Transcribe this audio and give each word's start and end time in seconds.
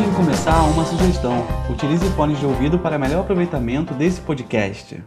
Antes 0.00 0.12
de 0.12 0.16
começar, 0.16 0.62
uma 0.62 0.82
sugestão: 0.86 1.46
utilize 1.68 2.08
fones 2.12 2.38
de 2.38 2.46
ouvido 2.46 2.78
para 2.78 2.98
melhor 2.98 3.20
aproveitamento 3.20 3.92
desse 3.92 4.18
podcast. 4.18 5.04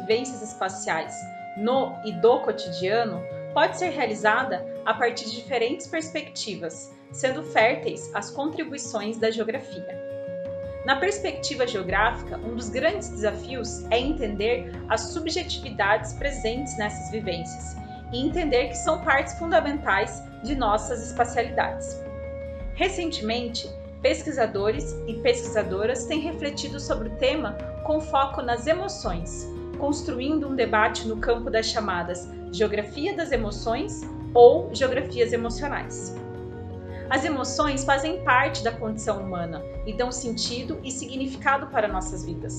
Vivências 0.00 0.42
espaciais 0.42 1.14
no 1.56 1.96
e 2.04 2.12
do 2.12 2.40
cotidiano 2.40 3.22
pode 3.52 3.78
ser 3.78 3.90
realizada 3.90 4.64
a 4.84 4.94
partir 4.94 5.26
de 5.26 5.36
diferentes 5.36 5.86
perspectivas, 5.86 6.94
sendo 7.12 7.42
férteis 7.42 8.10
as 8.14 8.30
contribuições 8.30 9.18
da 9.18 9.30
geografia. 9.30 9.98
Na 10.84 10.96
perspectiva 10.96 11.66
geográfica, 11.66 12.38
um 12.38 12.54
dos 12.54 12.70
grandes 12.70 13.10
desafios 13.10 13.84
é 13.90 13.98
entender 13.98 14.72
as 14.88 15.02
subjetividades 15.12 16.14
presentes 16.14 16.76
nessas 16.78 17.10
vivências 17.10 17.76
e 18.12 18.20
entender 18.20 18.68
que 18.68 18.76
são 18.76 19.00
partes 19.02 19.34
fundamentais 19.38 20.22
de 20.42 20.54
nossas 20.54 21.06
espacialidades. 21.06 22.00
Recentemente, 22.74 23.70
pesquisadores 24.00 24.96
e 25.06 25.14
pesquisadoras 25.20 26.06
têm 26.06 26.20
refletido 26.20 26.80
sobre 26.80 27.08
o 27.08 27.16
tema 27.16 27.52
com 27.84 28.00
foco 28.00 28.40
nas 28.40 28.66
emoções, 28.66 29.46
construindo 29.80 30.46
um 30.46 30.54
debate 30.54 31.08
no 31.08 31.16
campo 31.16 31.50
das 31.50 31.66
chamadas 31.66 32.28
geografia 32.52 33.16
das 33.16 33.32
emoções 33.32 34.02
ou 34.34 34.70
geografias 34.72 35.32
emocionais. 35.32 36.14
As 37.08 37.24
emoções 37.24 37.82
fazem 37.84 38.22
parte 38.22 38.62
da 38.62 38.70
condição 38.70 39.18
humana 39.20 39.62
e 39.84 39.92
dão 39.92 40.12
sentido 40.12 40.78
e 40.84 40.90
significado 40.92 41.66
para 41.68 41.88
nossas 41.88 42.24
vidas. 42.24 42.58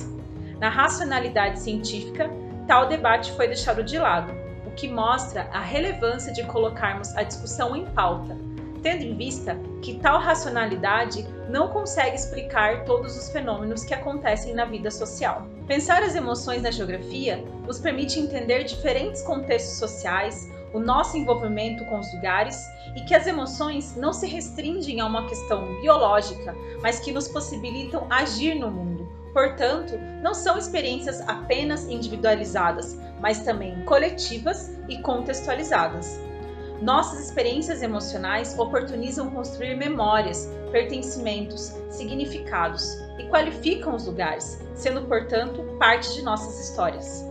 Na 0.60 0.68
racionalidade 0.68 1.60
científica, 1.60 2.30
tal 2.68 2.88
debate 2.88 3.32
foi 3.34 3.48
deixado 3.48 3.84
de 3.84 3.98
lado, 3.98 4.34
o 4.66 4.72
que 4.72 4.88
mostra 4.88 5.48
a 5.54 5.62
relevância 5.62 6.34
de 6.34 6.44
colocarmos 6.44 7.16
a 7.16 7.24
discussão 7.24 7.76
em 7.76 7.86
pauta 7.86 8.36
tendo 8.82 9.04
em 9.04 9.16
vista 9.16 9.58
que 9.82 10.00
tal 10.00 10.20
racionalidade 10.20 11.26
não 11.50 11.70
consegue 11.70 12.16
explicar 12.16 12.84
todos 12.86 13.16
os 13.16 13.30
fenômenos 13.30 13.84
que 13.84 13.94
acontecem 13.94 14.54
na 14.54 14.66
vida 14.66 14.90
social. 14.90 15.48
Pensar 15.72 16.04
as 16.04 16.16
emoções 16.16 16.64
na 16.64 16.70
geografia 16.70 17.46
nos 17.66 17.80
permite 17.80 18.20
entender 18.20 18.66
diferentes 18.66 19.22
contextos 19.22 19.80
sociais, 19.80 20.52
o 20.74 20.80
nosso 20.82 21.16
envolvimento 21.16 21.86
com 21.86 21.98
os 21.98 22.14
lugares 22.14 22.68
e 22.94 23.00
que 23.06 23.16
as 23.16 23.26
emoções 23.26 23.96
não 23.96 24.12
se 24.12 24.28
restringem 24.28 25.00
a 25.00 25.06
uma 25.06 25.30
questão 25.30 25.80
biológica, 25.80 26.54
mas 26.82 27.00
que 27.00 27.14
nos 27.14 27.30
possibilitam 27.30 28.06
agir 28.10 28.56
no 28.56 28.70
mundo. 28.70 29.08
Portanto, 29.32 29.98
não 30.22 30.34
são 30.34 30.58
experiências 30.58 31.22
apenas 31.22 31.88
individualizadas, 31.88 33.00
mas 33.22 33.40
também 33.40 33.86
coletivas 33.86 34.78
e 34.90 35.02
contextualizadas. 35.02 36.20
Nossas 36.82 37.20
experiências 37.20 37.84
emocionais 37.84 38.58
oportunizam 38.58 39.30
construir 39.30 39.76
memórias, 39.76 40.50
pertencimentos, 40.72 41.72
significados 41.92 42.98
e 43.20 43.24
qualificam 43.30 43.96
os 43.96 44.08
lugares, 44.08 44.60
sendo, 44.74 45.04
portanto, 45.04 45.62
parte 45.78 46.12
de 46.16 46.24
nossas 46.24 46.60
histórias. 46.60 47.24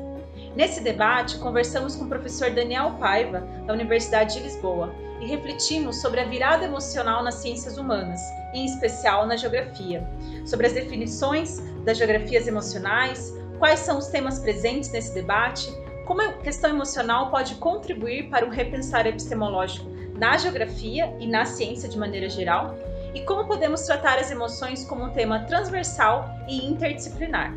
Nesse 0.55 0.81
debate, 0.81 1.37
conversamos 1.39 1.97
com 1.97 2.05
o 2.05 2.09
professor 2.09 2.53
Daniel 2.53 2.97
Paiva, 3.01 3.41
da 3.67 3.73
Universidade 3.73 4.35
de 4.35 4.45
Lisboa, 4.45 4.95
e 5.21 5.27
refletimos 5.27 6.01
sobre 6.01 6.21
a 6.21 6.25
virada 6.25 6.65
emocional 6.65 7.23
nas 7.25 7.35
ciências 7.35 7.77
humanas, 7.77 8.21
em 8.55 8.65
especial 8.65 9.27
na 9.27 9.37
geografia, 9.37 10.09
sobre 10.47 10.69
as 10.69 10.73
definições 10.73 11.59
das 11.85 11.99
geografias 11.99 12.47
emocionais, 12.47 13.35
quais 13.59 13.81
são 13.81 13.99
os 13.99 14.07
temas 14.07 14.39
presentes 14.39 14.91
nesse 14.93 15.13
debate, 15.13 15.69
como 16.11 16.23
a 16.23 16.33
questão 16.33 16.71
emocional 16.71 17.31
pode 17.31 17.55
contribuir 17.55 18.29
para 18.29 18.45
um 18.45 18.49
repensar 18.49 19.07
epistemológico 19.07 19.89
na 20.19 20.37
geografia 20.37 21.17
e 21.21 21.27
na 21.29 21.45
ciência 21.45 21.89
de 21.89 21.97
maneira 21.97 22.29
geral, 22.29 22.75
e 23.15 23.25
como 23.25 23.47
podemos 23.47 23.83
tratar 23.83 24.19
as 24.19 24.29
emoções 24.29 24.85
como 24.85 25.05
um 25.05 25.13
tema 25.13 25.45
transversal 25.45 26.25
e 26.49 26.67
interdisciplinar. 26.67 27.55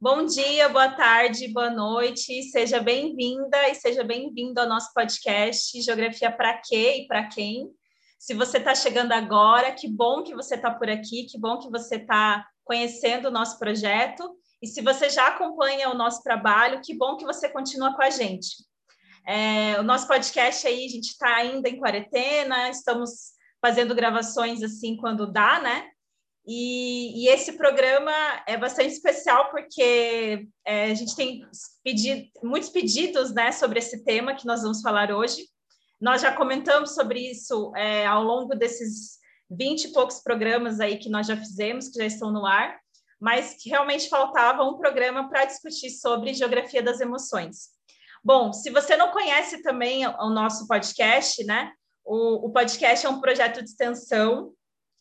Bom 0.00 0.24
dia, 0.24 0.70
boa 0.70 0.88
tarde, 0.88 1.46
boa 1.48 1.68
noite, 1.68 2.44
seja 2.44 2.80
bem-vinda 2.80 3.68
e 3.68 3.74
seja 3.74 4.02
bem-vindo 4.02 4.58
ao 4.58 4.66
nosso 4.66 4.90
podcast 4.94 5.82
Geografia 5.82 6.32
para 6.32 6.62
quê 6.66 7.02
e 7.02 7.06
para 7.06 7.28
quem. 7.28 7.68
Se 8.18 8.32
você 8.32 8.56
está 8.56 8.74
chegando 8.74 9.12
agora, 9.12 9.70
que 9.72 9.86
bom 9.86 10.22
que 10.22 10.34
você 10.34 10.54
está 10.54 10.70
por 10.70 10.88
aqui, 10.88 11.26
que 11.26 11.38
bom 11.38 11.58
que 11.58 11.68
você 11.68 11.96
está 11.96 12.46
conhecendo 12.64 13.28
o 13.28 13.30
nosso 13.30 13.58
projeto. 13.58 14.36
E 14.62 14.66
se 14.66 14.80
você 14.80 15.10
já 15.10 15.28
acompanha 15.28 15.90
o 15.90 15.94
nosso 15.94 16.22
trabalho, 16.22 16.80
que 16.82 16.96
bom 16.96 17.16
que 17.16 17.24
você 17.24 17.48
continua 17.48 17.94
com 17.94 18.02
a 18.02 18.10
gente. 18.10 18.64
É, 19.26 19.78
o 19.78 19.82
nosso 19.82 20.06
podcast 20.06 20.66
aí, 20.66 20.84
a 20.84 20.88
gente 20.88 21.08
está 21.08 21.36
ainda 21.36 21.68
em 21.68 21.78
quarentena, 21.78 22.68
estamos 22.68 23.32
fazendo 23.60 23.94
gravações 23.94 24.62
assim 24.62 24.96
quando 24.96 25.30
dá, 25.30 25.60
né? 25.60 25.88
E, 26.46 27.24
e 27.24 27.28
esse 27.28 27.52
programa 27.52 28.12
é 28.46 28.56
bastante 28.56 28.92
especial 28.92 29.50
porque 29.50 30.46
é, 30.66 30.90
a 30.90 30.94
gente 30.94 31.16
tem 31.16 31.46
pedido, 31.82 32.28
muitos 32.42 32.68
pedidos 32.68 33.32
né, 33.32 33.50
sobre 33.50 33.78
esse 33.78 34.04
tema 34.04 34.34
que 34.34 34.46
nós 34.46 34.60
vamos 34.60 34.82
falar 34.82 35.10
hoje. 35.10 35.46
Nós 35.98 36.20
já 36.20 36.30
comentamos 36.30 36.94
sobre 36.94 37.30
isso 37.30 37.74
é, 37.74 38.04
ao 38.04 38.22
longo 38.22 38.54
desses 38.54 39.18
20 39.50 39.84
e 39.84 39.92
poucos 39.92 40.20
programas 40.20 40.80
aí 40.80 40.98
que 40.98 41.08
nós 41.08 41.26
já 41.26 41.36
fizemos, 41.36 41.88
que 41.88 41.98
já 41.98 42.06
estão 42.06 42.32
no 42.32 42.46
ar, 42.46 42.78
mas 43.20 43.54
que 43.54 43.70
realmente 43.70 44.08
faltava 44.08 44.64
um 44.64 44.76
programa 44.76 45.28
para 45.28 45.44
discutir 45.44 45.90
sobre 45.90 46.34
geografia 46.34 46.82
das 46.82 47.00
emoções. 47.00 47.70
Bom, 48.22 48.52
se 48.52 48.70
você 48.70 48.96
não 48.96 49.12
conhece 49.12 49.62
também 49.62 50.06
o 50.06 50.30
nosso 50.30 50.66
podcast, 50.66 51.44
né? 51.44 51.72
O, 52.04 52.46
o 52.46 52.52
podcast 52.52 53.04
é 53.04 53.08
um 53.08 53.20
projeto 53.20 53.62
de 53.62 53.68
extensão 53.68 54.52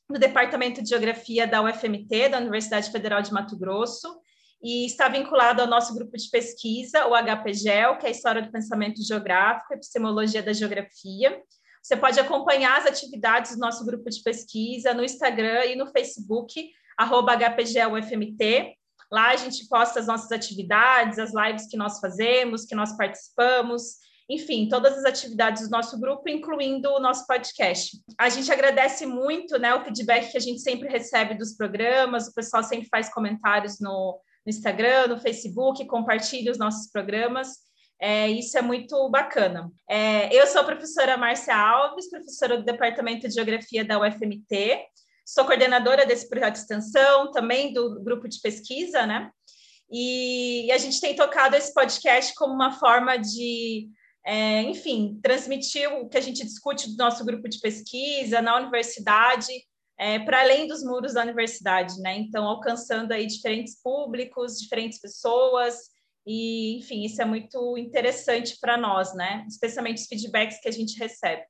do 0.09 0.19
Departamento 0.19 0.81
de 0.81 0.89
Geografia 0.89 1.47
da 1.47 1.61
UFMT, 1.61 2.29
da 2.29 2.37
Universidade 2.37 2.91
Federal 2.91 3.21
de 3.21 3.31
Mato 3.31 3.57
Grosso, 3.57 4.19
e 4.61 4.85
está 4.85 5.09
vinculado 5.09 5.61
ao 5.61 5.67
nosso 5.67 5.93
grupo 5.93 6.15
de 6.15 6.29
pesquisa, 6.29 7.05
o 7.07 7.13
HPGEL, 7.13 7.97
que 7.97 8.05
é 8.05 8.09
a 8.09 8.11
História 8.11 8.41
do 8.41 8.51
Pensamento 8.51 9.03
Geográfico, 9.03 9.73
Epistemologia 9.73 10.41
da 10.41 10.53
Geografia. 10.53 11.41
Você 11.83 11.97
pode 11.97 12.17
acompanhar 12.17 12.79
as 12.79 12.85
atividades 12.85 13.55
do 13.55 13.59
nosso 13.59 13.85
grupo 13.85 14.09
de 14.09 14.23
pesquisa 14.23 14.93
no 14.93 15.03
Instagram 15.03 15.65
e 15.65 15.75
no 15.75 15.87
Facebook, 15.87 16.71
HPGUFMT. 16.97 18.77
Lá 19.11 19.31
a 19.31 19.35
gente 19.35 19.67
posta 19.67 19.99
as 19.99 20.07
nossas 20.07 20.31
atividades, 20.31 21.19
as 21.19 21.33
lives 21.33 21.67
que 21.67 21.75
nós 21.75 21.99
fazemos, 21.99 22.65
que 22.65 22.73
nós 22.73 22.95
participamos, 22.95 23.97
enfim, 24.29 24.69
todas 24.69 24.97
as 24.97 25.03
atividades 25.03 25.63
do 25.63 25.71
nosso 25.71 25.99
grupo, 25.99 26.29
incluindo 26.29 26.89
o 26.89 27.01
nosso 27.01 27.27
podcast. 27.27 28.01
A 28.17 28.29
gente 28.29 28.49
agradece 28.49 29.05
muito 29.05 29.59
né, 29.59 29.75
o 29.75 29.83
feedback 29.83 30.31
que 30.31 30.37
a 30.37 30.41
gente 30.41 30.61
sempre 30.61 30.87
recebe 30.87 31.35
dos 31.35 31.53
programas, 31.53 32.27
o 32.27 32.33
pessoal 32.33 32.63
sempre 32.63 32.87
faz 32.87 33.13
comentários 33.13 33.81
no, 33.81 34.19
no 34.45 34.49
Instagram, 34.49 35.07
no 35.07 35.19
Facebook, 35.19 35.85
compartilha 35.85 36.49
os 36.49 36.57
nossos 36.57 36.89
programas. 36.89 37.57
É, 38.05 38.29
isso 38.29 38.57
é 38.57 38.61
muito 38.61 39.09
bacana. 39.09 39.71
É, 39.89 40.27
eu 40.35 40.45
sou 40.45 40.59
a 40.59 40.65
professora 40.65 41.15
Márcia 41.15 41.55
Alves, 41.55 42.09
professora 42.09 42.57
do 42.57 42.65
Departamento 42.65 43.29
de 43.29 43.33
Geografia 43.33 43.85
da 43.85 43.97
UFMT, 43.97 44.85
sou 45.25 45.45
coordenadora 45.45 46.05
desse 46.05 46.27
projeto 46.27 46.55
de 46.55 46.59
extensão, 46.59 47.31
também 47.31 47.71
do 47.71 48.03
grupo 48.03 48.27
de 48.27 48.41
pesquisa, 48.41 49.05
né? 49.05 49.31
E, 49.89 50.65
e 50.65 50.71
a 50.73 50.77
gente 50.77 50.99
tem 50.99 51.15
tocado 51.15 51.55
esse 51.55 51.73
podcast 51.73 52.35
como 52.35 52.53
uma 52.53 52.73
forma 52.73 53.15
de, 53.15 53.87
é, 54.25 54.63
enfim, 54.63 55.17
transmitir 55.23 55.89
o 55.89 56.09
que 56.09 56.17
a 56.17 56.21
gente 56.21 56.43
discute 56.43 56.89
do 56.89 56.97
nosso 56.97 57.23
grupo 57.23 57.47
de 57.47 57.61
pesquisa 57.61 58.41
na 58.41 58.57
universidade, 58.57 59.53
é, 59.97 60.19
para 60.19 60.41
além 60.41 60.67
dos 60.67 60.83
muros 60.83 61.13
da 61.13 61.21
universidade, 61.21 61.97
né? 62.01 62.17
Então, 62.17 62.43
alcançando 62.43 63.13
aí 63.13 63.25
diferentes 63.25 63.81
públicos, 63.81 64.59
diferentes 64.59 64.99
pessoas, 64.99 65.92
e, 66.25 66.77
enfim, 66.77 67.03
isso 67.03 67.21
é 67.21 67.25
muito 67.25 67.77
interessante 67.77 68.57
para 68.59 68.77
nós, 68.77 69.13
né? 69.13 69.45
Especialmente 69.47 70.01
os 70.01 70.07
feedbacks 70.07 70.59
que 70.59 70.69
a 70.69 70.71
gente 70.71 70.97
recebe. 70.97 71.43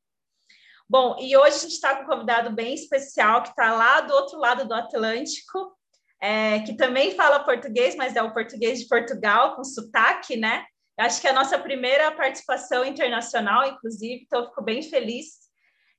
Bom, 0.89 1.15
e 1.19 1.35
hoje 1.37 1.55
a 1.55 1.59
gente 1.59 1.73
está 1.73 1.95
com 1.95 2.03
um 2.03 2.07
convidado 2.07 2.51
bem 2.51 2.73
especial 2.73 3.41
que 3.41 3.49
está 3.49 3.73
lá 3.73 4.01
do 4.01 4.13
outro 4.13 4.37
lado 4.37 4.67
do 4.67 4.73
Atlântico, 4.73 5.75
é, 6.21 6.59
que 6.61 6.75
também 6.75 7.15
fala 7.15 7.43
português, 7.43 7.95
mas 7.95 8.15
é 8.15 8.23
o 8.23 8.33
português 8.33 8.79
de 8.79 8.87
Portugal, 8.87 9.55
com 9.55 9.63
sotaque, 9.63 10.35
né? 10.35 10.65
Acho 10.97 11.19
que 11.19 11.27
é 11.27 11.31
a 11.31 11.33
nossa 11.33 11.57
primeira 11.57 12.11
participação 12.11 12.85
internacional, 12.85 13.67
inclusive, 13.67 14.23
então 14.23 14.45
fico 14.45 14.61
bem 14.61 14.81
feliz, 14.83 15.39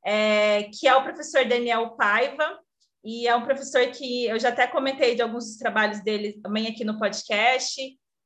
é, 0.04 0.64
que 0.64 0.86
é 0.86 0.94
o 0.94 1.02
professor 1.02 1.44
Daniel 1.44 1.90
Paiva, 1.96 2.58
e 3.04 3.26
é 3.26 3.34
um 3.34 3.44
professor 3.44 3.86
que 3.88 4.26
eu 4.26 4.38
já 4.38 4.48
até 4.48 4.66
comentei 4.66 5.14
de 5.14 5.22
alguns 5.22 5.44
dos 5.44 5.56
trabalhos 5.56 6.02
dele 6.02 6.40
também 6.40 6.66
aqui 6.68 6.84
no 6.84 6.98
podcast, 6.98 7.80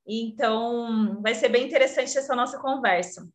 então 0.08 1.20
vai 1.20 1.34
ser 1.34 1.50
bem 1.50 1.66
interessante 1.66 2.16
essa 2.16 2.34
nossa 2.34 2.58
conversa. 2.58 3.28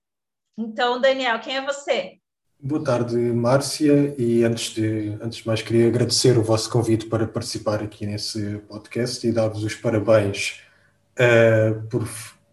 Então, 0.57 0.99
Daniel, 0.99 1.39
quem 1.39 1.57
é 1.57 1.65
você? 1.65 2.17
Boa 2.59 2.83
tarde, 2.83 3.15
Márcia, 3.15 4.15
e 4.17 4.43
antes 4.43 4.73
de, 4.73 5.17
antes 5.21 5.39
de 5.39 5.47
mais 5.47 5.61
queria 5.61 5.87
agradecer 5.87 6.37
o 6.37 6.43
vosso 6.43 6.69
convite 6.69 7.05
para 7.07 7.27
participar 7.27 7.83
aqui 7.83 8.05
nesse 8.05 8.57
podcast 8.69 9.27
e 9.27 9.31
dar-vos 9.31 9.63
os 9.63 9.75
parabéns 9.75 10.61
uh, 11.19 11.81
por 11.89 12.07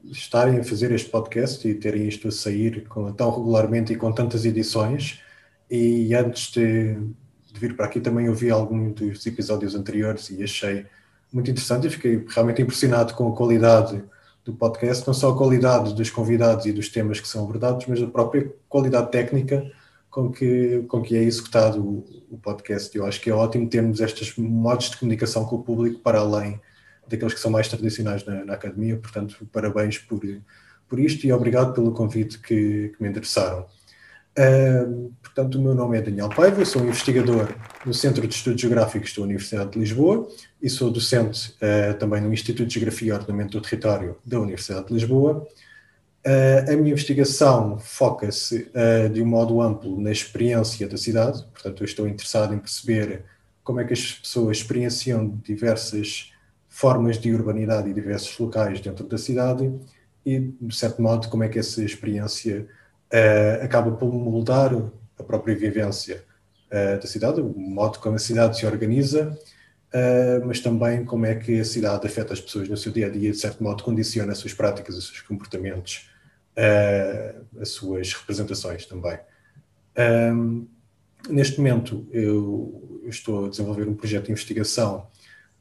estarem 0.05 0.59
a 0.59 0.65
fazer 0.65 0.91
este 0.93 1.09
podcast 1.09 1.67
e 1.67 1.75
terem 1.75 2.09
isto 2.09 2.29
a 2.29 2.33
sair 2.33 2.87
com, 2.89 3.13
tão 3.13 3.31
regularmente 3.31 3.93
e 3.93 3.97
com 3.97 4.13
tantas 4.13 4.45
edições. 4.45 5.21
E 5.71 6.13
antes 6.15 6.51
de, 6.51 6.95
de 6.95 7.61
vir 7.61 7.77
para 7.77 7.87
aqui 7.87 8.01
também 8.01 8.29
ouvi 8.29 8.51
alguns 8.51 8.95
dos 8.95 9.25
episódios 9.27 9.75
anteriores 9.75 10.29
e 10.31 10.43
achei 10.43 10.87
muito 11.33 11.51
interessante 11.51 11.87
e 11.87 11.91
fiquei 11.91 12.25
realmente 12.29 12.63
impressionado 12.63 13.15
com 13.15 13.29
a 13.29 13.37
qualidade 13.37 14.03
do 14.45 14.55
podcast, 14.55 15.07
não 15.07 15.15
só 15.15 15.31
a 15.31 15.37
qualidade 15.37 15.95
dos 15.95 16.11
convidados 16.11 16.67
e 16.67 16.73
dos 16.73 16.89
temas 16.89 17.21
que 17.21 17.29
são 17.29 17.45
abordados, 17.45 17.87
mas 17.87 18.03
a 18.03 18.07
própria 18.07 18.53
qualidade 18.69 19.11
técnica 19.11 19.71
com 20.11 20.31
que, 20.31 20.85
com 20.89 21.01
que 21.03 21.17
é 21.17 21.23
executado 21.23 21.81
o, 21.81 22.05
o 22.31 22.39
podcast. 22.39 22.97
Eu 22.97 23.07
acho 23.07 23.21
que 23.21 23.31
é 23.31 23.35
ótimo 23.35 23.69
termos 23.69 24.01
estes 24.01 24.37
modos 24.37 24.91
de 24.91 24.97
comunicação 24.97 25.45
com 25.45 25.57
o 25.57 25.63
público 25.63 26.01
para 26.01 26.19
além 26.19 26.61
daqueles 27.07 27.35
que 27.35 27.41
são 27.41 27.51
mais 27.51 27.69
tradicionais 27.69 28.25
na, 28.25 28.45
na 28.45 28.55
academia. 28.55 28.97
Portanto, 28.97 29.37
parabéns 29.53 29.99
por, 29.99 30.21
por 30.89 30.99
isto 30.99 31.27
e 31.27 31.33
obrigado 31.33 31.73
pelo 31.73 31.93
convite 31.93 32.39
que, 32.39 32.93
que 32.97 33.03
me 33.03 33.09
endereçaram. 33.09 33.67
Uh, 34.39 35.13
portanto, 35.23 35.57
o 35.57 35.63
meu 35.63 35.75
nome 35.75 35.99
é 35.99 36.03
Daniel 36.03 36.29
Paiva, 36.29 36.65
sou 36.65 36.83
investigador 36.83 37.53
no 37.85 37.93
Centro 37.93 38.27
de 38.27 38.35
Estudos 38.35 38.61
Geográficos 38.61 39.15
da 39.15 39.23
Universidade 39.23 39.71
de 39.73 39.79
Lisboa 39.81 40.29
e 40.63 40.69
sou 40.69 40.91
docente 40.91 41.55
uh, 41.57 41.95
também 41.99 42.21
no 42.21 42.33
Instituto 42.33 42.67
de 42.67 42.75
Geografia 42.75 43.09
e 43.09 43.13
Ordenamento 43.13 43.59
do 43.59 43.63
Território 43.63 44.17
da 44.25 44.41
Universidade 44.41 44.89
de 44.89 44.95
Lisboa. 44.95 45.47
Uh, 46.27 46.73
a 46.73 46.77
minha 46.77 46.93
investigação 46.93 47.79
foca-se 47.79 48.71
de 49.13 49.23
um 49.23 49.27
modo 49.27 49.61
amplo 49.63 50.01
na 50.01 50.13
experiência 50.13 50.87
da 50.87 50.97
cidade, 50.97 51.43
portanto, 51.53 51.83
eu 51.83 51.85
estou 51.85 52.07
interessado 52.07 52.55
em 52.55 52.59
perceber 52.59 53.25
como 53.63 53.81
é 53.81 53.85
que 53.85 53.93
as 53.93 54.13
pessoas 54.13 54.59
experienciam 54.59 55.29
diversas 55.45 56.33
formas 56.71 57.19
de 57.19 57.33
urbanidade 57.35 57.91
e 57.91 57.93
diversos 57.93 58.39
locais 58.39 58.81
dentro 58.81 59.07
da 59.07 59.19
cidade 59.19 59.71
e, 60.25 60.39
de 60.61 60.75
certo 60.75 61.03
modo, 61.03 61.29
como 61.29 61.43
é 61.43 61.49
que 61.49 61.59
essa 61.59 61.83
experiência 61.83 62.67
uh, 63.13 63.65
acaba 63.65 63.91
por 63.91 64.13
moldar 64.13 64.73
a 65.19 65.23
própria 65.23 65.55
vivência 65.55 66.25
uh, 66.69 67.01
da 67.01 67.07
cidade, 67.07 67.41
o 67.41 67.53
modo 67.59 67.99
como 67.99 68.17
a 68.17 68.19
cidade 68.19 68.57
se 68.57 68.65
organiza, 68.65 69.37
uh, 69.95 70.47
mas 70.47 70.61
também 70.61 71.05
como 71.05 71.27
é 71.27 71.35
que 71.35 71.61
a 71.61 71.65
cidade 71.65 72.07
afeta 72.07 72.33
as 72.33 72.41
pessoas 72.41 72.69
no 72.69 72.77
seu 72.77 72.93
dia 72.93 73.07
a 73.07 73.11
dia, 73.11 73.31
de 73.31 73.39
certo 73.39 73.63
modo, 73.63 73.83
condiciona 73.83 74.33
as 74.33 74.39
suas 74.39 74.55
práticas, 74.55 74.97
os 74.97 75.07
seus 75.09 75.21
comportamentos, 75.21 76.09
as 77.59 77.71
suas 77.71 78.13
representações 78.13 78.85
também. 78.85 79.19
Um, 79.99 80.67
neste 81.29 81.59
momento, 81.59 82.07
eu, 82.13 83.01
eu, 83.03 83.11
estou 83.11 83.47
a 83.47 83.49
desenvolver 83.49 83.89
um 83.89 83.95
projeto 83.95 84.27
de 84.27 84.33
investigação 84.33 85.07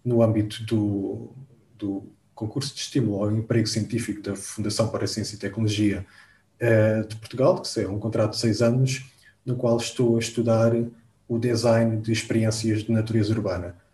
no 0.04 0.22
âmbito 0.22 0.64
do, 0.64 1.32
do 1.78 2.04
concurso 2.34 2.74
de 2.74 2.82
estímulo 2.82 3.24
ao 3.24 3.32
emprego 3.32 3.68
científico 3.68 4.22
da 4.22 4.36
Fundação 4.36 4.88
para 4.88 5.04
a 5.04 5.08
Ciência 5.08 5.36
e 5.36 5.40
Tecnologia 5.40 6.06
uh, 6.62 7.08
de 7.08 7.16
Portugal, 7.18 7.62
que 7.62 7.80
é 7.80 7.88
um 7.88 8.00
contrato 8.00 8.32
de 8.32 8.38
seis 8.38 8.62
anos, 8.62 9.06
no 9.46 9.56
qual 9.56 9.78
estou 9.78 10.16
a 10.16 10.20
estudar 10.20 10.72
o 11.28 11.38
design 11.38 11.98
de 11.98 12.12
experiências 12.12 12.84
de 12.84 12.92
natureza 12.92 13.34
urbana, 13.34 13.76
uh, 13.76 13.89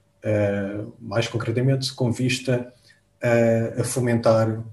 mais 0.99 1.27
concretamente 1.27 1.93
com 1.93 2.11
vista 2.11 2.73
a, 3.21 3.81
a 3.81 3.83
fomentar 3.83 4.63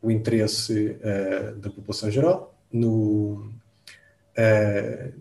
o 0.00 0.10
interesse 0.10 0.96
uh, 0.98 1.56
da 1.58 1.70
população 1.70 2.10
geral 2.10 2.54
no, 2.72 3.52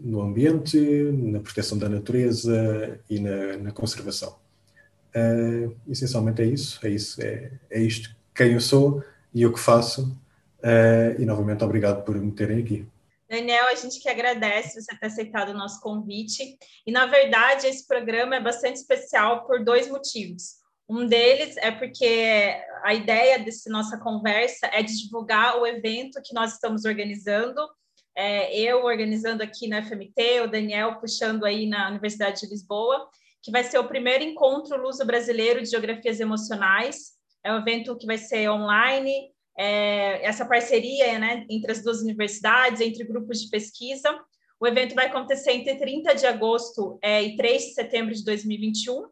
no 0.01 0.21
ambiente, 0.21 0.79
na 0.79 1.39
proteção 1.39 1.77
da 1.77 1.89
natureza 1.89 2.99
e 3.09 3.19
na, 3.19 3.57
na 3.57 3.71
conservação. 3.71 4.35
Uh, 5.15 5.75
essencialmente 5.89 6.41
é 6.41 6.45
isso, 6.45 6.79
é 6.85 6.89
isso, 6.89 7.21
é, 7.21 7.51
é 7.69 7.81
isto 7.81 8.15
quem 8.33 8.53
eu 8.53 8.61
sou 8.61 9.03
e 9.33 9.45
o 9.45 9.53
que 9.53 9.59
faço. 9.59 10.17
Uh, 10.59 11.19
e 11.19 11.25
novamente 11.25 11.63
obrigado 11.63 12.03
por 12.03 12.15
me 12.15 12.31
terem 12.31 12.59
aqui. 12.59 12.87
Daniel, 13.31 13.67
a 13.67 13.75
gente 13.75 14.01
que 14.01 14.09
agradece 14.09 14.81
você 14.81 14.97
ter 14.97 15.05
aceitado 15.05 15.49
o 15.49 15.57
nosso 15.57 15.79
convite. 15.79 16.57
E, 16.85 16.91
na 16.91 17.05
verdade, 17.05 17.65
esse 17.65 17.87
programa 17.87 18.35
é 18.35 18.41
bastante 18.41 18.75
especial 18.75 19.45
por 19.45 19.63
dois 19.63 19.89
motivos. 19.89 20.55
Um 20.89 21.05
deles 21.05 21.55
é 21.57 21.71
porque 21.71 22.61
a 22.83 22.93
ideia 22.93 23.39
dessa 23.39 23.69
nossa 23.69 23.97
conversa 23.97 24.67
é 24.73 24.83
divulgar 24.83 25.57
o 25.57 25.65
evento 25.65 26.21
que 26.21 26.33
nós 26.33 26.53
estamos 26.53 26.83
organizando. 26.83 27.61
É, 28.13 28.53
eu 28.59 28.83
organizando 28.83 29.41
aqui 29.41 29.69
na 29.69 29.81
FMT, 29.81 30.41
o 30.43 30.51
Daniel 30.51 30.99
puxando 30.99 31.45
aí 31.45 31.65
na 31.65 31.87
Universidade 31.87 32.41
de 32.41 32.47
Lisboa 32.47 33.09
que 33.41 33.51
vai 33.51 33.63
ser 33.63 33.79
o 33.79 33.87
primeiro 33.87 34.23
encontro 34.23 34.81
luso-brasileiro 34.81 35.61
de 35.61 35.69
geografias 35.69 36.19
emocionais. 36.19 37.13
É 37.43 37.51
um 37.51 37.57
evento 37.57 37.97
que 37.97 38.05
vai 38.05 38.17
ser 38.17 38.49
online, 38.49 39.30
é, 39.57 40.25
essa 40.25 40.45
parceria 40.45 41.19
né, 41.19 41.45
entre 41.49 41.71
as 41.71 41.83
duas 41.83 42.01
universidades, 42.01 42.81
entre 42.81 43.03
grupos 43.03 43.41
de 43.41 43.49
pesquisa. 43.49 44.19
O 44.59 44.67
evento 44.67 44.95
vai 44.95 45.07
acontecer 45.07 45.51
entre 45.51 45.75
30 45.75 46.13
de 46.13 46.25
agosto 46.25 46.99
é, 47.01 47.21
e 47.21 47.35
3 47.35 47.61
de 47.63 47.73
setembro 47.73 48.13
de 48.13 48.23
2021. 48.23 49.07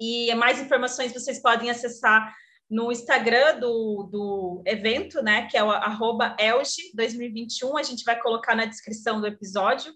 E 0.00 0.34
mais 0.34 0.60
informações 0.60 1.12
vocês 1.12 1.40
podem 1.40 1.70
acessar 1.70 2.34
no 2.70 2.92
Instagram 2.92 3.58
do, 3.58 4.04
do 4.04 4.62
evento, 4.64 5.20
né, 5.22 5.48
que 5.48 5.56
é 5.56 5.64
o 5.64 5.70
arroba 5.70 6.36
ELGE2021. 6.38 7.78
A 7.78 7.82
gente 7.82 8.04
vai 8.04 8.18
colocar 8.20 8.54
na 8.54 8.64
descrição 8.64 9.20
do 9.20 9.26
episódio. 9.26 9.92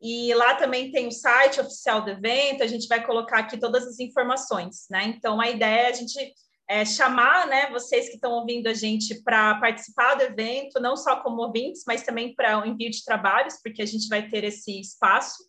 E 0.00 0.34
lá 0.34 0.56
também 0.56 0.90
tem 0.90 1.06
o 1.06 1.12
site 1.12 1.60
oficial 1.60 2.02
do 2.02 2.10
evento, 2.10 2.62
a 2.62 2.66
gente 2.66 2.88
vai 2.88 3.06
colocar 3.06 3.38
aqui 3.38 3.56
todas 3.56 3.86
as 3.86 4.00
informações, 4.00 4.86
né? 4.90 5.04
Então, 5.04 5.40
a 5.40 5.48
ideia 5.48 5.82
é 5.82 5.88
a 5.90 5.92
gente 5.92 6.34
é, 6.72 6.86
chamar 6.86 7.46
né, 7.48 7.68
vocês 7.68 8.08
que 8.08 8.14
estão 8.14 8.32
ouvindo 8.32 8.66
a 8.66 8.72
gente 8.72 9.22
para 9.22 9.56
participar 9.56 10.14
do 10.14 10.22
evento, 10.22 10.80
não 10.80 10.96
só 10.96 11.16
como 11.16 11.42
ouvintes, 11.42 11.82
mas 11.86 12.02
também 12.02 12.34
para 12.34 12.58
o 12.58 12.66
envio 12.66 12.90
de 12.90 13.04
trabalhos, 13.04 13.60
porque 13.62 13.82
a 13.82 13.86
gente 13.86 14.08
vai 14.08 14.26
ter 14.26 14.42
esse 14.42 14.80
espaço. 14.80 15.44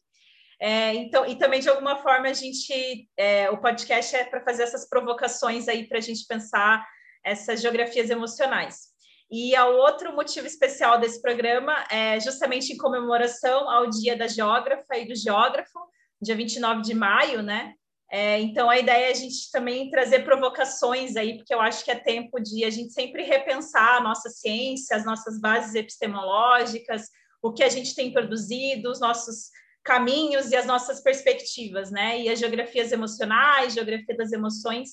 É, 0.59 0.93
então, 0.95 1.25
e 1.25 1.37
também, 1.37 1.61
de 1.61 1.69
alguma 1.69 1.95
forma, 1.95 2.27
a 2.27 2.33
gente, 2.33 3.07
é, 3.15 3.49
o 3.49 3.57
podcast 3.57 4.13
é 4.13 4.25
para 4.25 4.43
fazer 4.43 4.63
essas 4.63 4.89
provocações 4.89 5.69
aí 5.69 5.87
para 5.87 5.99
a 5.99 6.01
gente 6.01 6.27
pensar 6.27 6.85
essas 7.23 7.61
geografias 7.61 8.09
emocionais. 8.09 8.91
E 9.31 9.57
o 9.57 9.77
outro 9.77 10.13
motivo 10.13 10.45
especial 10.45 10.99
desse 10.99 11.21
programa 11.21 11.85
é 11.89 12.19
justamente 12.19 12.73
em 12.73 12.77
comemoração 12.77 13.69
ao 13.69 13.89
Dia 13.89 14.17
da 14.17 14.27
Geógrafa 14.27 14.97
e 14.97 15.07
do 15.07 15.15
Geógrafo, 15.15 15.79
dia 16.21 16.35
29 16.35 16.81
de 16.81 16.93
maio, 16.93 17.41
né? 17.41 17.75
É, 18.15 18.39
então, 18.39 18.69
a 18.69 18.77
ideia 18.77 19.07
é 19.07 19.11
a 19.11 19.15
gente 19.15 19.49
também 19.51 19.89
trazer 19.89 20.23
provocações 20.23 21.15
aí, 21.15 21.35
porque 21.35 21.51
eu 21.51 21.59
acho 21.59 21.83
que 21.83 21.89
é 21.89 21.95
tempo 21.95 22.39
de 22.39 22.63
a 22.63 22.69
gente 22.69 22.93
sempre 22.93 23.23
repensar 23.23 23.97
a 23.97 24.01
nossa 24.01 24.29
ciência, 24.29 24.95
as 24.95 25.03
nossas 25.03 25.41
bases 25.41 25.73
epistemológicas, 25.73 27.09
o 27.41 27.51
que 27.51 27.63
a 27.63 27.69
gente 27.69 27.95
tem 27.95 28.13
produzido, 28.13 28.91
os 28.91 28.99
nossos 28.99 29.49
caminhos 29.83 30.51
e 30.51 30.55
as 30.55 30.67
nossas 30.67 31.01
perspectivas, 31.01 31.89
né? 31.89 32.21
E 32.21 32.29
as 32.29 32.37
geografias 32.37 32.91
emocionais, 32.91 33.73
geografia 33.73 34.15
das 34.15 34.31
emoções, 34.31 34.91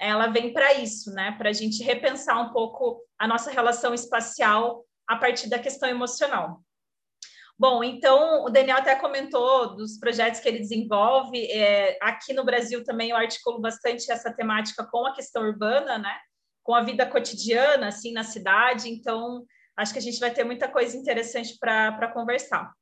ela 0.00 0.28
vem 0.28 0.50
para 0.50 0.72
isso, 0.72 1.12
né? 1.12 1.32
Para 1.36 1.50
a 1.50 1.52
gente 1.52 1.82
repensar 1.82 2.40
um 2.40 2.50
pouco 2.50 2.98
a 3.18 3.28
nossa 3.28 3.50
relação 3.50 3.92
espacial 3.92 4.86
a 5.06 5.16
partir 5.16 5.50
da 5.50 5.58
questão 5.58 5.86
emocional. 5.86 6.62
Bom, 7.56 7.84
então 7.84 8.44
o 8.44 8.50
Daniel 8.50 8.78
até 8.78 8.96
comentou 8.96 9.76
dos 9.76 9.98
projetos 9.98 10.40
que 10.40 10.48
ele 10.48 10.58
desenvolve. 10.58 11.40
É, 11.52 11.96
aqui 12.00 12.32
no 12.32 12.44
Brasil 12.44 12.82
também 12.82 13.10
eu 13.10 13.16
articulo 13.16 13.60
bastante 13.60 14.10
essa 14.10 14.32
temática 14.32 14.84
com 14.84 15.06
a 15.06 15.14
questão 15.14 15.44
urbana, 15.44 15.96
né? 15.96 16.16
Com 16.64 16.74
a 16.74 16.82
vida 16.82 17.06
cotidiana, 17.06 17.88
assim, 17.88 18.12
na 18.12 18.24
cidade. 18.24 18.88
Então, 18.88 19.44
acho 19.76 19.92
que 19.92 19.98
a 20.00 20.02
gente 20.02 20.18
vai 20.18 20.32
ter 20.32 20.42
muita 20.42 20.66
coisa 20.68 20.96
interessante 20.96 21.56
para 21.58 22.12
conversar. 22.12 22.72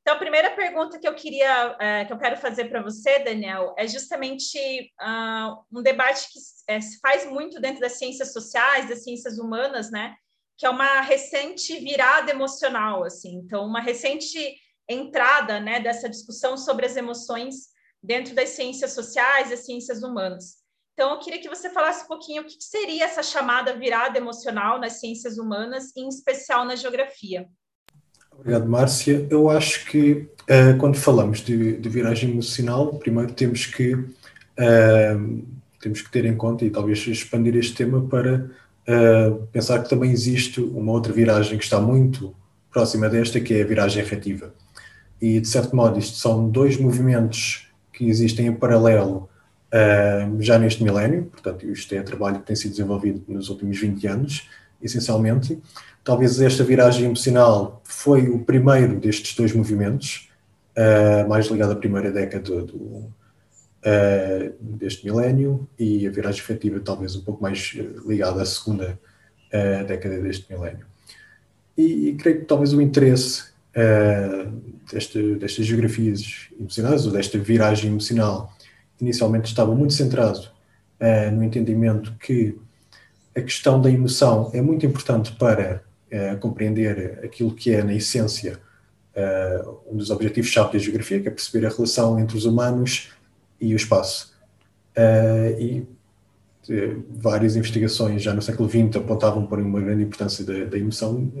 Então, 0.00 0.14
a 0.14 0.18
primeira 0.18 0.50
pergunta 0.56 0.98
que 0.98 1.06
eu 1.06 1.14
queria, 1.14 1.76
é, 1.78 2.04
que 2.04 2.12
eu 2.12 2.18
quero 2.18 2.36
fazer 2.36 2.64
para 2.64 2.82
você, 2.82 3.20
Daniel, 3.20 3.74
é 3.78 3.86
justamente 3.86 4.58
uh, 5.00 5.62
um 5.70 5.82
debate 5.82 6.26
que 6.32 6.38
é, 6.66 6.80
se 6.80 6.98
faz 7.00 7.30
muito 7.30 7.60
dentro 7.60 7.80
das 7.80 7.92
ciências 7.92 8.32
sociais, 8.32 8.88
das 8.88 9.04
ciências 9.04 9.38
humanas, 9.38 9.90
né? 9.90 10.16
Que 10.60 10.66
é 10.66 10.70
uma 10.70 11.00
recente 11.00 11.80
virada 11.80 12.30
emocional, 12.30 13.02
assim. 13.02 13.36
Então, 13.36 13.64
uma 13.64 13.80
recente 13.80 14.38
entrada, 14.86 15.58
né, 15.58 15.80
dessa 15.80 16.06
discussão 16.06 16.56
sobre 16.58 16.84
as 16.84 16.96
emoções 16.96 17.70
dentro 18.02 18.34
das 18.34 18.50
ciências 18.50 18.92
sociais 18.92 19.46
e 19.46 19.50
das 19.50 19.64
ciências 19.64 20.02
humanas. 20.02 20.60
Então, 20.92 21.12
eu 21.12 21.18
queria 21.18 21.40
que 21.40 21.48
você 21.48 21.70
falasse 21.70 22.04
um 22.04 22.08
pouquinho 22.08 22.42
o 22.42 22.44
que 22.44 22.56
seria 22.60 23.06
essa 23.06 23.22
chamada 23.22 23.74
virada 23.74 24.18
emocional 24.18 24.78
nas 24.78 25.00
ciências 25.00 25.38
humanas, 25.38 25.96
em 25.96 26.06
especial 26.08 26.66
na 26.66 26.76
geografia. 26.76 27.48
Obrigado, 28.32 28.68
Márcia. 28.68 29.26
Eu 29.30 29.48
acho 29.48 29.86
que 29.86 30.12
uh, 30.12 30.78
quando 30.78 30.96
falamos 30.96 31.40
de, 31.40 31.78
de, 31.78 31.88
viragem 31.88 32.30
emocional, 32.30 32.98
primeiro 32.98 33.32
temos 33.32 33.64
que, 33.64 33.94
uh, 33.94 35.46
temos 35.80 36.02
que 36.02 36.10
ter 36.10 36.26
em 36.26 36.36
conta 36.36 36.64
e 36.64 36.70
talvez 36.70 37.06
expandir 37.06 37.56
este 37.56 37.74
tema 37.74 38.06
para 38.06 38.50
uh, 38.88 39.46
pensar 39.52 39.82
que 39.82 39.88
também 39.88 40.10
existe 40.10 40.60
uma 40.60 40.92
outra 40.92 41.12
viragem 41.12 41.58
que 41.58 41.64
está 41.64 41.80
muito 41.80 42.34
próxima 42.70 43.08
desta, 43.08 43.40
que 43.40 43.54
é 43.54 43.62
a 43.62 43.66
viragem 43.66 44.02
efetiva. 44.02 44.54
E, 45.20 45.40
de 45.40 45.48
certo 45.48 45.74
modo, 45.74 45.98
isto 45.98 46.16
são 46.16 46.48
dois 46.48 46.78
movimentos 46.78 47.68
que 47.92 48.08
existem 48.08 48.46
em 48.46 48.52
paralelo 48.52 49.28
uh, 49.72 50.40
já 50.42 50.58
neste 50.58 50.82
milénio, 50.82 51.24
portanto, 51.24 51.66
isto 51.66 51.94
é 51.94 52.02
trabalho 52.02 52.40
que 52.40 52.46
tem 52.46 52.56
sido 52.56 52.70
desenvolvido 52.70 53.22
nos 53.28 53.48
últimos 53.48 53.78
20 53.78 54.06
anos, 54.06 54.48
essencialmente. 54.82 55.58
Talvez 56.02 56.40
esta 56.40 56.64
viragem 56.64 57.06
emocional 57.06 57.82
foi 57.84 58.28
o 58.28 58.38
primeiro 58.38 58.98
destes 58.98 59.36
dois 59.36 59.52
movimentos, 59.52 60.30
uh, 60.76 61.28
mais 61.28 61.46
ligado 61.46 61.72
à 61.72 61.76
primeira 61.76 62.10
década 62.10 62.62
do, 62.62 63.12
uh, 63.84 64.54
deste 64.60 65.04
milénio, 65.04 65.68
e 65.78 66.06
a 66.06 66.10
viragem 66.10 66.40
efetiva 66.40 66.80
talvez 66.80 67.16
um 67.16 67.22
pouco 67.22 67.42
mais 67.42 67.76
ligada 68.06 68.42
à 68.42 68.46
segunda 68.46 68.98
década 69.88 70.20
deste 70.20 70.52
milénio. 70.52 70.86
E, 71.76 72.10
e, 72.10 72.14
creio 72.14 72.38
que 72.38 72.44
talvez 72.44 72.72
o 72.72 72.80
interesse 72.80 73.50
desta, 74.92 75.20
destas 75.36 75.66
geografias 75.66 76.48
emocionais, 76.56 77.04
ou 77.04 77.10
desta 77.10 77.36
viragem 77.36 77.90
emocional, 77.90 78.56
inicialmente 79.00 79.48
estava 79.48 79.74
muito 79.74 79.94
centrado 79.94 80.48
uh, 81.00 81.34
no 81.34 81.42
entendimento 81.42 82.14
que 82.18 82.56
a 83.34 83.40
questão 83.40 83.80
da 83.80 83.90
emoção 83.90 84.50
é 84.52 84.60
muito 84.60 84.84
importante 84.84 85.32
para 85.32 85.82
uh, 86.12 86.38
compreender 86.38 87.20
aquilo 87.24 87.54
que 87.54 87.72
é, 87.72 87.82
na 87.82 87.94
essência, 87.94 88.58
uh, 89.16 89.78
um 89.90 89.96
dos 89.96 90.10
objetivos-chave 90.10 90.72
da 90.72 90.78
geografia, 90.78 91.20
que 91.20 91.28
é 91.28 91.30
perceber 91.30 91.66
a 91.66 91.70
relação 91.70 92.18
entre 92.18 92.36
os 92.36 92.44
humanos 92.44 93.10
e 93.60 93.72
o 93.72 93.76
espaço. 93.76 94.34
e 95.58 95.84
várias 97.08 97.56
investigações 97.56 98.22
já 98.22 98.32
no 98.32 98.40
século 98.40 98.68
XX 98.68 98.96
apontavam 98.96 99.46
para 99.46 99.60
uma 99.60 99.80
grande 99.80 100.04
importância 100.04 100.44
da, 100.44 100.64
da 100.66 100.78
emoção 100.78 101.32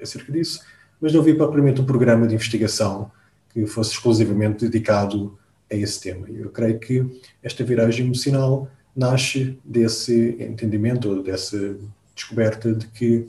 acerca 0.00 0.32
disso, 0.32 0.60
mas 1.00 1.12
não 1.12 1.20
havia 1.20 1.34
propriamente 1.34 1.80
um 1.80 1.84
programa 1.84 2.26
de 2.26 2.34
investigação 2.34 3.10
que 3.52 3.66
fosse 3.66 3.92
exclusivamente 3.92 4.68
dedicado 4.68 5.36
a 5.70 5.74
esse 5.74 6.00
tema. 6.00 6.28
Eu 6.28 6.50
creio 6.50 6.78
que 6.78 7.20
esta 7.42 7.64
viragem 7.64 8.06
emocional 8.06 8.68
nasce 8.94 9.58
desse 9.64 10.36
entendimento, 10.40 11.08
ou 11.08 11.22
dessa 11.22 11.76
descoberta 12.14 12.74
de 12.74 12.86
que 12.88 13.28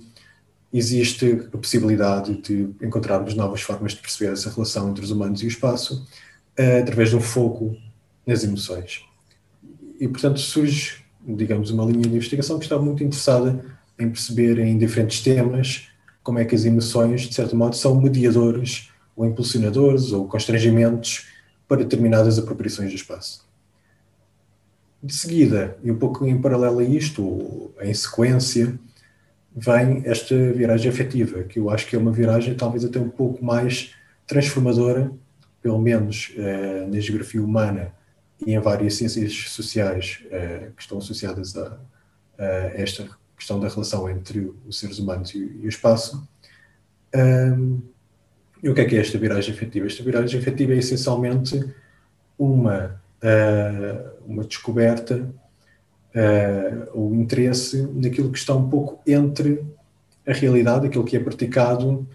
existe 0.73 1.47
a 1.53 1.57
possibilidade 1.57 2.41
de 2.41 2.69
encontrarmos 2.81 3.35
novas 3.35 3.61
formas 3.61 3.93
de 3.93 4.01
perceber 4.01 4.31
essa 4.31 4.49
relação 4.49 4.89
entre 4.89 5.03
os 5.03 5.11
humanos 5.11 5.41
e 5.41 5.45
o 5.45 5.47
espaço 5.47 6.07
uh, 6.59 6.81
através 6.81 7.09
de 7.09 7.15
um 7.15 7.21
foco 7.21 7.75
nas 8.29 8.43
emoções. 8.43 9.03
E, 9.99 10.07
portanto, 10.07 10.39
surge, 10.39 11.03
digamos, 11.27 11.71
uma 11.71 11.83
linha 11.83 12.03
de 12.03 12.15
investigação 12.15 12.59
que 12.59 12.65
está 12.65 12.77
muito 12.77 13.03
interessada 13.03 13.59
em 13.97 14.07
perceber 14.07 14.59
em 14.59 14.77
diferentes 14.77 15.21
temas 15.21 15.87
como 16.21 16.37
é 16.37 16.45
que 16.45 16.53
as 16.53 16.63
emoções, 16.63 17.21
de 17.21 17.33
certo 17.33 17.55
modo, 17.55 17.75
são 17.75 17.99
mediadores 17.99 18.91
ou 19.15 19.25
impulsionadores 19.25 20.11
ou 20.11 20.27
constrangimentos 20.27 21.27
para 21.67 21.77
determinadas 21.77 22.37
apropriações 22.37 22.91
do 22.91 22.95
espaço. 22.95 23.47
De 25.01 25.13
seguida, 25.13 25.77
e 25.83 25.91
um 25.91 25.97
pouco 25.97 26.27
em 26.27 26.39
paralelo 26.39 26.79
a 26.79 26.83
isto, 26.83 27.71
em 27.81 27.93
sequência, 27.93 28.77
vem 29.55 30.03
esta 30.05 30.35
viragem 30.51 30.91
afetiva, 30.91 31.43
que 31.43 31.57
eu 31.57 31.69
acho 31.69 31.87
que 31.87 31.95
é 31.95 31.99
uma 31.99 32.11
viragem 32.11 32.53
talvez 32.53 32.85
até 32.85 32.99
um 32.99 33.09
pouco 33.09 33.43
mais 33.43 33.95
transformadora, 34.27 35.11
pelo 35.61 35.79
menos 35.79 36.31
eh, 36.37 36.87
na 36.89 36.99
geografia 36.99 37.41
humana 37.41 37.91
e 38.45 38.53
em 38.53 38.59
várias 38.59 38.95
ciências 38.95 39.49
sociais 39.49 40.23
eh, 40.31 40.71
que 40.75 40.81
estão 40.81 40.97
associadas 40.97 41.55
a, 41.57 41.77
a, 42.37 42.45
esta 42.73 43.07
questão 43.35 43.59
da 43.59 43.67
relação 43.67 44.09
entre 44.09 44.53
os 44.67 44.79
seres 44.79 44.99
humanos 44.99 45.33
e, 45.33 45.39
e 45.61 45.65
o 45.65 45.69
espaço. 45.69 46.27
Um, 47.15 47.81
e 48.61 48.69
o 48.69 48.73
que 48.73 48.81
é 48.81 48.85
que 48.85 48.95
é 48.97 48.99
esta 48.99 49.17
viragem 49.17 49.53
efetiva? 49.53 49.87
Esta 49.87 50.03
viragem 50.03 50.39
efetiva 50.39 50.73
é 50.73 50.77
essencialmente 50.77 51.73
uma, 52.37 53.01
uh, 53.23 54.11
uma 54.25 54.43
descoberta 54.43 55.29
uh, 56.15 56.89
ou 56.93 57.15
interesse 57.15 57.81
naquilo 57.93 58.31
que 58.31 58.37
está 58.37 58.53
um 58.53 58.69
pouco 58.69 59.01
entre 59.07 59.63
a 60.27 60.33
realidade, 60.33 60.87
aquilo 60.87 61.05
que 61.05 61.15
é 61.15 61.19
praticado 61.19 62.07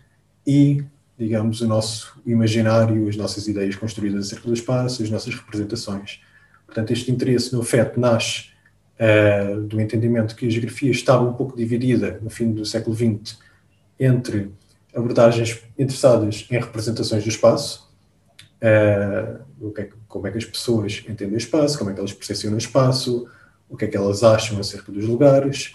e, 0.47 0.85
digamos, 1.19 1.61
o 1.61 1.67
nosso 1.67 2.21
imaginário, 2.27 3.09
as 3.09 3.17
nossas 3.17 3.47
ideias 3.47 3.77
construídas 3.77 4.27
acerca 4.27 4.49
do 4.49 4.55
espaço, 4.55 5.03
as 5.03 5.11
nossas 5.11 5.35
representações. 5.35 6.21
Portanto, 6.67 6.93
este 6.93 7.11
interesse 7.11 7.53
no 7.53 7.61
afeto 7.61 8.01
nasce 8.01 8.49
uh, 8.99 9.61
do 9.61 9.81
entendimento 9.81 10.35
que 10.35 10.47
a 10.47 10.51
geografia 10.51 10.91
estava 10.91 11.25
um 11.25 11.33
pouco 11.33 11.57
dividida 11.57 12.19
no 12.21 12.31
fim 12.31 12.53
do 12.53 12.65
século 12.65 12.97
XX 12.97 13.39
entre 13.99 14.51
abordagens 14.95 15.63
interessadas 15.79 16.47
em 16.51 16.59
representações 16.59 17.23
do 17.23 17.29
espaço, 17.29 17.89
uh, 18.61 19.71
que 19.73 19.83
é, 19.83 19.89
como 20.09 20.27
é 20.27 20.31
que 20.31 20.39
as 20.39 20.45
pessoas 20.45 21.05
entendem 21.09 21.35
o 21.35 21.39
espaço, 21.39 21.79
como 21.79 21.91
é 21.91 21.95
que 21.95 22.01
elas 22.01 22.13
percepcionam 22.13 22.57
o 22.57 22.59
espaço, 22.59 23.29
o 23.69 23.77
que 23.77 23.85
é 23.85 23.89
que 23.89 23.97
elas 23.97 24.23
acham 24.23 24.59
acerca 24.59 24.93
dos 24.93 25.05
lugares, 25.07 25.75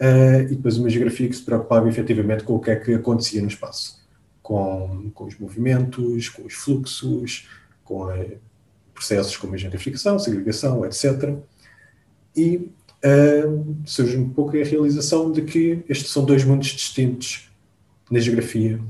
uh, 0.00 0.42
e 0.42 0.54
depois 0.54 0.76
uma 0.76 0.90
geografia 0.90 1.28
que 1.28 1.36
se 1.36 1.42
preocupava 1.42 1.88
efetivamente 1.88 2.44
com 2.44 2.54
o 2.54 2.60
que 2.60 2.70
é 2.70 2.76
que 2.76 2.94
acontecia 2.94 3.40
no 3.40 3.48
espaço, 3.48 4.01
com, 4.42 5.10
com 5.14 5.24
os 5.24 5.38
movimentos, 5.38 6.28
com 6.28 6.44
os 6.44 6.54
fluxos, 6.54 7.48
com 7.84 8.06
uh, 8.06 8.38
processos 8.92 9.36
como 9.36 9.54
a 9.54 9.56
gentrificação, 9.56 10.18
segregação, 10.18 10.84
etc. 10.84 11.34
E 12.36 12.70
surge 13.84 14.16
um 14.16 14.28
pouco 14.28 14.56
a 14.56 14.64
realização 14.64 15.32
de 15.32 15.42
que 15.42 15.82
estes 15.88 16.10
são 16.10 16.24
dois 16.24 16.44
mundos 16.44 16.68
distintos 16.68 17.50
na 18.10 18.20
geografia, 18.20 18.80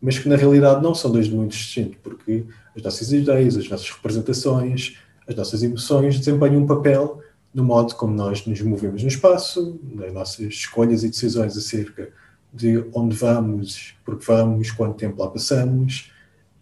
mas 0.00 0.18
que 0.18 0.28
na 0.28 0.36
realidade 0.36 0.82
não 0.82 0.94
são 0.94 1.12
dois 1.12 1.28
mundos 1.28 1.56
distintos, 1.56 1.96
porque 2.02 2.44
as 2.76 2.82
nossas 2.82 3.12
ideias, 3.12 3.56
as 3.56 3.68
nossas 3.68 3.88
representações, 3.88 4.98
as 5.28 5.36
nossas 5.36 5.62
emoções 5.62 6.18
desempenham 6.18 6.62
um 6.62 6.66
papel 6.66 7.22
no 7.54 7.62
modo 7.62 7.94
como 7.94 8.14
nós 8.14 8.44
nos 8.46 8.60
movemos 8.62 9.02
no 9.02 9.08
espaço, 9.08 9.78
nas 9.94 10.12
nossas 10.12 10.40
escolhas 10.46 11.04
e 11.04 11.08
decisões 11.08 11.56
acerca 11.56 12.10
de 12.52 12.84
onde 12.92 13.16
vamos, 13.16 13.94
porque 14.04 14.24
vamos, 14.26 14.70
quanto 14.70 14.96
tempo 14.96 15.22
lá 15.22 15.30
passamos, 15.30 16.10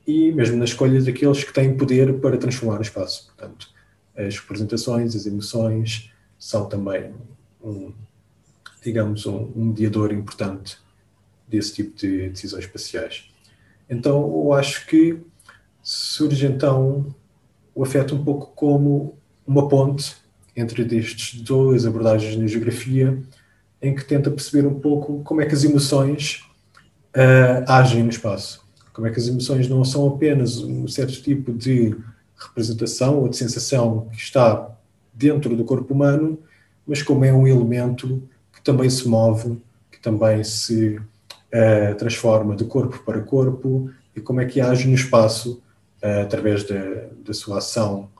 e 0.06 0.32
mesmo 0.32 0.56
nas 0.56 0.70
escolhas 0.70 1.04
daqueles 1.04 1.44
que 1.44 1.52
têm 1.52 1.76
poder 1.76 2.20
para 2.20 2.37
transformar 2.37 2.78
o 2.78 2.82
espaço. 2.82 3.26
Portanto, 3.26 3.68
as 4.16 4.38
representações, 4.38 5.14
as 5.14 5.26
emoções 5.26 6.12
são 6.38 6.66
também 6.68 7.12
um, 7.62 7.92
digamos, 8.82 9.26
um, 9.26 9.50
um 9.54 9.64
mediador 9.66 10.12
importante 10.12 10.78
desse 11.47 11.75
tipo 11.75 11.97
de 11.97 12.28
decisões 12.30 12.64
espaciais. 12.64 13.30
Então, 13.88 14.20
eu 14.23 14.52
acho 14.52 14.87
que 14.87 15.18
surge 15.82 16.47
então 16.47 17.14
o 17.75 17.82
afeto 17.82 18.14
um 18.14 18.25
pouco 18.25 18.52
como 18.54 19.18
uma 19.47 19.68
ponte 19.68 20.16
entre 20.56 20.82
estes 20.97 21.40
dois 21.40 21.87
abordagens 21.87 22.37
na 22.37 22.47
geografia, 22.47 23.20
em 23.82 23.94
que 23.94 24.04
tenta 24.04 24.30
perceber 24.30 24.66
um 24.66 24.78
pouco 24.78 25.22
como 25.25 25.40
é 25.40 25.46
que 25.46 25.54
as 25.54 25.64
emoções 25.64 26.44
uh, 27.16 27.64
agem 27.66 28.02
no 28.02 28.10
espaço. 28.10 28.64
Como 28.92 29.06
é 29.06 29.10
que 29.10 29.18
as 29.18 29.28
emoções 29.28 29.68
não 29.68 29.84
são 29.84 30.06
apenas 30.06 30.58
um 30.58 30.87
certo 30.87 31.22
tipo 31.22 31.52
de 31.52 31.96
representação 32.37 33.18
ou 33.20 33.28
de 33.28 33.37
sensação 33.37 34.08
que 34.12 34.18
está 34.18 34.70
dentro 35.12 35.56
do 35.56 35.64
corpo 35.64 35.94
humano, 35.94 36.38
mas 36.87 37.02
como 37.02 37.25
é 37.25 37.32
um 37.32 37.46
elemento 37.46 38.22
que 38.52 38.62
também 38.62 38.90
se 38.90 39.06
move, 39.08 39.60
que 39.90 40.00
também 40.00 40.42
se 40.44 40.96
uh, 40.96 41.94
transforma 41.99 42.56
de 42.56 42.64
corpo 42.64 42.99
para 43.04 43.20
corpo 43.20 43.90
e 44.14 44.20
como 44.20 44.40
é 44.40 44.46
que 44.46 44.60
age 44.60 44.88
no 44.88 44.94
espaço 44.94 45.62
uh, 46.02 46.22
através 46.22 46.64
da, 46.64 47.32
sua 47.32 47.58
ação 47.58 48.10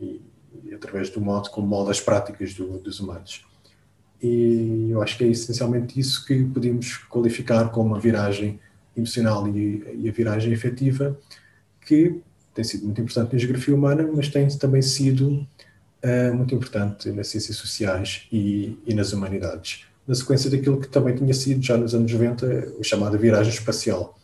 e, 0.00 0.20
e, 0.64 0.74
através 0.74 1.08
do 1.10 1.20
modo 1.20 1.48
como 1.50 1.66
molda 1.66 1.92
as 1.92 2.00
práticas 2.00 2.54
do, 2.54 2.78
dos 2.78 2.98
humanos. 2.98 3.44
E 4.22 4.88
eu 4.90 5.02
acho 5.02 5.18
que 5.18 5.24
é 5.24 5.28
essencialmente 5.28 5.98
isso 5.98 6.24
que 6.24 6.44
podemos 6.44 6.96
qualificar 6.96 7.70
como 7.70 7.88
uma 7.88 8.00
viragem 8.00 8.60
emocional 8.96 9.48
e, 9.48 9.84
e 10.00 10.08
a 10.08 10.12
viragem 10.12 10.52
efetiva, 10.52 11.18
que 11.84 12.20
tem 12.54 12.62
sido 12.62 12.84
muito 12.84 13.00
importante 13.00 13.32
na 13.32 13.38
geografia 13.38 13.74
humana, 13.74 14.08
mas 14.14 14.28
tem 14.28 14.46
também 14.48 14.82
sido 14.82 15.46
uh, 16.04 16.34
muito 16.34 16.54
importante 16.54 17.10
nas 17.10 17.28
ciências 17.28 17.56
sociais 17.56 18.28
e, 18.30 18.78
e, 18.86 18.94
nas 18.94 19.12
humanidades. 19.12 19.86
Na 20.06 20.14
sequência 20.14 20.50
daquilo 20.50 20.80
que 20.80 20.88
também 20.88 21.14
tinha 21.14 21.32
sido, 21.32 21.62
já 21.62 21.76
nos 21.76 21.94
anos 21.94 22.12
90, 22.12 22.74
a 22.78 22.82
chamada 22.82 23.16
viragem 23.16 23.52
espacial, 23.52 24.18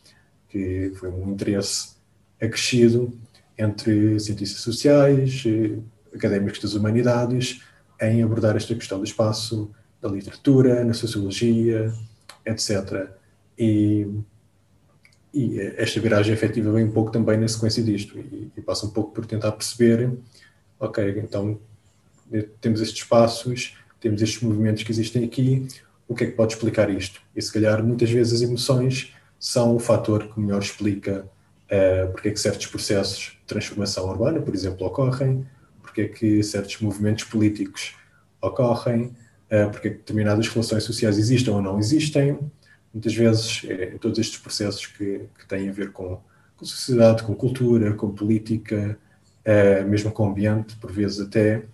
que 0.48 0.92
foi 0.96 1.08
um 1.08 1.32
interesse 1.32 1.96
acrescido 2.40 3.12
entre 3.56 4.18
cientistas 4.20 4.60
sociais, 4.60 5.42
eh, 5.46 5.78
académicos 6.14 6.60
das 6.60 6.74
humanidades, 6.74 7.62
em 8.00 8.22
abordar 8.22 8.56
esta 8.56 8.74
questão 8.74 8.98
do 8.98 9.04
espaço, 9.04 9.70
da 10.00 10.08
literatura, 10.08 10.84
na 10.84 10.94
sociologia, 10.94 11.92
etc. 12.44 13.10
E 13.58 14.06
e 15.32 15.60
esta 15.76 16.00
viragem 16.00 16.32
efetiva 16.32 16.72
vem 16.72 16.84
um 16.84 16.90
pouco 16.90 17.10
também 17.10 17.36
na 17.36 17.46
sequência 17.46 17.82
disto 17.82 18.18
e, 18.18 18.50
e 18.56 18.60
passa 18.60 18.86
um 18.86 18.90
pouco 18.90 19.12
por 19.12 19.26
tentar 19.26 19.52
perceber, 19.52 20.10
ok, 20.80 21.18
então 21.18 21.60
temos 22.60 22.80
estes 22.80 23.04
passos, 23.04 23.76
temos 24.00 24.22
estes 24.22 24.42
movimentos 24.42 24.82
que 24.82 24.90
existem 24.90 25.24
aqui, 25.24 25.68
o 26.06 26.14
que 26.14 26.24
é 26.24 26.26
que 26.28 26.32
pode 26.32 26.54
explicar 26.54 26.90
isto? 26.90 27.20
E 27.36 27.42
se 27.42 27.52
calhar 27.52 27.84
muitas 27.84 28.10
vezes 28.10 28.32
as 28.34 28.42
emoções 28.42 29.14
são 29.38 29.76
o 29.76 29.78
fator 29.78 30.32
que 30.32 30.40
melhor 30.40 30.62
explica 30.62 31.28
uh, 31.66 32.10
porque 32.12 32.28
é 32.28 32.32
que 32.32 32.40
certos 32.40 32.66
processos 32.66 33.38
de 33.40 33.46
transformação 33.46 34.08
urbana, 34.08 34.40
por 34.40 34.54
exemplo, 34.54 34.86
ocorrem, 34.86 35.46
porque 35.82 36.02
é 36.02 36.08
que 36.08 36.42
certos 36.42 36.80
movimentos 36.80 37.24
políticos 37.24 37.94
ocorrem, 38.40 39.14
porque 39.72 39.88
é 39.88 39.90
que 39.90 39.96
determinadas 39.98 40.48
relações 40.48 40.84
sociais 40.84 41.18
existem 41.18 41.52
ou 41.52 41.62
não 41.62 41.78
existem. 41.78 42.38
Muitas 42.92 43.14
vezes, 43.14 43.62
é, 43.68 43.86
todos 43.98 44.18
estes 44.18 44.38
processos 44.38 44.86
que, 44.86 45.22
que 45.38 45.46
têm 45.46 45.68
a 45.68 45.72
ver 45.72 45.92
com, 45.92 46.20
com 46.56 46.64
sociedade, 46.64 47.22
com 47.22 47.34
cultura, 47.34 47.94
com 47.94 48.10
política, 48.10 48.98
uh, 49.46 49.88
mesmo 49.88 50.10
com 50.10 50.28
ambiente, 50.28 50.76
por 50.76 50.90
vezes 50.90 51.20
até, 51.20 51.64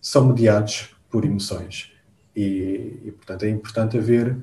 são 0.00 0.26
mediados 0.26 0.94
por 1.10 1.24
emoções. 1.24 1.92
E, 2.34 3.00
e 3.04 3.12
portanto, 3.12 3.44
é 3.44 3.50
importante 3.50 3.98
haver 3.98 4.36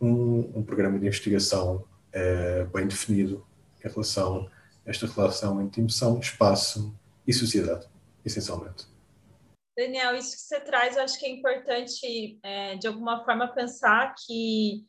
um, 0.00 0.50
um 0.54 0.62
programa 0.62 0.98
de 0.98 1.06
investigação 1.06 1.84
uh, 2.14 2.66
bem 2.72 2.86
definido 2.86 3.44
em 3.84 3.88
relação 3.88 4.48
a 4.86 4.90
esta 4.90 5.06
relação 5.06 5.60
entre 5.60 5.80
emoção, 5.80 6.18
espaço 6.18 6.94
e 7.26 7.32
sociedade, 7.32 7.86
essencialmente. 8.24 8.86
Daniel, 9.78 10.16
isso 10.16 10.32
que 10.32 10.42
você 10.42 10.58
traz, 10.58 10.96
eu 10.96 11.04
acho 11.04 11.16
que 11.20 11.24
é 11.24 11.30
importante, 11.30 12.36
é, 12.42 12.74
de 12.74 12.88
alguma 12.88 13.24
forma, 13.24 13.46
pensar 13.54 14.12
que 14.26 14.84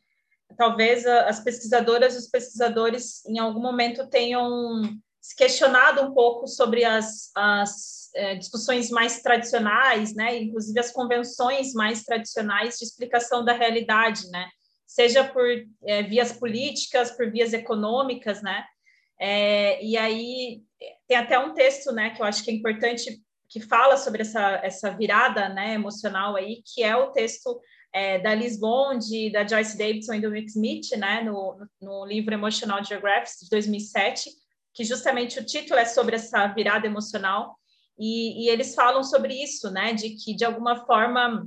talvez 0.58 1.06
as 1.06 1.38
pesquisadoras 1.38 2.16
e 2.16 2.18
os 2.18 2.28
pesquisadores, 2.28 3.24
em 3.26 3.38
algum 3.38 3.60
momento, 3.60 4.10
tenham 4.10 4.82
se 5.20 5.36
questionado 5.36 6.02
um 6.02 6.12
pouco 6.12 6.48
sobre 6.48 6.84
as, 6.84 7.30
as 7.36 8.10
é, 8.16 8.34
discussões 8.34 8.90
mais 8.90 9.22
tradicionais, 9.22 10.12
né, 10.12 10.36
inclusive 10.38 10.80
as 10.80 10.90
convenções 10.90 11.72
mais 11.72 12.02
tradicionais 12.02 12.76
de 12.76 12.84
explicação 12.84 13.44
da 13.44 13.52
realidade, 13.52 14.28
né, 14.28 14.48
seja 14.88 15.22
por 15.22 15.46
é, 15.84 16.02
vias 16.02 16.32
políticas, 16.32 17.12
por 17.12 17.30
vias 17.30 17.52
econômicas, 17.52 18.42
né, 18.42 18.64
é, 19.20 19.84
e 19.84 19.96
aí 19.96 20.62
tem 21.06 21.16
até 21.16 21.38
um 21.38 21.54
texto, 21.54 21.92
né, 21.92 22.10
que 22.10 22.20
eu 22.20 22.26
acho 22.26 22.42
que 22.42 22.50
é 22.50 22.54
importante 22.54 23.22
que 23.50 23.60
fala 23.60 23.96
sobre 23.96 24.22
essa, 24.22 24.60
essa 24.62 24.90
virada, 24.90 25.48
né, 25.48 25.74
emocional 25.74 26.36
aí, 26.36 26.62
que 26.64 26.84
é 26.84 26.96
o 26.96 27.10
texto 27.10 27.60
é, 27.92 28.20
da 28.20 28.32
Liz 28.32 28.58
Bond, 28.58 29.30
da 29.30 29.46
Joyce 29.46 29.76
Davidson 29.76 30.14
e 30.14 30.20
do 30.20 30.30
Rick 30.30 30.50
Smith, 30.50 30.90
né, 30.96 31.22
no, 31.22 31.58
no 31.82 32.06
livro 32.06 32.32
Emotional 32.32 32.82
Geographics 32.84 33.40
de 33.42 33.50
2007, 33.50 34.30
que 34.72 34.84
justamente 34.84 35.40
o 35.40 35.44
título 35.44 35.80
é 35.80 35.84
sobre 35.84 36.14
essa 36.14 36.46
virada 36.46 36.86
emocional, 36.86 37.56
e, 37.98 38.44
e 38.44 38.48
eles 38.48 38.74
falam 38.74 39.02
sobre 39.02 39.34
isso, 39.34 39.68
né, 39.68 39.92
de 39.92 40.10
que 40.10 40.32
de 40.32 40.44
alguma 40.44 40.86
forma 40.86 41.44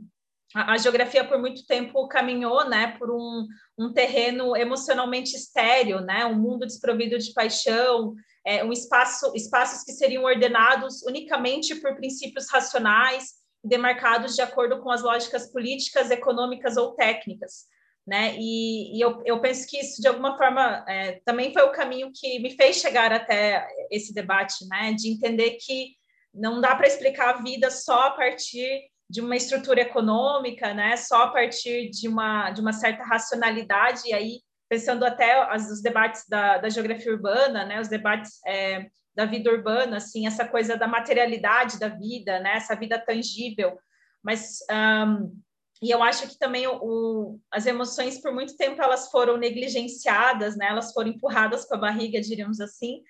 a, 0.54 0.74
a 0.74 0.78
geografia 0.78 1.24
por 1.24 1.40
muito 1.40 1.66
tempo 1.66 2.06
caminhou, 2.10 2.68
né, 2.68 2.98
por 3.00 3.10
um, 3.10 3.48
um 3.80 3.94
terreno 3.94 4.58
emocionalmente 4.58 5.38
estéreo, 5.38 6.02
né, 6.02 6.26
um 6.26 6.38
mundo 6.38 6.66
desprovido 6.66 7.18
de 7.18 7.34
paixão, 7.34 8.14
é, 8.46 8.64
um 8.64 8.72
espaço, 8.72 9.32
espaços 9.36 9.84
que 9.84 9.94
seriam 9.94 10.24
ordenados 10.24 11.02
unicamente 11.04 11.76
por 11.76 11.96
princípios 11.96 12.50
racionais, 12.50 13.34
demarcados 13.64 14.36
de 14.36 14.42
acordo 14.42 14.82
com 14.82 14.92
as 14.92 15.02
lógicas 15.02 15.52
políticas, 15.52 16.12
econômicas 16.12 16.76
ou 16.78 16.94
técnicas 16.94 17.66
né? 18.06 18.36
E, 18.38 18.98
e 18.98 19.02
eu, 19.02 19.22
eu, 19.26 19.40
penso 19.40 19.68
que 19.68 19.80
isso, 19.80 20.02
de 20.02 20.08
alguma 20.08 20.38
forma, 20.38 20.84
é, 20.88 21.22
também 21.26 21.54
foi 21.54 21.64
o 21.64 21.72
caminho 21.72 22.12
que 22.14 22.40
me 22.40 22.52
fez 22.52 22.78
chegar 22.78 23.14
até 23.14 23.66
esse 23.90 24.14
debate, 24.14 24.68
né? 24.68 24.94
De 24.94 25.10
entender 25.10 25.52
que 25.52 25.96
não 26.34 26.60
dá 26.60 26.76
para 26.76 26.88
explicar 26.88 27.30
a 27.30 27.42
vida 27.42 27.72
só 27.72 28.08
a 28.08 28.12
partir 28.12 28.82
de 29.10 29.22
uma 29.22 29.36
estrutura 29.36 29.82
econômica, 29.82 30.74
né? 30.74 30.98
Só 30.98 31.24
a 31.24 31.32
partir 31.32 31.90
de 31.90 32.08
uma, 32.08 32.52
de 32.52 32.60
uma 32.62 32.74
certa 32.74 33.04
racionalidade, 33.04 34.02
e 34.06 34.14
aí, 34.14 34.42
pensando 34.70 35.06
até 35.06 35.42
as, 35.50 35.70
os 35.70 35.82
debates 35.82 36.28
da, 36.28 36.58
da 36.58 36.70
geografia 36.70 37.12
urbana, 37.12 37.66
né? 37.66 37.80
Os 37.80 37.88
debates 37.88 38.40
é, 38.46 38.88
da 39.16 39.26
vida 39.26 39.52
urbana, 39.52 39.98
assim, 39.98 40.26
essa 40.26 40.48
coisa 40.48 40.76
da 40.76 40.88
materialidade 40.88 41.80
da 41.80 41.90
vida, 41.90 42.40
né? 42.40 42.56
Essa 42.56 42.76
vida 42.76 43.00
tangível, 43.00 43.78
mas... 44.24 44.60
Um, 44.72 45.42
e 45.82 45.92
eu 45.92 46.02
acho 46.02 46.30
que 46.30 46.40
também 46.40 46.66
o, 46.66 46.80
o, 46.82 47.40
as 47.52 47.66
emoções, 47.66 48.22
por 48.22 48.32
muito 48.32 48.56
tempo, 48.56 48.82
elas 48.82 49.12
foram 49.12 49.36
negligenciadas, 49.36 50.56
né? 50.56 50.68
elas 50.68 50.94
foram 50.94 51.10
empurradas 51.10 51.66
com 51.66 51.76
a 51.76 51.78
barriga, 51.78 52.22
diríamos 52.22 52.62
assim, 52.62 53.04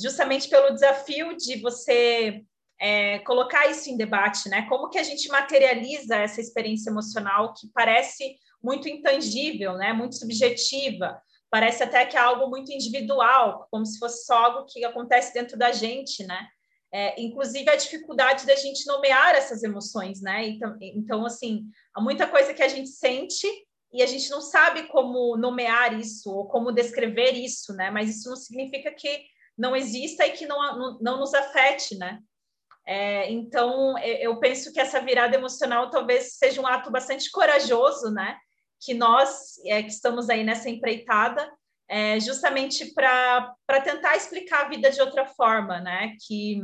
justamente 0.00 0.48
pelo 0.48 0.72
desafio 0.72 1.36
de 1.36 1.60
você 1.60 2.44
é, 2.80 3.18
colocar 3.20 3.66
isso 3.66 3.90
em 3.90 3.96
debate, 3.96 4.48
né? 4.48 4.66
Como 4.68 4.88
que 4.88 4.98
a 4.98 5.02
gente 5.02 5.28
materializa 5.28 6.16
essa 6.16 6.40
experiência 6.40 6.90
emocional 6.90 7.52
que 7.52 7.68
parece 7.74 8.36
muito 8.62 8.88
intangível, 8.88 9.74
né? 9.74 9.92
Muito 9.92 10.16
subjetiva, 10.16 11.20
parece 11.50 11.82
até 11.82 12.06
que 12.06 12.16
é 12.16 12.20
algo 12.20 12.48
muito 12.48 12.72
individual, 12.72 13.66
como 13.70 13.84
se 13.84 13.98
fosse 13.98 14.24
só 14.24 14.36
algo 14.36 14.66
que 14.66 14.84
acontece 14.84 15.34
dentro 15.34 15.58
da 15.58 15.72
gente, 15.72 16.24
né? 16.24 16.46
É, 16.92 17.20
inclusive 17.20 17.68
a 17.70 17.76
dificuldade 17.76 18.46
da 18.46 18.56
gente 18.56 18.84
nomear 18.86 19.34
essas 19.34 19.62
emoções, 19.62 20.20
né? 20.20 20.46
Então, 20.46 20.76
então, 20.80 21.26
assim, 21.26 21.64
há 21.94 22.00
muita 22.00 22.26
coisa 22.26 22.52
que 22.52 22.62
a 22.62 22.68
gente 22.68 22.88
sente 22.88 23.46
e 23.92 24.02
a 24.02 24.06
gente 24.06 24.28
não 24.30 24.40
sabe 24.40 24.84
como 24.88 25.36
nomear 25.36 25.98
isso 25.98 26.32
ou 26.32 26.46
como 26.46 26.72
descrever 26.72 27.32
isso, 27.32 27.74
né? 27.74 27.90
Mas 27.90 28.10
isso 28.10 28.28
não 28.28 28.36
significa 28.36 28.92
que 28.92 29.24
não 29.56 29.76
exista 29.76 30.26
e 30.26 30.30
que 30.30 30.46
não, 30.46 30.78
não, 30.78 30.98
não 31.00 31.20
nos 31.20 31.34
afete, 31.34 31.96
né? 31.96 32.20
É, 32.86 33.30
então, 33.30 33.96
eu 33.98 34.40
penso 34.40 34.72
que 34.72 34.80
essa 34.80 35.00
virada 35.00 35.36
emocional 35.36 35.90
talvez 35.90 36.38
seja 36.38 36.60
um 36.60 36.66
ato 36.66 36.90
bastante 36.90 37.30
corajoso, 37.30 38.10
né? 38.10 38.36
Que 38.80 38.94
nós 38.94 39.58
é, 39.66 39.82
que 39.82 39.90
estamos 39.90 40.30
aí 40.30 40.42
nessa 40.42 40.68
empreitada 40.70 41.50
é, 41.90 42.20
justamente 42.20 42.94
para 42.94 43.56
tentar 43.82 44.16
explicar 44.16 44.64
a 44.64 44.68
vida 44.68 44.92
de 44.92 45.00
outra 45.00 45.26
forma, 45.26 45.80
né? 45.80 46.14
Que, 46.24 46.60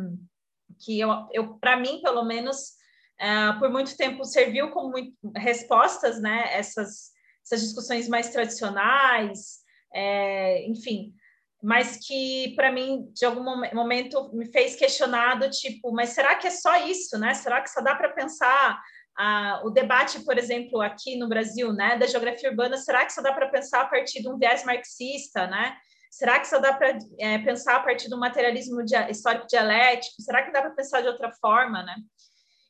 que 0.79 1.01
eu, 1.01 1.11
eu 1.33 1.59
para 1.59 1.77
mim, 1.77 2.01
pelo 2.01 2.25
menos, 2.25 2.75
é, 3.19 3.53
por 3.59 3.69
muito 3.69 3.97
tempo 3.97 4.25
serviu 4.25 4.71
como 4.71 4.91
muito, 4.91 5.13
respostas, 5.35 6.23
né? 6.23 6.55
Essas, 6.55 7.11
essas 7.45 7.61
discussões 7.61 8.09
mais 8.09 8.31
tradicionais, 8.31 9.59
é, 9.93 10.65
enfim, 10.69 11.13
mas 11.61 11.97
que 11.97 12.55
para 12.55 12.71
mim 12.71 13.11
de 13.13 13.25
algum 13.25 13.43
momento 13.75 14.31
me 14.33 14.47
fez 14.47 14.77
questionado 14.77 15.51
tipo, 15.51 15.91
mas 15.91 16.11
será 16.11 16.37
que 16.37 16.47
é 16.47 16.51
só 16.51 16.87
isso, 16.87 17.19
né? 17.19 17.35
Será 17.35 17.61
que 17.61 17.71
só 17.71 17.81
dá 17.81 17.97
para 17.97 18.13
pensar 18.13 18.81
ah, 19.19 19.63
o 19.65 19.71
debate, 19.71 20.21
por 20.21 20.37
exemplo, 20.37 20.81
aqui 20.81 21.17
no 21.17 21.29
Brasil, 21.29 21.73
né, 21.73 21.97
da 21.97 22.07
geografia 22.07 22.51
urbana, 22.51 22.77
será 22.77 23.05
que 23.05 23.13
só 23.13 23.23
dá 23.23 23.33
para 23.33 23.49
pensar 23.49 23.83
a 23.83 23.87
partir 23.87 24.21
de 24.21 24.29
um 24.29 24.39
viés 24.39 24.65
marxista, 24.65 25.47
né? 25.47 25.77
Será 26.11 26.39
que 26.39 26.49
só 26.49 26.59
dá 26.59 26.73
para 26.73 26.99
é, 27.19 27.39
pensar 27.39 27.77
a 27.77 27.81
partir 27.81 28.09
do 28.09 28.19
materialismo 28.19 28.83
histórico 29.11 29.47
dialético? 29.47 30.23
Será 30.23 30.43
que 30.43 30.53
dá 30.53 30.63
para 30.63 30.71
pensar 30.71 31.03
de 31.03 31.09
outra 31.09 31.31
forma, 31.33 31.83
né? 31.83 31.95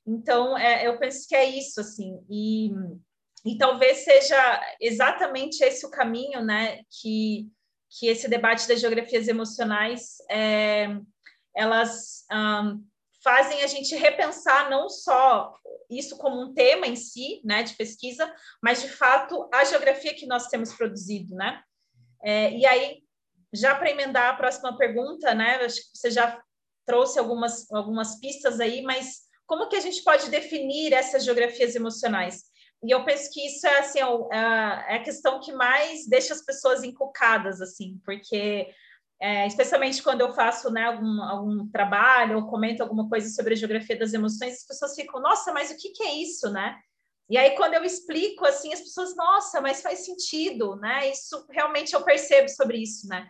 Então, 0.06 0.56
é, 0.56 0.86
eu 0.86 0.98
penso 0.98 1.26
que 1.28 1.34
é 1.34 1.44
isso, 1.44 1.80
assim, 1.80 2.24
e, 2.30 2.70
e 3.44 3.58
talvez 3.58 3.98
seja 3.98 4.76
exatamente 4.80 5.62
esse 5.64 5.84
o 5.84 5.90
caminho, 5.90 6.44
né, 6.44 6.80
que, 7.00 7.48
que 7.90 8.06
esse 8.06 8.28
debate 8.28 8.68
das 8.68 8.80
geografias 8.80 9.26
emocionais, 9.26 10.16
é, 10.30 10.96
elas 11.56 12.24
um, 12.30 12.84
fazem 13.22 13.62
a 13.64 13.66
gente 13.66 13.96
repensar 13.96 14.70
não 14.70 14.88
só 14.88 15.52
isso 15.90 16.16
como 16.16 16.40
um 16.40 16.54
tema 16.54 16.86
em 16.86 16.96
si, 16.96 17.40
né, 17.44 17.62
de 17.62 17.74
pesquisa, 17.74 18.32
mas 18.62 18.82
de 18.82 18.88
fato 18.88 19.48
a 19.52 19.64
geografia 19.64 20.14
que 20.14 20.26
nós 20.26 20.48
temos 20.48 20.72
produzido, 20.72 21.34
né? 21.34 21.62
É, 22.22 22.50
e 22.52 22.66
aí, 22.66 23.02
já 23.52 23.74
para 23.74 23.90
emendar 23.90 24.34
a 24.34 24.36
próxima 24.36 24.76
pergunta, 24.76 25.34
né, 25.34 25.56
acho 25.56 25.76
que 25.76 25.98
você 25.98 26.10
já 26.10 26.40
trouxe 26.84 27.18
algumas, 27.18 27.70
algumas 27.72 28.18
pistas 28.20 28.60
aí, 28.60 28.82
mas 28.82 29.26
como 29.46 29.68
que 29.68 29.76
a 29.76 29.80
gente 29.80 30.02
pode 30.02 30.28
definir 30.30 30.92
essas 30.92 31.24
geografias 31.24 31.74
emocionais? 31.74 32.44
E 32.84 32.90
eu 32.90 33.04
penso 33.04 33.32
que 33.32 33.46
isso 33.46 33.66
é 33.66 33.78
assim, 33.78 33.98
é, 34.00 34.94
é 34.94 34.96
a 34.96 35.02
questão 35.02 35.40
que 35.40 35.52
mais 35.52 36.06
deixa 36.06 36.34
as 36.34 36.44
pessoas 36.44 36.84
encucadas, 36.84 37.60
assim, 37.60 38.00
porque 38.04 38.68
é, 39.20 39.46
especialmente 39.46 40.02
quando 40.02 40.20
eu 40.20 40.34
faço 40.34 40.70
né, 40.70 40.84
algum, 40.84 41.22
algum 41.22 41.68
trabalho 41.68 42.36
ou 42.36 42.46
comento 42.46 42.82
alguma 42.82 43.08
coisa 43.08 43.28
sobre 43.30 43.54
a 43.54 43.56
geografia 43.56 43.98
das 43.98 44.12
emoções, 44.12 44.54
as 44.54 44.66
pessoas 44.66 44.94
ficam, 44.94 45.20
nossa, 45.20 45.52
mas 45.52 45.70
o 45.70 45.76
que, 45.76 45.90
que 45.90 46.02
é 46.02 46.14
isso, 46.14 46.50
né? 46.50 46.76
E 47.28 47.36
aí, 47.36 47.56
quando 47.56 47.74
eu 47.74 47.82
explico, 47.82 48.46
assim, 48.46 48.72
as 48.72 48.80
pessoas, 48.80 49.16
nossa, 49.16 49.60
mas 49.60 49.82
faz 49.82 50.04
sentido, 50.04 50.76
né? 50.76 51.10
Isso, 51.10 51.44
realmente, 51.50 51.92
eu 51.92 52.02
percebo 52.02 52.48
sobre 52.48 52.78
isso, 52.78 53.08
né? 53.08 53.26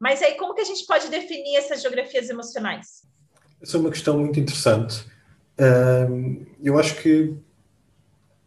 Mas 0.00 0.20
aí, 0.20 0.36
como 0.36 0.54
que 0.54 0.62
a 0.62 0.64
gente 0.64 0.84
pode 0.84 1.08
definir 1.08 1.56
essas 1.56 1.80
geografias 1.80 2.28
emocionais? 2.28 3.02
Essa 3.62 3.76
é 3.76 3.80
uma 3.80 3.90
questão 3.90 4.18
muito 4.18 4.40
interessante. 4.40 5.06
eu 6.60 6.78
acho 6.78 7.00
que 7.00 7.36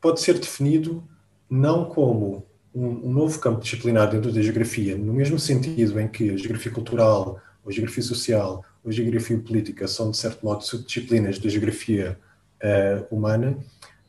pode 0.02 0.20
ser 0.20 0.38
definido 0.38 1.08
não 1.50 1.86
como 1.86 2.49
um, 2.74 3.10
um, 3.10 3.12
novo 3.12 3.40
campo 3.40 3.62
disciplinar 3.62 4.10
dentro 4.10 4.32
da 4.32 4.42
geografia, 4.42 4.98
no 4.98 5.14
mesmo 5.14 5.40
sentido 5.40 6.00
em 6.00 6.08
que 6.08 6.30
a 6.30 6.38
geografia 6.38 6.72
cultural, 6.72 7.42
a 7.66 7.72
geografia 7.72 8.04
social, 8.04 8.64
a 8.86 8.92
geografia 8.92 9.38
política 9.38 9.88
são, 9.88 10.12
de 10.12 10.18
certo 10.18 10.46
modo, 10.46 10.64
subdisciplinas 10.64 11.40
da 11.40 11.50
geografia 11.50 12.18
uh, 12.64 13.16
humana, 13.16 13.58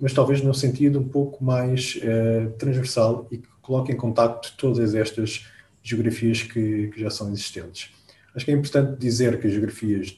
mas 0.01 0.13
talvez 0.13 0.43
num 0.43 0.55
sentido 0.55 0.99
um 0.99 1.09
pouco 1.09 1.45
mais 1.45 1.97
uh, 1.97 2.51
transversal 2.53 3.27
e 3.31 3.39
que 3.39 3.49
coloque 3.61 3.93
em 3.93 3.97
contacto 3.97 4.55
todas 4.57 4.95
estas 4.95 5.47
geografias 5.83 6.43
que, 6.43 6.89
que, 6.89 7.01
já 7.01 7.11
são 7.11 7.29
existentes. 7.31 7.91
Acho 8.35 8.45
que 8.45 8.51
é 8.51 8.55
importante 8.55 8.99
dizer 8.99 9.41
que 9.41 9.47
as 9.47 9.53
geografias 9.53 10.17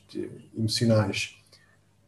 emocionais 0.57 1.37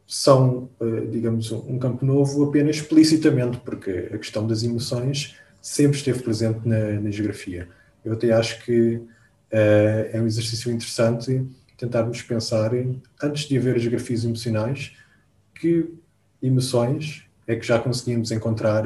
são, 0.05 0.69
uh, 0.79 1.07
digamos, 1.09 1.51
um 1.51 1.79
campo 1.79 2.05
novo 2.05 2.43
apenas 2.43 2.77
explicitamente, 2.77 3.57
porque 3.57 4.09
a 4.13 4.17
questão 4.17 4.45
das 4.45 4.63
emoções 4.63 5.35
sempre 5.65 5.97
esteve 5.97 6.21
presente 6.21 6.59
na, 6.63 7.01
na 7.01 7.09
geografia. 7.09 7.67
Eu 8.03 8.13
até 8.13 8.31
acho 8.31 8.63
que 8.63 8.97
uh, 8.97 10.13
é 10.13 10.21
um 10.21 10.27
exercício 10.27 10.71
interessante 10.71 11.43
tentarmos 11.75 12.21
pensar, 12.21 12.71
antes 13.21 13.47
de 13.47 13.57
haver 13.57 13.79
geografias 13.79 14.23
emocionais, 14.23 14.95
que 15.59 15.91
emoções 16.41 17.25
é 17.47 17.55
que 17.55 17.65
já 17.65 17.79
conseguimos 17.79 18.31
encontrar 18.31 18.83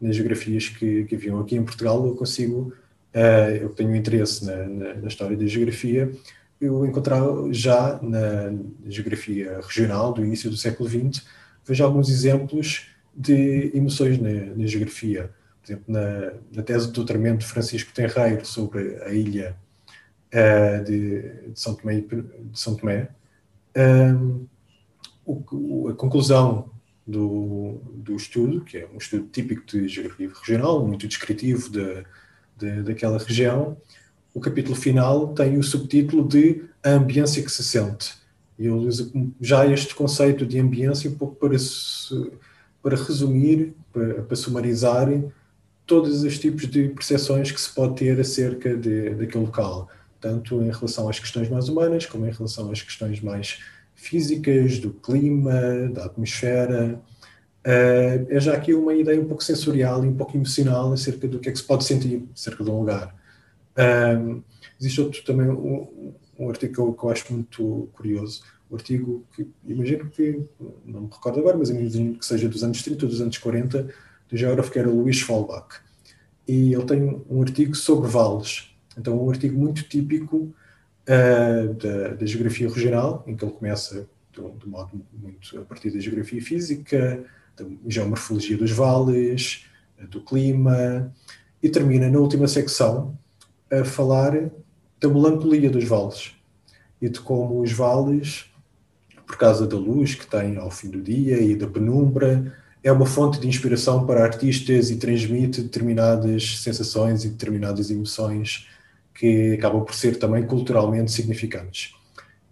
nas 0.00 0.16
geografias 0.16 0.70
que, 0.70 1.04
que 1.04 1.14
haviam 1.14 1.38
aqui 1.40 1.56
em 1.56 1.62
Portugal. 1.62 2.06
Eu 2.06 2.14
consigo, 2.14 2.72
uh, 3.14 3.56
eu 3.60 3.68
tenho 3.68 3.94
interesse 3.94 4.46
na, 4.46 4.56
na, 4.66 4.94
na, 4.94 5.08
história 5.08 5.36
da 5.36 5.46
geografia, 5.46 6.10
eu 6.58 6.86
encontrar 6.86 7.20
já 7.50 8.00
na 8.02 8.50
geografia 8.86 9.60
regional 9.62 10.14
do 10.14 10.24
início 10.24 10.48
do 10.48 10.56
século 10.56 10.88
XX, 10.88 11.22
vejo 11.66 11.84
alguns 11.84 12.08
exemplos 12.08 12.86
de 13.14 13.70
emoções 13.74 14.18
na, 14.18 14.54
na 14.56 14.66
geografia 14.66 15.30
exemplo, 15.64 15.84
na, 15.88 16.32
na 16.52 16.62
tese 16.62 16.86
de 16.86 16.92
doutoramento 16.92 17.38
de 17.38 17.46
Francisco 17.46 17.92
Tenreiro 17.92 18.44
sobre 18.44 19.02
a 19.02 19.12
ilha 19.12 19.56
uh, 20.32 20.84
de, 20.84 21.22
de, 21.50 21.60
São 21.60 21.74
Tomé, 21.74 22.00
de 22.00 22.24
São 22.52 22.74
Tomé 22.76 23.08
um, 23.76 24.46
o, 25.24 25.88
a 25.88 25.94
conclusão 25.94 26.70
do, 27.06 27.80
do 27.94 28.16
estudo, 28.16 28.62
que 28.62 28.78
é 28.78 28.88
um 28.92 28.98
estudo 28.98 29.26
típico 29.30 29.64
de 29.66 29.88
geografia 29.88 30.28
regional, 30.28 30.86
muito 30.86 31.06
descritivo 31.08 31.70
de, 31.70 32.04
de, 32.56 32.82
daquela 32.82 33.18
região, 33.18 33.76
o 34.32 34.40
capítulo 34.40 34.74
final 34.74 35.28
tem 35.34 35.58
o 35.58 35.62
subtítulo 35.62 36.26
de 36.26 36.64
A 36.82 36.90
Ambiência 36.90 37.42
que 37.42 37.50
se 37.50 37.62
sente. 37.62 38.14
E 38.58 38.66
eu 38.66 38.76
uso 38.76 39.12
já 39.40 39.66
este 39.66 39.94
conceito 39.94 40.46
de 40.46 40.58
ambiência 40.58 41.10
um 41.10 41.14
pouco 41.14 41.36
para, 41.36 41.56
para 42.82 42.96
resumir, 42.96 43.74
para, 43.92 44.22
para 44.22 44.36
sumarizar 44.36 45.08
todos 45.86 46.22
os 46.22 46.38
tipos 46.38 46.66
de 46.68 46.88
percepções 46.88 47.50
que 47.50 47.60
se 47.60 47.72
pode 47.72 47.96
ter 47.96 48.18
acerca 48.18 48.76
de, 48.76 49.10
daquele 49.10 49.44
local, 49.44 49.88
tanto 50.20 50.62
em 50.62 50.70
relação 50.70 51.08
às 51.08 51.18
questões 51.18 51.48
mais 51.48 51.68
humanas, 51.68 52.06
como 52.06 52.26
em 52.26 52.30
relação 52.30 52.70
às 52.70 52.80
questões 52.80 53.20
mais 53.20 53.60
físicas, 53.94 54.78
do 54.78 54.90
clima, 54.90 55.88
da 55.92 56.06
atmosfera. 56.06 57.00
Uh, 57.66 58.26
é 58.28 58.40
já 58.40 58.54
aqui 58.54 58.74
uma 58.74 58.94
ideia 58.94 59.20
um 59.20 59.26
pouco 59.26 59.42
sensorial 59.42 60.04
e 60.04 60.08
um 60.08 60.14
pouco 60.14 60.36
emocional 60.36 60.92
acerca 60.92 61.26
do 61.26 61.38
que 61.38 61.48
é 61.48 61.52
que 61.52 61.58
se 61.58 61.64
pode 61.64 61.84
sentir 61.84 62.26
acerca 62.34 62.62
de 62.62 62.70
um 62.70 62.80
lugar. 62.80 63.14
Uh, 63.76 64.42
existe 64.78 65.00
outro 65.00 65.22
também, 65.24 65.48
um, 65.48 66.14
um 66.38 66.50
artigo 66.50 66.74
que 66.74 66.80
eu, 66.80 66.92
que 66.92 67.04
eu, 67.04 67.10
acho 67.10 67.32
muito 67.32 67.88
curioso, 67.92 68.42
um 68.70 68.76
artigo 68.76 69.24
que 69.34 69.46
imagino 69.66 70.10
que, 70.10 70.42
não 70.84 71.02
me 71.02 71.08
recordo 71.10 71.40
agora, 71.40 71.56
mas 71.56 71.70
imagino 71.70 72.18
que 72.18 72.26
seja 72.26 72.48
dos 72.48 72.62
anos 72.62 72.82
30 72.82 73.04
ou 73.04 73.10
dos 73.10 73.20
anos 73.20 73.38
40, 73.38 73.88
do 74.34 74.36
geógrafo 74.36 74.72
que 74.72 74.80
era 74.80 74.90
Luís 74.90 75.20
Folbach. 75.20 75.76
E 76.46 76.74
ele 76.74 76.84
tem 76.84 77.24
um 77.30 77.40
artigo 77.40 77.74
sobre 77.76 78.10
vales. 78.10 78.74
Então, 78.98 79.24
um 79.24 79.30
artigo 79.30 79.56
muito 79.56 79.84
típico 79.84 80.52
uh, 81.06 81.74
da, 81.74 82.08
da, 82.14 82.26
geografia 82.26 82.68
regional, 82.68 83.22
em 83.28 83.36
que 83.36 83.44
ele 83.44 83.52
começa 83.52 84.08
de, 84.32 84.42
de 84.58 84.68
modo 84.68 85.00
muito 85.12 85.60
a 85.60 85.64
partir 85.64 85.92
da 85.92 86.00
geografia 86.00 86.42
física, 86.42 87.24
da 87.56 87.64
geomorfologia 87.86 88.56
dos 88.56 88.72
vales, 88.72 89.66
do 90.10 90.20
clima, 90.20 91.14
e 91.62 91.68
termina 91.68 92.10
na 92.10 92.18
última 92.18 92.48
secção 92.48 93.16
a 93.70 93.84
falar 93.84 94.50
da 95.00 95.08
melancolia 95.08 95.70
dos 95.70 95.84
vales 95.84 96.32
e 97.00 97.08
de 97.08 97.20
como 97.20 97.60
os 97.60 97.70
vales, 97.70 98.52
por 99.24 99.38
causa 99.38 99.64
da 99.64 99.76
luz 99.76 100.16
que 100.16 100.26
têm 100.26 100.56
ao 100.56 100.72
fim 100.72 100.90
do 100.90 101.00
dia 101.00 101.40
e 101.40 101.54
da 101.54 101.68
penumbra, 101.68 102.52
é 102.84 102.92
uma 102.92 103.06
fonte 103.06 103.40
de 103.40 103.48
inspiração 103.48 104.06
para 104.06 104.22
artistas 104.22 104.90
e 104.90 104.96
transmite 104.96 105.62
determinadas 105.62 106.58
sensações 106.58 107.24
e 107.24 107.30
determinadas 107.30 107.90
emoções 107.90 108.68
que 109.14 109.54
acabam 109.54 109.82
por 109.82 109.94
ser 109.94 110.18
também 110.18 110.44
culturalmente 110.46 111.10
significantes. 111.10 111.94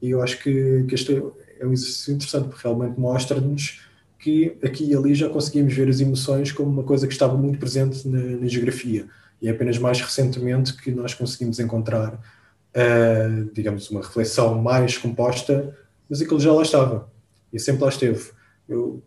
E 0.01 0.11
eu 0.11 0.23
acho 0.23 0.43
que, 0.43 0.85
que 0.89 0.95
este 0.95 1.23
é 1.61 1.67
um 1.67 1.73
exercício 1.73 2.15
interessante, 2.15 2.49
porque 2.49 2.67
realmente 2.67 2.99
mostra-nos 2.99 3.83
que 4.19 4.57
aqui 4.65 4.85
e 4.85 4.97
ali 4.97 5.15
já 5.15 5.29
conseguimos 5.29 5.75
ver 5.75 5.89
as 5.89 6.01
emoções 6.01 6.51
como 6.51 6.71
uma 6.71 6.83
coisa 6.83 7.07
que 7.07 7.13
estava 7.13 7.37
muito 7.37 7.59
presente 7.59 8.09
na, 8.09 8.19
na 8.39 8.47
geografia. 8.47 9.07
E 9.41 9.49
é 9.49 9.51
apenas 9.51 9.77
mais 9.77 10.01
recentemente 10.01 10.75
que 10.75 10.91
nós 10.93 11.13
conseguimos 11.13 11.59
encontrar, 11.59 12.15
uh, 12.15 13.51
digamos, 13.53 13.91
uma 13.91 14.01
reflexão 14.01 14.63
mais 14.63 14.97
composta, 14.97 15.77
mas 16.09 16.23
aquilo 16.23 16.41
já 16.41 16.53
lá 16.53 16.63
estava. 16.63 17.11
E 17.53 17.59
sempre 17.59 17.83
lá 17.83 17.89
esteve. 17.91 18.31
Eu, 18.69 19.03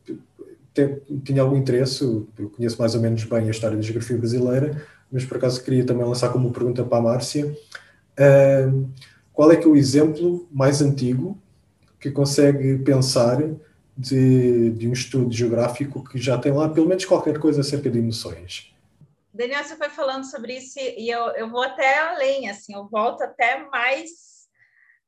tinha 1.23 1.41
algum 1.41 1.55
interesse, 1.55 2.03
eu 2.03 2.49
conheço 2.55 2.79
mais 2.79 2.95
ou 2.95 3.01
menos 3.01 3.23
bem 3.23 3.47
a 3.47 3.51
história 3.51 3.75
da 3.75 3.81
geografia 3.81 4.17
brasileira, 4.17 4.85
mas 5.11 5.25
por 5.25 5.37
acaso 5.37 5.63
queria 5.63 5.85
também 5.85 6.05
lançar 6.05 6.31
como 6.31 6.51
pergunta 6.51 6.83
para 6.83 6.97
a 6.97 7.01
Márcia, 7.01 7.45
uh, 7.47 8.89
qual 9.33 9.51
é 9.51 9.55
que 9.55 9.65
é 9.65 9.69
o 9.69 9.75
exemplo 9.75 10.47
mais 10.51 10.81
antigo 10.81 11.37
que 11.99 12.11
consegue 12.11 12.77
pensar 12.79 13.41
de, 13.97 14.71
de 14.71 14.87
um 14.87 14.93
estudo 14.93 15.31
geográfico 15.31 16.03
que 16.03 16.17
já 16.17 16.37
tem 16.37 16.51
lá 16.51 16.69
pelo 16.69 16.87
menos 16.87 17.05
qualquer 17.05 17.39
coisa 17.39 17.61
acerca 17.61 17.89
de 17.89 17.99
emoções? 17.99 18.73
Daniel, 19.33 19.63
você 19.63 19.75
foi 19.75 19.89
falando 19.89 20.23
sobre 20.23 20.57
isso 20.57 20.79
e 20.79 21.09
eu, 21.09 21.27
eu 21.31 21.49
vou 21.49 21.61
até 21.61 21.99
além, 21.99 22.49
assim, 22.49 22.73
eu 22.73 22.87
volto 22.87 23.21
até 23.21 23.65
mais 23.69 24.34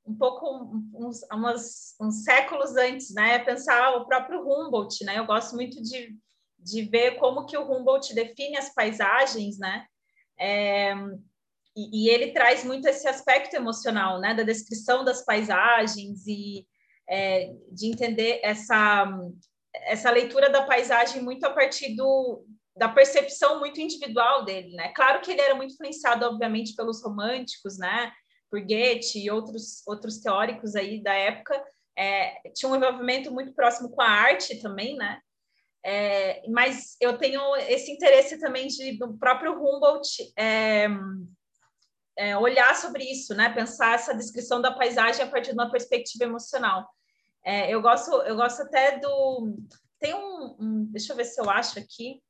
um 0.08 0.16
pouco 0.16 0.72
uns, 0.94 1.22
umas, 1.32 1.96
uns 2.00 2.24
séculos 2.24 2.76
antes, 2.76 3.14
né? 3.14 3.40
Pensar 3.40 3.96
o 3.98 4.06
próprio 4.06 4.42
Humboldt, 4.42 5.04
né? 5.04 5.20
Eu 5.20 5.26
gosto 5.26 5.56
muito 5.56 5.82
de, 5.82 6.16
de 6.58 6.82
ver 6.84 7.18
como 7.18 7.46
que 7.46 7.58
o 7.58 7.70
Humboldt 7.70 8.16
define 8.16 8.58
as 8.58 8.74
paisagens, 8.74 9.60
né? 9.60 9.86
É, 10.40 10.94
e, 11.76 12.06
e, 12.06 12.10
ele 12.10 12.32
traz 12.32 12.64
muito 12.64 12.88
esse 12.88 13.08
aspecto 13.08 13.56
emocional, 13.56 14.20
né? 14.20 14.34
Da 14.34 14.44
descrição 14.44 15.04
das 15.04 15.26
paisagens 15.26 16.26
e 16.26 16.66
é, 17.10 17.54
de 17.72 17.88
entender 17.88 18.40
essa 18.44 19.06
essa 19.84 20.10
leitura 20.10 20.50
da 20.50 20.64
paisagem 20.64 21.22
muito 21.22 21.46
a 21.46 21.52
partir 21.52 21.96
do, 21.96 22.44
da 22.76 22.90
percepção 22.90 23.60
muito 23.60 23.80
individual 23.80 24.44
dele, 24.44 24.76
né? 24.76 24.90
Claro 24.90 25.22
que 25.22 25.32
ele 25.32 25.42
era 25.42 25.54
muito 25.54 25.74
influenciado, 25.74 26.26
obviamente, 26.26 26.76
pelos 26.76 27.04
românticos, 27.04 27.78
né? 27.78 28.12
Por 28.50 28.62
Goethe 28.62 29.20
e 29.20 29.32
outros, 29.32 29.86
outros 29.86 30.20
teóricos 30.20 30.76
aí 30.76 31.02
da 31.02 31.14
época, 31.14 31.62
é, 31.98 32.50
tinha 32.52 32.72
um 32.72 32.76
envolvimento 32.76 33.32
muito 33.32 33.54
próximo 33.54 33.90
com 33.90 34.02
a 34.02 34.08
arte 34.08 34.62
também, 34.62 34.96
né? 34.96 35.20
É, 35.84 36.44
mas 36.50 36.98
eu 37.00 37.18
tenho 37.18 37.56
esse 37.56 37.92
interesse 37.92 38.40
também 38.40 38.68
de, 38.68 38.98
do 38.98 39.18
próprio 39.18 39.54
Humboldt 39.54 40.34
é, 40.38 40.88
é, 42.18 42.38
olhar 42.38 42.76
sobre 42.76 43.04
isso, 43.04 43.34
né? 43.34 43.50
Pensar 43.54 43.96
essa 43.96 44.14
descrição 44.14 44.62
da 44.62 44.72
paisagem 44.72 45.24
a 45.24 45.28
partir 45.30 45.50
de 45.50 45.56
uma 45.56 45.72
perspectiva 45.72 46.26
emocional. 46.26 46.88
É, 47.44 47.74
eu 47.74 47.82
gosto, 47.82 48.12
eu 48.24 48.36
gosto 48.36 48.64
até 48.64 49.00
do 49.00 49.56
tem 50.00 50.14
um, 50.14 50.56
um, 50.60 50.86
deixa 50.92 51.14
eu 51.14 51.18
ver 51.18 51.26
se 51.26 51.40
eu 51.42 51.50
acho 51.50 51.80
aqui 51.80 52.22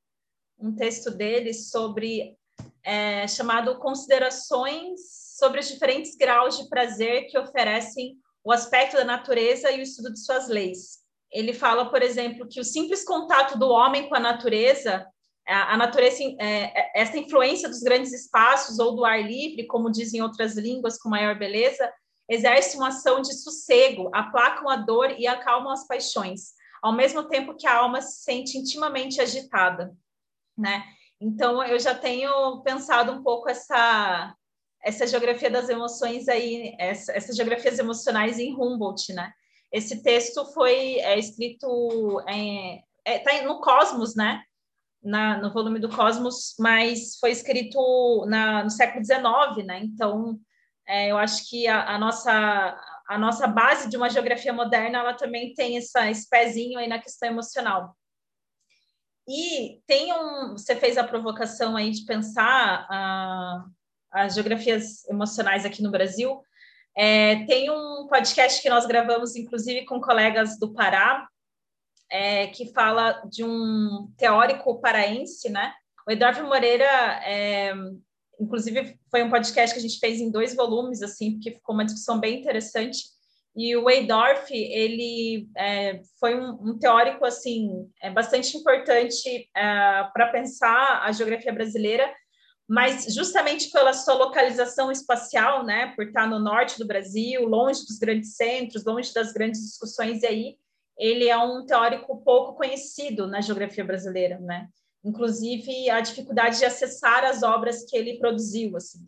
um 0.58 0.74
texto 0.74 1.12
dele 1.12 1.54
sobre 1.54 2.38
é, 2.84 3.28
chamado 3.28 3.78
Considerações 3.80 5.27
sobre 5.38 5.60
os 5.60 5.68
diferentes 5.68 6.16
graus 6.16 6.58
de 6.58 6.68
prazer 6.68 7.28
que 7.28 7.38
oferecem 7.38 8.18
o 8.44 8.52
aspecto 8.52 8.98
da 8.98 9.06
natureza 9.06 9.72
e 9.72 9.80
o 9.80 9.84
estudo 9.84 10.12
de 10.12 10.20
suas 10.20 10.48
leis. 10.48 10.98
Ele 11.32 11.54
fala, 11.54 11.92
por 11.92 12.02
exemplo, 12.02 12.48
que 12.50 12.60
o 12.60 12.64
simples 12.64 13.04
contato 13.04 13.56
do 13.60 13.70
homem 13.70 14.10
com 14.10 14.16
a 14.16 14.20
natureza, 14.20 15.06
a 15.46 15.78
natureza, 15.78 16.24
é, 16.40 16.80
é, 16.80 16.92
essa 16.96 17.20
influência 17.20 17.70
dos 17.70 17.82
grandes 17.82 18.12
espaços 18.14 18.80
ou 18.80 18.96
do 18.96 19.06
ar 19.06 19.22
livre, 19.24 19.68
como 19.68 19.92
dizem 19.92 20.24
outras 20.24 20.58
línguas 20.58 20.98
com 20.98 21.08
maior 21.08 21.38
beleza, 21.38 21.88
exerce 22.28 22.76
uma 22.76 22.88
ação 22.88 23.22
de 23.22 23.34
sossego, 23.36 24.10
aplacam 24.16 24.68
a 24.68 24.76
dor 24.76 25.12
e 25.20 25.28
acalmam 25.28 25.72
as 25.72 25.86
paixões, 25.86 26.54
ao 26.82 26.94
mesmo 26.94 27.26
tempo 27.26 27.56
que 27.56 27.68
a 27.68 27.78
alma 27.78 28.02
se 28.02 28.24
sente 28.24 28.58
intimamente 28.58 29.22
agitada, 29.22 29.96
né? 30.58 30.84
Então, 31.22 31.64
eu 31.64 31.80
já 31.80 31.94
tenho 31.94 32.62
pensado 32.64 33.12
um 33.12 33.24
pouco 33.24 33.50
essa, 33.50 34.36
essa 34.88 35.06
geografia 35.06 35.50
das 35.50 35.70
emoções 35.70 36.28
aí, 36.28 36.76
essa, 36.80 37.12
essas 37.12 37.36
geografias 37.36 37.78
emocionais 37.78 38.40
em 38.40 38.54
Humboldt, 38.54 39.14
né? 39.14 39.32
Esse 39.72 40.02
texto 40.02 40.46
foi 40.54 41.00
é, 41.00 41.20
escrito, 41.20 42.22
é, 42.28 42.80
é, 43.06 43.20
tá 43.20 43.44
no 43.44 43.60
Cosmos, 43.60 44.16
né? 44.16 44.42
na, 45.04 45.38
no 45.38 45.52
volume 45.52 45.80
do 45.80 45.90
Cosmos, 45.90 46.56
mas 46.60 47.18
foi 47.20 47.32
escrito 47.32 48.26
na, 48.28 48.64
no 48.64 48.70
século 48.70 49.04
XIX, 49.04 49.66
né? 49.66 49.80
Então, 49.84 50.40
é, 50.88 51.12
eu 51.12 51.18
acho 51.18 51.50
que 51.50 51.68
a, 51.68 51.96
a, 51.96 51.98
nossa, 51.98 52.78
a 53.08 53.18
nossa 53.18 53.48
base 53.48 53.90
de 53.90 53.98
uma 53.98 54.10
geografia 54.10 54.54
moderna, 54.54 55.00
ela 55.00 55.14
também 55.14 55.54
tem 55.54 55.78
essa, 55.78 56.10
esse 56.10 56.28
pezinho 56.30 56.78
aí 56.78 56.88
na 56.88 57.00
questão 57.00 57.30
emocional. 57.30 57.96
E 59.28 59.82
tem 59.86 60.14
um, 60.14 60.52
você 60.52 60.76
fez 60.76 60.98
a 60.98 61.04
provocação 61.04 61.76
aí 61.76 61.92
de 61.92 62.06
pensar 62.06 62.88
uh, 62.90 63.77
as 64.12 64.36
geografias 64.36 65.08
emocionais 65.08 65.66
aqui 65.66 65.82
no 65.82 65.92
Brasil. 65.92 66.42
É, 66.96 67.46
tem 67.46 67.70
um 67.70 68.08
podcast 68.10 68.62
que 68.62 68.70
nós 68.70 68.86
gravamos, 68.86 69.36
inclusive, 69.36 69.86
com 69.86 70.02
colegas 70.02 70.58
do 70.60 70.74
Pará, 70.74 71.28
é, 72.10 72.48
que 72.48 72.72
fala 72.74 73.22
de 73.30 73.44
um 73.44 74.12
teórico 74.18 74.80
paraense, 74.82 75.50
né? 75.50 75.74
O 76.08 76.12
Eduardo 76.12 76.44
Moreira, 76.44 76.86
é, 77.24 77.74
inclusive, 78.40 78.98
foi 79.12 79.24
um 79.24 79.30
podcast 79.30 79.74
que 79.74 79.80
a 79.80 79.88
gente 79.88 80.00
fez 80.00 80.20
em 80.20 80.32
dois 80.32 80.56
volumes, 80.56 81.02
assim, 81.02 81.34
porque 81.34 81.52
ficou 81.52 81.76
uma 81.76 81.86
discussão 81.86 82.20
bem 82.20 82.40
interessante. 82.40 83.00
E 83.56 83.76
o 83.76 83.86
Weidorf, 83.86 84.52
ele 84.52 85.50
é, 85.58 86.00
foi 86.20 86.40
um, 86.40 86.52
um, 86.62 86.80
teórico, 86.80 87.26
assim, 87.26 87.92
é 88.02 88.10
bastante 88.10 88.56
importante 88.56 89.50
é, 89.56 90.04
para 90.14 90.30
pensar 90.32 91.02
a 91.04 91.12
geografia 91.12 91.52
brasileira, 91.52 92.08
mas 92.68 93.14
justamente 93.14 93.72
pela 93.72 93.94
sua 93.94 94.14
localização 94.14 94.92
espacial, 94.92 95.64
né, 95.64 95.94
por 95.96 96.06
estar 96.06 96.28
no 96.28 96.38
norte 96.38 96.78
do 96.78 96.86
Brasil, 96.86 97.48
longe 97.48 97.86
dos 97.86 97.98
grandes 97.98 98.36
centros, 98.36 98.84
longe 98.84 99.14
das 99.14 99.32
grandes 99.32 99.62
discussões, 99.62 100.22
e 100.22 100.28
aí 100.28 100.58
ele 100.98 101.30
é 101.30 101.38
um 101.38 101.66
teórico 101.66 102.22
pouco 102.24 102.56
conhecido 102.56 103.28
na 103.28 103.40
geografia 103.40 103.86
brasileira, 103.86 104.40
né? 104.40 104.68
Inclusive 105.04 105.90
a 105.90 106.02
dificuldade 106.02 106.58
de 106.58 106.66
acessar 106.66 107.24
as 107.24 107.44
obras 107.44 107.86
que 107.86 107.96
ele 107.96 108.18
produziu, 108.18 108.76
assim. 108.76 109.08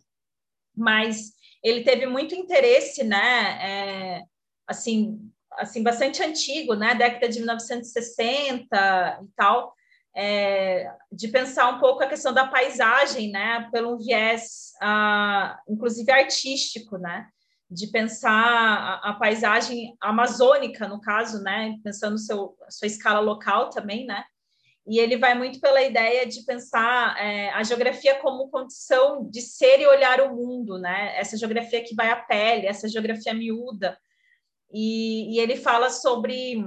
Mas 0.74 1.32
ele 1.62 1.82
teve 1.82 2.06
muito 2.06 2.34
interesse, 2.34 3.02
né? 3.02 3.58
É, 3.60 4.22
assim, 4.66 5.18
assim 5.52 5.82
bastante 5.82 6.22
antigo, 6.22 6.74
né? 6.74 6.94
Década 6.94 7.28
de 7.28 7.40
1960 7.40 9.20
e 9.22 9.26
tal, 9.36 9.74
é, 10.14 10.90
de 11.10 11.28
pensar 11.28 11.68
um 11.68 11.78
pouco 11.78 12.02
a 12.02 12.06
questão 12.06 12.32
da 12.32 12.46
paisagem, 12.46 13.30
né? 13.30 13.68
Pelo 13.70 13.98
viés, 13.98 14.72
uh, 14.82 15.72
inclusive 15.72 16.10
artístico, 16.10 16.98
né? 16.98 17.28
de 17.70 17.86
pensar 17.86 18.32
a, 18.32 19.10
a, 19.10 19.14
paisagem 19.14 19.96
amazônica, 20.00 20.88
no 20.88 21.00
caso, 21.00 21.40
né, 21.40 21.76
pensando 21.84 22.18
seu, 22.18 22.56
sua 22.68 22.86
escala 22.86 23.20
local 23.20 23.70
também, 23.70 24.04
né, 24.04 24.24
e 24.86 24.98
ele 24.98 25.16
vai 25.16 25.34
muito 25.34 25.60
pela 25.60 25.80
ideia 25.80 26.26
de 26.26 26.44
pensar 26.44 27.16
é, 27.16 27.50
a 27.50 27.62
geografia 27.62 28.18
como 28.18 28.48
condição 28.48 29.24
de 29.30 29.40
ser 29.40 29.78
e 29.78 29.86
olhar 29.86 30.20
o 30.20 30.34
mundo, 30.34 30.78
né, 30.78 31.16
essa 31.16 31.36
geografia 31.36 31.84
que 31.84 31.94
vai 31.94 32.10
à 32.10 32.16
pele, 32.16 32.66
essa 32.66 32.88
geografia 32.88 33.32
miúda, 33.32 33.96
e, 34.72 35.36
e 35.36 35.38
ele 35.40 35.54
fala 35.54 35.90
sobre, 35.90 36.64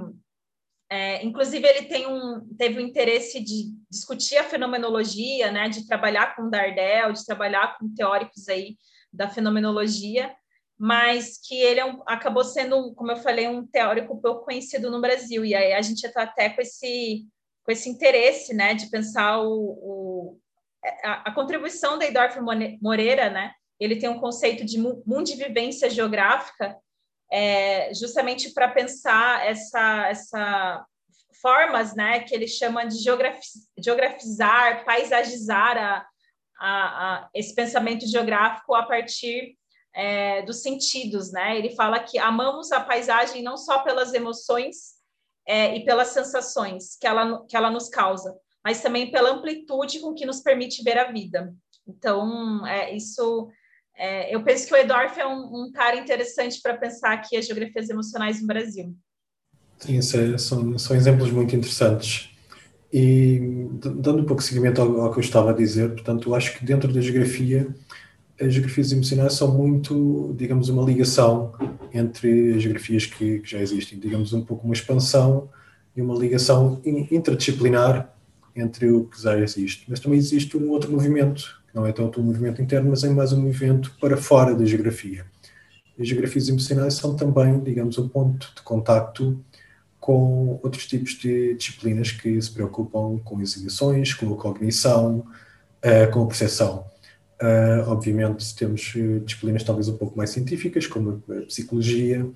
é, 0.90 1.24
inclusive 1.24 1.66
ele 1.66 1.86
tem 1.86 2.06
um, 2.06 2.46
teve 2.56 2.78
o 2.78 2.80
interesse 2.80 3.40
de 3.40 3.74
discutir 3.90 4.36
a 4.36 4.44
fenomenologia, 4.44 5.50
né, 5.50 5.68
de 5.68 5.86
trabalhar 5.86 6.36
com 6.36 6.50
Dardel, 6.50 7.12
de 7.12 7.24
trabalhar 7.24 7.78
com 7.78 7.92
teóricos 7.94 8.48
aí 8.48 8.76
da 9.12 9.28
fenomenologia, 9.28 10.34
mas 10.78 11.38
que 11.38 11.54
ele 11.54 11.80
é 11.80 11.84
um, 11.84 12.02
acabou 12.06 12.44
sendo, 12.44 12.94
como 12.94 13.12
eu 13.12 13.16
falei, 13.16 13.48
um 13.48 13.66
teórico 13.66 14.20
pouco 14.20 14.44
conhecido 14.44 14.90
no 14.90 15.00
Brasil. 15.00 15.44
E 15.44 15.54
aí 15.54 15.72
a 15.72 15.80
gente 15.80 16.04
está 16.04 16.22
até 16.22 16.50
com 16.50 16.60
esse, 16.60 17.24
com 17.64 17.72
esse 17.72 17.88
interesse 17.88 18.52
né, 18.52 18.74
de 18.74 18.90
pensar 18.90 19.40
o, 19.40 19.50
o 19.52 20.40
a, 21.02 21.30
a, 21.30 21.34
contribuição 21.34 21.98
da 21.98 22.06
Idorf 22.06 22.38
Moreira, 22.82 23.30
né? 23.30 23.52
Ele 23.80 23.96
tem 23.96 24.08
um 24.08 24.20
conceito 24.20 24.64
de 24.64 24.78
mundivivência 25.06 25.88
geográfica, 25.88 26.76
é, 27.30 27.92
justamente 27.94 28.52
para 28.52 28.68
pensar 28.68 29.46
essa, 29.46 30.08
essa 30.08 30.86
formas, 31.40 31.94
né, 31.94 32.20
que 32.20 32.34
ele 32.34 32.48
chama 32.48 32.84
de 32.84 32.96
geografizar, 33.78 34.84
paisagizar 34.84 35.76
a, 35.76 36.06
a, 36.58 36.66
a, 36.66 37.28
esse 37.34 37.54
pensamento 37.54 38.06
geográfico 38.06 38.74
a 38.74 38.84
partir 38.84 39.56
é, 39.94 40.42
dos 40.42 40.62
sentidos, 40.62 41.30
né? 41.30 41.56
Ele 41.56 41.70
fala 41.76 42.00
que 42.00 42.18
amamos 42.18 42.72
a 42.72 42.80
paisagem 42.80 43.42
não 43.42 43.56
só 43.56 43.80
pelas 43.80 44.12
emoções 44.12 44.94
é, 45.46 45.76
e 45.76 45.84
pelas 45.84 46.08
sensações 46.08 46.96
que 46.96 47.06
ela, 47.06 47.44
que 47.46 47.56
ela 47.56 47.70
nos 47.70 47.88
causa, 47.88 48.34
mas 48.64 48.80
também 48.80 49.10
pela 49.10 49.30
amplitude 49.30 50.00
com 50.00 50.14
que 50.14 50.26
nos 50.26 50.40
permite 50.40 50.82
ver 50.82 50.98
a 50.98 51.12
vida. 51.12 51.54
Então, 51.86 52.66
é, 52.66 52.92
isso, 52.94 53.48
é, 53.96 54.34
eu 54.34 54.42
penso 54.42 54.66
que 54.66 54.74
o 54.74 54.76
Edorf 54.76 55.18
é 55.18 55.26
um, 55.26 55.66
um 55.66 55.72
cara 55.72 55.96
interessante 55.96 56.60
para 56.60 56.76
pensar 56.76 57.12
aqui 57.12 57.36
as 57.36 57.46
geografias 57.46 57.88
emocionais 57.88 58.40
no 58.40 58.46
Brasil. 58.46 58.94
Sim, 59.78 59.98
é, 59.98 60.38
são, 60.38 60.78
são 60.78 60.96
exemplos 60.96 61.30
muito 61.30 61.54
interessantes. 61.54 62.30
E 62.92 63.40
dando 63.72 64.22
um 64.22 64.24
pouco 64.24 64.40
de 64.40 64.48
seguimento 64.48 64.80
ao, 64.80 65.00
ao, 65.00 65.12
que 65.12 65.18
eu 65.18 65.22
estava 65.22 65.50
a 65.50 65.54
dizer, 65.54 65.90
portanto, 65.90 66.28
eu 66.28 66.34
acho 66.34 66.56
que 66.56 66.64
dentro 66.64 66.92
da 66.92 67.00
geografia 67.00 67.66
as 68.40 68.52
geografias 68.52 68.92
emocionais 68.92 69.34
são 69.34 69.52
muito, 69.52 70.34
digamos, 70.36 70.68
uma 70.68 70.82
ligação 70.84 71.52
entre 71.92 72.54
as 72.54 72.62
geografias 72.62 73.06
que, 73.06 73.40
que, 73.40 73.50
já 73.50 73.60
existem, 73.60 73.98
digamos, 73.98 74.32
um 74.32 74.44
pouco 74.44 74.64
uma 74.64 74.74
expansão 74.74 75.48
e 75.96 76.02
uma 76.02 76.16
ligação 76.16 76.80
interdisciplinar 76.84 78.12
entre 78.56 78.90
o 78.90 79.04
que 79.04 79.20
já 79.20 79.38
existe. 79.38 79.84
Mas 79.88 80.00
também 80.00 80.18
existe 80.18 80.56
um 80.56 80.70
outro 80.70 80.90
movimento, 80.90 81.62
não 81.74 81.84
é 81.84 81.92
tanto 81.92 82.20
um 82.20 82.24
movimento 82.24 82.62
interno, 82.62 82.90
mas 82.90 83.02
é 83.02 83.08
mais 83.10 83.32
um 83.32 83.42
movimento 83.42 83.94
para 84.00 84.16
fora 84.16 84.54
da 84.54 84.64
geografia. 84.64 85.26
As 85.98 86.08
geografias 86.08 86.48
emocionais 86.48 86.94
são 86.94 87.16
também, 87.16 87.60
digamos, 87.60 87.98
um 87.98 88.08
ponto 88.08 88.52
de 88.54 88.62
contacto 88.62 89.44
com 89.98 90.60
outros 90.62 90.86
tipos 90.86 91.14
de 91.14 91.54
disciplinas 91.54 92.12
que 92.12 92.40
se 92.40 92.50
preocupam 92.50 93.18
com 93.24 93.40
emoções, 93.40 94.14
com 94.14 94.32
a 94.34 94.36
cognição, 94.36 95.26
eh, 95.82 96.06
com 96.06 96.22
a 96.22 96.26
percepção. 96.26 96.86
Uh, 97.42 97.90
obviamente 97.90 98.54
temos 98.54 98.94
eh, 98.96 99.18
disciplinas 99.18 99.64
talvez 99.64 99.88
um 99.88 99.96
pouco 99.96 100.16
mais 100.16 100.30
científicas, 100.30 100.86
como 100.86 101.22
a 101.28 101.46
psicologia, 101.46 102.26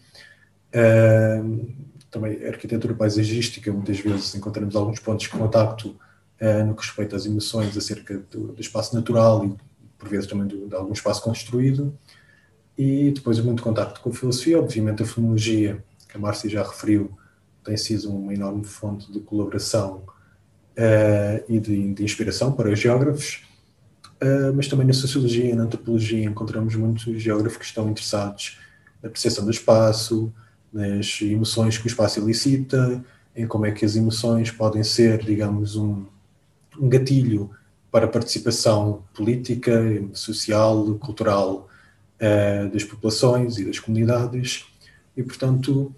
também 2.11 2.45
a 2.45 2.49
arquitetura 2.49 2.95
paisagística, 2.95 3.73
muitas 3.73 4.01
vezes 4.01 4.35
encontramos 4.35 4.75
alguns 4.75 4.99
pontos 4.99 5.25
de 5.25 5.31
contacto 5.31 5.97
uh, 6.41 6.67
no 6.67 6.75
que 6.75 6.83
respeita 6.83 7.17
às 7.17 7.27
emoções 7.27 7.77
acerca 7.77 8.19
do, 8.31 8.53
do 8.53 8.61
espaço 8.61 8.95
natural 8.95 9.45
e 9.45 9.57
por 9.99 10.09
vezes 10.09 10.27
também 10.27 10.47
do, 10.47 10.69
de 10.69 10.75
algum 10.75 10.93
espaço 10.93 11.23
construído, 11.23 11.97
e 12.77 13.11
depois 13.11 13.41
muito 13.41 13.63
contacto 13.63 14.01
com 14.01 14.11
a 14.11 14.13
filosofia, 14.13 14.59
obviamente 14.59 15.03
a 15.03 15.07
fonologia, 15.07 15.83
que 16.09 16.17
a 16.17 16.21
Márcia 16.21 16.49
já 16.49 16.63
referiu, 16.63 17.11
tem 17.65 17.77
sido 17.77 18.09
uma 18.11 18.33
enorme 18.33 18.65
fonte 18.65 19.11
de 19.13 19.19
colaboração 19.21 20.05
e 21.49 21.59
de, 21.59 21.93
de 21.93 22.05
inspiração 22.05 22.53
para 22.53 22.71
os 22.71 22.79
geógrafos, 22.79 23.43
Uh, 24.21 24.53
mas 24.53 24.67
também 24.67 24.85
na 24.85 24.93
sociologia 24.93 25.49
e 25.49 25.55
na 25.55 25.63
antropologia 25.63 26.25
encontramos 26.25 26.75
muitos 26.75 27.05
geógrafos 27.23 27.59
que 27.59 27.65
estão 27.65 27.89
interessados 27.89 28.59
na 29.01 29.09
percepção 29.09 29.45
do 29.45 29.51
espaço, 29.53 30.33
nas 30.73 31.21
emoções 31.23 31.79
que 31.79 31.87
o 31.87 31.87
espaço 31.87 32.19
elicita, 32.19 33.05
em 33.35 33.47
como 33.47 33.65
é 33.65 33.71
que 33.71 33.85
as 33.85 33.95
emoções 33.95 34.51
podem 34.51 34.83
ser, 34.83 35.25
digamos, 35.25 35.77
um, 35.77 36.05
um 36.81 36.89
gatilho 36.89 37.51
para 37.91 38.05
a 38.05 38.09
participação 38.09 39.03
política, 39.15 39.73
social, 40.13 40.95
cultural 40.95 41.69
uh, 42.21 42.71
das 42.71 42.85
populações 42.85 43.59
e 43.59 43.65
das 43.65 43.79
comunidades. 43.79 44.67
E, 45.17 45.23
portanto, 45.23 45.95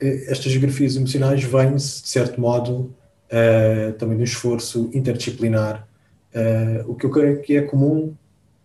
eh, 0.00 0.26
estas 0.28 0.52
geografias 0.52 0.96
emocionais 0.96 1.42
vêm-se, 1.42 2.02
de 2.02 2.08
certo 2.08 2.40
modo, 2.40 2.94
uh, 3.30 3.92
também 3.94 4.18
um 4.18 4.24
esforço 4.24 4.90
interdisciplinar 4.92 5.88
Uh, 6.34 6.90
o 6.90 6.94
que 6.94 7.06
eu 7.06 7.10
creio 7.10 7.40
que 7.40 7.56
é 7.56 7.62
comum 7.62 8.14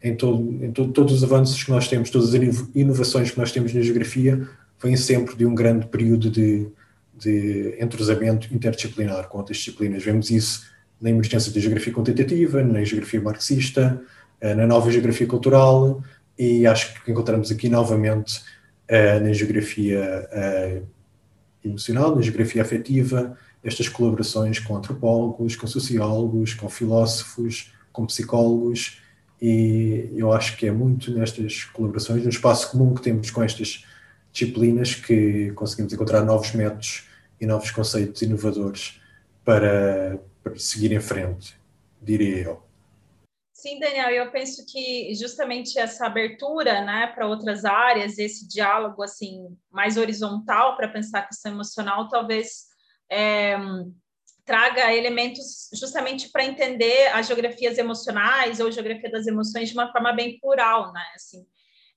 em, 0.02 0.16
todo, 0.16 0.64
em 0.64 0.72
todo, 0.72 0.92
todos 0.92 1.14
os 1.14 1.24
avanços 1.24 1.64
que 1.64 1.72
nós 1.72 1.88
temos, 1.88 2.10
todas 2.10 2.34
as 2.34 2.42
inovações 2.76 3.32
que 3.32 3.40
nós 3.40 3.52
temos 3.52 3.74
na 3.74 3.82
geografia, 3.82 4.48
vêm 4.82 4.98
sempre 4.98 5.36
de 5.36 5.46
um 5.46 5.56
grande 5.56 5.88
período 5.88 6.30
de, 6.30 6.68
de 7.18 7.78
entrosamento 7.80 8.54
interdisciplinar 8.54 9.30
com 9.30 9.38
outras 9.38 9.58
disciplinas. 9.58 10.04
Vemos 10.04 10.30
isso 10.30 10.66
na 11.04 11.10
emergência 11.10 11.52
da 11.52 11.60
geografia 11.60 11.94
quantitativa, 11.94 12.64
na 12.64 12.84
geografia 12.84 13.22
marxista, 13.22 14.02
uh, 14.42 14.56
na 14.56 14.66
nova 14.66 14.90
geografia 14.90 15.28
cultural 15.28 16.02
e 16.40 16.66
acho 16.66 17.04
que 17.04 17.12
encontramos 17.12 17.52
aqui 17.52 17.68
novamente 17.68 18.38
uh, 18.90 19.22
na 19.22 19.34
geografia 19.34 20.30
emocional, 21.64 22.16
na 22.16 22.22
geografia 22.22 22.62
afetiva, 22.62 23.38
estas 23.64 23.88
colaborações 23.88 24.60
com 24.60 24.76
antropólogos, 24.76 25.56
com 25.56 25.68
sociólogos, 25.68 26.54
com 26.54 26.70
filósofos, 26.70 27.72
com 27.92 28.06
psicólogos, 28.06 29.02
e 29.42 30.10
eu 30.16 30.32
acho 30.32 30.56
que 30.58 30.66
é 30.68 30.72
muito 30.72 31.12
nestas 31.12 31.66
colaborações, 31.66 32.24
no 32.24 32.30
espaço 32.30 32.72
comum 32.72 32.94
que 32.94 33.02
temos 33.02 33.30
com 33.30 33.44
estas 33.44 33.86
disciplinas, 34.32 34.96
que 34.96 35.52
conseguimos 35.52 35.92
encontrar 35.94 36.24
novos 36.24 36.54
métodos 36.54 37.04
e 37.40 37.46
novos 37.46 37.70
conceitos 37.72 38.22
inovadores 38.22 39.02
para, 39.46 40.20
para 40.44 40.58
seguir 40.58 40.92
em 40.92 41.00
frente, 41.00 41.58
diria 42.02 42.44
eu. 42.44 42.64
Sim, 43.54 43.80
Daniel, 43.80 44.10
eu 44.10 44.30
penso 44.30 44.66
que 44.66 45.16
justamente 45.16 45.80
essa 45.80 46.06
abertura, 46.06 46.82
né, 46.82 47.08
para 47.08 47.26
outras 47.28 47.64
áreas, 47.64 48.18
esse 48.18 48.46
diálogo 48.46 49.02
assim 49.02 49.58
mais 49.72 49.96
horizontal 49.96 50.76
para 50.76 50.90
pensar 50.90 51.20
a 51.20 51.28
questão 51.28 51.54
emocional, 51.54 52.10
talvez 52.10 52.66
é, 53.10 53.56
traga 54.44 54.94
elementos 54.94 55.70
justamente 55.74 56.30
para 56.30 56.44
entender 56.44 57.08
as 57.14 57.28
geografias 57.28 57.78
emocionais 57.78 58.60
ou 58.60 58.72
geografia 58.72 59.10
das 59.10 59.28
emoções 59.28 59.70
de 59.70 59.76
uma 59.76 59.92
forma 59.92 60.12
bem 60.12 60.38
plural, 60.40 60.92
né? 60.92 61.04
Assim, 61.16 61.46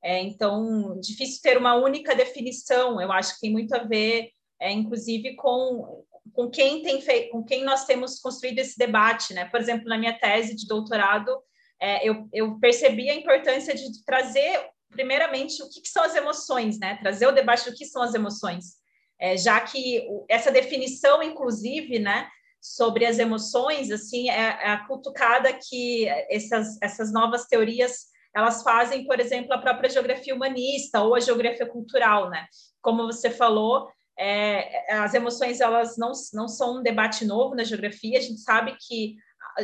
é, 0.03 0.23
então, 0.23 1.01
difícil 1.01 1.41
ter 1.43 1.59
uma 1.59 1.75
única 1.75 2.15
definição. 2.15 3.01
Eu 3.01 3.11
acho 3.11 3.35
que 3.35 3.41
tem 3.41 3.51
muito 3.51 3.75
a 3.75 3.83
ver, 3.83 4.31
é, 4.61 4.71
inclusive, 4.71 5.35
com, 5.35 6.05
com 6.33 6.51
quem 6.51 6.83
tem 6.83 7.01
feito, 7.01 7.31
com 7.31 7.45
quem 7.45 7.65
nós 7.65 7.85
temos 7.85 8.19
construído 8.19 8.59
esse 8.59 8.79
debate, 8.79 9.35
né? 9.35 9.45
Por 9.47 9.61
exemplo, 9.61 9.89
na 9.89 9.99
minha 9.99 10.19
tese 10.19 10.55
de 10.55 10.67
doutorado, 10.67 11.37
é, 11.81 12.09
eu, 12.09 12.29
eu, 12.33 12.59
percebi 12.59 13.11
a 13.11 13.15
importância 13.15 13.75
de 13.75 14.05
trazer, 14.05 14.69
primeiramente, 14.91 15.63
o 15.63 15.69
que, 15.69 15.81
que, 15.81 15.89
são 15.89 16.03
as 16.03 16.15
emoções, 16.15 16.79
né? 16.79 16.97
Trazer 17.01 17.27
o 17.27 17.33
debate 17.33 17.71
do 17.71 17.77
que 17.77 17.85
são 17.85 18.03
as 18.03 18.15
emoções, 18.15 18.77
é, 19.19 19.37
já 19.37 19.61
que 19.61 20.07
essa 20.29 20.51
definição, 20.51 21.23
inclusive, 21.23 21.99
né? 21.99 22.29
Sobre 22.61 23.07
as 23.07 23.19
emoções, 23.19 23.91
assim, 23.91 24.31
é, 24.31 24.35
é 24.35 24.71
a 24.71 24.87
cutucada 24.87 25.53
que 25.53 26.09
essas, 26.31 26.81
essas 26.83 27.13
novas 27.13 27.47
teorias 27.47 28.07
elas 28.35 28.63
fazem, 28.63 29.07
por 29.07 29.19
exemplo, 29.19 29.55
a 29.55 29.59
própria 29.59 29.89
geografia 29.89 30.35
humanista 30.35 31.01
ou 31.01 31.15
a 31.15 31.21
geografia 31.21 31.65
cultural, 31.65 32.29
né? 32.29 32.47
Como 32.83 33.07
você 33.07 33.31
falou, 33.31 33.89
é, 34.19 34.93
as 34.95 35.15
emoções 35.15 35.61
elas 35.61 35.97
não, 35.97 36.13
não 36.33 36.49
são 36.49 36.79
um 36.79 36.83
debate 36.83 37.25
novo 37.25 37.55
na 37.55 37.65
geografia. 37.65 38.19
A 38.19 38.23
gente 38.23 38.41
sabe 38.41 38.77
que 38.81 39.17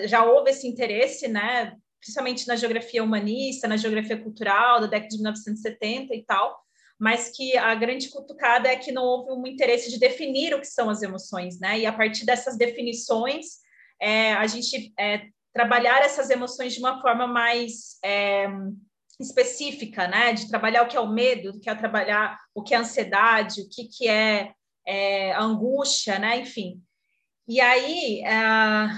já 0.05 0.25
houve 0.25 0.51
esse 0.51 0.67
interesse, 0.67 1.29
né? 1.29 1.77
Principalmente 2.01 2.47
na 2.47 2.57
geografia 2.57 3.03
humanista, 3.03 3.69
na 3.69 3.77
geografia 3.77 4.21
cultural 4.21 4.81
da 4.81 4.87
década 4.87 5.09
de 5.09 5.17
1970 5.17 6.15
e 6.15 6.25
tal. 6.25 6.61
Mas 6.99 7.31
que 7.35 7.57
a 7.57 7.75
grande 7.75 8.11
cutucada 8.11 8.69
é 8.69 8.77
que 8.77 8.93
não 8.93 9.03
houve 9.03 9.33
um 9.33 9.47
interesse 9.47 9.91
de 9.91 9.99
definir 9.99 10.55
o 10.55 10.61
que 10.61 10.67
são 10.67 10.91
as 10.91 11.03
emoções, 11.03 11.59
né? 11.59 11.81
E 11.81 11.87
a 11.87 11.93
partir 11.93 12.25
dessas 12.27 12.57
definições, 12.57 13.47
é, 14.01 14.35
a 14.35 14.47
gente 14.47 14.93
é, 14.99 15.27
trabalhar 15.53 16.03
essas 16.03 16.31
emoções 16.31 16.75
de 16.75 16.79
uma 16.79 17.01
forma 17.01 17.27
mais 17.27 17.99
é, 18.05 18.49
específica, 19.25 20.09
né? 20.09 20.33
De 20.33 20.49
trabalhar 20.49 20.83
o 20.83 20.89
que 20.89 20.97
é 20.97 21.01
o 21.01 21.11
medo, 21.11 21.51
o 21.51 21.61
que 21.61 21.69
é 21.69 21.75
trabalhar 21.75 22.39
o 22.55 22.63
que 22.63 22.75
é 22.75 22.79
ansiedade, 22.79 23.63
o 23.63 23.69
que, 23.69 23.85
que 23.85 24.09
é, 24.09 24.53
é 24.87 25.35
angústia, 25.35 26.19
né? 26.19 26.39
Enfim. 26.41 26.83
E 27.47 27.61
aí, 27.61 28.23
é, 28.25 28.89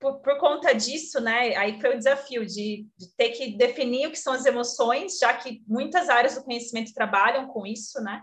por, 0.00 0.20
por, 0.20 0.38
conta 0.38 0.74
disso, 0.74 1.20
né? 1.20 1.54
Aí 1.56 1.80
foi 1.80 1.94
o 1.94 1.98
desafio 1.98 2.44
de, 2.44 2.86
de, 2.96 3.14
ter 3.16 3.30
que 3.30 3.56
definir 3.56 4.08
o 4.08 4.10
que 4.10 4.18
são 4.18 4.32
as 4.32 4.44
emoções, 4.44 5.18
já 5.18 5.32
que 5.34 5.62
muitas 5.66 6.08
áreas 6.08 6.34
do 6.34 6.44
conhecimento 6.44 6.94
trabalham 6.94 7.46
com 7.48 7.66
isso, 7.66 8.00
né? 8.02 8.22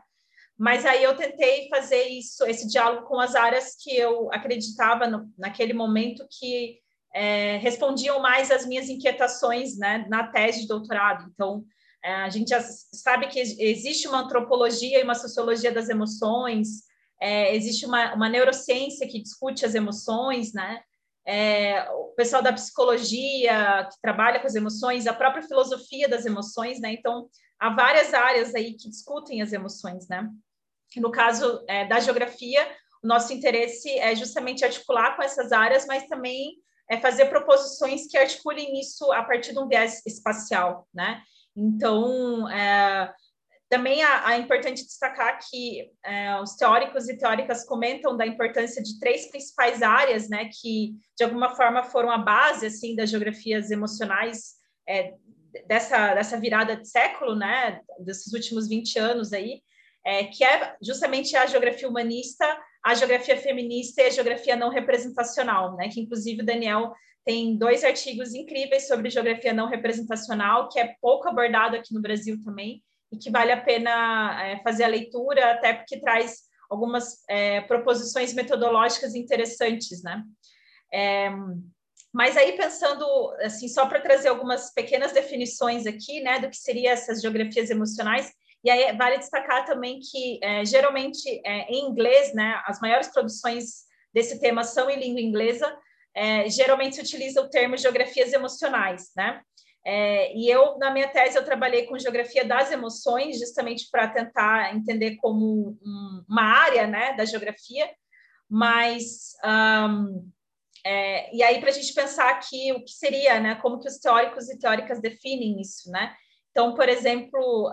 Mas 0.57 0.85
aí 0.85 1.01
eu 1.01 1.15
tentei 1.15 1.69
fazer 1.69 2.03
isso, 2.09 2.45
esse 2.45 2.67
diálogo 2.67 3.07
com 3.07 3.17
as 3.17 3.33
áreas 3.33 3.77
que 3.81 3.95
eu 3.95 4.29
acreditava 4.33 5.07
no, 5.07 5.31
naquele 5.37 5.71
momento 5.71 6.27
que 6.29 6.79
é, 7.13 7.57
respondiam 7.57 8.19
mais 8.21 8.51
às 8.51 8.65
minhas 8.65 8.89
inquietações 8.89 9.77
né, 9.77 10.05
na 10.09 10.27
tese 10.27 10.61
de 10.61 10.67
doutorado. 10.67 11.29
Então, 11.33 11.65
é, 12.03 12.13
a 12.15 12.29
gente 12.29 12.49
já 12.49 12.61
sabe 12.61 13.27
que 13.27 13.39
existe 13.39 14.07
uma 14.07 14.19
antropologia 14.19 14.99
e 14.99 15.03
uma 15.03 15.15
sociologia 15.15 15.71
das 15.71 15.89
emoções, 15.89 16.83
é, 17.21 17.53
existe 17.55 17.85
uma, 17.85 18.13
uma, 18.13 18.29
neurociência 18.29 19.07
que 19.07 19.21
discute 19.21 19.65
as 19.65 19.75
emoções, 19.75 20.53
né? 20.53 20.81
É, 21.27 21.83
o 21.91 22.13
pessoal 22.15 22.41
da 22.41 22.53
psicologia 22.53 23.87
que 23.91 24.01
trabalha 24.01 24.39
com 24.39 24.47
as 24.47 24.55
emoções, 24.55 25.05
a 25.05 25.13
própria 25.13 25.43
filosofia 25.43 26.07
das 26.07 26.25
emoções, 26.25 26.79
né? 26.79 26.93
Então, 26.93 27.29
há 27.59 27.69
várias 27.69 28.13
áreas 28.13 28.55
aí 28.55 28.73
que 28.73 28.89
discutem 28.89 29.41
as 29.41 29.51
emoções, 29.51 30.07
né? 30.07 30.29
No 30.95 31.11
caso 31.11 31.63
é, 31.67 31.85
da 31.85 31.99
geografia, 31.99 32.65
o 33.03 33.07
nosso 33.07 33.33
interesse 33.33 33.89
é 33.99 34.15
justamente 34.15 34.63
articular 34.63 35.15
com 35.17 35.21
essas 35.21 35.51
áreas, 35.51 35.85
mas 35.85 36.07
também 36.07 36.57
é 36.89 36.97
fazer 36.97 37.25
proposições 37.25 38.07
que 38.07 38.17
articulem 38.17 38.79
isso 38.79 39.11
a 39.11 39.23
partir 39.23 39.53
de 39.53 39.59
um 39.59 39.67
viés 39.67 40.01
espacial, 40.05 40.87
né? 40.93 41.21
Então, 41.55 42.49
é, 42.49 43.13
também 43.69 44.03
é, 44.03 44.37
importante 44.37 44.83
destacar 44.83 45.37
que 45.47 45.91
é, 46.03 46.41
os 46.41 46.55
teóricos 46.55 47.07
e 47.07 47.17
teóricas 47.17 47.63
comentam 47.63 48.17
da 48.17 48.25
importância 48.25 48.81
de 48.81 48.99
três 48.99 49.29
principais 49.29 49.83
áreas, 49.83 50.27
né, 50.27 50.49
que 50.51 50.95
de 51.15 51.23
alguma 51.23 51.55
forma 51.55 51.83
foram 51.83 52.09
a 52.09 52.17
base 52.17 52.65
assim 52.65 52.95
das 52.95 53.11
geografias 53.11 53.69
emocionais 53.69 54.55
é, 54.87 55.13
dessa, 55.67 56.15
dessa 56.15 56.39
virada 56.39 56.75
de 56.75 56.87
século, 56.87 57.35
né, 57.35 57.79
desses 57.99 58.33
últimos 58.33 58.67
20 58.67 58.97
anos 58.97 59.33
aí, 59.33 59.61
é, 60.03 60.23
que 60.23 60.43
é 60.43 60.75
justamente 60.81 61.35
a 61.35 61.45
geografia 61.45 61.87
humanista, 61.87 62.59
a 62.83 62.93
geografia 62.93 63.37
feminista 63.37 64.01
e 64.01 64.05
a 64.05 64.09
geografia 64.09 64.55
não 64.55 64.69
representacional, 64.69 65.75
né? 65.75 65.89
Que 65.89 66.01
inclusive 66.01 66.41
o 66.41 66.45
Daniel 66.45 66.93
tem 67.25 67.57
dois 67.57 67.83
artigos 67.83 68.33
incríveis 68.33 68.87
sobre 68.87 69.09
geografia 69.09 69.53
não 69.53 69.67
representacional, 69.67 70.69
que 70.69 70.79
é 70.79 70.95
pouco 71.01 71.27
abordado 71.27 71.75
aqui 71.75 71.93
no 71.93 72.01
Brasil 72.01 72.41
também, 72.43 72.81
e 73.11 73.17
que 73.17 73.29
vale 73.29 73.51
a 73.51 73.61
pena 73.61 74.43
é, 74.43 74.61
fazer 74.63 74.83
a 74.83 74.87
leitura, 74.87 75.51
até 75.51 75.73
porque 75.73 75.99
traz 75.99 76.49
algumas 76.69 77.23
é, 77.27 77.61
proposições 77.61 78.33
metodológicas 78.33 79.15
interessantes, 79.15 80.01
né? 80.03 80.23
É, 80.93 81.29
mas 82.11 82.35
aí 82.35 82.53
pensando 82.53 83.05
assim, 83.41 83.67
só 83.67 83.85
para 83.85 84.01
trazer 84.01 84.29
algumas 84.29 84.73
pequenas 84.73 85.11
definições 85.11 85.85
aqui, 85.85 86.21
né, 86.21 86.39
do 86.39 86.49
que 86.49 86.57
seriam 86.57 86.91
essas 86.91 87.21
geografias 87.21 87.69
emocionais, 87.69 88.31
e 88.63 88.69
aí 88.69 88.95
vale 88.97 89.17
destacar 89.17 89.65
também 89.65 89.99
que, 89.99 90.39
é, 90.43 90.65
geralmente, 90.65 91.41
é, 91.45 91.71
em 91.71 91.85
inglês, 91.85 92.33
né, 92.33 92.61
as 92.65 92.79
maiores 92.81 93.07
produções 93.07 93.85
desse 94.13 94.39
tema 94.39 94.63
são 94.63 94.89
em 94.89 94.99
língua 94.99 95.21
inglesa, 95.21 95.77
é, 96.13 96.49
geralmente 96.49 96.95
se 96.95 97.01
utiliza 97.01 97.41
o 97.41 97.49
termo 97.49 97.77
geografias 97.77 98.33
emocionais, 98.33 99.11
né? 99.15 99.41
É, 99.85 100.35
e 100.35 100.49
eu, 100.49 100.77
na 100.77 100.91
minha 100.91 101.07
tese, 101.07 101.37
eu 101.37 101.45
trabalhei 101.45 101.85
com 101.85 101.97
geografia 101.97 102.43
das 102.43 102.69
emoções, 102.71 103.39
justamente 103.39 103.87
para 103.89 104.09
tentar 104.09 104.75
entender 104.75 105.15
como 105.17 105.77
um, 105.81 106.25
uma 106.27 106.43
área, 106.43 106.85
né, 106.85 107.13
da 107.13 107.25
geografia, 107.25 107.89
mas... 108.49 109.33
Um, 109.43 110.29
é, 110.85 111.35
e 111.35 111.43
aí, 111.43 111.59
para 111.59 111.69
a 111.69 111.73
gente 111.73 111.93
pensar 111.93 112.29
aqui 112.29 112.71
o 112.71 112.83
que 112.83 112.91
seria, 112.91 113.39
né, 113.39 113.55
como 113.55 113.79
que 113.79 113.87
os 113.87 113.97
teóricos 113.97 114.49
e 114.49 114.57
teóricas 114.57 115.01
definem 115.01 115.59
isso, 115.59 115.91
né? 115.91 116.15
Então, 116.51 116.73
por 116.73 116.89
exemplo, 116.89 117.69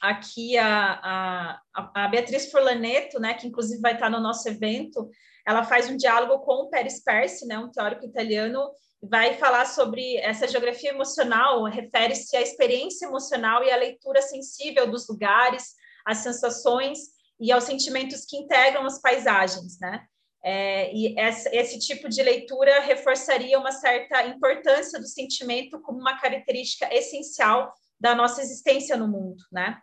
aqui 0.00 0.56
a, 0.56 1.60
a, 1.74 1.92
a 2.04 2.08
Beatriz 2.08 2.50
Furlaneto, 2.50 3.18
né, 3.20 3.34
que 3.34 3.46
inclusive 3.46 3.80
vai 3.80 3.94
estar 3.94 4.10
no 4.10 4.20
nosso 4.20 4.48
evento, 4.48 5.08
ela 5.46 5.64
faz 5.64 5.88
um 5.88 5.96
diálogo 5.96 6.44
com 6.44 6.64
o 6.64 6.70
Pérez 6.70 7.02
Persi, 7.02 7.46
né, 7.46 7.58
um 7.58 7.70
teórico 7.70 8.04
italiano, 8.04 8.70
vai 9.02 9.34
falar 9.34 9.66
sobre 9.66 10.16
essa 10.16 10.48
geografia 10.48 10.90
emocional, 10.90 11.64
refere-se 11.64 12.36
à 12.36 12.40
experiência 12.40 13.06
emocional 13.06 13.62
e 13.62 13.70
à 13.70 13.76
leitura 13.76 14.22
sensível 14.22 14.90
dos 14.90 15.06
lugares, 15.08 15.74
às 16.04 16.18
sensações 16.18 16.98
e 17.38 17.52
aos 17.52 17.64
sentimentos 17.64 18.24
que 18.24 18.36
integram 18.36 18.86
as 18.86 19.00
paisagens, 19.00 19.78
né? 19.80 20.06
É, 20.46 20.94
e 20.94 21.18
essa, 21.18 21.48
esse 21.56 21.78
tipo 21.78 22.06
de 22.06 22.22
leitura 22.22 22.80
reforçaria 22.80 23.58
uma 23.58 23.72
certa 23.72 24.26
importância 24.26 25.00
do 25.00 25.06
sentimento 25.06 25.80
como 25.80 25.98
uma 25.98 26.20
característica 26.20 26.86
essencial 26.94 27.72
da 27.98 28.14
nossa 28.14 28.42
existência 28.42 28.94
no 28.94 29.08
mundo, 29.08 29.42
né? 29.50 29.78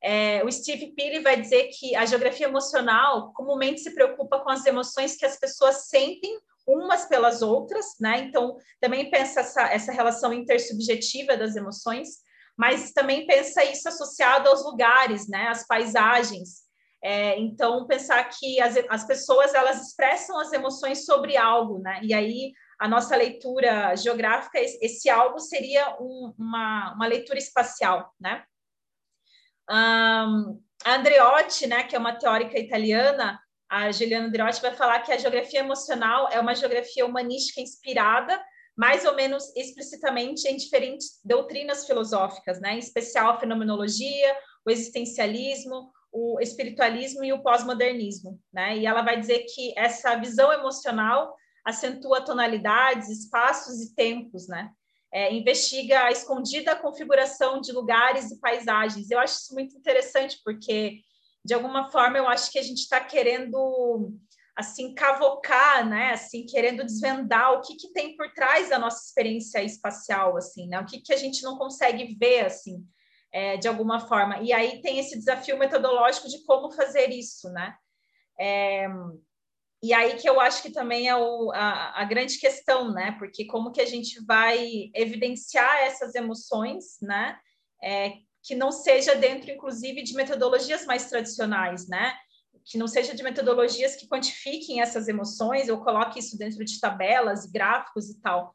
É, 0.00 0.44
o 0.44 0.52
Steve 0.52 0.92
Pili 0.94 1.20
vai 1.20 1.40
dizer 1.40 1.70
que 1.72 1.96
a 1.96 2.04
geografia 2.04 2.46
emocional 2.46 3.32
comumente 3.32 3.80
se 3.80 3.94
preocupa 3.94 4.38
com 4.38 4.50
as 4.50 4.64
emoções 4.66 5.16
que 5.16 5.24
as 5.24 5.36
pessoas 5.36 5.88
sentem 5.88 6.38
umas 6.66 7.06
pelas 7.06 7.42
outras, 7.42 7.86
né? 7.98 8.18
Então, 8.18 8.56
também 8.80 9.10
pensa 9.10 9.40
essa, 9.40 9.62
essa 9.62 9.92
relação 9.92 10.32
intersubjetiva 10.32 11.36
das 11.36 11.56
emoções, 11.56 12.18
mas 12.56 12.92
também 12.92 13.26
pensa 13.26 13.64
isso 13.64 13.88
associado 13.88 14.48
aos 14.48 14.62
lugares, 14.62 15.26
né? 15.26 15.48
Às 15.48 15.66
paisagens, 15.66 16.63
é, 17.04 17.38
então, 17.38 17.86
pensar 17.86 18.24
que 18.24 18.58
as, 18.62 18.76
as 18.88 19.06
pessoas 19.06 19.52
elas 19.52 19.88
expressam 19.88 20.40
as 20.40 20.50
emoções 20.54 21.04
sobre 21.04 21.36
algo, 21.36 21.78
né? 21.78 22.00
E 22.02 22.14
aí 22.14 22.54
a 22.78 22.88
nossa 22.88 23.14
leitura 23.14 23.94
geográfica, 23.94 24.58
esse 24.58 25.10
algo 25.10 25.38
seria 25.38 25.96
um, 26.00 26.32
uma, 26.38 26.94
uma 26.94 27.06
leitura 27.06 27.38
espacial, 27.38 28.10
né? 28.18 28.42
Um, 29.70 30.62
a 30.82 30.94
Andreotti, 30.94 31.66
né, 31.66 31.82
que 31.82 31.94
é 31.94 31.98
uma 31.98 32.16
teórica 32.16 32.58
italiana, 32.58 33.38
a 33.70 33.92
Juliana 33.92 34.26
Andreotti 34.26 34.62
vai 34.62 34.74
falar 34.74 35.00
que 35.00 35.12
a 35.12 35.18
geografia 35.18 35.60
emocional 35.60 36.28
é 36.30 36.40
uma 36.40 36.54
geografia 36.54 37.04
humanística 37.04 37.60
inspirada 37.60 38.42
mais 38.76 39.04
ou 39.04 39.14
menos 39.14 39.54
explicitamente 39.54 40.48
em 40.48 40.56
diferentes 40.56 41.20
doutrinas 41.24 41.86
filosóficas, 41.86 42.60
né? 42.60 42.74
em 42.74 42.78
especial 42.78 43.30
a 43.30 43.38
fenomenologia, 43.38 44.36
o 44.66 44.70
existencialismo, 44.70 45.92
o 46.14 46.38
espiritualismo 46.40 47.24
e 47.24 47.32
o 47.32 47.42
pós-modernismo, 47.42 48.40
né? 48.52 48.78
E 48.78 48.86
ela 48.86 49.02
vai 49.02 49.18
dizer 49.18 49.44
que 49.52 49.76
essa 49.76 50.14
visão 50.14 50.52
emocional 50.52 51.34
acentua 51.64 52.24
tonalidades, 52.24 53.08
espaços 53.08 53.80
e 53.80 53.94
tempos, 53.96 54.46
né? 54.46 54.70
É, 55.12 55.34
investiga 55.34 56.04
a 56.04 56.12
escondida 56.12 56.76
configuração 56.76 57.60
de 57.60 57.72
lugares 57.72 58.30
e 58.30 58.38
paisagens. 58.38 59.10
Eu 59.10 59.18
acho 59.18 59.40
isso 59.40 59.54
muito 59.54 59.76
interessante, 59.76 60.40
porque, 60.44 61.00
de 61.44 61.52
alguma 61.52 61.90
forma, 61.90 62.16
eu 62.16 62.28
acho 62.28 62.50
que 62.50 62.60
a 62.60 62.62
gente 62.62 62.78
está 62.78 63.00
querendo 63.00 64.12
assim 64.56 64.94
cavocar, 64.94 65.84
né, 65.84 66.12
assim 66.12 66.46
querendo 66.46 66.84
desvendar 66.84 67.54
o 67.54 67.60
que, 67.60 67.74
que 67.74 67.92
tem 67.92 68.16
por 68.16 68.32
trás 68.32 68.68
da 68.68 68.78
nossa 68.78 69.04
experiência 69.04 69.60
espacial, 69.64 70.36
assim, 70.36 70.68
né, 70.68 70.78
o 70.78 70.86
que, 70.86 71.00
que 71.00 71.12
a 71.12 71.16
gente 71.16 71.42
não 71.42 71.58
consegue 71.58 72.16
ver, 72.16 72.46
assim, 72.46 72.86
é, 73.34 73.56
de 73.56 73.66
alguma 73.66 73.98
forma. 73.98 74.38
E 74.38 74.52
aí 74.52 74.80
tem 74.80 75.00
esse 75.00 75.18
desafio 75.18 75.58
metodológico 75.58 76.28
de 76.28 76.44
como 76.44 76.70
fazer 76.70 77.10
isso, 77.10 77.50
né? 77.50 77.74
É, 78.38 78.86
e 79.82 79.92
aí 79.92 80.14
que 80.14 80.28
eu 80.28 80.40
acho 80.40 80.62
que 80.62 80.70
também 80.70 81.08
é 81.08 81.16
o, 81.16 81.50
a, 81.52 82.00
a, 82.00 82.04
grande 82.04 82.38
questão, 82.38 82.92
né? 82.92 83.16
Porque 83.18 83.44
como 83.44 83.72
que 83.72 83.80
a 83.80 83.86
gente 83.86 84.24
vai 84.24 84.88
evidenciar 84.94 85.78
essas 85.78 86.14
emoções, 86.14 86.96
né? 87.02 87.36
É, 87.82 88.12
que 88.40 88.54
não 88.54 88.70
seja 88.70 89.16
dentro, 89.16 89.50
inclusive, 89.50 90.04
de 90.04 90.14
metodologias 90.14 90.86
mais 90.86 91.10
tradicionais, 91.10 91.88
né? 91.88 92.14
que 92.64 92.78
não 92.78 92.86
seja 92.86 93.14
de 93.14 93.22
metodologias 93.22 93.94
que 93.94 94.08
quantifiquem 94.08 94.80
essas 94.80 95.06
emoções, 95.06 95.68
eu 95.68 95.78
coloque 95.80 96.18
isso 96.18 96.38
dentro 96.38 96.64
de 96.64 96.80
tabelas, 96.80 97.44
gráficos 97.44 98.08
e 98.08 98.18
tal. 98.20 98.54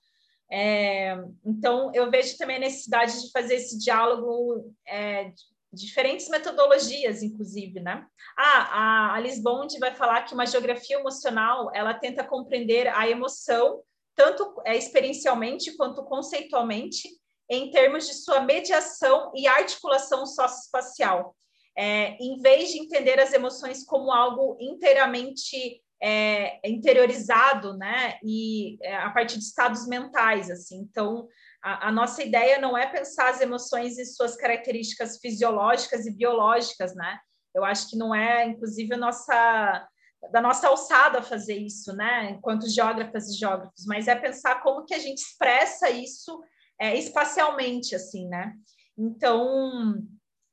É, 0.51 1.15
então, 1.45 1.91
eu 1.93 2.09
vejo 2.09 2.37
também 2.37 2.57
a 2.57 2.61
necessidade 2.61 3.21
de 3.21 3.31
fazer 3.31 3.55
esse 3.55 3.77
diálogo 3.77 4.73
é, 4.87 5.31
diferentes 5.71 6.27
metodologias, 6.29 7.21
inclusive, 7.21 7.79
né? 7.79 8.05
Ah, 8.37 8.63
a 8.71 9.13
Alice 9.15 9.41
Bond 9.41 9.77
vai 9.79 9.93
falar 9.93 10.23
que 10.23 10.33
uma 10.33 10.45
geografia 10.45 10.97
emocional, 10.97 11.69
ela 11.73 11.93
tenta 11.93 12.23
compreender 12.23 12.87
a 12.87 13.07
emoção, 13.07 13.81
tanto 14.15 14.61
é, 14.65 14.75
experiencialmente 14.75 15.75
quanto 15.77 16.03
conceitualmente, 16.03 17.07
em 17.49 17.71
termos 17.71 18.07
de 18.07 18.13
sua 18.13 18.41
mediação 18.41 19.31
e 19.35 19.47
articulação 19.47 20.25
socioespacial 20.25 21.35
é, 21.79 22.17
em 22.19 22.37
vez 22.39 22.71
de 22.71 22.79
entender 22.79 23.17
as 23.21 23.31
emoções 23.31 23.85
como 23.85 24.11
algo 24.11 24.57
inteiramente 24.59 25.81
é, 26.01 26.59
interiorizado, 26.69 27.77
né, 27.77 28.17
e 28.23 28.77
é, 28.81 28.95
a 28.95 29.09
partir 29.09 29.37
de 29.37 29.43
estados 29.43 29.87
mentais, 29.87 30.49
assim. 30.49 30.77
Então, 30.77 31.27
a, 31.61 31.89
a, 31.89 31.91
nossa 31.91 32.23
ideia 32.23 32.59
não 32.59 32.77
é 32.77 32.87
pensar 32.87 33.29
as 33.29 33.41
emoções 33.41 33.97
e 33.97 34.05
suas 34.05 34.35
características 34.35 35.17
fisiológicas 35.19 36.05
e 36.05 36.15
biológicas, 36.15 36.95
né? 36.95 37.19
Eu 37.53 37.65
acho 37.65 37.89
que 37.89 37.97
não 37.97 38.15
é, 38.15 38.45
inclusive, 38.45 38.93
a 38.93 38.97
nossa 38.97 39.87
da 40.33 40.41
nossa 40.41 40.67
alçada 40.67 41.21
fazer 41.21 41.55
isso, 41.55 41.95
né? 41.95 42.31
Enquanto 42.31 42.69
geógrafas 42.69 43.29
e 43.29 43.37
geógrafos, 43.37 43.85
mas 43.85 44.07
é 44.07 44.15
pensar 44.15 44.61
como 44.61 44.85
que 44.85 44.93
a 44.93 44.99
gente 44.99 45.19
expressa 45.19 45.89
isso 45.89 46.41
é, 46.79 46.97
espacialmente, 46.97 47.95
assim, 47.95 48.27
né? 48.27 48.53
Então, 48.97 49.95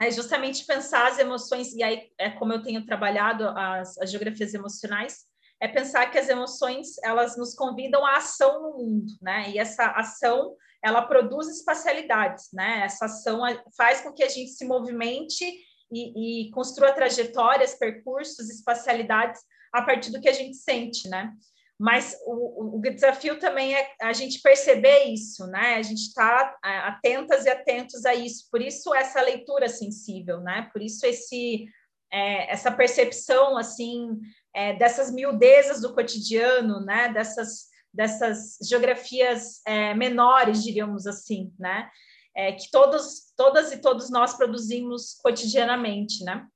é 0.00 0.10
justamente 0.10 0.64
pensar 0.64 1.08
as 1.08 1.18
emoções, 1.18 1.72
e 1.74 1.82
aí 1.82 2.08
é 2.18 2.30
como 2.30 2.52
eu 2.52 2.62
tenho 2.62 2.86
trabalhado 2.86 3.48
as, 3.48 3.98
as 3.98 4.10
geografias 4.10 4.54
emocionais, 4.54 5.24
é 5.60 5.68
pensar 5.68 6.10
que 6.10 6.18
as 6.18 6.28
emoções, 6.28 6.98
elas 7.02 7.36
nos 7.36 7.54
convidam 7.54 8.04
à 8.04 8.16
ação 8.16 8.62
no 8.62 8.78
mundo, 8.78 9.12
né? 9.22 9.50
E 9.50 9.58
essa 9.58 9.86
ação, 9.92 10.54
ela 10.84 11.02
produz 11.02 11.48
espacialidades, 11.48 12.48
né? 12.52 12.82
Essa 12.84 13.06
ação 13.06 13.40
faz 13.76 14.00
com 14.00 14.12
que 14.12 14.22
a 14.22 14.28
gente 14.28 14.50
se 14.50 14.66
movimente 14.66 15.44
e, 15.90 16.46
e 16.46 16.50
construa 16.50 16.92
trajetórias, 16.92 17.74
percursos, 17.74 18.50
espacialidades 18.50 19.40
a 19.72 19.82
partir 19.82 20.10
do 20.10 20.20
que 20.20 20.28
a 20.28 20.32
gente 20.32 20.56
sente, 20.56 21.08
né? 21.08 21.32
Mas 21.78 22.16
o, 22.24 22.76
o, 22.76 22.80
desafio 22.80 23.38
também 23.38 23.74
é 23.74 23.94
a 24.00 24.12
gente 24.14 24.40
perceber 24.40 25.04
isso, 25.04 25.46
né? 25.46 25.74
A 25.74 25.82
gente 25.82 26.06
está 26.06 26.56
é, 26.64 26.68
atentas 26.78 27.44
e 27.44 27.50
atentos 27.50 28.06
a 28.06 28.14
isso. 28.14 28.48
Por 28.50 28.62
isso 28.62 28.94
essa 28.94 29.20
leitura 29.20 29.68
sensível, 29.68 30.40
né? 30.40 30.70
Por 30.72 30.80
isso 30.80 31.04
esse 31.04 31.66
é, 32.10 32.50
essa 32.50 32.70
percepção 32.70 33.58
assim 33.58 34.18
é, 34.56 34.72
dessas 34.72 35.12
miudezas 35.12 35.82
do 35.82 35.94
cotidiano, 35.94 36.80
né? 36.80 37.12
Dessas 37.12 37.66
dessas 37.92 38.58
geografias 38.62 39.62
é, 39.66 39.94
menores, 39.94 40.62
diríamos 40.62 41.06
assim, 41.06 41.52
né? 41.58 41.90
É, 42.36 42.52
que 42.52 42.70
todos, 42.70 43.32
todas 43.34 43.72
e 43.72 43.78
todos 43.78 44.10
nós 44.10 44.34
produzimos 44.34 45.14
cotidianamente, 45.22 46.22
né? 46.22 46.46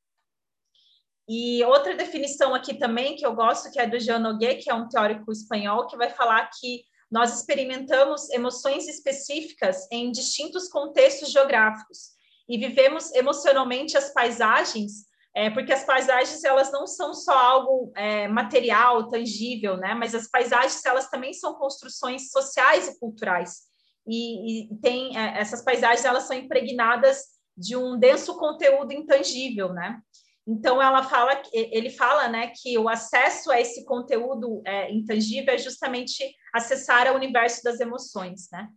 E 1.26 1.64
outra 1.64 1.96
definição 1.96 2.54
aqui 2.54 2.74
também 2.74 3.16
que 3.16 3.24
eu 3.24 3.34
gosto, 3.34 3.70
que 3.70 3.80
é 3.80 3.86
do 3.86 3.98
Jean 3.98 4.18
Noguet, 4.18 4.62
que 4.62 4.70
é 4.70 4.74
um 4.74 4.88
teórico 4.88 5.32
espanhol, 5.32 5.86
que 5.86 5.96
vai 5.96 6.10
falar 6.10 6.50
que 6.60 6.84
nós 7.10 7.34
experimentamos 7.34 8.28
emoções 8.30 8.86
específicas 8.86 9.88
em 9.90 10.12
distintos 10.12 10.68
contextos 10.68 11.32
geográficos 11.32 12.10
e 12.46 12.58
vivemos 12.58 13.12
emocionalmente 13.14 13.96
as 13.96 14.12
paisagens, 14.12 15.06
é, 15.34 15.48
porque 15.50 15.72
as 15.72 15.84
paisagens 15.84 16.42
elas 16.44 16.72
não 16.72 16.86
são 16.86 17.14
só 17.14 17.36
algo 17.36 17.92
é, 17.96 18.26
material, 18.26 19.08
tangível, 19.08 19.76
né? 19.76 19.94
Mas 19.94 20.14
as 20.14 20.28
paisagens 20.28 20.84
elas 20.84 21.08
também 21.08 21.32
são 21.32 21.54
construções 21.54 22.30
sociais 22.30 22.88
e 22.88 22.98
culturais 22.98 23.70
e, 24.06 24.64
e 24.64 24.76
tem 24.80 25.16
é, 25.16 25.38
essas 25.38 25.62
paisagens 25.62 26.04
elas 26.04 26.24
são 26.24 26.36
impregnadas 26.36 27.24
de 27.56 27.76
um 27.76 27.98
denso 27.98 28.36
conteúdo 28.38 28.92
intangível, 28.92 29.72
né? 29.72 30.00
Então 30.46 30.82
ela 30.82 31.02
fala, 31.02 31.40
ele 31.52 31.90
fala, 31.90 32.26
né, 32.26 32.50
que 32.56 32.76
o 32.76 32.88
acesso 32.88 33.52
a 33.52 33.60
esse 33.60 33.84
conteúdo 33.84 34.62
é, 34.66 34.90
intangível 34.90 35.54
é 35.54 35.58
justamente 35.58 36.34
acessar 36.52 37.06
ao 37.06 37.14
universo 37.14 37.62
das 37.62 37.78
emoções, 37.78 38.48
né? 38.50 38.68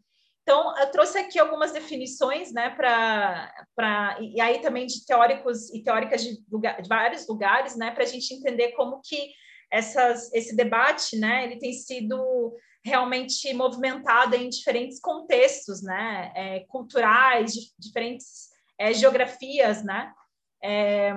Então 0.43 0.77
eu 0.77 0.91
trouxe 0.91 1.17
aqui 1.17 1.39
algumas 1.39 1.71
definições, 1.71 2.51
né, 2.51 2.69
para 2.69 4.17
e 4.19 4.39
aí 4.41 4.59
também 4.59 4.85
de 4.85 5.05
teóricos 5.05 5.73
e 5.73 5.81
teóricas 5.81 6.21
de, 6.21 6.43
lugar, 6.51 6.81
de 6.81 6.87
vários 6.87 7.27
lugares, 7.27 7.77
né, 7.77 7.91
para 7.91 8.03
a 8.03 8.07
gente 8.07 8.33
entender 8.33 8.73
como 8.73 9.01
que 9.01 9.31
essas, 9.71 10.31
esse 10.33 10.55
debate, 10.55 11.17
né, 11.17 11.45
ele 11.45 11.57
tem 11.57 11.71
sido 11.73 12.53
realmente 12.85 13.53
movimentado 13.53 14.35
em 14.35 14.49
diferentes 14.49 14.99
contextos, 14.99 15.81
né, 15.81 16.31
é, 16.35 16.59
culturais, 16.67 17.53
diferentes 17.79 18.49
é, 18.77 18.93
geografias, 18.93 19.83
né? 19.83 20.13
É, 20.61 21.13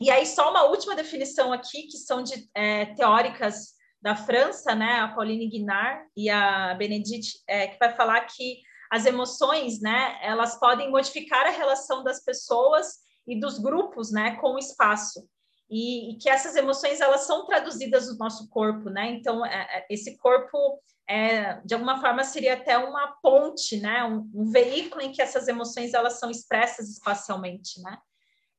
e 0.00 0.10
aí, 0.10 0.26
só 0.26 0.50
uma 0.50 0.64
última 0.64 0.94
definição 0.94 1.52
aqui, 1.52 1.84
que 1.84 1.96
são 1.98 2.22
de 2.22 2.48
é, 2.54 2.86
teóricas 2.94 3.74
da 4.04 4.14
França, 4.14 4.74
né, 4.74 5.00
a 5.00 5.08
Pauline 5.08 5.48
Guinard 5.48 6.06
e 6.14 6.28
a 6.28 6.74
Benedite, 6.74 7.42
é, 7.48 7.68
que 7.68 7.78
vai 7.78 7.90
falar 7.96 8.20
que 8.26 8.60
as 8.90 9.06
emoções, 9.06 9.80
né, 9.80 10.18
elas 10.20 10.60
podem 10.60 10.90
modificar 10.90 11.46
a 11.46 11.50
relação 11.50 12.04
das 12.04 12.22
pessoas 12.22 12.98
e 13.26 13.40
dos 13.40 13.58
grupos, 13.58 14.12
né, 14.12 14.36
com 14.36 14.56
o 14.56 14.58
espaço. 14.58 15.26
E, 15.70 16.12
e 16.12 16.18
que 16.18 16.28
essas 16.28 16.54
emoções, 16.54 17.00
elas 17.00 17.22
são 17.22 17.46
traduzidas 17.46 18.06
no 18.06 18.18
nosso 18.18 18.46
corpo, 18.50 18.90
né? 18.90 19.10
Então, 19.12 19.44
é, 19.46 19.66
é 19.78 19.86
esse 19.88 20.18
corpo, 20.18 20.78
é, 21.08 21.58
de 21.64 21.72
alguma 21.72 21.98
forma, 22.02 22.22
seria 22.22 22.52
até 22.52 22.76
uma 22.76 23.16
ponte, 23.22 23.80
né? 23.80 24.04
Um, 24.04 24.30
um 24.34 24.44
veículo 24.44 25.00
em 25.00 25.10
que 25.10 25.22
essas 25.22 25.48
emoções, 25.48 25.94
elas 25.94 26.20
são 26.20 26.30
expressas 26.30 26.90
espacialmente, 26.90 27.80
né? 27.80 27.96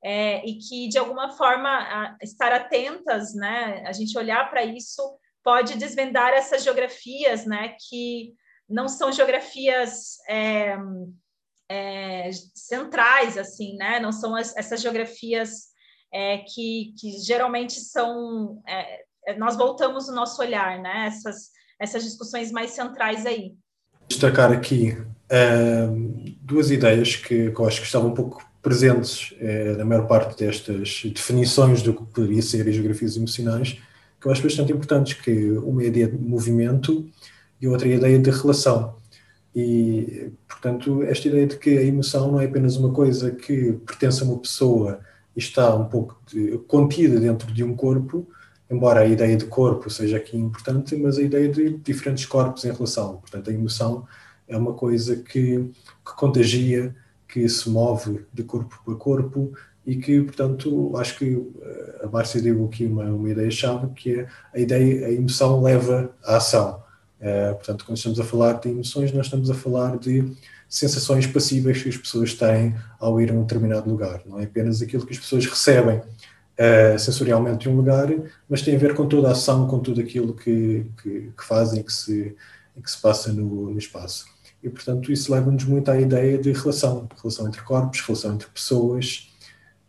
é, 0.05 0.47
e 0.47 0.59
que, 0.59 0.87
de 0.87 0.99
alguma 0.99 1.31
forma, 1.31 1.67
a, 1.67 2.15
estar 2.21 2.53
atentas, 2.53 3.33
né, 3.33 3.83
a 3.87 3.91
gente 3.91 4.15
olhar 4.15 4.47
para 4.51 4.63
isso, 4.63 5.01
pode 5.45 5.77
desvendar 5.77 6.33
essas 6.33 6.63
geografias, 6.63 7.45
né, 7.45 7.75
que 7.87 8.33
não 8.67 8.87
são 8.87 9.11
geografias 9.11 10.17
é, 10.27 10.75
é, 11.69 12.31
centrais, 12.55 13.37
assim, 13.37 13.77
né, 13.77 13.99
não 13.99 14.11
são 14.11 14.35
as, 14.35 14.57
essas 14.57 14.81
geografias 14.81 15.67
é, 16.11 16.39
que, 16.39 16.95
que 16.99 17.19
geralmente 17.19 17.79
são, 17.79 18.59
é, 18.67 19.01
é, 19.27 19.37
nós 19.37 19.55
voltamos 19.55 20.09
o 20.09 20.15
nosso 20.15 20.41
olhar, 20.41 20.79
né, 20.81 21.05
essas, 21.05 21.51
essas 21.79 22.03
discussões 22.03 22.51
mais 22.51 22.71
centrais 22.71 23.23
aí. 23.27 23.53
Destacar 24.09 24.51
aqui 24.51 24.97
duas 26.41 26.71
ideias 26.71 27.15
que, 27.15 27.51
que 27.51 27.59
eu 27.59 27.67
acho 27.67 27.81
que 27.81 27.87
estavam 27.87 28.09
um 28.09 28.13
pouco 28.13 28.43
presentes 28.61 29.33
na 29.77 29.85
maior 29.85 30.07
parte 30.07 30.37
destas 30.37 31.01
definições 31.03 31.81
do 31.81 31.93
que 31.93 32.05
poderia 32.05 32.41
ser 32.41 32.67
as 32.67 32.75
geografias 32.75 33.17
emocionais, 33.17 33.79
que 34.25 34.29
eu 34.29 34.31
acho 34.31 34.41
bastante 34.41 34.73
importantes, 34.73 35.13
que 35.13 35.51
uma 35.51 35.83
é 35.83 35.85
a 35.85 35.87
ideia 35.87 36.07
de 36.07 36.17
movimento 36.17 37.07
e 37.61 37.67
outra 37.67 37.87
é 37.87 37.93
a 37.93 37.95
ideia 37.97 38.17
de 38.17 38.31
relação. 38.31 38.95
E, 39.55 40.31
portanto, 40.47 41.03
esta 41.03 41.27
ideia 41.27 41.45
de 41.45 41.57
que 41.57 41.77
a 41.77 41.83
emoção 41.83 42.31
não 42.31 42.41
é 42.41 42.45
apenas 42.45 42.75
uma 42.75 42.91
coisa 42.91 43.29
que 43.29 43.73
pertence 43.85 44.23
a 44.23 44.25
uma 44.25 44.39
pessoa 44.39 44.99
e 45.35 45.39
está 45.39 45.75
um 45.75 45.85
pouco 45.85 46.19
de, 46.25 46.57
contida 46.67 47.19
dentro 47.19 47.53
de 47.53 47.63
um 47.63 47.75
corpo, 47.75 48.27
embora 48.67 49.01
a 49.01 49.05
ideia 49.05 49.37
de 49.37 49.45
corpo 49.45 49.91
seja 49.91 50.17
aqui 50.17 50.35
importante, 50.35 50.95
mas 50.95 51.19
a 51.19 51.21
ideia 51.21 51.47
de 51.47 51.77
diferentes 51.77 52.25
corpos 52.25 52.65
em 52.65 52.71
relação. 52.71 53.17
Portanto, 53.17 53.51
a 53.51 53.53
emoção 53.53 54.07
é 54.47 54.57
uma 54.57 54.73
coisa 54.73 55.17
que, 55.17 55.71
que 56.03 56.15
contagia, 56.17 56.95
que 57.27 57.47
se 57.47 57.69
move 57.69 58.25
de 58.33 58.41
corpo 58.41 58.81
para 58.83 58.95
corpo 58.95 59.53
e 59.85 59.95
que, 59.95 60.21
portanto, 60.21 60.91
acho 60.97 61.17
que 61.17 61.41
eh, 61.61 62.01
a 62.03 62.07
Márcia 62.07 62.41
deu 62.41 62.65
aqui 62.65 62.85
uma, 62.85 63.03
uma 63.05 63.29
ideia-chave, 63.29 63.87
que 63.95 64.19
é 64.19 64.27
a 64.53 64.59
ideia, 64.59 65.07
a 65.07 65.11
emoção 65.11 65.61
leva 65.61 66.11
à 66.23 66.37
ação. 66.37 66.83
Uh, 67.19 67.55
portanto, 67.55 67.85
quando 67.85 67.97
estamos 67.97 68.19
a 68.19 68.23
falar 68.23 68.53
de 68.53 68.69
emoções, 68.69 69.11
nós 69.11 69.27
estamos 69.27 69.49
a 69.49 69.53
falar 69.53 69.97
de 69.97 70.35
sensações 70.67 71.25
passíveis 71.25 71.81
que 71.81 71.89
as 71.89 71.97
pessoas 71.97 72.33
têm 72.33 72.75
ao 72.99 73.19
ir 73.21 73.31
a 73.31 73.33
um 73.33 73.41
determinado 73.41 73.89
lugar. 73.89 74.21
Não 74.25 74.39
é 74.39 74.43
apenas 74.43 74.81
aquilo 74.81 75.05
que 75.05 75.13
as 75.13 75.19
pessoas 75.19 75.45
recebem 75.45 75.97
uh, 75.97 76.99
sensorialmente 76.99 77.59
de 77.59 77.69
um 77.69 77.75
lugar, 77.75 78.09
mas 78.49 78.61
tem 78.61 78.75
a 78.75 78.79
ver 78.79 78.93
com 78.93 79.07
toda 79.07 79.29
a 79.29 79.31
ação, 79.31 79.67
com 79.67 79.79
tudo 79.79 80.01
aquilo 80.01 80.33
que, 80.33 80.85
que, 81.01 81.31
que 81.37 81.45
fazem, 81.45 81.81
que 81.81 81.93
se, 81.93 82.35
que 82.83 82.91
se 82.91 83.01
passa 83.01 83.31
no, 83.31 83.71
no 83.71 83.77
espaço. 83.77 84.25
E, 84.61 84.69
portanto, 84.69 85.11
isso 85.11 85.31
leva-nos 85.31 85.63
muito 85.63 85.89
à 85.91 85.99
ideia 85.99 86.37
de 86.37 86.51
relação, 86.51 87.07
relação 87.21 87.47
entre 87.47 87.61
corpos, 87.61 88.01
relação 88.01 88.33
entre 88.33 88.47
pessoas, 88.49 89.31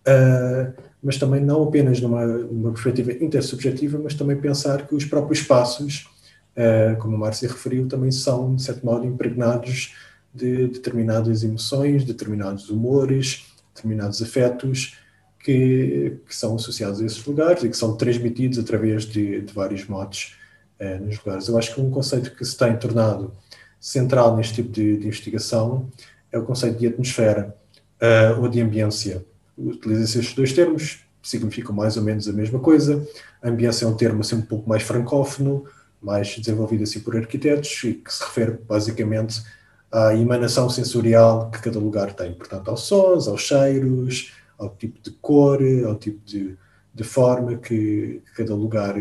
uh, 0.07 0.73
mas 1.03 1.19
também 1.19 1.41
não 1.41 1.63
apenas 1.63 2.01
numa, 2.01 2.25
numa 2.25 2.73
perspectiva 2.73 3.13
intersubjetiva, 3.13 3.99
mas 4.03 4.15
também 4.15 4.37
pensar 4.37 4.87
que 4.87 4.95
os 4.95 5.05
próprios 5.05 5.41
espaços, 5.41 6.09
uh, 6.57 6.97
como 6.99 7.17
a 7.17 7.19
Márcia 7.19 7.49
referiu, 7.49 7.87
também 7.89 8.11
são, 8.11 8.55
de 8.55 8.63
certo 8.63 8.85
modo, 8.85 9.07
impregnados 9.07 9.95
de 10.35 10.69
determinadas 10.69 11.43
emoções, 11.43 12.05
determinados 12.05 12.69
humores, 12.71 13.47
determinados 13.75 14.23
afetos 14.23 14.99
que, 15.43 16.19
que 16.27 16.35
são 16.35 16.57
associados 16.57 17.01
a 17.01 17.07
esses 17.07 17.25
lugares 17.25 17.63
e 17.63 17.69
que 17.69 17.77
são 17.77 17.97
transmitidos 17.97 18.59
através 18.59 19.05
de, 19.05 19.43
de 19.43 19.53
vários 19.53 19.87
modos 19.87 20.37
uh, 20.81 21.05
nos 21.05 21.19
lugares. 21.19 21.49
Eu 21.49 21.57
acho 21.57 21.75
que 21.75 21.81
um 21.81 21.91
conceito 21.91 22.35
que 22.35 22.45
se 22.45 22.57
tem 22.57 22.77
tornado 22.77 23.33
central 23.79 24.37
neste 24.37 24.55
tipo 24.55 24.71
de, 24.71 24.97
de 24.97 25.07
investigação 25.07 25.89
é 26.33 26.39
o 26.39 26.45
conceito 26.45 26.79
de 26.79 26.89
atmosfera 26.89 27.57
uh, 28.03 28.41
ou 28.41 28.49
de 28.49 28.61
ambiência. 28.61 29.25
Utiliza-se 29.57 30.19
estes 30.19 30.35
dois 30.35 30.53
termos, 30.53 31.01
significam 31.23 31.75
mais 31.75 31.97
ou 31.97 32.03
menos 32.03 32.29
a 32.29 32.33
mesma 32.33 32.59
coisa. 32.59 33.07
Ambiência 33.43 33.85
é 33.85 33.89
um 33.89 33.97
termo 33.97 34.21
assim 34.21 34.37
um 34.37 34.43
pouco 34.43 34.69
mais 34.69 34.83
francófono, 34.83 35.65
mais 36.01 36.29
desenvolvido 36.37 36.83
assim 36.83 37.01
por 37.01 37.17
arquitetos 37.17 37.83
e 37.85 37.95
que 37.95 38.13
se 38.13 38.23
refere 38.23 38.53
basicamente 38.69 39.43
à 39.91 40.15
emanação 40.15 40.69
sensorial 40.69 41.51
que 41.51 41.61
cada 41.61 41.79
lugar 41.79 42.13
tem, 42.13 42.33
portanto 42.35 42.69
aos 42.69 42.83
sons, 42.83 43.29
aos 43.29 43.43
cheiros, 43.43 44.33
ao 44.59 44.69
tipo 44.71 45.01
de 45.01 45.11
cor, 45.11 45.61
ao 45.87 45.95
tipo 45.95 46.21
de, 46.25 46.57
de 46.95 47.05
forma 47.05 47.57
que 47.57 48.23
cada 48.35 48.55
lugar 48.55 48.95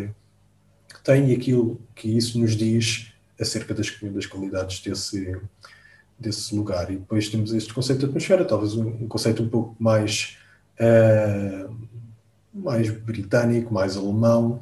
tem 1.04 1.32
e 1.32 1.36
aquilo 1.36 1.80
que 1.94 2.18
isso 2.18 2.40
nos 2.40 2.56
diz 2.56 3.14
acerca 3.40 3.74
das, 3.74 3.92
das 4.02 4.26
qualidades 4.26 4.80
desse, 4.82 5.38
desse 6.18 6.56
lugar. 6.56 6.92
E 6.92 6.98
depois 6.98 7.30
temos 7.30 7.54
este 7.54 7.74
conceito 7.74 8.00
de 8.00 8.06
atmosfera, 8.06 8.46
talvez 8.46 8.74
um, 8.76 8.88
um 8.88 9.08
conceito 9.08 9.44
um 9.44 9.50
pouco 9.50 9.76
mais, 9.80 10.38
uh, 10.80 11.76
mais 12.54 12.90
britânico, 12.90 13.74
mais 13.74 13.98
alemão, 13.98 14.62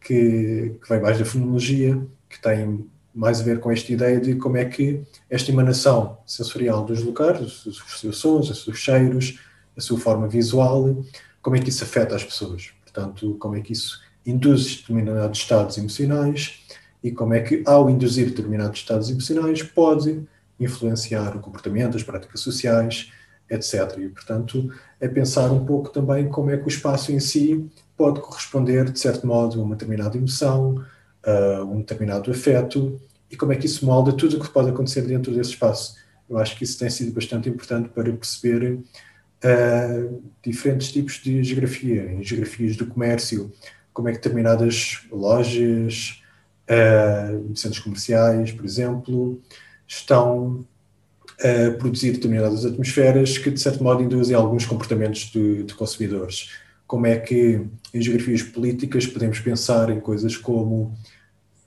que, 0.00 0.76
que 0.82 0.88
vem 0.88 1.00
mais 1.00 1.18
da 1.18 1.24
fonologia, 1.24 2.00
que 2.28 2.40
tem 2.40 2.86
mais 3.14 3.40
a 3.40 3.44
ver 3.44 3.60
com 3.60 3.70
esta 3.70 3.92
ideia 3.92 4.20
de 4.20 4.34
como 4.34 4.56
é 4.56 4.64
que 4.64 5.02
esta 5.30 5.50
emanação 5.50 6.18
sensorial 6.26 6.84
dos 6.84 7.00
os, 7.00 7.66
os 7.66 8.00
seus 8.00 8.18
sons, 8.18 8.50
os 8.50 8.64
seus 8.64 8.78
cheiros, 8.78 9.38
a 9.76 9.80
sua 9.80 9.98
forma 9.98 10.26
visual, 10.26 11.04
como 11.40 11.56
é 11.56 11.60
que 11.60 11.68
isso 11.68 11.84
afeta 11.84 12.16
as 12.16 12.24
pessoas. 12.24 12.72
Portanto, 12.82 13.36
como 13.38 13.56
é 13.56 13.60
que 13.60 13.72
isso 13.72 14.00
induz 14.26 14.76
determinados 14.76 15.38
estados 15.38 15.78
emocionais 15.78 16.64
e 17.02 17.12
como 17.12 17.34
é 17.34 17.40
que, 17.40 17.62
ao 17.66 17.88
induzir 17.88 18.30
determinados 18.30 18.80
estados 18.80 19.10
emocionais, 19.10 19.62
pode 19.62 20.26
influenciar 20.58 21.36
o 21.36 21.40
comportamento, 21.40 21.96
as 21.96 22.02
práticas 22.02 22.40
sociais, 22.40 23.12
etc. 23.50 23.98
E, 23.98 24.08
portanto, 24.08 24.70
é 25.04 25.08
pensar 25.08 25.52
um 25.52 25.66
pouco 25.66 25.90
também 25.90 26.28
como 26.28 26.50
é 26.50 26.56
que 26.56 26.64
o 26.64 26.68
espaço 26.68 27.12
em 27.12 27.20
si 27.20 27.70
pode 27.94 28.20
corresponder, 28.20 28.90
de 28.90 28.98
certo 28.98 29.26
modo, 29.26 29.60
a 29.60 29.62
uma 29.62 29.76
determinada 29.76 30.16
emoção, 30.16 30.82
a 31.22 31.62
um 31.62 31.80
determinado 31.80 32.30
afeto, 32.30 32.98
e 33.30 33.36
como 33.36 33.52
é 33.52 33.56
que 33.56 33.66
isso 33.66 33.84
molda 33.84 34.14
tudo 34.14 34.38
o 34.38 34.40
que 34.40 34.48
pode 34.48 34.70
acontecer 34.70 35.02
dentro 35.02 35.30
desse 35.34 35.50
espaço. 35.50 35.96
Eu 36.28 36.38
acho 36.38 36.56
que 36.56 36.64
isso 36.64 36.78
tem 36.78 36.88
sido 36.88 37.12
bastante 37.12 37.50
importante 37.50 37.90
para 37.90 38.10
perceber 38.12 38.72
uh, 38.72 40.22
diferentes 40.42 40.90
tipos 40.90 41.20
de 41.22 41.44
geografia, 41.44 42.10
em 42.10 42.24
geografias 42.24 42.74
do 42.74 42.86
comércio, 42.86 43.52
como 43.92 44.08
é 44.08 44.12
que 44.12 44.18
determinadas 44.18 45.02
lojas, 45.12 46.22
uh, 46.70 47.54
centros 47.54 47.82
comerciais, 47.82 48.52
por 48.52 48.64
exemplo, 48.64 49.38
estão 49.86 50.64
a 51.40 51.76
produzir 51.78 52.12
determinadas 52.12 52.64
atmosferas 52.64 53.38
que, 53.38 53.50
de 53.50 53.60
certo 53.60 53.82
modo, 53.82 54.02
induzem 54.02 54.34
alguns 54.34 54.64
comportamentos 54.66 55.30
de, 55.32 55.64
de 55.64 55.74
consumidores. 55.74 56.50
Como 56.86 57.06
é 57.06 57.16
que, 57.16 57.60
em 57.92 58.02
geografias 58.02 58.42
políticas, 58.42 59.06
podemos 59.06 59.40
pensar 59.40 59.90
em 59.90 60.00
coisas 60.00 60.36
como 60.36 60.94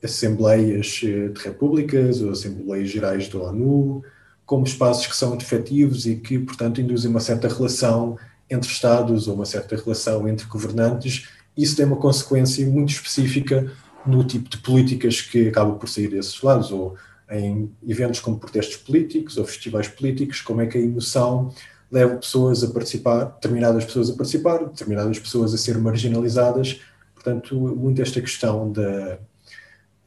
assembleias 0.03 1.01
eh, 1.03 1.29
de 1.29 1.41
repúblicas 1.41 2.21
ou 2.21 2.31
assembleias 2.31 2.89
gerais 2.89 3.27
da 3.27 3.39
ONU, 3.39 4.03
como 4.45 4.63
espaços 4.63 5.07
que 5.07 5.15
são 5.15 5.35
efetivos 5.35 6.05
e 6.05 6.15
que, 6.15 6.39
portanto, 6.39 6.79
induzem 6.79 7.09
uma 7.09 7.19
certa 7.19 7.47
relação 7.47 8.17
entre 8.49 8.69
Estados 8.69 9.27
ou 9.27 9.35
uma 9.35 9.45
certa 9.45 9.75
relação 9.75 10.27
entre 10.27 10.45
governantes. 10.45 11.27
Isso 11.57 11.75
tem 11.75 11.85
uma 11.85 11.97
consequência 11.97 12.65
muito 12.65 12.89
específica 12.89 13.69
no 14.05 14.23
tipo 14.23 14.49
de 14.49 14.57
políticas 14.59 15.19
que 15.19 15.49
acabam 15.49 15.77
por 15.77 15.89
sair 15.89 16.07
desses 16.07 16.41
lados, 16.41 16.71
ou 16.71 16.95
em 17.29 17.71
eventos 17.87 18.19
como 18.19 18.39
protestos 18.39 18.77
políticos 18.77 19.37
ou 19.37 19.45
festivais 19.45 19.87
políticos, 19.87 20.41
como 20.41 20.61
é 20.61 20.65
que 20.65 20.77
a 20.77 20.81
emoção 20.81 21.53
leva 21.91 22.15
pessoas 22.17 22.63
a 22.63 22.67
participar, 22.67 23.25
determinadas 23.25 23.85
pessoas 23.85 24.09
a 24.09 24.13
participar, 24.13 24.65
determinadas 24.65 25.19
pessoas 25.19 25.53
a 25.53 25.57
ser 25.57 25.77
marginalizadas. 25.77 26.81
Portanto, 27.13 27.55
muito 27.55 28.01
esta 28.01 28.21
questão 28.21 28.71
da, 28.71 29.19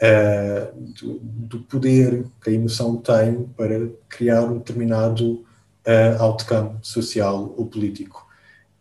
uh, 0.01 0.93
do, 1.01 1.19
do, 1.21 1.61
poder 1.61 2.25
que 2.43 2.51
a 2.51 2.53
emoção 2.53 2.97
tem 2.97 3.45
para 3.57 3.89
criar 4.09 4.45
um 4.45 4.59
determinado 4.59 5.33
uh, 5.87 6.21
outcome 6.21 6.79
social 6.83 7.55
ou 7.57 7.67
político. 7.67 8.27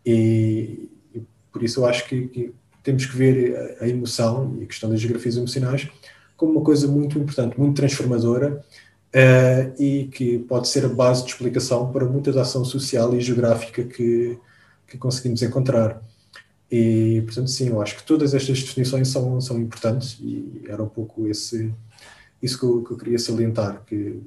E, 0.04 0.90
e 1.14 1.22
por 1.52 1.62
isso 1.62 1.80
eu 1.80 1.86
acho 1.86 2.06
que, 2.06 2.28
que 2.28 2.54
temos 2.82 3.04
que 3.06 3.16
ver 3.16 3.76
a 3.80 3.88
emoção 3.88 4.56
e 4.58 4.64
a 4.64 4.66
questão 4.66 4.88
das 4.88 5.00
geografias 5.00 5.36
emocionais 5.36 5.88
como 6.40 6.52
uma 6.52 6.62
coisa 6.62 6.88
muito 6.88 7.18
importante, 7.18 7.60
muito 7.60 7.76
transformadora 7.76 8.64
uh, 9.14 9.82
e 9.82 10.06
que 10.06 10.38
pode 10.38 10.68
ser 10.68 10.86
a 10.86 10.88
base 10.88 11.22
de 11.22 11.32
explicação 11.32 11.92
para 11.92 12.06
muita 12.06 12.32
da 12.32 12.40
ação 12.40 12.64
social 12.64 13.14
e 13.14 13.20
geográfica 13.20 13.84
que, 13.84 14.38
que 14.86 14.96
conseguimos 14.96 15.42
encontrar. 15.42 16.02
E, 16.72 17.20
portanto, 17.26 17.50
sim, 17.50 17.68
eu 17.68 17.82
acho 17.82 17.94
que 17.94 18.04
todas 18.04 18.32
estas 18.32 18.58
definições 18.62 19.08
são, 19.08 19.38
são 19.38 19.60
importantes 19.60 20.16
e 20.18 20.62
era 20.66 20.82
um 20.82 20.88
pouco 20.88 21.28
esse, 21.28 21.74
isso 22.42 22.58
que 22.58 22.64
eu, 22.64 22.82
que 22.84 22.92
eu 22.92 22.96
queria 22.96 23.18
salientar, 23.18 23.82
que 23.84 24.18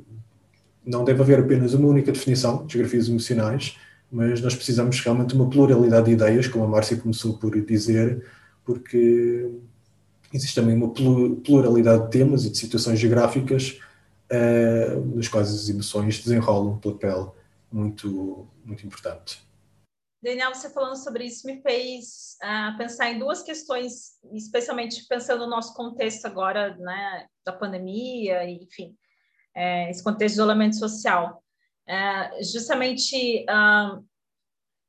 não 0.85 1.03
deve 1.03 1.19
haver 1.19 1.39
apenas 1.39 1.73
uma 1.73 1.87
única 1.87 2.11
definição 2.11 2.63
de 2.63 2.73
geografias 2.73 3.09
emocionais, 3.09 3.75
mas 4.11 4.39
nós 4.39 4.53
precisamos 4.53 4.99
realmente 4.99 5.29
de 5.29 5.35
uma 5.35 5.49
pluralidade 5.49 6.05
de 6.05 6.11
ideias, 6.11 6.47
como 6.47 6.63
a 6.63 6.67
Márcia 6.67 6.95
começou 6.95 7.39
por 7.39 7.59
dizer, 7.59 8.23
porque 8.63 9.49
existe 10.33 10.55
também 10.55 10.75
uma 10.75 10.91
pluralidade 10.91 12.05
de 12.05 12.09
temas 12.09 12.45
e 12.45 12.49
de 12.49 12.57
situações 12.57 12.99
geográficas 12.99 13.79
uh, 14.31 14.99
nos 14.99 15.27
quais 15.27 15.53
as 15.53 15.69
emoções 15.69 16.19
desenrolam 16.19 16.73
um 16.73 16.79
papel 16.79 17.35
muito, 17.71 18.47
muito 18.65 18.85
importante. 18.85 19.41
Daniel, 20.21 20.55
você 20.55 20.69
falando 20.69 20.95
sobre 20.95 21.25
isso 21.25 21.45
me 21.45 21.61
fez 21.61 22.37
uh, 22.41 22.77
pensar 22.77 23.11
em 23.11 23.19
duas 23.19 23.43
questões, 23.43 24.17
especialmente 24.31 25.05
pensando 25.07 25.41
no 25.41 25.49
nosso 25.49 25.73
contexto 25.73 26.25
agora, 26.25 26.77
né, 26.77 27.27
da 27.45 27.51
pandemia, 27.51 28.49
enfim, 28.49 28.95
é, 29.53 29.89
esse 29.89 30.01
contexto 30.03 30.35
de 30.35 30.39
isolamento 30.39 30.77
social. 30.77 31.43
É, 31.85 32.41
justamente 32.41 33.45
uh, 33.49 34.01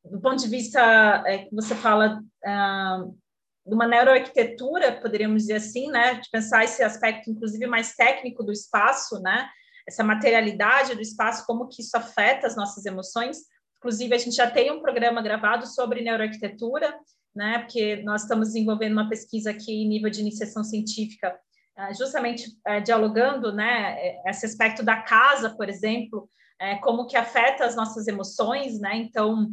do 0.08 0.20
ponto 0.20 0.36
de 0.36 0.48
vista 0.48 0.80
é, 1.26 1.38
que 1.38 1.54
você 1.54 1.74
fala 1.74 2.22
uh, 2.44 3.18
de 3.66 3.74
uma 3.74 3.86
neuroarquitetura, 3.86 4.92
poderíamos 5.00 5.42
dizer 5.42 5.54
assim, 5.54 5.88
né, 5.88 6.14
de 6.14 6.28
pensar 6.30 6.64
esse 6.64 6.82
aspecto, 6.82 7.30
inclusive, 7.30 7.66
mais 7.66 7.94
técnico 7.94 8.42
do 8.42 8.52
espaço, 8.52 9.20
né, 9.20 9.48
essa 9.88 10.04
materialidade 10.04 10.94
do 10.94 11.00
espaço, 11.00 11.46
como 11.46 11.68
que 11.68 11.82
isso 11.82 11.96
afeta 11.96 12.46
as 12.46 12.56
nossas 12.56 12.84
emoções. 12.84 13.38
Inclusive, 13.78 14.14
a 14.14 14.18
gente 14.18 14.36
já 14.36 14.50
tem 14.50 14.70
um 14.70 14.80
programa 14.80 15.22
gravado 15.22 15.66
sobre 15.66 16.02
neuroarquitetura, 16.02 16.94
né, 17.34 17.58
porque 17.60 18.02
nós 18.02 18.22
estamos 18.22 18.48
desenvolvendo 18.48 18.92
uma 18.92 19.08
pesquisa 19.08 19.50
aqui 19.50 19.72
em 19.72 19.88
nível 19.88 20.10
de 20.10 20.20
iniciação 20.20 20.62
científica, 20.62 21.36
ah, 21.76 21.92
justamente 21.92 22.50
é, 22.66 22.80
dialogando, 22.80 23.52
né, 23.52 24.20
esse 24.26 24.46
aspecto 24.46 24.84
da 24.84 25.02
casa, 25.02 25.50
por 25.56 25.68
exemplo, 25.68 26.28
é, 26.60 26.76
como 26.76 27.06
que 27.06 27.16
afeta 27.16 27.64
as 27.64 27.74
nossas 27.74 28.06
emoções, 28.06 28.78
né, 28.78 28.96
então 28.96 29.48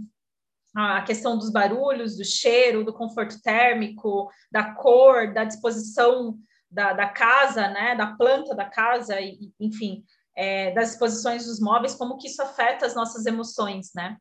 a 0.73 1.01
questão 1.01 1.37
dos 1.37 1.51
barulhos, 1.51 2.17
do 2.17 2.23
cheiro, 2.23 2.83
do 2.83 2.93
conforto 2.93 3.41
térmico, 3.41 4.29
da 4.51 4.73
cor, 4.73 5.33
da 5.33 5.43
disposição 5.43 6.37
da, 6.69 6.93
da 6.93 7.09
casa, 7.09 7.67
né, 7.67 7.95
da 7.95 8.15
planta 8.15 8.55
da 8.55 8.65
casa, 8.65 9.19
e, 9.19 9.51
enfim, 9.59 10.03
é, 10.35 10.71
das 10.71 10.91
disposições 10.91 11.45
dos 11.45 11.59
móveis, 11.59 11.95
como 11.95 12.17
que 12.17 12.27
isso 12.27 12.41
afeta 12.41 12.85
as 12.85 12.95
nossas 12.95 13.25
emoções, 13.25 13.91
né? 13.93 14.17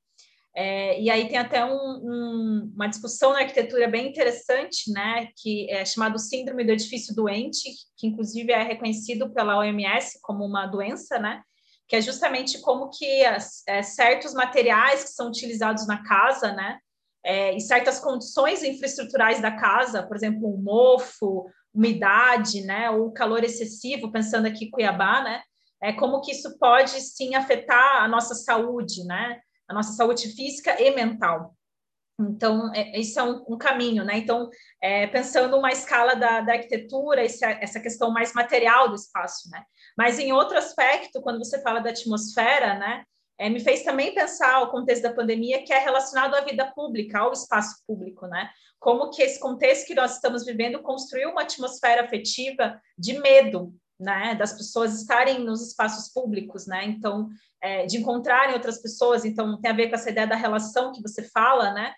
É, 0.52 1.00
e 1.00 1.08
aí 1.08 1.28
tem 1.28 1.38
até 1.38 1.64
um, 1.64 1.70
um, 1.72 2.72
uma 2.74 2.88
discussão 2.88 3.32
na 3.32 3.38
arquitetura 3.38 3.86
bem 3.86 4.08
interessante, 4.08 4.92
né, 4.92 5.28
que 5.36 5.70
é 5.70 5.84
chamado 5.84 6.18
síndrome 6.18 6.64
do 6.64 6.72
edifício 6.72 7.14
doente, 7.14 7.70
que 7.96 8.08
inclusive 8.08 8.50
é 8.50 8.62
reconhecido 8.64 9.32
pela 9.32 9.58
OMS 9.58 10.18
como 10.20 10.44
uma 10.44 10.66
doença, 10.66 11.20
né, 11.20 11.40
que 11.90 11.96
é 11.96 12.00
justamente 12.00 12.60
como 12.60 12.88
que 12.88 13.24
as, 13.24 13.64
é, 13.66 13.82
certos 13.82 14.32
materiais 14.32 15.02
que 15.02 15.10
são 15.10 15.26
utilizados 15.26 15.88
na 15.88 16.04
casa, 16.04 16.52
né, 16.52 16.78
é, 17.24 17.56
e 17.56 17.60
certas 17.60 17.98
condições 17.98 18.62
infraestruturais 18.62 19.42
da 19.42 19.50
casa, 19.50 20.04
por 20.04 20.16
exemplo, 20.16 20.54
um 20.54 20.62
mofo, 20.62 21.50
umidade, 21.74 22.62
né, 22.62 22.88
ou 22.90 23.10
calor 23.10 23.42
excessivo, 23.42 24.12
pensando 24.12 24.46
aqui 24.46 24.66
em 24.66 24.70
Cuiabá, 24.70 25.20
né, 25.24 25.42
é 25.82 25.92
como 25.92 26.20
que 26.20 26.30
isso 26.30 26.56
pode 26.60 27.00
sim 27.00 27.34
afetar 27.34 28.04
a 28.04 28.06
nossa 28.06 28.36
saúde, 28.36 29.02
né, 29.04 29.40
a 29.68 29.74
nossa 29.74 29.92
saúde 29.94 30.28
física 30.28 30.80
e 30.80 30.94
mental. 30.94 31.56
Então, 32.20 32.72
é, 32.72 33.00
isso 33.00 33.18
é 33.18 33.24
um, 33.24 33.44
um, 33.48 33.58
caminho, 33.58 34.04
né? 34.04 34.18
Então, 34.18 34.50
é, 34.78 35.06
pensando 35.06 35.56
uma 35.56 35.72
escala 35.72 36.14
da, 36.14 36.42
da 36.42 36.52
arquitetura, 36.52 37.24
esse, 37.24 37.42
essa 37.44 37.80
questão 37.80 38.12
mais 38.12 38.34
material 38.34 38.90
do 38.90 38.94
espaço, 38.94 39.48
né? 39.50 39.64
Mas 40.00 40.18
em 40.18 40.32
outro 40.32 40.56
aspecto, 40.56 41.20
quando 41.20 41.44
você 41.44 41.60
fala 41.60 41.78
da 41.78 41.90
atmosfera, 41.90 42.78
né? 42.78 43.04
É, 43.38 43.50
me 43.50 43.60
fez 43.60 43.82
também 43.82 44.14
pensar 44.14 44.62
o 44.62 44.70
contexto 44.70 45.02
da 45.02 45.12
pandemia, 45.12 45.62
que 45.62 45.74
é 45.74 45.78
relacionado 45.78 46.34
à 46.34 46.40
vida 46.40 46.72
pública, 46.74 47.18
ao 47.18 47.34
espaço 47.34 47.82
público, 47.86 48.26
né? 48.26 48.48
Como 48.78 49.10
que 49.10 49.20
esse 49.20 49.38
contexto 49.38 49.86
que 49.86 49.94
nós 49.94 50.14
estamos 50.14 50.46
vivendo 50.46 50.80
construiu 50.80 51.28
uma 51.28 51.42
atmosfera 51.42 52.02
afetiva 52.02 52.80
de 52.96 53.18
medo, 53.20 53.74
né? 54.00 54.34
Das 54.36 54.54
pessoas 54.54 54.98
estarem 54.98 55.40
nos 55.40 55.68
espaços 55.68 56.10
públicos, 56.10 56.66
né? 56.66 56.82
Então, 56.86 57.28
é, 57.60 57.84
de 57.84 57.98
encontrarem 57.98 58.54
outras 58.54 58.80
pessoas, 58.80 59.26
então 59.26 59.60
tem 59.60 59.70
a 59.70 59.74
ver 59.74 59.90
com 59.90 59.96
essa 59.96 60.08
ideia 60.08 60.26
da 60.26 60.34
relação 60.34 60.92
que 60.92 61.02
você 61.02 61.24
fala, 61.24 61.74
né? 61.74 61.92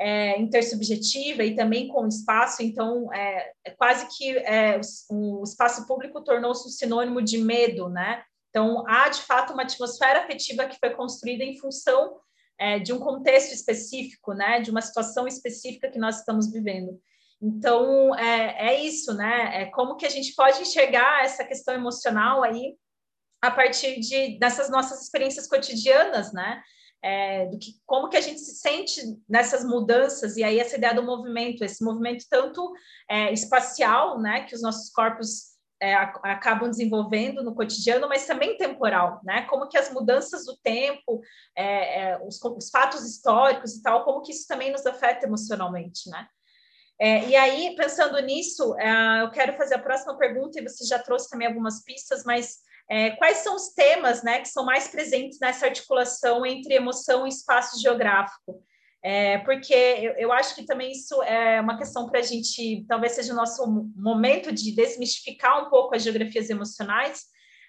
É, 0.00 0.38
intersubjetiva 0.38 1.42
e 1.42 1.56
também 1.56 1.88
com 1.88 2.06
espaço, 2.06 2.62
então 2.62 3.12
é, 3.12 3.50
é 3.64 3.70
quase 3.72 4.06
que 4.16 4.30
é, 4.38 4.80
o, 5.10 5.40
o, 5.40 5.42
espaço 5.42 5.88
público 5.88 6.22
tornou-se 6.22 6.68
um 6.68 6.70
sinônimo 6.70 7.20
de 7.20 7.38
medo, 7.38 7.88
né? 7.88 8.22
Então 8.48 8.84
há 8.86 9.08
de 9.08 9.20
fato 9.22 9.52
uma 9.52 9.64
atmosfera 9.64 10.20
afetiva 10.20 10.66
que 10.66 10.78
foi 10.78 10.90
construída 10.90 11.42
em 11.42 11.58
função 11.58 12.16
é, 12.58 12.78
de 12.78 12.92
um 12.92 13.00
contexto 13.00 13.52
específico, 13.52 14.34
né? 14.34 14.60
De 14.60 14.70
uma 14.70 14.80
situação 14.80 15.26
específica 15.26 15.90
que 15.90 15.98
nós 15.98 16.20
estamos 16.20 16.48
vivendo. 16.48 17.00
Então 17.40 18.14
é, 18.16 18.68
é 18.68 18.80
isso, 18.80 19.14
né? 19.14 19.62
É 19.62 19.66
como 19.66 19.96
que 19.96 20.06
a 20.06 20.10
gente 20.10 20.34
pode 20.34 20.60
enxergar 20.60 21.24
essa 21.24 21.44
questão 21.44 21.74
emocional 21.74 22.42
aí 22.44 22.76
a 23.40 23.50
partir 23.50 24.00
de 24.00 24.38
dessas 24.38 24.68
nossas 24.68 25.02
experiências 25.02 25.46
cotidianas, 25.46 26.32
né? 26.32 26.62
É, 27.00 27.46
do 27.46 27.58
que 27.58 27.74
como 27.86 28.08
que 28.08 28.16
a 28.16 28.20
gente 28.20 28.40
se 28.40 28.56
sente 28.56 29.00
nessas 29.28 29.64
mudanças 29.64 30.36
e 30.36 30.42
aí 30.42 30.58
essa 30.58 30.76
ideia 30.76 30.92
do 30.92 31.02
movimento, 31.04 31.62
esse 31.62 31.84
movimento 31.84 32.24
tanto 32.28 32.72
é, 33.08 33.32
espacial, 33.32 34.20
né, 34.20 34.42
que 34.42 34.54
os 34.56 34.62
nossos 34.62 34.90
corpos 34.90 35.56
é, 35.80 35.94
acabam 35.94 36.68
desenvolvendo 36.68 37.42
no 37.42 37.54
cotidiano, 37.54 38.08
mas 38.08 38.26
também 38.26 38.56
temporal, 38.56 39.20
né? 39.22 39.42
Como 39.42 39.68
que 39.68 39.78
as 39.78 39.92
mudanças 39.92 40.44
do 40.44 40.56
tempo, 40.56 41.20
é, 41.56 42.00
é, 42.00 42.18
os, 42.26 42.42
os, 42.42 42.68
fatos 42.70 43.04
históricos 43.04 43.76
e 43.76 43.82
tal, 43.82 44.04
como 44.04 44.22
que 44.22 44.32
isso 44.32 44.46
também 44.46 44.72
nos 44.72 44.84
afeta 44.86 45.26
emocionalmente, 45.26 46.10
né? 46.10 46.26
É, 47.00 47.28
e 47.28 47.36
aí, 47.36 47.76
pensando 47.76 48.18
nisso, 48.18 48.74
eu 49.20 49.30
quero 49.30 49.56
fazer 49.56 49.76
a 49.76 49.78
próxima 49.78 50.18
pergunta, 50.18 50.58
e 50.58 50.68
você 50.68 50.84
já 50.84 50.98
trouxe 50.98 51.30
também 51.30 51.46
algumas 51.46 51.84
pistas, 51.84 52.24
mas 52.24 52.58
é, 52.90 53.10
quais 53.12 53.38
são 53.38 53.54
os 53.54 53.68
temas 53.74 54.22
né, 54.22 54.40
que 54.40 54.48
são 54.48 54.64
mais 54.64 54.88
presentes 54.88 55.38
nessa 55.38 55.66
articulação 55.66 56.46
entre 56.46 56.74
emoção 56.74 57.26
e 57.26 57.28
espaço 57.28 57.80
geográfico? 57.80 58.62
É, 59.02 59.38
porque 59.38 59.74
eu, 59.74 60.12
eu, 60.14 60.32
acho 60.32 60.54
que 60.54 60.64
também 60.64 60.90
isso 60.90 61.22
é 61.22 61.60
uma 61.60 61.78
questão 61.78 62.08
para 62.08 62.18
a 62.18 62.22
gente, 62.22 62.84
talvez 62.88 63.12
seja 63.12 63.32
o 63.32 63.36
nosso 63.36 63.64
momento 63.94 64.50
de 64.50 64.74
desmistificar 64.74 65.64
um 65.64 65.70
pouco 65.70 65.94
as 65.94 66.02
geografias 66.02 66.50
emocionais, 66.50 67.26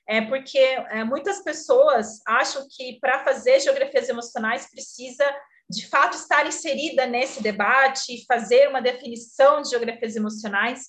é 0.07 0.21
porque 0.21 0.57
é, 0.57 1.03
muitas 1.03 1.43
pessoas 1.43 2.19
acham 2.25 2.65
que 2.67 2.97
para 2.99 3.23
fazer 3.23 3.59
geografias 3.59 4.09
emocionais 4.09 4.67
precisa 4.71 5.23
de 5.69 5.87
fato 5.87 6.15
estar 6.15 6.47
inserida 6.47 7.05
nesse 7.05 7.43
debate 7.43 8.15
e 8.15 8.25
fazer 8.25 8.67
uma 8.67 8.81
definição 8.81 9.61
de 9.61 9.69
geografias 9.69 10.15
emocionais, 10.15 10.87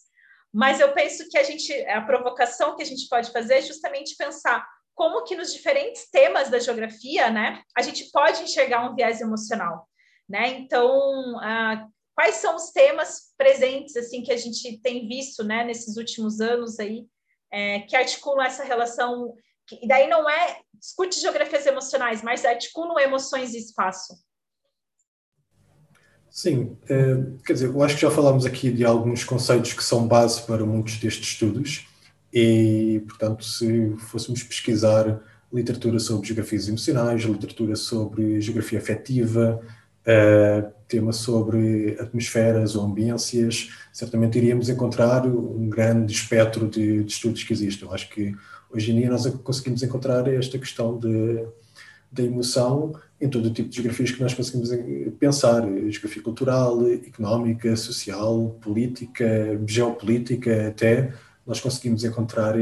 mas 0.53 0.80
eu 0.80 0.92
penso 0.92 1.28
que 1.28 1.38
a 1.38 1.42
gente, 1.42 1.72
a 1.86 2.01
provocação 2.03 2.76
que 2.76 2.82
a 2.82 2.86
gente 2.86 3.09
pode 3.09 3.30
fazer 3.30 3.55
é 3.55 3.62
justamente 3.62 4.16
pensar 4.16 4.66
como 4.94 5.24
que 5.24 5.36
nos 5.36 5.53
diferentes 5.53 6.11
temas 6.11 6.51
da 6.51 6.59
geografia, 6.59 7.30
né, 7.30 7.62
a 7.76 7.82
gente 7.82 8.11
pode 8.11 8.42
enxergar 8.42 8.90
um 8.90 8.94
viés 8.94 9.20
emocional, 9.20 9.88
né? 10.28 10.48
Então, 10.48 11.38
ah, 11.40 11.86
quais 12.14 12.36
são 12.36 12.57
os 12.57 12.70
temas 12.70 13.32
presentes 13.38 13.96
assim 13.96 14.22
que 14.22 14.32
a 14.32 14.36
gente 14.36 14.78
tem 14.82 15.09
visto, 15.09 15.42
né, 15.42 15.64
nesses 15.64 15.96
últimos 15.96 16.40
anos 16.40 16.78
aí, 16.78 17.07
é, 17.53 17.80
que 17.80 17.96
articulam 17.96 18.44
essa 18.44 18.64
relação? 18.64 19.34
e 19.80 19.86
daí 19.86 20.09
não 20.09 20.28
é 20.28 20.61
discute 20.74 21.20
geografias 21.20 21.66
emocionais, 21.66 22.22
mas 22.22 22.44
articulam 22.44 22.98
emoções 22.98 23.55
e 23.55 23.59
espaço. 23.59 24.14
Sim, 26.30 26.76
eh, 26.88 27.16
quer 27.44 27.54
dizer, 27.54 27.66
eu 27.66 27.82
acho 27.82 27.96
que 27.96 28.02
já 28.02 28.10
falámos 28.10 28.46
aqui 28.46 28.70
de 28.70 28.84
alguns 28.84 29.24
conceitos 29.24 29.72
que 29.72 29.82
são 29.82 30.06
base 30.06 30.42
para 30.42 30.64
muitos 30.64 30.96
destes 30.98 31.26
estudos 31.26 31.88
e, 32.32 33.02
portanto, 33.08 33.44
se 33.44 33.94
fôssemos 33.98 34.42
pesquisar 34.44 35.20
literatura 35.52 35.98
sobre 35.98 36.28
geografias 36.28 36.68
emocionais, 36.68 37.22
literatura 37.22 37.74
sobre 37.74 38.40
geografia 38.40 38.78
afetiva, 38.78 39.60
uh, 40.06 40.70
tema 40.86 41.12
sobre 41.12 41.96
atmosferas 41.98 42.76
ou 42.76 42.84
ambiências, 42.84 43.70
certamente 43.92 44.38
iríamos 44.38 44.68
encontrar 44.68 45.26
um 45.26 45.68
grande 45.68 46.12
espectro 46.12 46.68
de, 46.68 47.02
de 47.02 47.12
estudos 47.12 47.42
que 47.42 47.52
existem. 47.52 47.88
Eu 47.88 47.94
acho 47.94 48.08
que 48.08 48.34
hoje 48.72 48.92
em 48.92 48.96
dia 48.96 49.10
nós 49.10 49.26
conseguimos 49.42 49.82
encontrar 49.82 50.26
esta 50.32 50.56
questão 50.56 50.96
de, 50.96 51.44
da 52.11 52.22
emoção 52.22 52.92
em 53.20 53.28
todo 53.28 53.46
o 53.46 53.50
tipo 53.52 53.68
de 53.68 53.76
geografias 53.76 54.11
que 54.11 54.20
nós 54.20 54.34
conseguimos 54.34 54.70
pensar, 55.18 55.62
geografia 55.88 56.22
cultural, 56.22 56.90
económica, 56.90 57.76
social, 57.76 58.56
política, 58.61 59.61
geopolítica 59.66 60.68
até, 60.68 61.12
nós 61.46 61.61
conseguimos 61.61 62.02
encontrar 62.02 62.54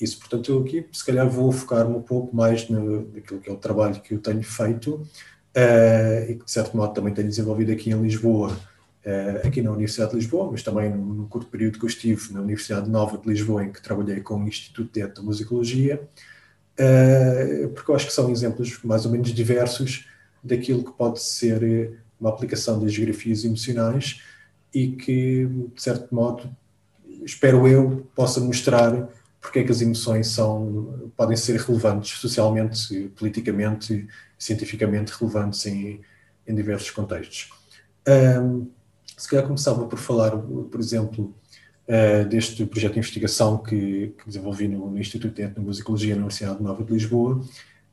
isso. 0.00 0.18
Portanto, 0.18 0.52
eu 0.52 0.60
aqui 0.60 0.86
se 0.92 1.04
calhar 1.04 1.28
vou 1.28 1.50
focar-me 1.50 1.94
um 1.96 2.02
pouco 2.02 2.34
mais 2.34 2.68
no, 2.68 3.12
naquilo 3.12 3.40
que 3.40 3.50
é 3.50 3.52
o 3.52 3.56
trabalho 3.56 4.00
que 4.00 4.14
eu 4.14 4.18
tenho 4.18 4.42
feito 4.42 4.94
uh, 4.94 6.30
e 6.30 6.34
que 6.36 6.44
de 6.44 6.50
certo 6.50 6.76
modo 6.76 6.92
também 6.94 7.12
tenho 7.12 7.28
desenvolvido 7.28 7.72
aqui 7.72 7.90
em 7.90 8.00
Lisboa, 8.00 8.52
uh, 8.52 9.46
aqui 9.46 9.62
na 9.62 9.70
Universidade 9.70 10.10
de 10.10 10.16
Lisboa, 10.16 10.50
mas 10.50 10.62
também 10.62 10.90
no, 10.90 11.26
curto 11.26 11.50
período 11.50 11.78
que 11.78 11.84
eu 11.84 11.88
estive 11.88 12.32
na 12.32 12.40
Universidade 12.40 12.88
Nova 12.88 13.18
de 13.18 13.28
Lisboa, 13.28 13.64
em 13.64 13.72
que 13.72 13.82
trabalhei 13.82 14.20
com 14.20 14.36
o 14.36 14.48
Instituto 14.48 14.92
de 14.92 15.00
Etnomusicologia, 15.00 16.00
uh, 16.00 16.37
porque 17.74 17.90
eu 17.90 17.94
acho 17.94 18.06
que 18.06 18.12
são 18.12 18.30
exemplos 18.30 18.82
mais 18.84 19.04
ou 19.04 19.12
menos 19.12 19.30
diversos 19.30 20.08
daquilo 20.42 20.84
que 20.84 20.92
pode 20.92 21.20
ser 21.20 21.62
eh, 21.62 21.90
uma 22.20 22.30
aplicação 22.30 22.80
das 22.80 22.92
geografias 22.92 23.44
emocionais 23.44 24.22
e 24.72 24.88
que, 24.88 25.46
de 25.74 25.82
certo 25.82 26.14
modo, 26.14 26.48
espero 27.24 27.66
eu, 27.66 28.06
possa 28.14 28.40
mostrar 28.40 29.08
porque 29.40 29.60
é 29.60 29.64
que 29.64 29.72
as 29.72 29.80
emoções 29.80 30.28
são, 30.28 31.10
podem 31.16 31.36
ser 31.36 31.58
relevantes 31.60 32.18
socialmente, 32.18 33.10
politicamente, 33.16 34.06
cientificamente 34.38 35.12
relevantes 35.12 35.64
em, 35.66 36.00
em 36.46 36.54
diversos 36.54 36.90
contextos. 36.90 37.50
Um, 38.06 38.68
se 39.16 39.28
calhar 39.28 39.46
começava 39.46 39.86
por 39.86 39.98
falar, 39.98 40.36
por 40.36 40.80
exemplo, 40.80 41.34
uh, 41.88 42.28
deste 42.28 42.64
projeto 42.66 42.92
de 42.92 42.98
investigação 42.98 43.58
que, 43.58 44.14
que 44.18 44.26
desenvolvi 44.26 44.68
no, 44.68 44.90
no, 44.90 44.98
Instituto 44.98 45.34
de 45.34 45.42
Etnomusicologia 45.42 46.14
na 46.14 46.22
Universidade 46.22 46.62
Nova 46.62 46.84
de 46.84 46.92
Lisboa, 46.92 47.42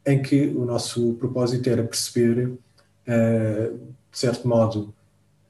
em 0.05 0.21
que 0.21 0.47
o 0.47 0.65
nosso 0.65 1.13
propósito 1.13 1.69
era 1.69 1.83
perceber, 1.83 2.47
uh, 2.47 3.77
de 4.11 4.17
certo 4.19 4.47
modo, 4.47 4.93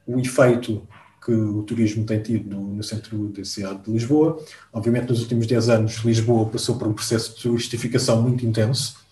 o 0.06 0.20
efeito 0.20 0.88
que 1.24 1.32
o 1.32 1.64
turismo 1.64 2.06
tem 2.06 2.22
tido 2.22 2.56
no, 2.56 2.76
no, 2.76 2.84
centro 2.84 3.30
da 3.30 3.44
cidade 3.44 3.84
de 3.84 3.92
Lisboa. 3.92 4.40
Obviamente, 4.72 5.10
nos 5.10 5.22
últimos 5.22 5.48
10 5.48 5.70
anos, 5.70 5.96
Lisboa 6.06 6.48
passou 6.48 6.78
por 6.78 6.88
um 6.88 6.94
processo 6.94 7.36
de 7.36 7.42
turistificação 7.42 8.22
muito 8.22 8.46
intenso 8.46 9.04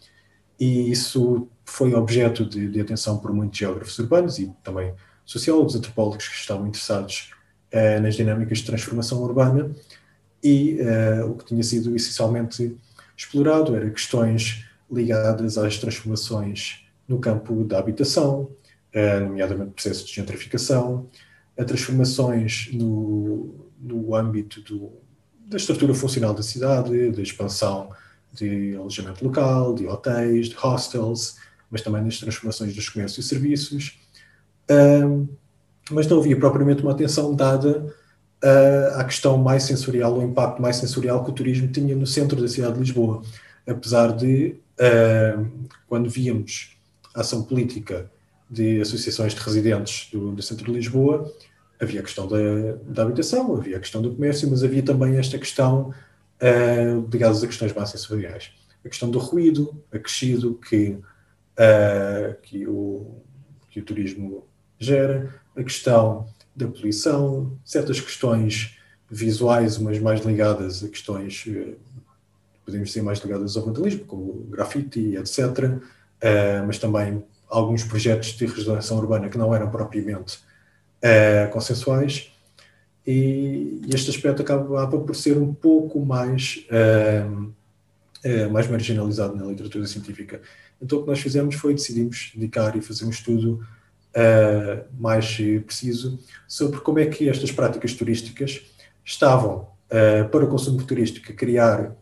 e 0.60 0.92
isso 0.92 1.48
foi 1.66 1.96
objeto 1.96 2.46
de, 2.46 2.70
de 2.70 2.80
atenção 2.80 3.18
por 3.18 3.34
muitos 3.34 3.58
geógrafos 3.58 3.98
urbanos 3.98 4.38
e 4.38 4.54
também 4.64 4.94
sociólogos, 5.26 5.76
antropólogos 5.76 6.28
que 6.28 6.36
estavam 6.36 6.68
interessados 6.68 7.32
uh, 7.74 8.02
nas 8.02 8.16
dinâmicas 8.16 8.60
de 8.60 8.66
transformação 8.66 9.22
urbana 9.22 9.72
e 10.44 10.78
uh, 10.82 11.32
o 11.32 11.36
que 11.36 11.46
tinha 11.46 11.64
sido 11.64 11.96
essencialmente 11.96 12.76
explorado 13.18 13.76
era 13.76 13.90
questões 13.90 14.66
ligadas 14.92 15.58
às 15.58 15.78
transformações 15.78 16.86
no 17.08 17.20
campo 17.20 17.64
da 17.64 17.80
habitação, 17.80 18.50
uh, 18.94 19.20
nomeadamente 19.22 19.72
processos 19.72 20.08
de 20.08 20.16
gentrificação, 20.16 21.08
a 21.58 21.64
transformações 21.64 22.70
no, 22.74 23.70
no 23.80 24.16
âmbito 24.16 24.62
do, 24.62 24.92
da 25.48 25.58
estrutura 25.58 25.94
funcional 25.94 26.34
da 26.34 26.44
cidade, 26.44 27.12
da 27.12 27.22
expansão 27.22 27.90
de 28.32 28.76
alojamento 28.76 29.24
local, 29.24 29.76
de 29.76 29.86
hotéis, 29.86 30.50
de 30.50 30.56
hostels, 30.56 31.38
mas 31.70 31.82
também 31.82 32.04
nas 32.04 32.20
transformações 32.20 32.76
dos 32.76 32.90
comércios 32.90 33.26
e 33.26 33.30
serviços. 33.30 34.00
Mas 35.94 36.08
não 36.08 36.20
havia 36.20 36.38
propriamente 36.38 36.82
uma 36.82 36.92
atenção 36.92 37.36
dada 37.36 37.94
uh, 38.44 39.00
à 39.00 39.04
questão 39.04 39.38
mais 39.38 39.64
sensorial, 39.64 40.16
ao 40.16 40.24
impacto 40.24 40.62
mais 40.62 40.76
sensorial 40.76 41.24
que 41.24 41.32
o 41.32 41.34
turismo 41.34 41.68
tinha 41.70 41.96
no 41.96 42.06
centro 42.06 42.42
da 42.42 42.48
cidade 42.48 42.74
de 42.74 42.80
Lisboa. 42.80 43.22
Apesar 43.68 44.12
de, 44.12 44.56
uh, 44.80 45.68
quando 45.88 46.10
víamos 46.10 46.78
a 47.16 47.22
ação 47.22 47.44
política 47.44 48.12
de 48.50 48.82
associações 48.82 49.34
de 49.34 49.40
residentes 49.40 50.10
do, 50.12 50.32
do 50.32 50.42
centro 50.42 50.66
de 50.66 50.72
Lisboa, 50.72 51.32
havia 51.80 52.02
a 52.02 52.04
questão 52.04 52.28
da, 52.28 52.38
da, 52.86 53.04
habitação, 53.04 53.56
havia 53.56 53.78
a 53.78 53.80
questão 53.80 54.02
do 54.02 54.14
comércio, 54.14 54.50
mas 54.50 54.64
havia 54.64 54.84
também 54.84 55.18
esta 55.18 55.38
questão 55.38 55.94
uh, 56.42 57.10
ligada 57.12 57.38
a 57.38 57.48
questões 57.48 57.74
mais 57.74 57.90
sensoriais. 57.90 58.52
A 58.86 58.90
questão 58.90 59.10
do 59.10 59.18
ruído 59.18 59.82
acrescido 59.92 60.56
que, 60.56 60.98
uh, 61.58 62.42
que, 62.42 62.68
o, 62.68 63.22
que 63.70 63.80
o 63.80 63.84
turismo 63.84 64.46
gera, 64.78 65.34
a 65.56 65.64
questão 65.64 66.28
da 66.56 66.68
poluição, 66.68 67.58
certas 67.66 68.00
questões 68.00 68.78
visuais, 69.10 69.78
umas 69.78 70.00
mais 70.00 70.22
ligadas 70.26 70.84
a 70.84 70.88
questões, 70.88 71.46
uh, 71.48 71.76
podemos 72.66 72.90
dizer, 72.90 73.02
mais 73.02 73.20
ligadas 73.20 73.56
ao 73.58 73.64
vandalismo, 73.64 74.06
como 74.06 74.34
grafite, 74.50 75.16
etc., 75.16 75.80
mas 76.66 76.78
também 76.78 77.22
alguns 77.50 77.84
projetos 77.84 78.30
de 78.30 78.46
regeneração 78.46 78.98
urbana 78.98 79.28
que 79.28 79.38
não 79.38 79.54
eram 79.54 79.70
propriamente 79.70 80.38
uh, 80.38 81.52
consensuais, 81.52 82.32
e, 83.06 83.82
este 83.94 84.10
aspecto 84.10 84.42
acabava 84.42 84.98
por 84.98 85.14
ser 85.14 85.38
um 85.38 85.54
pouco 85.54 86.00
mais, 86.06 86.66
mais 88.50 88.70
marginalizado 88.70 89.36
na 89.36 89.44
literatura 89.44 89.86
científica. 89.86 90.42
Então, 90.82 91.00
o 91.00 91.02
que 91.02 91.10
nós 91.10 91.20
fizemos 91.20 91.56
foi 91.56 91.74
decidimos 91.74 92.32
dedicar 92.34 92.78
e 92.78 92.82
fazer 92.82 93.04
um 93.04 93.10
estudo 93.10 93.60
mais 95.00 95.38
preciso 95.66 96.20
sobre 96.48 96.80
como 96.82 97.00
é 97.00 97.06
que 97.06 97.28
estas 97.30 97.52
práticas 97.52 97.94
turísticas 97.94 98.62
estavam, 99.04 99.68
para 100.32 100.46
o 100.46 100.48
consumo 100.48 100.84
turístico, 100.84 101.32
a 101.32 101.36
criar 101.36 101.96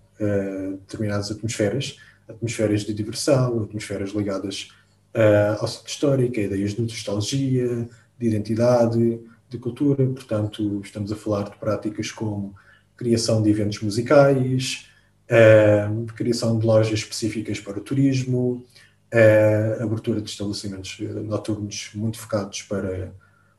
determinadas 0.80 1.32
atmosferas, 1.32 1.97
atmosferas 2.28 2.82
de 2.82 2.93
diversão, 2.93 3.64
atmosferas 3.64 4.12
ligadas 4.12 4.70
uh, 5.16 5.59
ao 5.59 5.68
centro 5.68 5.88
histórico, 5.89 6.39
a 6.39 6.43
ideias 6.43 6.74
de 6.74 6.82
nostalgia, 6.82 7.89
de 8.18 8.28
identidade, 8.28 9.20
de 9.49 9.57
cultura. 9.57 10.05
Portanto, 10.07 10.82
estamos 10.84 11.12
a 11.12 11.16
falar 11.16 11.43
de 11.43 11.57
práticas 11.57 12.12
como 12.12 12.55
criação 12.95 13.41
de 13.41 13.49
eventos 13.49 13.82
musicais, 13.82 14.88
uh, 15.30 16.05
criação 16.14 16.57
de 16.57 16.66
lojas 16.66 16.99
específicas 16.99 17.59
para 17.59 17.80
o 17.80 17.82
turismo, 17.82 18.66
uh, 19.14 19.84
abertura 19.84 20.22
de 20.22 20.30
estabelecimentos 20.30 20.99
noturnos 20.99 21.91
muito 21.93 22.18
focados 22.18 22.62
para, 22.64 23.14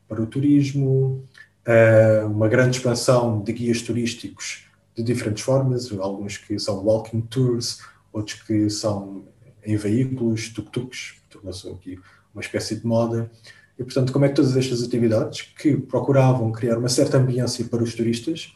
para 0.08 0.22
o 0.22 0.26
turismo, 0.26 1.24
uh, 1.66 2.26
uma 2.26 2.48
grande 2.48 2.76
expansão 2.76 3.42
de 3.42 3.52
guias 3.52 3.82
turísticos 3.82 4.66
de 4.96 5.02
diferentes 5.02 5.42
formas, 5.42 5.90
alguns 5.98 6.36
que 6.36 6.58
são 6.58 6.84
walking 6.84 7.22
tours, 7.22 7.80
outros 8.12 8.42
que 8.42 8.68
são 8.68 9.24
em 9.64 9.76
veículos, 9.76 10.50
tuk-tuks, 10.50 11.14
tornou-se 11.30 11.68
aqui 11.68 11.98
uma 12.34 12.42
espécie 12.42 12.76
de 12.76 12.86
moda. 12.86 13.30
E, 13.78 13.84
portanto, 13.84 14.12
como 14.12 14.24
é 14.24 14.28
que 14.28 14.34
todas 14.34 14.56
estas 14.56 14.82
atividades 14.82 15.42
que 15.58 15.76
procuravam 15.76 16.52
criar 16.52 16.76
uma 16.76 16.88
certa 16.88 17.16
ambiência 17.16 17.64
para 17.64 17.82
os 17.82 17.94
turistas 17.94 18.52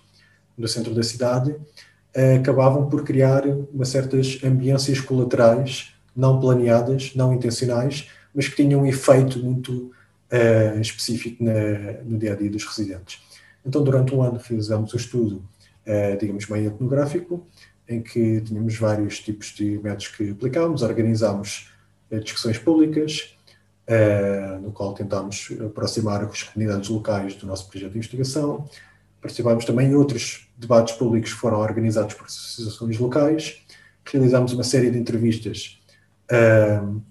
no 0.56 0.66
centro 0.68 0.94
da 0.94 1.02
cidade, 1.02 1.54
eh, 2.14 2.36
acabavam 2.36 2.88
por 2.88 3.04
criar 3.04 3.46
umas 3.46 3.88
certas 3.88 4.38
ambiências 4.42 5.00
colaterais, 5.00 5.92
não 6.16 6.40
planeadas, 6.40 7.14
não 7.14 7.32
intencionais, 7.34 8.08
mas 8.34 8.48
que 8.48 8.56
tinham 8.56 8.82
um 8.82 8.86
efeito 8.86 9.38
muito 9.38 9.92
uh, 10.32 10.80
específico 10.80 11.42
na, 11.42 12.02
no 12.04 12.18
dia 12.18 12.32
a 12.32 12.36
dia 12.36 12.50
dos 12.50 12.64
residentes. 12.64 13.20
Então, 13.64 13.82
durante 13.82 14.14
um 14.14 14.22
ano, 14.22 14.40
realizamos 14.42 14.94
um 14.94 14.96
estudo, 14.96 15.44
uh, 15.86 16.18
digamos, 16.18 16.48
meio 16.48 16.68
etnográfico, 16.68 17.46
em 17.88 18.02
que 18.02 18.40
tínhamos 18.40 18.76
vários 18.76 19.20
tipos 19.20 19.48
de 19.48 19.78
métodos 19.78 20.08
que 20.08 20.30
aplicámos, 20.30 20.82
organizámos 20.82 21.70
uh, 22.10 22.20
discussões 22.20 22.58
públicas, 22.58 23.32
no 24.62 24.72
qual 24.72 24.94
tentámos 24.94 25.48
aproximar 25.64 26.24
as 26.24 26.42
comunidades 26.42 26.88
locais 26.88 27.36
do 27.36 27.46
nosso 27.46 27.70
projeto 27.70 27.92
de 27.92 27.98
investigação. 27.98 28.68
Participámos 29.20 29.64
também 29.64 29.90
em 29.90 29.94
outros 29.94 30.48
debates 30.56 30.96
públicos 30.96 31.32
que 31.32 31.38
foram 31.38 31.60
organizados 31.60 32.14
por 32.14 32.26
associações 32.26 32.98
locais. 32.98 33.64
Realizámos 34.04 34.52
uma 34.52 34.64
série 34.64 34.90
de 34.90 34.98
entrevistas 34.98 35.75
uh, 36.30 37.02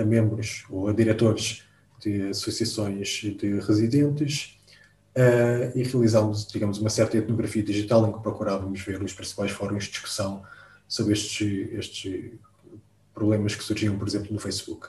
a 0.00 0.04
membros 0.04 0.64
ou 0.70 0.88
a 0.88 0.92
diretores 0.92 1.64
de 2.00 2.30
associações 2.30 3.08
de 3.38 3.58
residentes 3.60 4.58
uh, 5.16 5.76
e 5.76 5.82
realizámos, 5.82 6.46
digamos, 6.46 6.78
uma 6.78 6.90
certa 6.90 7.16
etnografia 7.16 7.62
digital 7.62 8.08
em 8.08 8.12
que 8.12 8.20
procurávamos 8.20 8.80
ver 8.80 9.02
os 9.02 9.12
principais 9.12 9.50
fóruns 9.50 9.84
de 9.84 9.90
discussão 9.90 10.42
sobre 10.88 11.12
estes, 11.14 11.72
estes 11.72 12.32
problemas 13.14 13.54
que 13.54 13.64
surgiam, 13.64 13.96
por 13.96 14.06
exemplo, 14.06 14.32
no 14.32 14.38
Facebook. 14.38 14.88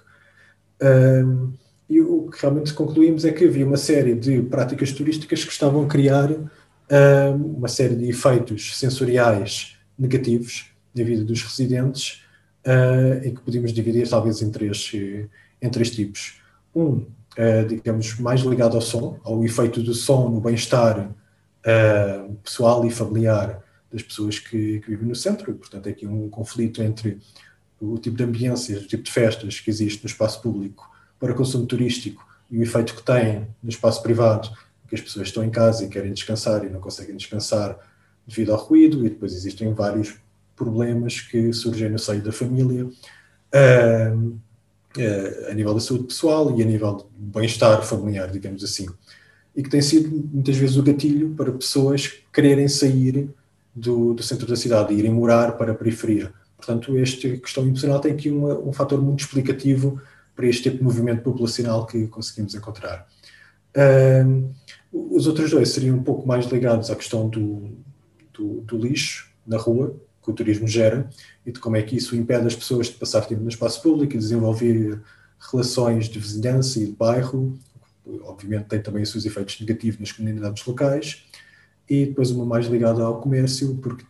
E 1.90 2.02
o 2.02 2.30
que 2.30 2.42
realmente 2.42 2.74
concluímos 2.74 3.24
é 3.24 3.32
que 3.32 3.46
havia 3.46 3.66
uma 3.66 3.78
série 3.78 4.16
de 4.16 4.42
práticas 4.42 4.92
turísticas 4.92 5.46
que 5.46 5.52
estavam 5.52 5.84
a 5.84 5.88
criar 5.88 6.30
uma 7.36 7.70
série 7.70 7.96
de 7.96 8.10
efeitos 8.10 8.78
sensoriais 8.78 9.78
negativos 9.98 10.74
na 10.94 11.04
vida 11.04 11.24
dos 11.24 11.42
residentes 11.42 12.23
uh, 12.66 13.26
e 13.26 13.32
que 13.32 13.42
podíamos 13.42 13.74
dividir 13.74 14.08
talvez 14.10 14.42
em 14.42 14.50
três, 14.50 14.92
em 15.62 15.70
três 15.70 15.92
tipos. 15.92 16.42
Um, 16.76 17.06
uh, 17.38 17.68
digamos, 17.68 18.20
mais 18.20 18.42
ligado 18.42 18.76
ao 18.76 18.82
som, 18.82 19.20
ao 19.24 19.44
efeito 19.44 19.82
do 19.82 19.94
som 19.94 20.30
no 20.30 20.42
bem-estar 20.42 21.00
uh, 21.10 22.34
pessoal 22.44 22.86
e 22.86 22.92
familiar 22.92 23.62
das 23.92 24.02
pessoas 24.02 24.40
que, 24.40 24.80
que, 24.80 24.90
vivem 24.90 25.08
no 25.08 25.16
centro. 25.16 25.54
Portanto, 25.54 25.88
é 25.88 25.92
aqui 25.92 26.08
um 26.08 26.30
conflito 26.30 26.82
entre 26.82 27.20
o 27.80 27.98
tipo 27.98 28.18
de 28.18 28.24
ambiências, 28.24 28.84
o 28.84 28.88
tipo 28.88 29.04
de 29.04 29.12
festas 29.12 29.60
que 29.60 29.70
existe 29.70 30.04
no 30.04 30.10
espaço 30.10 30.42
público 30.42 30.90
para 31.20 31.34
consumo 31.34 31.66
turístico 31.66 32.26
e 32.50 32.58
o 32.58 32.64
efeito 32.64 32.96
que 32.96 33.04
tem 33.04 33.48
no 33.62 33.70
espaço 33.70 34.02
privado, 34.02 34.50
que 34.88 34.96
as 34.96 35.02
pessoas 35.02 35.28
estão 35.28 35.44
em 35.44 35.50
casa 35.50 35.84
e 35.84 35.90
querem 35.90 36.14
descansar 36.14 36.64
e 36.64 36.70
não 36.70 36.80
conseguem 36.80 37.16
descansar 37.16 37.78
devido 38.26 38.52
ao 38.54 38.58
ruído, 38.58 39.06
e 39.06 39.10
depois 39.10 39.34
existem 39.34 39.74
vários 39.74 40.16
problemas 40.56 41.22
que 41.22 41.52
surgem 41.54 41.90
no 41.90 42.00
seio 42.00 42.22
da 42.22 42.32
família. 42.32 42.86
Uh, 42.86 44.40
uh, 44.98 45.52
a 45.52 45.54
nível 45.54 45.74
da 45.74 45.80
saúde 45.80 46.06
pessoal 46.06 46.58
e 46.58 46.62
a 46.62 46.66
nível 46.66 46.96
de 46.98 47.06
bem-estar 47.18 47.84
familiar, 47.84 48.30
digamos 48.30 48.64
assim. 48.64 48.88
E 49.56 49.62
que 49.62 49.70
tem 49.70 49.82
sido 49.82 50.10
muitas 50.32 50.56
vezes 50.56 50.78
o 50.78 50.84
gatilho 50.84 51.34
para 51.36 51.52
pessoas 51.52 52.12
quererem 52.32 52.68
sair 52.68 53.30
do, 53.76 54.14
do 54.14 54.24
centro 54.24 54.48
da 54.48 54.56
cidade 54.56 54.94
irem 54.94 55.12
morar 55.12 55.54
para 55.54 55.72
a 55.72 55.76
periferia. 55.76 56.32
Portanto, 56.58 56.98
esta 56.98 57.30
questão 57.38 57.66
emocional 57.66 58.00
tem 58.00 58.14
aqui 58.14 58.30
uma, 58.30 58.58
um 58.58 58.72
fator 58.72 59.02
muito 59.02 59.22
explicativo 59.22 60.02
para 60.36 60.48
este 60.48 60.64
tipo 60.64 60.78
de 60.78 60.84
movimento 60.84 61.22
populacional 61.22 61.86
que 61.86 62.08
conseguimos 62.08 62.56
encontrar. 62.56 63.08
Uh, 63.76 64.50
os 64.92 65.28
outros 65.28 65.52
dois 65.52 65.70
seriam 65.70 65.98
um 65.98 66.04
pouco 66.04 66.28
mais 66.28 66.46
ligados 66.46 66.90
à 66.90 66.96
questão 66.96 67.28
do, 67.28 67.70
do, 68.32 68.62
do 68.62 68.78
lixo 68.78 69.32
na 69.46 69.58
rua, 69.58 69.96
que 70.24 70.32
o 70.32 70.34
turismo 70.34 70.68
gera 70.68 71.10
e 71.46 71.52
de 71.52 71.60
como 71.60 71.76
é 71.76 71.82
que 71.82 71.96
isso 71.96 72.16
impede 72.16 72.48
as 72.48 72.56
pessoas 72.56 72.88
de 72.88 72.94
passar 72.94 73.26
tempo 73.26 73.42
no 73.42 73.50
espaço 73.50 73.82
público 73.82 74.16
e 74.16 74.18
desenvolver 74.18 75.02
relações 75.52 76.08
de 76.08 76.20
vizinhança 76.20 76.80
e 76.80 76.86
de 76.86 76.92
bairro. 76.94 77.58
Obviamente 78.24 78.66
tem 78.66 78.82
também 78.82 79.04
os 79.04 79.12
seus 79.12 79.26
efeitos 79.26 79.60
negativos 79.60 80.00
nas 80.00 80.12
comunidades 80.12 80.66
locais. 80.66 81.24
E 81.90 82.06
depois 82.06 82.32
uma 82.32 82.46
mais 82.46 82.66
ligada 82.68 83.04
ao 83.04 83.20
comércio, 83.20 83.76
porque 83.76 84.06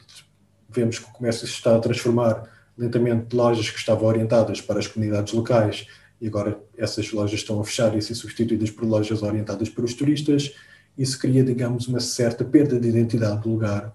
vemos 0.69 0.99
que 0.99 1.05
o 1.05 1.13
comércio 1.13 1.47
se 1.47 1.53
está 1.53 1.75
a 1.75 1.79
transformar 1.79 2.43
lentamente 2.77 3.27
de 3.27 3.35
lojas 3.35 3.69
que 3.69 3.77
estavam 3.77 4.07
orientadas 4.07 4.61
para 4.61 4.79
as 4.79 4.87
comunidades 4.87 5.33
locais 5.33 5.87
e 6.23 6.27
agora 6.27 6.57
essas 6.77 7.11
lojas 7.11 7.39
estão 7.39 7.59
a 7.59 7.63
fechar 7.65 7.93
e 7.93 7.97
a 7.97 8.01
ser 8.01 8.15
substituídas 8.15 8.71
por 8.71 8.87
lojas 8.87 9.21
orientadas 9.21 9.69
para 9.69 9.83
os 9.83 9.93
turistas. 9.93 10.55
Isso 10.97 11.19
cria, 11.19 11.43
digamos, 11.43 11.87
uma 11.87 11.99
certa 11.99 12.45
perda 12.45 12.79
de 12.79 12.87
identidade 12.87 13.41
do 13.41 13.49
lugar. 13.49 13.93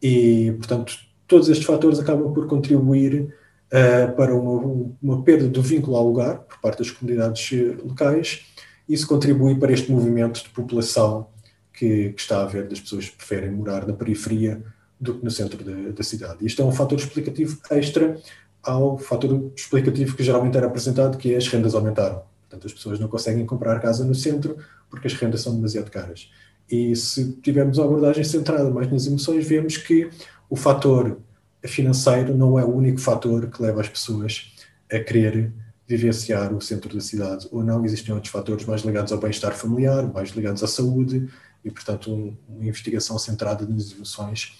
E, 0.00 0.54
portanto, 0.56 0.96
todos 1.28 1.48
estes 1.48 1.66
fatores 1.66 2.00
acabam 2.00 2.32
por 2.32 2.46
contribuir 2.46 3.34
uh, 3.68 4.16
para 4.16 4.34
uma, 4.34 4.92
uma, 5.00 5.22
perda 5.22 5.46
do 5.46 5.62
vínculo 5.62 5.96
ao 5.96 6.06
lugar 6.06 6.38
por 6.38 6.58
parte 6.58 6.78
das 6.78 6.90
comunidades 6.90 7.50
eh, 7.52 7.76
locais. 7.84 8.46
Isso 8.88 9.06
contribui 9.06 9.54
para 9.56 9.70
este 9.70 9.92
movimento 9.92 10.42
de 10.42 10.48
população 10.48 11.28
que, 11.72 12.10
que 12.10 12.20
está 12.20 12.38
a 12.38 12.42
haver 12.42 12.66
das 12.66 12.80
pessoas 12.80 13.08
que 13.08 13.16
preferem 13.16 13.50
morar 13.50 13.86
na 13.86 13.92
periferia 13.92 14.62
do 14.98 15.14
que 15.14 15.24
no 15.24 15.30
centro 15.30 15.62
da, 15.62 15.90
da 15.90 16.02
cidade. 16.02 16.44
Isto 16.44 16.62
é 16.62 16.64
um 16.64 16.72
fator 16.72 16.98
explicativo 16.98 17.58
extra 17.70 18.18
ao 18.62 18.98
fator 18.98 19.52
explicativo 19.54 20.16
que 20.16 20.22
geralmente 20.24 20.56
era 20.56 20.66
apresentado, 20.66 21.16
que 21.16 21.34
é 21.34 21.36
as 21.36 21.46
rendas 21.46 21.74
aumentaram. 21.74 22.22
Portanto, 22.48 22.66
as 22.66 22.72
pessoas 22.72 22.98
não 22.98 23.06
conseguem 23.06 23.44
comprar 23.44 23.78
casa 23.80 24.04
no 24.04 24.14
centro 24.14 24.56
porque 24.90 25.06
as 25.06 25.14
rendas 25.14 25.42
são 25.42 25.54
demasiado 25.54 25.90
caras. 25.90 26.30
E 26.70 26.94
se 26.96 27.32
tivermos 27.42 27.78
a 27.78 27.84
abordagem 27.84 28.24
centrada 28.24 28.70
mais 28.70 28.90
nas 28.90 29.06
emoções, 29.06 29.46
vemos 29.46 29.76
que 29.76 30.10
o 30.48 30.56
fator 30.56 31.18
financeiro 31.64 32.36
não 32.36 32.58
é 32.58 32.64
o 32.64 32.74
único 32.74 33.00
fator 33.00 33.46
que 33.48 33.62
leva 33.62 33.80
as 33.80 33.88
pessoas 33.88 34.52
a 34.90 34.98
querer 34.98 35.52
vivenciar 35.86 36.52
o 36.52 36.60
centro 36.60 36.94
da 36.94 37.00
cidade 37.00 37.48
ou 37.50 37.64
não. 37.64 37.84
Existem 37.84 38.14
outros 38.14 38.32
fatores 38.32 38.64
mais 38.66 38.82
ligados 38.82 39.10
ao 39.10 39.18
bem-estar 39.18 39.54
familiar, 39.54 40.06
mais 40.12 40.30
ligados 40.30 40.62
à 40.62 40.66
saúde, 40.66 41.28
e, 41.64 41.70
portanto, 41.70 42.12
um, 42.12 42.36
uma 42.48 42.64
investigação 42.64 43.18
centrada 43.18 43.66
nas 43.66 43.92
emoções 43.92 44.56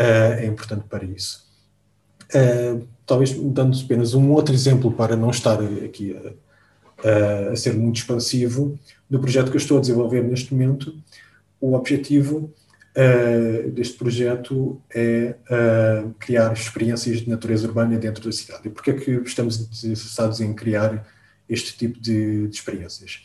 uh, 0.00 0.34
é 0.38 0.46
importante 0.46 0.84
para 0.88 1.04
isso. 1.04 1.44
Uh, 2.34 2.86
talvez 3.06 3.32
dando 3.32 3.78
apenas 3.78 4.14
um 4.14 4.32
outro 4.32 4.54
exemplo 4.54 4.92
para 4.92 5.16
não 5.16 5.30
estar 5.30 5.58
aqui 5.84 6.16
a, 7.04 7.52
a, 7.52 7.56
ser 7.56 7.74
muito 7.74 7.96
expansivo, 7.96 8.78
no 9.08 9.20
projeto 9.20 9.50
que 9.50 9.56
eu 9.56 9.60
estou 9.60 9.78
a 9.78 9.80
desenvolver 9.80 10.22
neste 10.22 10.52
momento, 10.52 10.94
o 11.60 11.74
objetivo 11.74 12.52
uh, 12.96 13.70
deste 13.70 13.96
projeto 13.96 14.80
é 14.94 15.36
criar 16.18 16.52
experiências 16.52 17.20
de 17.20 17.28
natureza 17.28 17.66
urbana 17.66 17.98
dentro 17.98 18.24
da 18.24 18.32
cidade. 18.32 18.68
E 18.68 18.70
porquê 18.70 18.90
é 18.90 18.94
que 18.94 19.10
estamos 19.10 19.60
interessados 19.84 20.40
em 20.40 20.52
criar 20.54 21.06
este 21.48 21.76
tipo 21.76 22.00
de, 22.00 22.48
de 22.48 22.54
experiências? 22.54 23.22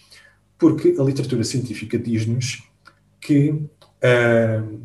Porque 0.58 0.96
a 1.00 1.04
literatura 1.04 1.44
científica 1.44 1.98
diz-nos 1.98 2.64
que 3.22 3.52
uh, 3.52 4.82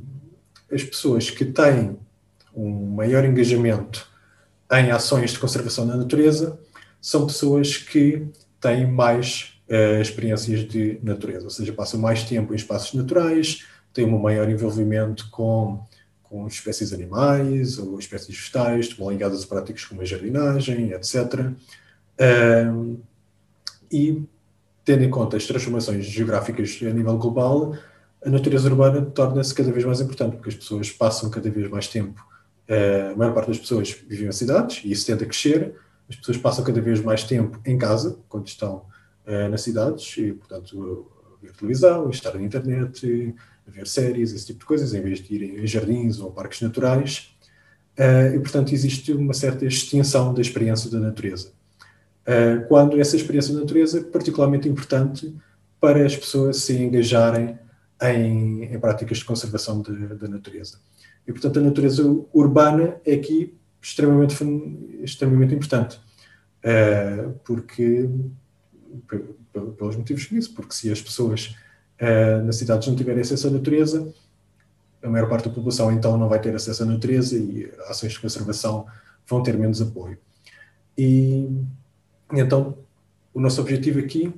as 0.72 0.82
pessoas 0.82 1.30
que 1.30 1.44
têm 1.44 1.96
um 2.54 2.94
maior 2.94 3.24
engajamento 3.24 4.08
em 4.70 4.90
ações 4.90 5.32
de 5.32 5.38
conservação 5.38 5.86
da 5.86 5.96
natureza 5.96 6.58
são 7.00 7.26
pessoas 7.26 7.76
que 7.76 8.26
têm 8.60 8.86
mais 8.86 9.54
uh, 9.68 10.00
experiências 10.00 10.66
de 10.66 10.98
natureza, 11.02 11.44
ou 11.44 11.50
seja, 11.50 11.72
passam 11.72 12.00
mais 12.00 12.22
tempo 12.22 12.52
em 12.52 12.56
espaços 12.56 12.94
naturais, 12.94 13.64
têm 13.94 14.04
um 14.04 14.18
maior 14.18 14.50
envolvimento 14.50 15.30
com, 15.30 15.80
com 16.24 16.46
espécies 16.48 16.92
animais 16.92 17.78
ou 17.78 17.98
espécies 17.98 18.28
vegetais, 18.36 18.86
estão 18.86 19.08
ligadas 19.08 19.44
a 19.44 19.46
práticas 19.46 19.84
como 19.84 20.02
a 20.02 20.04
jardinagem, 20.04 20.90
etc. 20.90 21.52
Uh, 22.20 23.00
e, 23.90 24.22
tendo 24.84 25.04
em 25.04 25.10
conta 25.10 25.36
as 25.36 25.46
transformações 25.46 26.04
geográficas 26.06 26.78
a 26.82 26.90
nível 26.92 27.16
global, 27.16 27.76
a 28.24 28.28
natureza 28.28 28.68
urbana 28.68 29.02
torna-se 29.02 29.54
cada 29.54 29.70
vez 29.70 29.84
mais 29.84 30.00
importante, 30.00 30.36
porque 30.36 30.48
as 30.48 30.56
pessoas 30.56 30.90
passam 30.90 31.30
cada 31.30 31.48
vez 31.48 31.70
mais 31.70 31.86
tempo. 31.86 32.20
Uh, 32.68 33.12
a 33.12 33.16
maior 33.16 33.32
parte 33.32 33.48
das 33.48 33.58
pessoas 33.58 33.92
vivem 33.92 34.26
em 34.26 34.32
cidades 34.32 34.82
e 34.84 34.90
isso 34.90 35.06
tende 35.06 35.22
a 35.22 35.26
crescer. 35.26 35.74
As 36.08 36.16
pessoas 36.16 36.36
passam 36.36 36.64
cada 36.64 36.80
vez 36.80 37.00
mais 37.00 37.22
tempo 37.22 37.60
em 37.64 37.78
casa, 37.78 38.18
quando 38.28 38.48
estão 38.48 38.86
uh, 39.26 39.48
nas 39.48 39.62
cidades, 39.62 40.16
e, 40.18 40.32
portanto, 40.32 41.06
ver 41.40 41.52
televisão, 41.52 42.10
estar 42.10 42.34
na 42.34 42.42
internet, 42.42 43.34
ver 43.66 43.86
séries, 43.86 44.32
esse 44.32 44.46
tipo 44.46 44.60
de 44.60 44.66
coisas, 44.66 44.94
em 44.94 45.00
vez 45.00 45.20
de 45.20 45.34
irem 45.34 45.60
a 45.60 45.66
jardins 45.66 46.20
ou 46.20 46.30
parques 46.30 46.60
naturais. 46.60 47.34
Uh, 47.98 48.34
e, 48.34 48.40
portanto, 48.40 48.72
existe 48.72 49.12
uma 49.12 49.32
certa 49.32 49.64
extinção 49.64 50.34
da 50.34 50.40
experiência 50.40 50.90
da 50.90 50.98
natureza. 50.98 51.52
quando 52.68 52.98
essa 52.98 53.16
experiência 53.16 53.54
da 53.54 53.60
natureza 53.60 53.98
é 53.98 54.02
particularmente 54.02 54.68
importante 54.68 55.34
para 55.80 56.04
as 56.04 56.16
pessoas 56.16 56.56
se 56.62 56.74
engajarem 56.74 57.58
em, 58.02 58.64
em 58.64 58.80
práticas 58.80 59.18
de 59.18 59.24
conservação 59.24 59.82
da 59.82 60.28
natureza. 60.28 60.78
E, 61.26 61.32
portanto, 61.32 61.58
a 61.58 61.62
natureza 61.62 62.02
urbana 62.32 62.96
é 63.04 63.14
aqui 63.14 63.54
extremamente, 63.80 64.34
extremamente 65.02 65.54
importante, 65.54 66.00
uh, 66.64 67.32
porque, 67.44 68.08
pelos 69.76 69.96
motivos 69.96 70.24
que 70.24 70.34
disse, 70.34 70.50
porque 70.50 70.74
se 70.74 70.90
as 70.90 71.02
pessoas 71.02 71.54
uh, 72.00 72.44
nas 72.44 72.56
cidades 72.56 72.88
não 72.88 72.96
tiverem 72.96 73.22
acesso 73.22 73.48
à 73.48 73.50
natureza, 73.50 74.12
a 75.02 75.08
maior 75.08 75.28
parte 75.28 75.48
da 75.48 75.54
população 75.54 75.92
então 75.92 76.16
não 76.16 76.28
vai 76.28 76.40
ter 76.40 76.54
acesso 76.54 76.82
à 76.82 76.86
natureza 76.86 77.36
e 77.36 77.70
ações 77.88 78.12
de 78.12 78.20
conservação 78.20 78.86
vão 79.26 79.42
ter 79.42 79.56
menos 79.56 79.80
apoio. 79.82 80.18
E 80.96 81.48
então, 82.32 82.76
o 83.32 83.40
nosso 83.40 83.60
objetivo 83.60 83.98
aqui 83.98 84.32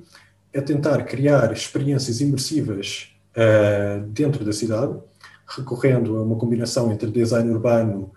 é 0.51 0.59
tentar 0.59 1.03
criar 1.03 1.51
experiências 1.53 2.19
imersivas 2.19 3.11
uh, 3.35 4.01
dentro 4.07 4.43
da 4.43 4.51
cidade, 4.51 4.97
recorrendo 5.47 6.17
a 6.17 6.23
uma 6.23 6.35
combinação 6.35 6.91
entre 6.91 7.09
design 7.09 7.49
urbano, 7.49 8.11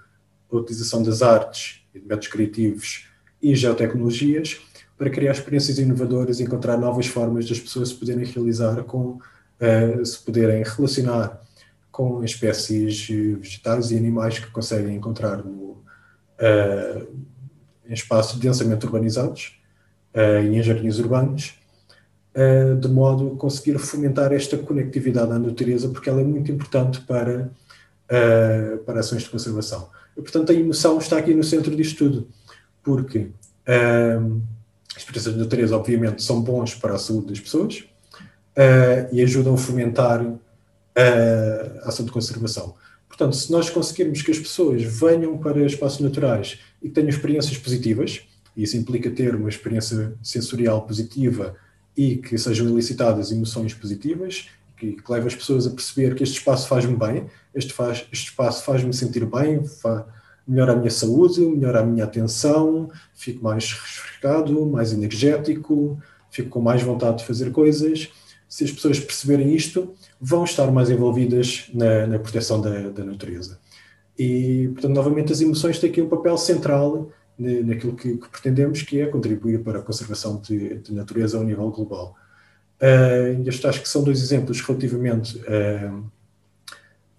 a 0.50 0.56
utilização 0.56 1.02
das 1.02 1.22
artes 1.22 1.82
e 1.94 2.00
métodos 2.00 2.28
criativos 2.28 3.06
e 3.40 3.54
geotecnologias, 3.54 4.60
para 5.00 5.08
criar 5.08 5.32
experiências 5.32 5.78
inovadoras 5.78 6.40
e 6.40 6.42
encontrar 6.42 6.76
novas 6.76 7.06
formas 7.06 7.48
das 7.48 7.58
pessoas 7.58 7.88
se 7.88 7.94
poderem 7.94 8.22
realizar 8.22 8.84
com, 8.84 9.18
uh, 9.58 10.04
se 10.04 10.18
poderem 10.18 10.62
relacionar 10.62 11.40
com 11.90 12.22
espécies 12.22 13.08
vegetais 13.08 13.90
e 13.90 13.96
animais 13.96 14.38
que 14.38 14.50
conseguem 14.50 14.94
encontrar 14.94 15.38
no, 15.38 15.82
uh, 16.38 17.08
em 17.88 17.94
espaços 17.94 18.38
densamente 18.38 18.84
urbanizados 18.84 19.58
uh, 20.14 20.44
e 20.44 20.54
em 20.54 20.62
jardins 20.62 20.98
urbanos, 20.98 21.58
de 22.80 22.88
modo 22.88 23.32
a 23.32 23.36
conseguir 23.38 23.78
fomentar 23.78 24.32
esta 24.32 24.56
conectividade 24.56 25.32
à 25.32 25.38
natureza, 25.38 25.88
porque 25.88 26.08
ela 26.08 26.20
é 26.20 26.24
muito 26.24 26.52
importante 26.52 27.00
para, 27.00 27.50
para 28.86 29.00
ações 29.00 29.24
de 29.24 29.30
conservação. 29.30 29.90
E, 30.16 30.22
portanto, 30.22 30.52
a 30.52 30.54
emoção 30.54 30.96
está 30.98 31.18
aqui 31.18 31.34
no 31.34 31.42
centro 31.42 31.74
disto 31.74 31.98
tudo, 31.98 32.28
porque 32.84 33.30
as 35.00 35.02
experiências 35.02 35.34
de 35.34 35.40
natureza, 35.40 35.76
obviamente, 35.76 36.22
são 36.22 36.40
bons 36.40 36.74
para 36.74 36.94
a 36.94 36.98
saúde 36.98 37.28
das 37.28 37.40
pessoas 37.40 37.84
e 39.10 39.22
ajudam 39.22 39.54
a 39.54 39.56
fomentar 39.56 40.24
a 41.82 41.88
ação 41.88 42.04
de 42.04 42.12
conservação. 42.12 42.74
Portanto, 43.08 43.34
se 43.34 43.50
nós 43.50 43.70
conseguirmos 43.70 44.22
que 44.22 44.30
as 44.30 44.38
pessoas 44.38 44.82
venham 44.82 45.36
para 45.38 45.64
espaços 45.64 46.00
naturais 46.00 46.58
e 46.82 46.88
que 46.88 46.94
tenham 46.94 47.08
experiências 47.08 47.56
positivas, 47.56 48.22
e 48.56 48.62
isso 48.62 48.76
implica 48.76 49.10
ter 49.10 49.34
uma 49.34 49.48
experiência 49.48 50.14
sensorial 50.22 50.82
positiva 50.82 51.56
e 51.96 52.16
que 52.16 52.36
sejam 52.38 52.68
elicitadas 52.68 53.32
emoções 53.32 53.74
positivas, 53.74 54.48
que, 54.76 54.92
que 54.92 55.14
as 55.14 55.34
pessoas 55.34 55.66
a 55.66 55.70
perceber 55.70 56.14
que 56.14 56.22
este 56.22 56.38
espaço 56.38 56.68
faz-me 56.68 56.96
bem, 56.96 57.26
este, 57.54 57.72
faz, 57.72 58.06
este 58.12 58.28
espaço 58.28 58.64
faz-me 58.64 58.92
sentir 58.92 59.24
bem, 59.26 59.62
melhora 60.50 60.72
a 60.72 60.76
minha 60.76 60.90
saúde, 60.90 61.40
melhora 61.40 61.80
a 61.80 61.86
minha 61.86 62.02
atenção, 62.02 62.90
fico 63.14 63.42
mais 63.44 63.72
refrescado, 63.72 64.66
mais 64.66 64.92
energético, 64.92 65.96
fico 66.28 66.48
com 66.48 66.60
mais 66.60 66.82
vontade 66.82 67.18
de 67.18 67.24
fazer 67.24 67.52
coisas. 67.52 68.10
Se 68.48 68.64
as 68.64 68.72
pessoas 68.72 68.98
perceberem 68.98 69.54
isto, 69.54 69.94
vão 70.20 70.42
estar 70.42 70.68
mais 70.72 70.90
envolvidas 70.90 71.70
na, 71.72 72.04
na 72.08 72.18
proteção 72.18 72.60
da, 72.60 72.88
da 72.88 73.04
natureza. 73.04 73.60
E, 74.18 74.68
portanto, 74.72 74.92
novamente, 74.92 75.32
as 75.32 75.40
emoções 75.40 75.78
têm 75.78 75.88
aqui 75.88 76.02
um 76.02 76.08
papel 76.08 76.36
central 76.36 77.10
naquilo 77.38 77.94
que, 77.94 78.18
que, 78.18 78.28
pretendemos, 78.28 78.82
que 78.82 79.00
é 79.00 79.06
contribuir 79.06 79.62
para 79.62 79.78
a 79.78 79.82
conservação 79.82 80.38
de, 80.40 80.78
de 80.78 80.92
natureza 80.92 81.38
ao 81.38 81.44
nível 81.44 81.70
global. 81.70 82.16
Uh, 82.82 83.48
estes 83.48 83.64
acho 83.64 83.80
que 83.80 83.88
são 83.88 84.02
dois 84.02 84.20
exemplos 84.20 84.60
relativamente 84.60 85.38
uh, 85.38 86.04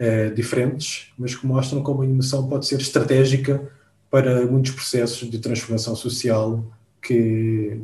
uh, 0.01 0.33
diferentes, 0.33 1.13
mas 1.17 1.35
que 1.35 1.45
mostram 1.45 1.83
como 1.83 2.01
a 2.01 2.05
inovação 2.05 2.49
pode 2.49 2.65
ser 2.65 2.81
estratégica 2.81 3.71
para 4.09 4.45
muitos 4.45 4.71
processos 4.71 5.29
de 5.29 5.39
transformação 5.39 5.95
social 5.95 6.65
que, 7.01 7.79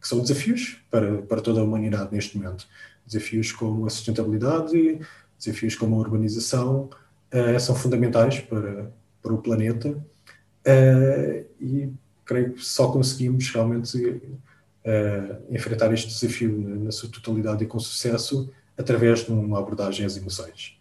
que 0.00 0.08
são 0.08 0.20
desafios 0.20 0.78
para, 0.90 1.22
para 1.22 1.40
toda 1.40 1.60
a 1.60 1.64
humanidade 1.64 2.08
neste 2.12 2.36
momento. 2.36 2.66
Desafios 3.06 3.52
como 3.52 3.86
a 3.86 3.90
sustentabilidade, 3.90 4.98
desafios 5.38 5.76
como 5.76 5.94
a 5.96 5.98
urbanização, 5.98 6.90
são 7.60 7.76
fundamentais 7.76 8.40
para, 8.40 8.92
para 9.22 9.32
o 9.32 9.38
planeta 9.38 9.96
Uh, 10.60 11.46
e 11.58 11.90
creio 12.24 12.52
que 12.52 12.62
só 12.62 12.92
conseguimos 12.92 13.48
realmente 13.48 13.96
uh, 13.98 15.42
enfrentar 15.48 15.92
este 15.92 16.08
desafio 16.08 16.52
na, 16.52 16.84
na, 16.84 16.92
sua 16.92 17.08
totalidade 17.08 17.64
e 17.64 17.66
com 17.66 17.80
sucesso 17.80 18.52
através 18.76 19.24
de 19.24 19.32
uma 19.32 19.58
abordagem 19.58 20.04
às 20.04 20.18
emoções. 20.18 20.78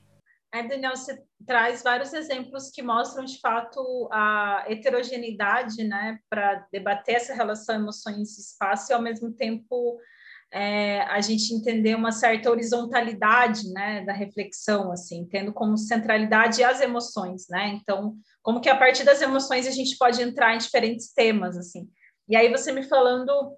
É, 0.52 0.64
Daniel, 0.64 0.96
você 0.96 1.22
traz 1.46 1.84
vários 1.84 2.12
exemplos 2.12 2.72
que 2.72 2.82
mostram 2.82 3.24
de 3.24 3.40
fato 3.40 4.10
a 4.12 4.66
heterogeneidade, 4.68 5.84
né, 5.84 6.18
para 6.28 6.66
debater 6.72 7.16
essa 7.16 7.36
relação 7.36 7.76
emoções 7.76 8.38
e 8.38 8.42
espaço 8.42 8.92
e 8.92 8.94
ao 8.96 9.02
mesmo 9.02 9.32
tempo 9.32 10.00
é, 10.52 11.02
a 11.02 11.22
gente 11.22 11.54
entender 11.54 11.94
uma 11.94 12.12
certa 12.12 12.50
horizontalidade, 12.50 13.72
né, 13.72 14.04
da 14.04 14.14
reflexão, 14.14 14.92
assim, 14.92 15.28
tendo 15.30 15.54
como 15.54 15.78
centralidade 15.78 16.64
as 16.64 16.82
emoções, 16.82 17.48
né? 17.48 17.80
Então, 17.80 18.16
como 18.42 18.60
que 18.60 18.70
a 18.70 18.76
partir 18.76 19.04
das 19.04 19.22
emoções 19.22 19.68
a 19.68 19.72
gente 19.72 19.96
pode 19.98 20.20
entrar 20.22 20.56
em 20.56 20.58
diferentes 20.58 21.14
temas, 21.14 21.56
assim. 21.56 21.88
E 22.28 22.36
aí 22.36 22.50
você 22.50 22.72
me 22.72 22.82
falando, 22.82 23.56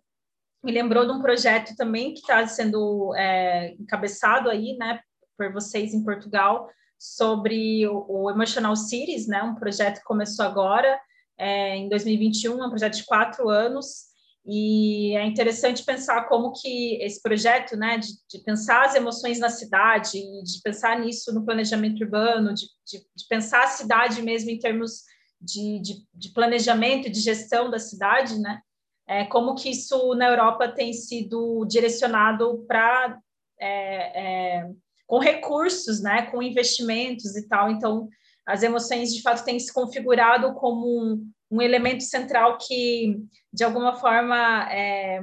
me 0.62 0.74
lembrou 0.74 1.06
de 1.06 1.14
um 1.14 1.22
projeto 1.22 1.74
também 1.78 2.14
que 2.14 2.20
está 2.20 2.46
sendo 2.46 3.16
é, 3.16 3.72
encabeçado 3.80 4.50
aí, 4.50 4.76
né, 4.78 5.00
por 5.38 5.54
vocês 5.54 5.94
em 5.94 6.04
Portugal, 6.04 6.70
sobre 7.02 7.88
o, 7.88 8.06
o, 8.08 8.30
Emotional 8.30 8.76
Cities, 8.76 9.26
né, 9.26 9.42
um 9.42 9.56
projeto 9.56 9.98
que 9.98 10.04
começou 10.04 10.46
agora, 10.46 11.02
é, 11.36 11.76
em 11.76 11.90
2021, 11.90 12.64
um 12.64 12.70
projeto 12.70 12.98
de 12.98 13.06
quatro 13.06 13.50
anos, 13.50 14.12
e 14.46 15.16
é 15.18 15.26
interessante 15.26 15.84
pensar 15.84 16.28
como 16.28 16.52
que 16.52 17.02
esse 17.02 17.20
projeto, 17.20 17.76
né, 17.76 17.98
de, 17.98 18.10
de 18.30 18.44
pensar 18.44 18.86
as 18.86 18.94
emoções 18.94 19.40
na 19.40 19.50
cidade, 19.50 20.12
de 20.12 20.62
pensar 20.64 21.00
nisso 21.00 21.34
no 21.34 21.44
planejamento 21.44 22.04
urbano, 22.04 22.54
de, 22.54 22.68
de, 22.86 23.00
de 23.00 23.28
pensar 23.28 23.64
a 23.64 23.70
cidade 23.70 24.22
mesmo 24.22 24.52
em 24.52 24.60
termos 24.60 25.02
de, 25.42 25.82
de, 26.14 26.30
planejamento 26.36 27.08
e 27.08 27.12
de 27.12 27.20
gestão 27.20 27.72
da 27.72 27.80
cidade, 27.80 28.38
né, 28.38 28.62
é, 29.08 29.26
como 29.26 29.56
que 29.56 29.72
isso 29.72 30.14
na 30.14 30.30
Europa 30.30 30.68
tem 30.68 30.94
sido 30.94 31.66
direcionado 31.66 32.64
para 32.68 33.20
é, 33.60 34.60
é, 34.60 34.72
com 35.12 35.20
recursos, 35.20 36.02
né, 36.02 36.22
com 36.28 36.42
investimentos 36.42 37.36
e 37.36 37.46
tal. 37.46 37.70
Então, 37.70 38.08
as 38.48 38.64
emoções 38.64 39.14
de 39.14 39.22
fato 39.22 39.44
têm 39.44 39.60
se 39.60 39.74
configurado 39.74 40.54
como 40.54 40.88
um, 40.88 41.30
um 41.52 41.62
elemento 41.62 42.02
central 42.02 42.58
que, 42.58 43.18
de 43.52 43.62
alguma 43.62 43.94
forma, 43.96 44.72
é, 44.72 45.20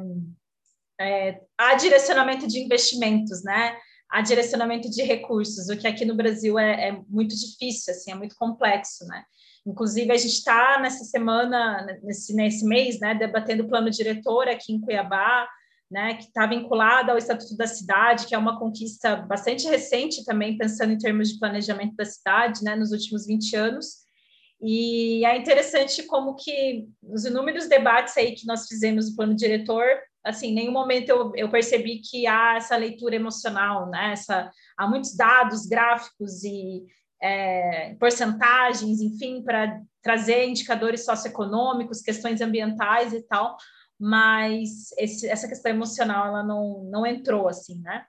é, 1.00 1.40
há 1.56 1.72
direcionamento 1.72 2.46
de 2.46 2.58
investimentos, 2.58 3.42
né? 3.42 3.78
Há 4.10 4.20
direcionamento 4.20 4.90
de 4.90 5.02
recursos, 5.02 5.70
o 5.70 5.76
que 5.78 5.86
aqui 5.86 6.04
no 6.04 6.14
Brasil 6.14 6.58
é, 6.58 6.88
é 6.88 7.00
muito 7.08 7.34
difícil, 7.34 7.94
assim, 7.94 8.10
é 8.10 8.14
muito 8.14 8.36
complexo, 8.36 9.06
né? 9.06 9.24
Inclusive, 9.66 10.12
a 10.12 10.16
gente 10.18 10.34
está 10.34 10.78
nessa 10.82 11.04
semana, 11.04 11.98
nesse, 12.02 12.34
nesse 12.34 12.62
mês, 12.66 13.00
né, 13.00 13.14
debatendo 13.14 13.62
o 13.62 13.68
plano 13.68 13.88
diretor 13.88 14.48
aqui 14.48 14.70
em 14.70 14.80
Cuiabá, 14.82 15.48
né, 15.90 16.14
que 16.14 16.24
está 16.24 16.46
vinculado 16.46 17.10
ao 17.10 17.18
Estatuto 17.18 17.56
da 17.56 17.66
Cidade, 17.66 18.26
que 18.26 18.34
é 18.34 18.38
uma 18.38 18.58
conquista 18.58 19.16
bastante 19.16 19.66
recente 19.66 20.24
também, 20.24 20.58
pensando 20.58 20.92
em 20.92 20.98
termos 20.98 21.30
de 21.30 21.38
planejamento 21.38 21.96
da 21.96 22.04
cidade, 22.04 22.62
né, 22.62 22.76
nos 22.76 22.92
últimos 22.92 23.26
20 23.26 23.56
anos. 23.56 24.08
E 24.60 25.24
é 25.24 25.36
interessante 25.36 26.02
como 26.02 26.34
que 26.34 26.88
os 27.02 27.24
inúmeros 27.24 27.68
debates 27.68 28.16
aí 28.16 28.34
que 28.34 28.46
nós 28.46 28.66
fizemos 28.66 29.08
no 29.08 29.16
plano 29.16 29.34
diretor, 29.34 29.84
assim, 30.22 30.48
em 30.48 30.54
nenhum 30.54 30.72
momento 30.72 31.08
eu, 31.08 31.32
eu 31.34 31.48
percebi 31.48 32.00
que 32.00 32.26
há 32.26 32.56
essa 32.56 32.76
leitura 32.76 33.16
emocional, 33.16 33.88
né, 33.88 34.12
essa, 34.12 34.50
há 34.76 34.86
muitos 34.86 35.16
dados, 35.16 35.66
gráficos 35.66 36.44
e 36.44 36.84
é, 37.22 37.94
porcentagens, 37.98 39.00
enfim, 39.00 39.42
para 39.42 39.80
trazer 40.02 40.46
indicadores 40.46 41.04
socioeconômicos, 41.04 42.02
questões 42.02 42.40
ambientais 42.40 43.12
e 43.12 43.22
tal, 43.22 43.56
mas 43.98 44.92
esse, 44.96 45.28
essa 45.28 45.48
questão 45.48 45.70
emocional 45.70 46.26
ela 46.28 46.42
não, 46.42 46.84
não 46.84 47.06
entrou 47.06 47.48
assim, 47.48 47.80
né? 47.80 48.06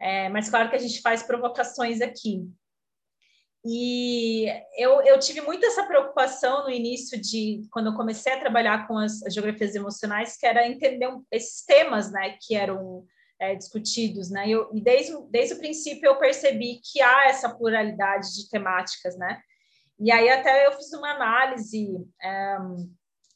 É, 0.00 0.28
mas 0.30 0.48
claro 0.48 0.70
que 0.70 0.76
a 0.76 0.80
gente 0.80 1.00
faz 1.00 1.22
provocações 1.22 2.00
aqui. 2.00 2.48
E 3.64 4.46
eu, 4.76 5.02
eu 5.02 5.18
tive 5.18 5.42
muito 5.42 5.66
essa 5.66 5.84
preocupação 5.84 6.64
no 6.64 6.70
início 6.70 7.20
de 7.20 7.60
quando 7.70 7.88
eu 7.88 7.94
comecei 7.94 8.32
a 8.32 8.40
trabalhar 8.40 8.88
com 8.88 8.96
as, 8.96 9.22
as 9.22 9.34
geografias 9.34 9.74
emocionais, 9.74 10.36
que 10.38 10.46
era 10.46 10.66
entender 10.66 11.08
um, 11.08 11.22
esses 11.30 11.62
temas, 11.64 12.10
né, 12.10 12.38
que 12.40 12.54
eram 12.54 13.04
é, 13.38 13.54
discutidos, 13.54 14.30
né? 14.30 14.48
Eu, 14.48 14.70
e 14.74 14.80
desde, 14.80 15.12
desde 15.30 15.54
o 15.54 15.58
princípio 15.58 16.06
eu 16.06 16.18
percebi 16.18 16.80
que 16.82 17.02
há 17.02 17.28
essa 17.28 17.54
pluralidade 17.54 18.34
de 18.34 18.48
temáticas, 18.48 19.16
né? 19.18 19.40
E 19.98 20.10
aí 20.10 20.30
até 20.30 20.66
eu 20.66 20.72
fiz 20.72 20.90
uma 20.94 21.10
análise 21.10 21.86
é, 22.22 22.56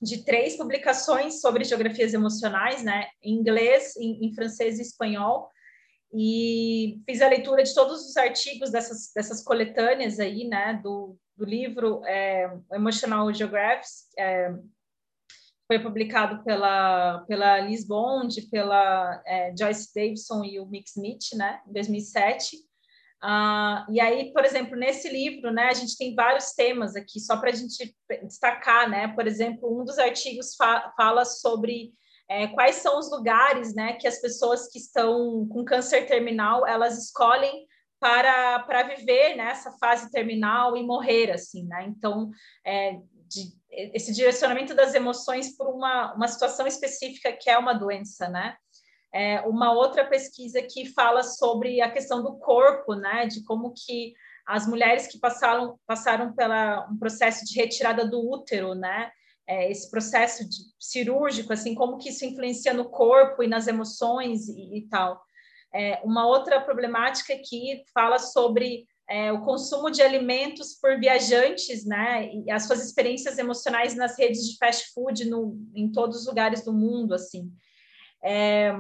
de 0.05 0.25
três 0.25 0.57
publicações 0.57 1.41
sobre 1.41 1.65
geografias 1.65 2.15
emocionais, 2.15 2.85
né, 2.85 3.09
em 3.23 3.35
inglês, 3.35 3.97
em, 3.97 4.27
em, 4.27 4.35
francês 4.35 4.79
e 4.79 4.83
espanhol, 4.83 5.51
e 6.13 7.01
fiz 7.07 7.21
a 7.21 7.29
leitura 7.29 7.65
de 7.65 7.75
todos 7.75 8.09
os 8.09 8.17
artigos 8.17 8.71
dessas, 8.71 9.11
dessas 9.13 9.43
coletâneas 9.43 10.21
aí, 10.21 10.47
né, 10.47 10.79
do, 10.83 11.17
do 11.37 11.45
livro 11.45 12.05
é, 12.05 12.49
Emotional 12.73 13.33
Geographies, 13.33 14.07
é, 14.17 14.55
foi 15.67 15.79
publicado 15.79 16.45
pela, 16.45 17.25
pela 17.27 17.59
Liz 17.61 17.87
Bond, 17.87 18.43
pela 18.51 19.23
é, 19.27 19.55
Joyce 19.59 19.91
Davidson 19.95 20.45
e 20.45 20.61
o 20.61 20.67
Mick 20.67 20.89
Smith, 20.91 21.33
né, 21.35 21.61
em 21.67 21.73
2007, 21.73 22.59
Uh, 23.25 23.91
e 23.91 24.01
aí, 24.01 24.31
por 24.35 24.45
exemplo, 24.45 24.77
nesse 24.77 25.09
livro, 25.09 25.51
né, 25.51 25.69
a 25.69 25.73
gente 25.73 25.97
tem 25.97 26.15
vários 26.15 26.53
temas 26.53 26.95
aqui, 26.95 27.19
só 27.19 27.39
para 27.39 27.49
a 27.49 27.55
gente 27.55 27.97
destacar, 28.23 28.87
né? 28.89 29.09
Por 29.09 29.27
exemplo, 29.27 29.81
um 29.81 29.83
dos 29.83 29.99
artigos 29.99 30.55
fa 30.55 30.93
fala 30.95 31.25
sobre 31.25 31.95
é, 32.29 32.49
quais 32.49 32.77
são 32.77 32.99
os 32.99 33.11
lugares, 33.11 33.75
né, 33.75 33.95
que 33.95 34.07
as 34.07 34.21
pessoas 34.21 34.69
que 34.69 34.79
estão 34.79 35.49
com 35.49 35.65
câncer 35.65 36.07
terminal 36.07 36.67
elas 36.67 36.99
escolhem 36.99 37.67
para, 37.99 38.59
para 38.61 38.83
viver 38.83 39.37
nessa 39.37 39.71
né, 39.71 39.77
fase 39.81 40.11
terminal 40.11 40.77
e 40.77 40.83
morrer, 40.83 41.31
assim, 41.31 41.65
né? 41.67 41.87
Então, 41.89 42.31
é, 42.63 42.99
de, 43.27 43.55
esse 43.95 44.13
direcionamento 44.13 44.75
das 44.75 44.95
emoções 44.95 45.57
por 45.57 45.69
uma, 45.69 46.13
uma 46.13 46.29
situação 46.29 46.67
específica 46.67 47.33
que 47.33 47.49
é 47.49 47.57
uma 47.57 47.73
doença, 47.73 48.29
né? 48.29 48.55
É, 49.15 49.41
uma 49.43 49.73
outra 49.73 50.05
pesquisa 50.05 50.61
que 50.61 50.87
fala 50.87 51.23
sobre 51.23 51.81
a 51.81 51.89
questão 51.89 52.21
do 52.21 52.37
corpo, 52.37 52.95
né, 52.95 53.27
de 53.27 53.45
como 53.45 53.73
que 53.73 54.13
as 54.45 54.67
mulheres 54.67 55.07
que 55.07 55.21
passaram, 55.21 55.79
passaram 55.87 56.35
pela 56.35 56.89
um 56.91 56.99
processo 56.99 57.45
de 57.45 57.55
retirada 57.55 58.05
do 58.05 58.29
útero, 58.29 58.75
né, 58.75 59.13
é, 59.47 59.71
esse 59.71 59.89
processo 59.89 60.43
de, 60.49 60.57
cirúrgico, 60.81 61.53
assim, 61.53 61.77
como 61.77 61.97
que 61.97 62.09
isso 62.09 62.25
influencia 62.25 62.75
no 62.75 62.91
corpo 62.91 63.41
e 63.45 63.47
nas 63.47 63.69
emoções 63.69 64.49
e, 64.49 64.79
e 64.79 64.89
tal. 64.89 65.23
É, 65.73 66.01
uma 66.05 66.27
outra 66.27 66.61
problemática 66.61 67.37
que 67.37 67.85
fala 67.95 68.19
sobre 68.19 68.85
é, 69.09 69.31
o 69.31 69.43
consumo 69.43 69.91
de 69.91 70.03
alimentos 70.03 70.75
por 70.75 70.99
viajantes, 70.99 71.85
né, 71.87 72.33
e 72.33 72.51
as 72.51 72.67
suas 72.67 72.85
experiências 72.85 73.39
emocionais 73.39 73.95
nas 73.95 74.19
redes 74.19 74.51
de 74.51 74.57
fast 74.57 74.93
food 74.93 75.25
no, 75.27 75.57
em 75.73 75.93
todos 75.93 76.23
os 76.23 76.27
lugares 76.27 76.65
do 76.65 76.73
mundo, 76.73 77.15
assim. 77.15 77.53
É, 78.25 78.73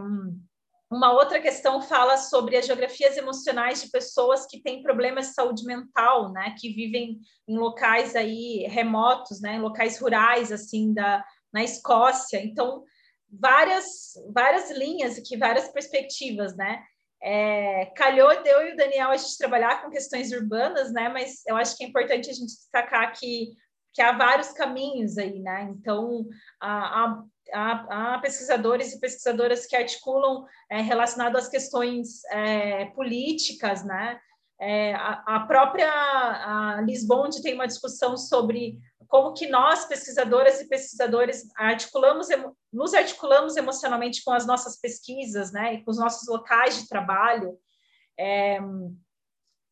uma 0.91 1.13
outra 1.13 1.41
questão 1.41 1.83
fala 1.83 2.17
sobre 2.17 2.57
as 2.57 2.67
geografias 2.67 3.17
emocionais 3.17 3.83
de 3.83 3.91
pessoas 3.91 4.47
que 4.47 4.63
têm 4.63 4.83
problemas 4.83 5.29
de 5.29 5.35
saúde 5.35 5.65
mental, 5.65 6.33
né, 6.33 6.55
que 6.59 6.71
vivem 6.71 7.19
em 7.49 7.59
locais 7.59 8.15
aí 8.15 8.67
remotos, 8.69 9.41
né, 9.41 9.57
em 9.57 9.61
locais 9.61 9.99
rurais 9.99 10.53
assim 10.53 10.95
da 10.95 11.25
na 11.53 11.63
Escócia. 11.63 12.43
Então, 12.43 12.83
várias 13.31 14.13
várias 14.33 14.71
linhas 14.73 15.17
aqui, 15.17 15.37
várias 15.37 15.69
perspectivas, 15.69 16.57
né? 16.57 16.83
É, 17.23 17.87
calhou 17.97 18.31
eu 18.33 18.69
e 18.69 18.73
o 18.73 18.77
Daniel 18.77 19.11
a 19.11 19.17
gente 19.17 19.39
trabalhar 19.39 19.83
com 19.83 19.91
questões 19.91 20.33
urbanas, 20.33 20.93
né? 20.93 21.09
Mas 21.09 21.47
eu 21.47 21.57
acho 21.57 21.77
que 21.77 21.85
é 21.85 21.87
importante 21.87 22.29
a 22.29 22.33
gente 22.33 22.47
destacar 22.47 23.13
que 23.13 23.55
que 23.95 24.03
há 24.03 24.13
vários 24.13 24.51
caminhos 24.53 25.17
aí, 25.17 25.39
né? 25.41 25.63
Então, 25.71 26.27
a 26.61 27.23
há, 27.53 28.15
há 28.15 28.19
pesquisadores 28.19 28.93
e 28.93 29.01
pesquisadoras 29.01 29.67
que 29.67 29.77
articulam 29.77 30.45
é, 30.71 30.81
relacionado 30.81 31.37
às 31.37 31.49
questões 31.49 32.25
é, 32.31 32.87
políticas, 32.87 33.85
né? 33.85 34.19
É, 34.61 34.95
a, 34.95 35.23
a, 35.27 35.41
própria 35.41 35.91
a 35.91 36.81
Lisbonde 36.83 37.43
tem 37.43 37.55
uma 37.55 37.67
discussão 37.67 38.17
sobre 38.17 38.79
como 39.09 39.35
que 39.35 39.49
nós, 39.49 39.85
pesquisadoras 39.85 40.61
e 40.61 40.69
pesquisadores, 40.69 41.45
articulamos, 41.57 42.29
nos 42.73 42.95
articulamos 42.95 43.57
emocionalmente 43.57 44.23
com 44.25 44.33
as 44.33 44.47
nossas 44.47 44.81
pesquisas, 44.81 45.53
né, 45.53 45.75
e 45.75 45.85
com 45.85 45.91
os 45.91 45.99
nossos 45.99 46.27
locais 46.29 46.81
de 46.81 46.89
trabalho. 46.89 47.59
É, 48.19 48.59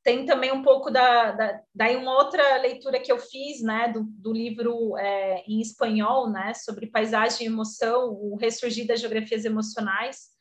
tem 0.02 0.26
também 0.26 0.50
um 0.50 0.62
pouco 0.62 0.90
da, 0.90 1.30
da 1.32 1.60
daí 1.74 1.96
uma 1.96 2.12
outra 2.16 2.56
leitura 2.56 2.98
que 2.98 3.10
eu 3.10 3.18
fiz, 3.18 3.62
né, 3.62 3.88
do, 3.88 4.02
do 4.04 4.32
livro 4.32 4.96
é, 4.98 5.44
em 5.46 5.60
espanhol, 5.60 6.28
né, 6.28 6.52
sobre 6.54 6.90
paisagem 6.90 7.46
e 7.46 7.50
emoção, 7.50 8.10
o 8.10 8.36
ressurgir 8.36 8.86
das 8.86 9.00
geografias 9.00 9.44
emocionais, 9.44 10.32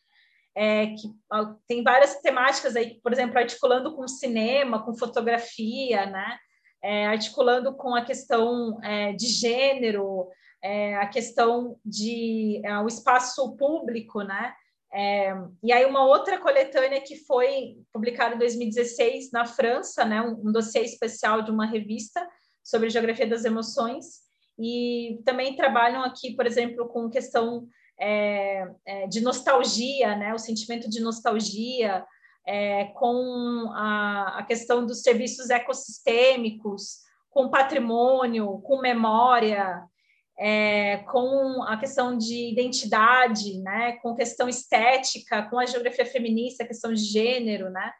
é, 0.55 0.87
que 0.87 1.07
ó, 1.31 1.53
tem 1.67 1.83
várias 1.83 2.19
temáticas 2.21 2.75
aí, 2.75 2.99
por 3.01 3.13
exemplo, 3.13 3.37
articulando 3.37 3.95
com 3.95 4.07
cinema, 4.07 4.83
com 4.83 4.97
fotografia, 4.97 6.07
né, 6.07 6.37
é, 6.83 7.05
articulando 7.05 7.75
com 7.75 7.93
a 7.93 8.03
questão 8.03 8.79
é, 8.83 9.13
de 9.13 9.27
gênero, 9.27 10.27
é, 10.63 10.95
a 10.95 11.07
questão 11.07 11.77
de 11.85 12.61
é, 12.65 12.79
o 12.79 12.87
espaço 12.87 13.55
público, 13.55 14.23
né, 14.23 14.53
é, 14.93 15.33
e 15.63 15.71
aí 15.71 15.85
uma 15.85 16.05
outra 16.05 16.37
coletânea 16.37 17.01
que 17.01 17.15
foi 17.25 17.77
publicada 17.93 18.35
em 18.35 18.39
2016 18.39 19.31
na 19.31 19.45
França, 19.45 20.03
né, 20.03 20.21
um, 20.21 20.49
um 20.49 20.51
dossiê 20.51 20.81
especial 20.81 21.41
de 21.41 21.51
uma 21.51 21.65
revista 21.65 22.27
sobre 22.63 22.89
geografia 22.89 23.27
das 23.27 23.45
emoções, 23.45 24.21
e 24.59 25.19
também 25.25 25.55
trabalham 25.55 26.03
aqui, 26.03 26.35
por 26.35 26.45
exemplo, 26.45 26.87
com 26.89 27.09
questão 27.09 27.67
é, 27.99 28.67
é, 28.85 29.07
de 29.07 29.21
nostalgia, 29.21 30.15
né, 30.15 30.33
o 30.33 30.39
sentimento 30.39 30.89
de 30.89 30.99
nostalgia, 30.99 32.05
é, 32.45 32.85
com 32.95 33.71
a, 33.73 34.39
a 34.39 34.43
questão 34.43 34.85
dos 34.85 35.01
serviços 35.01 35.49
ecossistêmicos, 35.49 36.99
com 37.29 37.49
patrimônio, 37.49 38.59
com 38.59 38.81
memória, 38.81 39.81
é, 40.43 40.97
com 41.03 41.61
a 41.67 41.77
questão 41.77 42.17
de 42.17 42.49
identidade, 42.51 43.59
né, 43.59 43.91
com 44.01 44.15
questão 44.15 44.49
estética, 44.49 45.47
com 45.47 45.59
a 45.59 45.67
geografia 45.67 46.05
feminista, 46.05 46.63
a 46.63 46.67
questão 46.67 46.91
de 46.91 47.03
gênero, 47.03 47.69
né, 47.69 47.93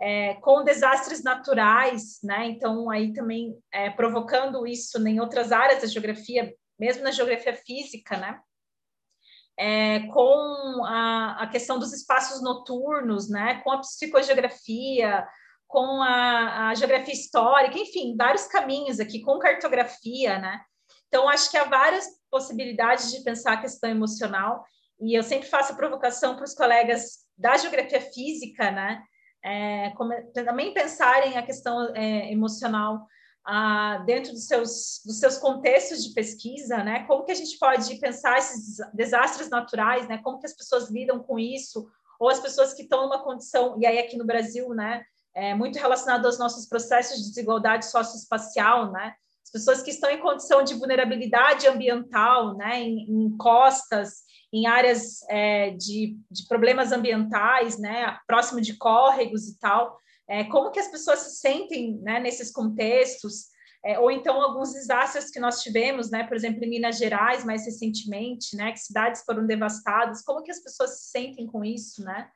é, 0.00 0.34
com 0.34 0.64
desastres 0.64 1.22
naturais, 1.22 2.18
né, 2.24 2.46
então 2.46 2.90
aí 2.90 3.12
também 3.12 3.56
é, 3.72 3.88
provocando 3.88 4.66
isso 4.66 4.98
em 5.06 5.20
outras 5.20 5.52
áreas 5.52 5.80
da 5.80 5.86
geografia, 5.86 6.52
mesmo 6.76 7.04
na 7.04 7.12
geografia 7.12 7.54
física, 7.54 8.16
né, 8.16 8.40
é, 9.56 10.00
com 10.08 10.84
a, 10.84 11.44
a, 11.44 11.46
questão 11.46 11.78
dos 11.78 11.92
espaços 11.92 12.42
noturnos, 12.42 13.30
né, 13.30 13.60
com 13.62 13.70
a 13.70 13.78
psicogeografia, 13.78 15.24
com 15.68 16.02
a, 16.02 16.70
a 16.70 16.74
geografia 16.74 17.14
histórica, 17.14 17.78
enfim, 17.78 18.16
vários 18.18 18.48
caminhos 18.48 18.98
aqui, 18.98 19.20
com 19.20 19.38
cartografia, 19.38 20.40
né, 20.40 20.60
Então, 21.08 21.28
acho 21.28 21.50
que 21.50 21.56
há 21.56 21.64
várias 21.64 22.06
possibilidades 22.30 23.10
de 23.12 23.22
pensar 23.22 23.54
a 23.54 23.60
questão 23.60 23.90
emocional, 23.90 24.64
e 25.00 25.16
eu 25.16 25.22
sempre 25.22 25.48
faço 25.48 25.72
a 25.72 25.76
provocação 25.76 26.36
para 26.36 26.44
os 26.44 26.54
colegas 26.54 27.26
da 27.36 27.56
geografia 27.56 28.00
física, 28.00 28.70
né? 28.70 29.02
É, 29.44 29.90
como, 29.90 30.12
também 30.32 30.72
pensarem 30.72 31.36
a 31.36 31.42
questão 31.42 31.94
é, 31.94 32.32
emocional 32.32 33.06
ah, 33.44 34.02
dentro 34.04 34.32
dos 34.32 34.46
seus, 34.46 35.02
dos 35.04 35.20
seus 35.20 35.38
contextos 35.38 36.02
de 36.02 36.12
pesquisa, 36.14 36.82
né? 36.82 37.04
Como 37.04 37.24
que 37.24 37.30
a 37.30 37.34
gente 37.34 37.56
pode 37.58 37.94
pensar 37.96 38.38
esses 38.38 38.78
desastres 38.92 39.48
naturais, 39.48 40.08
né? 40.08 40.18
Como 40.18 40.40
que 40.40 40.46
as 40.46 40.56
pessoas 40.56 40.90
lidam 40.90 41.20
com 41.20 41.38
isso, 41.38 41.88
ou 42.18 42.28
as 42.28 42.40
pessoas 42.40 42.74
que 42.74 42.82
estão 42.82 43.02
numa 43.02 43.22
condição, 43.22 43.76
e 43.78 43.86
aí 43.86 43.98
aqui 43.98 44.16
no 44.16 44.24
Brasil, 44.24 44.70
né? 44.70 45.04
É 45.32 45.54
muito 45.54 45.78
relacionado 45.78 46.26
aos 46.26 46.38
nossos 46.38 46.66
processos 46.66 47.18
de 47.18 47.28
desigualdade 47.28 47.84
socioespacial, 47.86 48.90
né? 48.90 49.14
As 49.46 49.50
pessoas 49.52 49.80
que 49.80 49.90
estão 49.90 50.10
em 50.10 50.18
condição 50.18 50.64
de 50.64 50.74
vulnerabilidade 50.74 51.68
ambiental, 51.68 52.56
né? 52.56 52.82
Em, 52.82 53.06
em 53.08 53.36
costas, 53.36 54.24
em 54.52 54.66
áreas 54.66 55.22
é, 55.28 55.70
de, 55.70 56.18
de, 56.30 56.48
problemas 56.48 56.90
ambientais, 56.90 57.78
né, 57.78 58.18
próximo 58.26 58.60
de 58.60 58.76
córregos 58.76 59.48
e 59.48 59.58
tal, 59.58 59.98
é, 60.28 60.44
como 60.44 60.70
que 60.70 60.80
as 60.80 60.88
pessoas 60.88 61.20
se 61.20 61.36
sentem 61.36 61.98
né, 62.02 62.18
nesses 62.18 62.50
contextos, 62.50 63.46
é, 63.84 63.98
ou 63.98 64.10
então 64.10 64.40
alguns 64.42 64.72
desastres 64.72 65.30
que 65.30 65.38
nós 65.38 65.62
tivemos, 65.62 66.10
né, 66.10 66.24
por 66.24 66.36
exemplo, 66.36 66.64
em 66.64 66.70
Minas 66.70 66.96
Gerais, 66.96 67.44
mais 67.44 67.64
recentemente, 67.64 68.56
né, 68.56 68.72
que 68.72 68.80
cidades 68.80 69.22
foram 69.24 69.46
devastadas, 69.46 70.22
como 70.22 70.42
que 70.42 70.50
as 70.50 70.60
pessoas 70.60 70.98
se 70.98 71.10
sentem 71.10 71.46
com 71.46 71.64
isso, 71.64 72.02
né? 72.02 72.28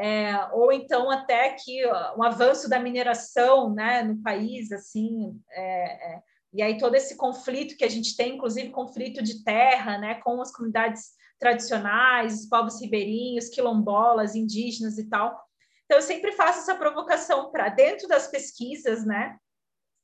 É, 0.00 0.32
ou 0.52 0.70
então 0.72 1.10
até 1.10 1.50
que 1.50 1.84
o 2.16 2.22
avanço 2.22 2.68
da 2.68 2.78
mineração, 2.78 3.74
né, 3.74 4.02
no 4.02 4.22
país, 4.22 4.70
assim, 4.70 5.36
é, 5.50 6.14
é, 6.14 6.22
e 6.52 6.62
aí 6.62 6.78
todo 6.78 6.94
esse 6.94 7.16
conflito 7.16 7.76
que 7.76 7.84
a 7.84 7.90
gente 7.90 8.16
tem, 8.16 8.36
inclusive 8.36 8.70
conflito 8.70 9.22
de 9.22 9.44
terra, 9.44 9.98
né, 9.98 10.14
com 10.16 10.40
as 10.40 10.50
comunidades 10.50 11.10
tradicionais, 11.38 12.40
os 12.40 12.46
povos 12.48 12.80
ribeirinhos, 12.80 13.48
quilombolas, 13.48 14.34
indígenas 14.34 14.98
e 14.98 15.08
tal. 15.08 15.38
Então, 15.84 15.98
eu 15.98 16.02
sempre 16.02 16.32
faço 16.32 16.60
essa 16.60 16.74
provocação 16.74 17.50
para 17.50 17.68
dentro 17.68 18.08
das 18.08 18.28
pesquisas, 18.28 19.04
né, 19.04 19.36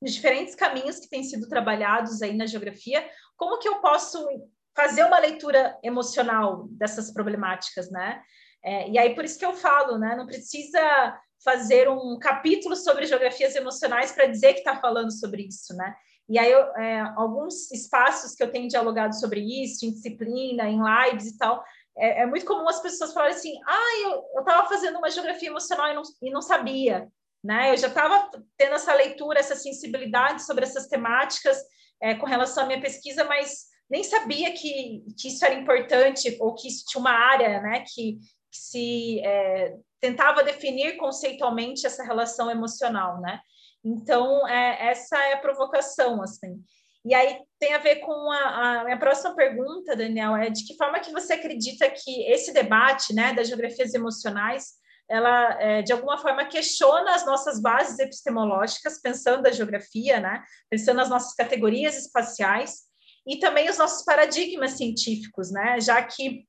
de 0.01 0.11
diferentes 0.11 0.55
caminhos 0.55 0.99
que 0.99 1.09
têm 1.09 1.23
sido 1.23 1.47
trabalhados 1.47 2.21
aí 2.21 2.35
na 2.35 2.45
geografia, 2.45 3.07
como 3.35 3.59
que 3.59 3.67
eu 3.67 3.81
posso 3.81 4.27
fazer 4.75 5.03
uma 5.03 5.19
leitura 5.19 5.77
emocional 5.83 6.67
dessas 6.69 7.11
problemáticas, 7.11 7.89
né? 7.89 8.21
É, 8.63 8.89
e 8.89 8.97
aí, 8.97 9.15
por 9.15 9.23
isso 9.23 9.39
que 9.39 9.45
eu 9.45 9.53
falo, 9.53 9.97
né, 9.97 10.15
não 10.15 10.25
precisa 10.25 11.17
fazer 11.43 11.87
um 11.87 12.17
capítulo 12.19 12.75
sobre 12.75 13.05
geografias 13.05 13.55
emocionais 13.55 14.11
para 14.11 14.25
dizer 14.25 14.53
que 14.53 14.59
está 14.59 14.75
falando 14.75 15.11
sobre 15.11 15.43
isso, 15.43 15.73
né? 15.75 15.95
E 16.27 16.39
aí, 16.39 16.51
eu, 16.51 16.59
é, 16.75 17.01
alguns 17.15 17.71
espaços 17.71 18.33
que 18.33 18.43
eu 18.43 18.51
tenho 18.51 18.67
dialogado 18.67 19.13
sobre 19.15 19.41
isso, 19.41 19.85
em 19.85 19.91
disciplina, 19.91 20.67
em 20.67 20.79
lives 20.81 21.27
e 21.27 21.37
tal, 21.37 21.63
é, 21.97 22.21
é 22.21 22.25
muito 22.25 22.45
comum 22.45 22.67
as 22.67 22.81
pessoas 22.81 23.13
falarem 23.13 23.35
assim: 23.35 23.53
ah, 23.65 24.23
eu 24.33 24.39
estava 24.39 24.67
fazendo 24.67 24.97
uma 24.97 25.09
geografia 25.09 25.49
emocional 25.49 25.91
e 25.91 25.93
não, 25.93 26.01
e 26.21 26.31
não 26.31 26.41
sabia. 26.41 27.07
Né? 27.43 27.73
Eu 27.73 27.77
já 27.77 27.87
estava 27.87 28.29
tendo 28.57 28.73
essa 28.73 28.93
leitura, 28.93 29.39
essa 29.39 29.55
sensibilidade 29.55 30.43
sobre 30.43 30.63
essas 30.65 30.87
temáticas 30.87 31.57
é, 32.01 32.15
com 32.15 32.25
relação 32.25 32.63
à 32.63 32.65
minha 32.65 32.81
pesquisa, 32.81 33.23
mas 33.23 33.65
nem 33.89 34.03
sabia 34.03 34.51
que, 34.51 35.03
que 35.17 35.27
isso 35.27 35.45
era 35.45 35.53
importante 35.53 36.35
ou 36.39 36.55
que 36.55 36.67
isso 36.67 36.83
tinha 36.87 36.99
uma 36.99 37.11
área 37.11 37.61
né, 37.61 37.83
que, 37.87 38.17
que 38.51 38.57
se 38.57 39.19
é, 39.23 39.75
tentava 40.01 40.43
definir 40.43 40.97
conceitualmente 40.97 41.85
essa 41.85 42.03
relação 42.03 42.49
emocional. 42.49 43.21
Né? 43.21 43.39
Então, 43.85 44.47
é, 44.47 44.87
essa 44.89 45.15
é 45.15 45.33
a 45.33 45.37
provocação, 45.37 46.19
assim. 46.23 46.59
E 47.05 47.13
aí 47.13 47.37
tem 47.59 47.75
a 47.75 47.77
ver 47.77 47.97
com 47.97 48.31
a, 48.31 48.79
a, 48.79 48.83
minha 48.83 48.97
próxima 48.97 49.35
pergunta, 49.35 49.95
Daniel, 49.95 50.35
é 50.35 50.49
de 50.49 50.65
que 50.65 50.75
forma 50.75 50.99
que 50.99 51.11
você 51.11 51.33
acredita 51.33 51.87
que 51.91 52.23
esse 52.23 52.51
debate, 52.51 53.13
né, 53.13 53.31
das 53.31 53.47
geografias 53.47 53.93
emocionais, 53.93 54.73
ela, 55.07 55.61
é, 55.61 55.83
de 55.83 55.93
alguma 55.93 56.17
forma, 56.17 56.45
questiona 56.45 57.13
as 57.13 57.23
nossas 57.23 57.61
bases 57.61 57.99
epistemológicas, 57.99 58.99
pensando 58.99 59.45
a 59.45 59.51
geografia, 59.51 60.19
né, 60.19 60.43
pensando 60.67 60.99
as 60.99 61.09
nossas 61.09 61.35
categorias 61.35 61.95
espaciais, 61.95 62.85
e 63.27 63.37
também 63.37 63.69
os 63.69 63.77
nossos 63.77 64.03
paradigmas 64.03 64.71
científicos, 64.71 65.51
né, 65.51 65.79
já 65.79 66.01
que 66.01 66.47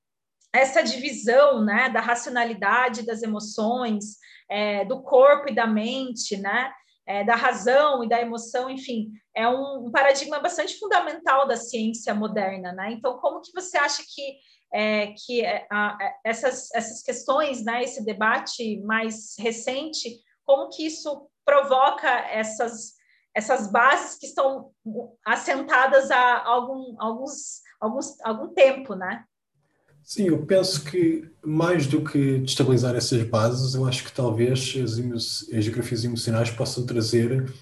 essa 0.55 0.83
divisão, 0.83 1.63
né, 1.63 1.91
da 1.91 2.01
racionalidade 2.01 3.05
das 3.05 3.23
emoções, 3.23 4.17
é, 4.51 4.87
do 4.87 5.03
corpo 5.03 5.51
e 5.51 5.55
da 5.55 5.67
mente, 5.67 6.39
né, 6.39 6.73
é, 7.07 7.25
da 7.25 7.37
razão 7.37 8.03
e 8.03 8.09
da 8.09 8.21
emoção, 8.21 8.69
enfim, 8.69 9.13
é 9.35 9.49
um, 9.49 9.87
um, 9.87 9.91
paradigma 9.91 10.41
bastante 10.41 10.79
fundamental 10.79 11.47
da 11.47 11.57
ciência 11.57 12.15
moderna, 12.15 12.73
né? 12.73 12.93
Então, 12.93 13.19
como 13.19 13.41
que 13.41 13.53
você 13.53 13.79
acha 13.79 14.03
que 14.03 14.39
é, 14.73 15.15
que 15.25 15.45
é, 15.45 15.67
a, 15.71 15.97
é, 16.01 16.15
essas, 16.25 16.75
essas 16.75 17.03
questões, 17.03 17.65
né, 17.65 17.85
esse 17.85 18.05
debate 18.05 18.81
mais 18.83 19.37
recente, 19.39 20.19
como 20.45 20.69
que 20.69 20.85
isso 20.85 21.29
provoca 21.45 22.09
essas 22.09 22.97
essas 23.37 23.71
bases 23.71 24.19
que 24.19 24.25
estão 24.25 24.71
assentadas 25.23 26.11
há 26.11 26.43
algum, 26.43 26.97
alguns, 26.99 27.61
alguns, 27.79 28.21
algum 28.23 28.49
tempo, 28.55 28.95
né? 28.95 29.27
Sim, 30.07 30.29
eu 30.29 30.39
penso 30.47 30.85
que 30.85 31.29
mais 31.45 31.89
do 31.89 32.01
que 32.01 32.39
destabilizar 32.39 32.95
essas 32.95 33.25
bases, 33.25 33.75
eu 33.75 33.85
acho 33.89 34.05
que 34.05 34.13
talvez 34.13 34.73
as, 34.81 35.53
as 35.53 35.65
geografias 35.65 36.05
emocionais 36.05 36.49
possam 36.49 36.87
trazer 36.87 37.53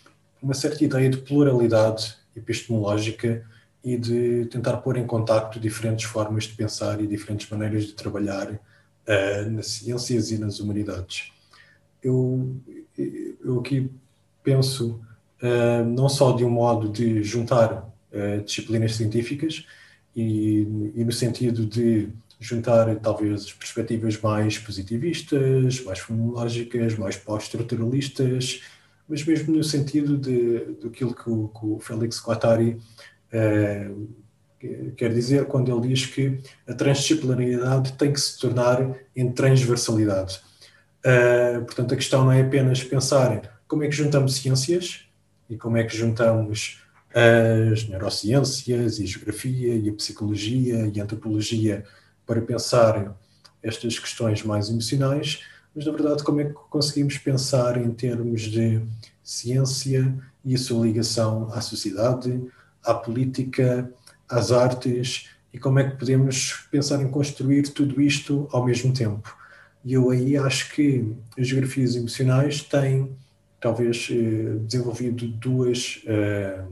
uma 0.43 0.53
certa 0.53 0.85
ideia 0.85 1.09
de 1.09 1.17
pluralidade 1.17 2.15
epistemológica 2.37 3.43
e 3.83 3.97
de 3.97 4.45
tentar 4.51 4.77
pôr 4.77 4.99
em 4.99 5.07
contacto 5.07 5.59
diferentes 5.59 6.05
formas 6.05 6.45
de 6.45 6.53
pensar 6.53 7.01
e 7.01 7.07
diferentes 7.07 7.49
maneiras 7.49 7.87
de 7.87 7.95
trabalhar 7.95 8.51
uh, 8.53 9.51
nas 9.51 9.69
ciências 9.69 10.31
e 10.31 10.37
nas 10.37 10.61
humanidades. 10.61 11.33
Eu, 12.03 12.55
eu 13.43 13.59
aqui 13.59 13.91
penso 14.43 15.01
uh, 15.43 15.83
não 15.83 16.11
só 16.11 16.33
de 16.33 16.45
um 16.45 16.51
modo 16.51 16.91
de 16.91 17.23
juntar 17.23 17.91
uh, 18.13 18.43
disciplinas 18.45 18.97
científicas 18.97 19.65
e, 20.15 20.93
e 20.95 21.05
no 21.05 21.11
sentido 21.11 21.65
de 21.65 22.13
juntar 22.45 22.95
talvez 22.97 23.53
perspectivas 23.53 24.21
mais 24.21 24.59
positivistas, 24.59 25.83
mais 25.83 25.99
fenomenológicas, 25.99 26.97
mais 26.97 27.17
pós-estruturalistas, 27.17 28.63
mas 29.09 29.25
mesmo 29.25 29.57
no 29.57 29.65
sentido 29.65 30.19
de, 30.19 30.77
daquilo 30.83 31.15
que 31.15 31.31
o, 31.31 31.49
que 31.49 31.67
o 31.67 31.79
Félix 31.79 32.23
Guattari 32.23 32.79
eh, 33.33 33.91
quer 34.97 35.13
dizer 35.13 35.47
quando 35.47 35.73
ele 35.73 35.89
diz 35.89 36.07
que 36.07 36.39
a 36.67 36.75
transdisciplinaridade 36.75 37.93
tem 37.95 38.13
que 38.13 38.21
se 38.21 38.39
tornar 38.39 38.95
em 39.15 39.31
transversalidade. 39.33 40.41
Uh, 41.05 41.63
portanto, 41.65 41.93
a 41.93 41.97
questão 41.97 42.25
não 42.25 42.33
é 42.33 42.41
apenas 42.41 42.83
pensar 42.83 43.61
como 43.69 43.85
é 43.85 43.89
que 43.89 43.95
juntamos 43.95 44.37
ciências 44.37 45.05
e 45.51 45.57
como 45.57 45.77
é 45.77 45.85
que 45.85 45.95
juntamos 45.95 46.83
as 47.15 47.87
neurociências 47.89 48.99
e 48.99 49.03
a 49.05 49.07
geografia 49.07 49.75
e 49.75 49.89
a 49.89 49.93
psicologia 49.93 50.91
e 50.93 50.99
a 50.99 51.05
antropologia 51.05 51.85
para 52.27 52.41
pensar 52.41 53.17
estas 53.63 53.99
questões 53.99 54.43
mais 54.43 54.69
emocionais, 54.69 55.43
mas 55.75 55.87
na 55.87 55.93
verdade 55.93 56.23
como 56.23 56.41
é 56.41 56.45
que 56.45 56.53
conseguimos 56.71 57.19
pensar 57.19 57.77
em 57.77 57.91
termos 57.91 58.43
de 58.43 58.83
ciência 59.23 60.15
e 60.45 60.55
a 60.55 60.59
sua 60.59 60.87
ligação 60.87 61.51
à 61.53 61.61
sociedade, 61.61 62.43
à 62.83 62.95
política, 62.95 63.91
às 64.29 64.53
artes 64.53 65.31
e 65.53 65.59
como 65.59 65.79
é 65.79 65.89
que 65.89 65.97
podemos 65.97 66.67
pensar 66.71 67.01
em 67.01 67.09
construir 67.09 67.63
tudo 67.69 68.01
isto 68.03 68.49
ao 68.53 68.65
mesmo 68.65 68.93
tempo. 68.93 69.37
E 69.85 69.95
eu 69.95 70.11
aí 70.11 70.37
acho 70.37 70.73
que 70.75 71.15
as 71.39 71.47
geografias 71.47 71.95
emocionais 71.95 72.63
têm 72.63 73.17
talvez 73.61 74.09
eh, 74.11 74.59
desenvolvido 74.67 75.27
duas 75.27 76.03
eh, 76.07 76.65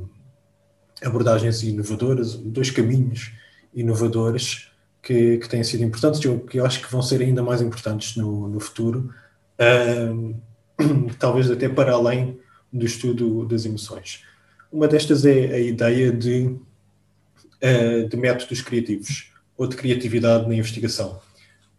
abordagens 1.03 1.63
inovadoras, 1.63 2.35
dois 2.35 2.71
caminhos 2.71 3.33
inovadores 3.75 4.72
que, 5.03 5.39
que 5.39 5.49
têm 5.49 5.65
sido 5.65 5.83
importantes 5.83 6.21
e 6.21 6.39
que 6.39 6.61
eu 6.61 6.65
acho 6.65 6.81
que 6.81 6.91
vão 6.91 7.03
ser 7.03 7.21
ainda 7.21 7.43
mais 7.43 7.61
importantes 7.61 8.17
no, 8.17 8.49
no 8.49 8.61
futuro, 8.61 9.13
uh, 9.59 10.35
talvez 11.19 11.51
até 11.51 11.69
para 11.69 11.93
além 11.93 12.39
do 12.73 12.87
estudo 12.87 13.45
das 13.45 13.67
emoções. 13.67 14.25
Uma 14.71 14.89
destas 14.89 15.27
é 15.27 15.55
a 15.55 15.59
ideia 15.59 16.13
de, 16.13 16.47
uh, 16.47 18.09
de 18.09 18.17
métodos 18.17 18.63
criativos 18.63 19.33
ou 19.57 19.67
de 19.67 19.77
criatividade 19.77 20.49
na 20.49 20.55
investigação, 20.55 21.21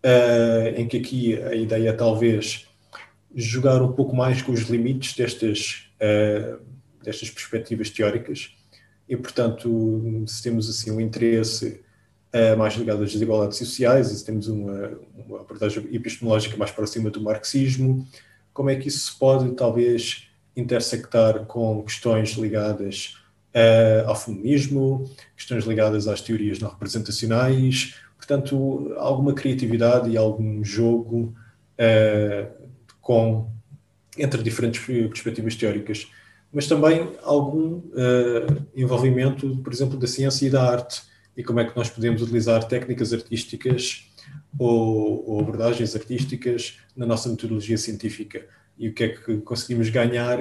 uh, 0.03 0.79
em 0.79 0.87
que 0.87 0.97
aqui 0.97 1.41
a 1.41 1.55
ideia 1.55 1.89
é 1.89 1.93
talvez 1.93 2.67
jogar 3.35 3.81
um 3.81 3.93
pouco 3.93 4.15
mais 4.15 4.41
com 4.41 4.51
os 4.51 4.61
limites 4.69 5.15
destas, 5.15 5.87
ah, 5.99 6.59
destas 7.03 7.31
perspectivas 7.31 7.89
teóricas 7.89 8.55
e, 9.09 9.17
portanto, 9.17 10.23
se 10.27 10.43
temos 10.43 10.69
assim 10.69 10.91
um 10.91 11.01
interesse 11.01 11.67
uh, 11.67 11.82
mais 12.57 12.73
ligado 12.73 13.03
às 13.03 13.11
desigualdades 13.11 13.59
sociais, 13.59 14.11
e 14.11 14.25
temos 14.25 14.47
uma, 14.47 14.91
uma 15.15 15.41
abordagem 15.41 15.87
epistemológica 15.93 16.57
mais 16.57 16.71
próxima 16.71 17.11
do 17.11 17.21
marxismo, 17.21 18.07
como 18.53 18.69
é 18.69 18.75
que 18.75 18.87
isso 18.87 19.11
se 19.11 19.19
pode 19.19 19.51
talvez 19.53 20.27
intersectar 20.55 21.45
com 21.45 21.83
questões 21.83 22.31
ligadas 22.31 23.17
uh, 23.53 24.07
ao 24.07 24.15
feminismo, 24.15 25.09
questões 25.35 25.65
ligadas 25.65 26.07
às 26.07 26.21
teorias 26.21 26.59
não 26.59 26.69
representacionais, 26.69 27.95
portanto, 28.17 28.93
alguma 28.97 29.33
criatividade 29.33 30.09
e 30.09 30.17
algum 30.17 30.63
jogo 30.63 31.33
uh, 31.79 32.51
com, 33.01 33.49
entre 34.17 34.43
diferentes 34.43 34.85
perspectivas 34.85 35.55
teóricas, 35.55 36.07
mas 36.51 36.67
também 36.67 37.09
algum 37.23 37.77
uh, 37.77 38.65
envolvimento, 38.75 39.57
por 39.57 39.73
exemplo, 39.73 39.97
da 39.97 40.05
ciência 40.05 40.45
e 40.45 40.49
da 40.51 40.63
arte, 40.63 41.01
e 41.35 41.43
como 41.43 41.59
é 41.59 41.65
que 41.65 41.75
nós 41.75 41.89
podemos 41.89 42.21
utilizar 42.21 42.63
técnicas 42.67 43.13
artísticas 43.13 44.09
ou, 44.57 45.29
ou 45.29 45.39
abordagens 45.39 45.95
artísticas 45.95 46.77
na 46.95 47.05
nossa 47.05 47.29
metodologia 47.29 47.77
científica, 47.77 48.45
e 48.77 48.89
o 48.89 48.93
que 48.93 49.03
é 49.03 49.09
que 49.09 49.37
conseguimos 49.37 49.89
ganhar 49.89 50.37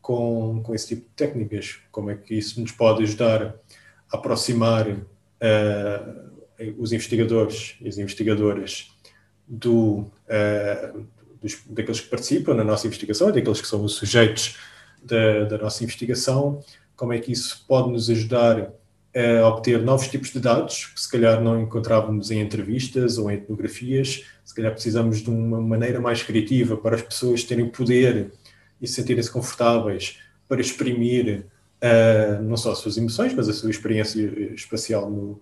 com, 0.00 0.60
com 0.62 0.74
esse 0.74 0.88
tipo 0.88 1.02
de 1.02 1.14
técnicas, 1.16 1.78
como 1.90 2.10
é 2.10 2.14
que 2.14 2.34
isso 2.34 2.60
nos 2.60 2.72
pode 2.72 3.02
ajudar 3.02 3.54
a 4.10 4.16
aproximar 4.16 4.88
uh, 4.88 6.74
os 6.78 6.92
investigadores 6.92 7.76
e 7.80 7.88
as 7.88 7.98
investigadoras 7.98 8.90
do, 9.46 10.00
uh, 10.28 11.06
dos, 11.40 11.62
daqueles 11.66 12.00
que 12.00 12.08
participam 12.08 12.54
na 12.54 12.64
nossa 12.64 12.86
investigação, 12.86 13.32
daqueles 13.32 13.60
que 13.60 13.66
são 13.66 13.82
os 13.82 13.94
sujeitos 13.94 14.58
da, 15.02 15.44
da 15.44 15.58
nossa 15.58 15.82
investigação, 15.82 16.62
como 16.96 17.12
é 17.12 17.18
que 17.18 17.32
isso 17.32 17.64
pode 17.66 17.90
nos 17.90 18.08
ajudar 18.08 18.70
a 19.14 19.46
obter 19.48 19.80
novos 19.80 20.08
tipos 20.08 20.30
de 20.30 20.40
dados 20.40 20.86
que 20.86 21.00
se 21.00 21.08
calhar 21.08 21.40
não 21.40 21.60
encontrávamos 21.60 22.30
em 22.30 22.40
entrevistas 22.40 23.16
ou 23.16 23.30
em 23.30 23.34
etnografias, 23.34 24.24
se 24.44 24.54
calhar 24.54 24.72
precisamos 24.72 25.22
de 25.22 25.30
uma 25.30 25.60
maneira 25.60 26.00
mais 26.00 26.22
criativa 26.22 26.76
para 26.76 26.96
as 26.96 27.02
pessoas 27.02 27.44
terem 27.44 27.68
poder 27.68 28.32
e 28.80 28.88
sentirem-se 28.88 29.30
confortáveis 29.30 30.18
para 30.48 30.60
exprimir 30.60 31.46
uh, 31.80 32.42
não 32.42 32.56
só 32.56 32.72
as 32.72 32.78
suas 32.78 32.96
emoções, 32.96 33.32
mas 33.34 33.48
a 33.48 33.52
sua 33.52 33.70
experiência 33.70 34.20
espacial 34.52 35.08
no, 35.08 35.40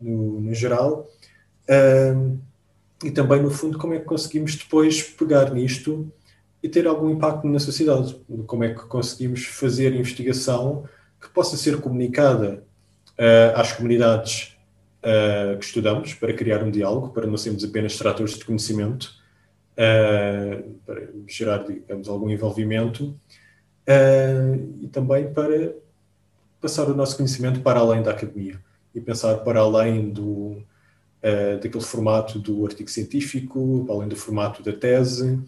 no, 0.00 0.40
no 0.40 0.54
geral. 0.54 1.08
Uh, 1.68 2.38
e 3.02 3.10
também, 3.10 3.42
no 3.42 3.50
fundo, 3.50 3.78
como 3.78 3.94
é 3.94 3.98
que 3.98 4.04
conseguimos 4.04 4.56
depois 4.56 5.02
pegar 5.02 5.52
nisto 5.52 6.10
e 6.62 6.68
ter 6.68 6.86
algum 6.86 7.10
impacto 7.10 7.46
na 7.46 7.58
sociedade. 7.58 8.16
Como 8.46 8.64
é 8.64 8.74
que 8.74 8.86
conseguimos 8.86 9.44
fazer 9.44 9.94
investigação 9.94 10.84
que 11.20 11.28
possa 11.30 11.56
ser 11.56 11.80
comunicada 11.80 12.65
uh, 13.18 13.58
às 13.58 13.72
comunidades 13.72 14.56
uh, 15.02 15.58
que 15.58 15.64
estudamos, 15.64 16.14
para 16.14 16.32
criar 16.32 16.62
um 16.62 16.70
diálogo, 16.70 17.10
para 17.10 17.26
não 17.26 17.36
sermos 17.36 17.64
apenas 17.64 17.96
tratores 17.96 18.34
de 18.34 18.44
conhecimento, 18.44 19.14
uh, 19.72 20.70
para 20.84 21.08
gerar, 21.26 21.64
digamos, 21.64 22.08
algum 22.08 22.30
envolvimento 22.30 23.18
e 24.80 24.88
também 24.88 25.32
para 25.32 25.72
passar 26.60 26.90
o 26.90 26.96
nosso 26.96 27.16
conhecimento 27.16 27.60
para 27.60 27.78
além 27.78 28.02
da 28.02 28.10
academia 28.10 28.58
e 28.92 29.00
pensar 29.00 29.36
para 29.44 29.60
além 29.60 30.10
do, 30.10 30.60
daquele 31.62 31.84
formato 31.84 32.40
do 32.40 32.66
artigo 32.66 32.90
científico, 32.90 33.84
para 33.86 33.94
além 33.94 34.08
do 34.08 34.16
formato 34.16 34.60
da 34.60 34.72
tese, 34.72 35.38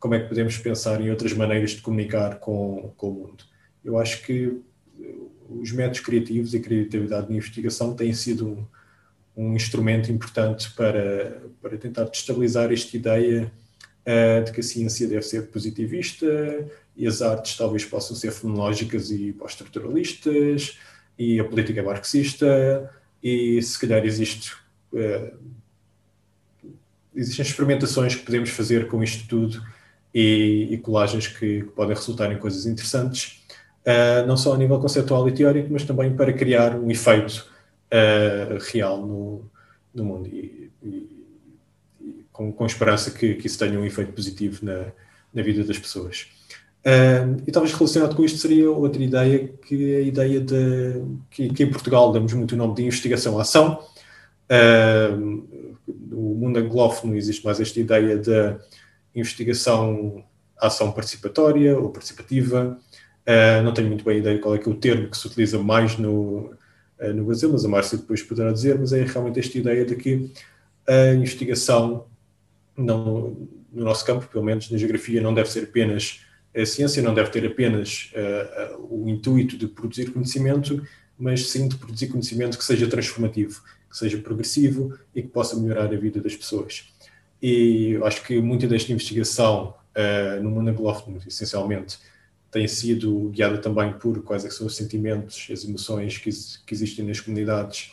como 0.00 0.16
é 0.16 0.20
que 0.20 0.28
podemos 0.28 0.58
pensar 0.58 1.00
em 1.00 1.08
outras 1.08 1.32
maneiras 1.32 1.70
de 1.70 1.80
comunicar 1.80 2.40
com, 2.40 2.92
com 2.96 3.08
o 3.08 3.14
mundo. 3.14 3.44
Eu 3.84 3.96
acho 3.96 4.26
que 4.26 4.60
os 5.48 5.72
métodos 5.72 6.00
criativos 6.00 6.54
e 6.54 6.58
a 6.58 6.60
criatividade 6.60 7.28
de 7.28 7.34
investigação 7.34 7.94
têm 7.94 8.12
sido 8.12 8.48
um, 8.48 8.66
um 9.36 9.54
instrumento 9.54 10.10
importante 10.10 10.70
para, 10.72 11.42
para 11.60 11.76
tentar 11.76 12.04
destabilizar 12.04 12.72
esta 12.72 12.96
ideia 12.96 13.52
uh, 14.06 14.44
de 14.44 14.52
que 14.52 14.60
a 14.60 14.62
ciência 14.62 15.06
deve 15.06 15.22
ser 15.22 15.48
positivista 15.48 16.26
e 16.96 17.06
as 17.06 17.20
artes 17.20 17.56
talvez 17.56 17.84
possam 17.84 18.16
ser 18.16 18.32
fenológicas 18.32 19.10
e 19.10 19.32
pós-estruturalistas 19.32 20.78
e 21.18 21.38
a 21.38 21.44
política 21.44 21.80
é 21.80 21.82
marxista 21.82 22.90
e 23.22 23.60
se 23.60 23.78
calhar 23.78 24.04
existe 24.04 24.54
uh, 24.92 25.36
existem 27.14 27.44
experimentações 27.44 28.14
que 28.14 28.24
podemos 28.24 28.50
fazer 28.50 28.88
com 28.88 29.02
isto 29.02 29.26
tudo 29.26 29.62
e, 30.14 30.68
e 30.70 30.78
colagens 30.78 31.26
que, 31.26 31.62
que 31.62 31.70
podem 31.74 31.94
resultar 31.94 32.30
em 32.32 32.38
coisas 32.38 32.66
interessantes 32.66 33.35
uh, 33.86 34.26
não 34.26 34.36
só 34.36 34.54
a 34.54 34.58
nível 34.58 34.78
conceptual 34.80 35.28
e 35.28 35.32
teórico, 35.32 35.68
mas 35.70 35.84
também 35.84 36.14
para 36.14 36.32
criar 36.32 36.74
um 36.76 36.90
efeito 36.90 37.46
uh, 37.86 38.58
real 38.72 39.06
no, 39.06 39.50
no 39.94 40.04
mundo 40.04 40.28
e, 40.28 40.70
e, 40.82 41.24
e 42.00 42.24
com, 42.32 42.52
com, 42.52 42.66
esperança 42.66 43.10
que, 43.10 43.34
que, 43.34 43.46
isso 43.46 43.58
tenha 43.58 43.78
um 43.78 43.84
efeito 43.84 44.12
positivo 44.12 44.64
na, 44.64 44.86
na 45.32 45.42
vida 45.42 45.62
das 45.64 45.78
pessoas. 45.78 46.26
Uh, 46.84 47.42
e 47.46 47.50
talvez 47.50 47.74
relacionado 47.74 48.14
com 48.14 48.24
isto 48.24 48.38
seria 48.38 48.70
outra 48.70 49.02
ideia, 49.02 49.48
que 49.66 49.94
é 49.94 49.96
a 49.98 50.02
ideia 50.02 50.40
de 50.40 51.02
que, 51.30 51.48
que 51.48 51.64
em 51.64 51.70
Portugal 51.70 52.12
damos 52.12 52.32
muito 52.32 52.52
o 52.52 52.56
nome 52.56 52.74
de 52.74 52.84
investigação-ação. 52.84 53.84
Uh, 54.48 55.66
no 55.86 56.34
mundo 56.34 56.58
anglófono 56.58 57.16
existe 57.16 57.44
mais 57.44 57.58
esta 57.60 57.80
ideia 57.80 58.16
de 58.16 58.56
investigação-ação 59.14 60.92
participatória 60.92 61.76
ou 61.76 61.90
participativa. 61.90 62.78
Uh, 63.26 63.60
não 63.64 63.74
tenho 63.74 63.88
muito 63.88 64.04
bem 64.04 64.18
ideia 64.18 64.38
qual 64.38 64.54
é 64.54 64.58
que 64.58 64.68
é 64.68 64.72
o 64.72 64.76
termo 64.76 65.10
que 65.10 65.18
se 65.18 65.26
utiliza 65.26 65.58
mais 65.58 65.98
no, 65.98 66.54
uh, 67.00 67.12
no 67.12 67.24
Brasil, 67.24 67.50
mas 67.50 67.64
a 67.64 67.68
Márcia 67.68 67.98
depois 67.98 68.22
poderá 68.22 68.52
dizer, 68.52 68.78
mas 68.78 68.92
é 68.92 69.02
realmente 69.02 69.40
esta 69.40 69.58
ideia 69.58 69.84
de 69.84 69.96
que 69.96 70.30
a 70.86 71.12
investigação, 71.12 72.06
não, 72.76 73.36
no 73.72 73.84
nosso 73.84 74.06
campo, 74.06 74.28
pelo 74.28 74.44
menos 74.44 74.70
na 74.70 74.78
geografia, 74.78 75.20
não 75.20 75.34
deve 75.34 75.50
ser 75.50 75.64
apenas 75.64 76.20
a 76.56 76.64
ciência, 76.64 77.02
não 77.02 77.12
deve 77.12 77.30
ter 77.30 77.44
apenas 77.44 78.12
uh, 78.14 78.86
o 78.88 79.08
intuito 79.08 79.58
de 79.58 79.66
produzir 79.66 80.12
conhecimento, 80.12 80.80
mas 81.18 81.48
sim 81.48 81.66
de 81.66 81.74
produzir 81.74 82.06
conhecimento 82.06 82.56
que 82.56 82.64
seja 82.64 82.86
transformativo, 82.86 83.60
que 83.90 83.98
seja 83.98 84.18
progressivo 84.18 84.96
e 85.12 85.20
que 85.20 85.28
possa 85.28 85.56
melhorar 85.56 85.92
a 85.92 85.96
vida 85.96 86.20
das 86.20 86.36
pessoas. 86.36 86.92
E 87.42 87.90
eu 87.90 88.06
acho 88.06 88.22
que 88.22 88.40
muita 88.40 88.68
desta 88.68 88.92
investigação 88.92 89.74
no 90.42 90.50
mundo 90.50 90.68
anglófono, 90.68 91.18
essencialmente, 91.26 91.98
tem 92.56 92.66
sido 92.66 93.28
guiada 93.28 93.58
também 93.58 93.92
por 93.92 94.22
quais 94.22 94.42
é 94.46 94.48
são 94.48 94.66
os 94.66 94.74
sentimentos, 94.74 95.46
as 95.52 95.62
emoções 95.62 96.16
que, 96.16 96.30
que, 96.64 96.72
existem 96.72 97.04
nas 97.04 97.20
comunidades 97.20 97.92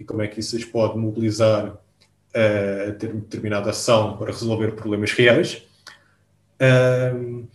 e 0.00 0.04
como 0.04 0.22
é 0.22 0.26
que 0.26 0.40
isso 0.40 0.56
as 0.56 0.64
pode 0.64 0.96
mobilizar 0.96 1.74
uh, 1.74 2.88
a 2.88 2.92
ter 2.92 3.12
determinada 3.12 3.68
ação 3.68 4.16
para 4.16 4.32
resolver 4.32 4.72
problemas 4.72 5.12
reais. 5.12 5.62
Uh, 6.58 7.46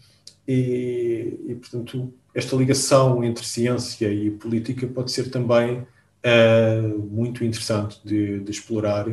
e, 0.48 1.40
e, 1.48 1.56
portanto, 1.56 2.14
esta 2.36 2.56
ligação 2.56 3.24
entre 3.24 3.44
ciência 3.44 4.14
e 4.14 4.30
política 4.30 4.86
pode 4.86 5.12
ser 5.12 5.32
também 5.32 5.80
uh, 5.80 7.00
muito 7.00 7.44
interessante 7.44 8.00
de, 8.06 8.42
de 8.42 8.52
explorar, 8.52 9.08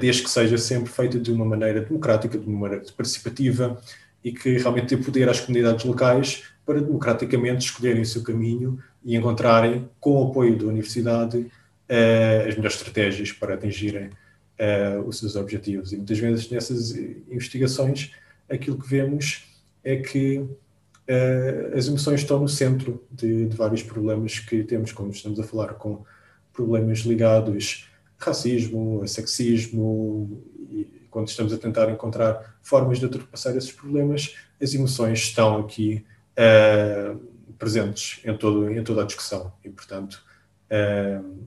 desde 0.00 0.22
que 0.22 0.30
seja 0.30 0.56
sempre 0.56 0.90
feita 0.90 1.20
de 1.20 1.30
uma 1.30 1.44
maneira 1.44 1.82
democrática, 1.82 2.38
de 2.38 2.48
uma 2.48 2.60
maneira 2.60 2.82
participativa 2.96 3.78
e 4.24 4.32
que 4.32 4.56
realmente 4.56 4.96
dê 4.96 5.04
poder 5.04 5.28
às 5.28 5.38
comunidades 5.38 5.84
locais 5.84 6.55
para 6.66 6.82
democraticamente 6.82 7.66
escolherem 7.66 8.02
o 8.02 8.06
seu 8.06 8.22
caminho 8.22 8.78
e 9.04 9.16
encontrarem, 9.16 9.88
com 10.00 10.20
o 10.20 10.30
apoio 10.30 10.58
da 10.58 10.66
universidade, 10.66 11.38
uh, 11.38 12.48
as 12.48 12.56
melhores 12.56 12.76
estratégias 12.76 13.30
para 13.30 13.54
atingirem 13.54 14.08
uh, 14.08 15.00
os 15.06 15.20
seus 15.20 15.36
objetivos. 15.36 15.92
E 15.92 15.96
muitas 15.96 16.18
vezes 16.18 16.50
nessas 16.50 16.90
investigações 17.30 18.10
aquilo 18.50 18.78
que 18.78 18.88
vemos 18.88 19.44
é 19.84 19.96
que 19.96 20.38
uh, 20.38 21.76
as 21.76 21.86
emoções 21.86 22.20
estão 22.20 22.40
no 22.40 22.48
centro 22.48 23.04
de, 23.10 23.46
de, 23.46 23.56
vários 23.56 23.82
problemas 23.82 24.40
que 24.40 24.64
temos, 24.64 24.90
como 24.90 25.10
estamos 25.10 25.38
a 25.38 25.44
falar 25.44 25.74
com 25.74 26.04
problemas 26.52 27.00
ligados 27.00 27.88
a 28.20 28.24
racismo, 28.24 29.02
a 29.02 29.06
sexismo, 29.06 30.42
e 30.70 31.06
quando 31.10 31.28
estamos 31.28 31.52
a 31.52 31.58
tentar 31.58 31.90
encontrar 31.90 32.56
formas 32.62 32.98
de 32.98 33.04
ultrapassar 33.04 33.56
esses 33.56 33.70
problemas, 33.70 34.34
as 34.60 34.74
emoções 34.74 35.20
estão 35.20 35.58
aqui 35.58 36.04
uh, 36.36 37.18
presentes 37.58 38.20
em, 38.24 38.36
todo, 38.36 38.70
em 38.70 38.82
toda 38.82 39.02
a 39.02 39.06
discussão. 39.06 39.52
E, 39.64 39.70
portanto, 39.70 40.22
uh, 40.70 41.46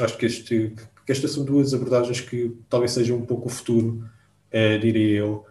acho 0.00 0.16
que, 0.16 0.26
este, 0.26 0.74
que 1.04 1.12
estas 1.12 1.32
são 1.32 1.44
duas 1.44 1.72
abordagens 1.72 2.20
que 2.20 2.54
talvez 2.68 2.92
sejam 2.92 3.16
um 3.16 3.26
pouco 3.26 3.46
o 3.46 3.50
futuro, 3.50 4.04
uh, 4.52 4.78
diria 4.80 5.18
eu, 5.18 5.46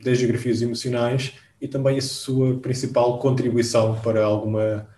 das 0.00 0.16
geografias 0.16 0.62
emocionais 0.62 1.34
e 1.60 1.66
também 1.66 1.98
a 1.98 2.00
sua 2.00 2.56
principal 2.60 3.18
contribuição 3.18 4.00
para 4.00 4.24
alguma, 4.24 4.88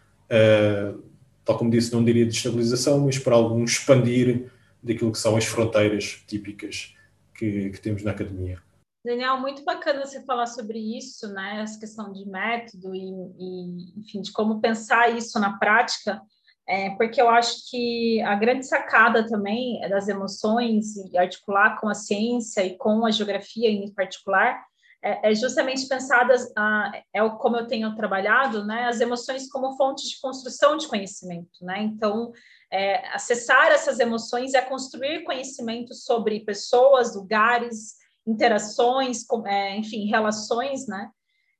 tal 1.42 1.56
como 1.56 1.70
disse, 1.70 1.90
não 1.90 2.04
diria 2.04 2.26
de 2.26 2.36
estabilização, 2.36 3.00
mas 3.00 3.18
para 3.18 3.34
algum 3.34 3.64
expandir 3.64 4.50
daquilo 4.82 5.10
que 5.10 5.18
são 5.18 5.36
as 5.36 5.46
fronteiras 5.46 6.22
típicas 6.26 6.94
que, 7.34 7.70
que 7.70 7.80
temos 7.80 8.02
na 8.02 8.10
academia. 8.10 8.58
Daniel, 9.04 9.38
muito 9.38 9.64
bacana 9.64 10.04
você 10.04 10.22
falar 10.24 10.46
sobre 10.46 10.78
isso, 10.78 11.26
né? 11.28 11.62
Essa 11.62 11.80
questão 11.80 12.12
de 12.12 12.26
método 12.26 12.94
e, 12.94 13.00
e 13.38 14.00
enfim, 14.00 14.20
de 14.20 14.30
como 14.30 14.60
pensar 14.60 15.16
isso 15.16 15.38
na 15.40 15.58
prática, 15.58 16.20
é, 16.68 16.90
porque 16.90 17.20
eu 17.20 17.28
acho 17.30 17.68
que 17.70 18.20
a 18.22 18.34
grande 18.34 18.66
sacada 18.66 19.26
também 19.26 19.80
das 19.88 20.06
emoções 20.06 20.96
e 20.96 21.16
articular 21.16 21.80
com 21.80 21.88
a 21.88 21.94
ciência 21.94 22.64
e 22.64 22.76
com 22.76 23.06
a 23.06 23.10
geografia 23.10 23.70
em 23.70 23.92
particular 23.92 24.62
é, 25.02 25.30
é 25.30 25.34
justamente 25.34 25.88
pensadas, 25.88 26.52
ah, 26.56 26.92
é 27.12 27.26
como 27.30 27.56
eu 27.56 27.66
tenho 27.66 27.94
trabalhado, 27.96 28.64
né, 28.66 28.84
as 28.84 29.00
emoções 29.00 29.48
como 29.50 29.76
fonte 29.76 30.06
de 30.06 30.20
construção 30.20 30.76
de 30.76 30.86
conhecimento, 30.86 31.64
né? 31.64 31.82
Então, 31.82 32.32
é, 32.70 33.08
acessar 33.14 33.72
essas 33.72 33.98
emoções 33.98 34.54
é 34.54 34.60
construir 34.60 35.24
conhecimento 35.24 35.94
sobre 35.94 36.44
pessoas, 36.44 37.16
lugares, 37.16 37.96
interações, 38.26 39.24
é, 39.46 39.76
enfim, 39.76 40.06
relações, 40.06 40.86
né? 40.86 41.10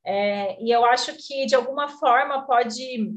É, 0.05 0.63
e 0.63 0.71
eu 0.71 0.85
acho 0.85 1.13
que, 1.15 1.47
de 1.47 1.55
alguma 1.55 1.89
forma, 1.89 2.47
pode, 2.47 3.13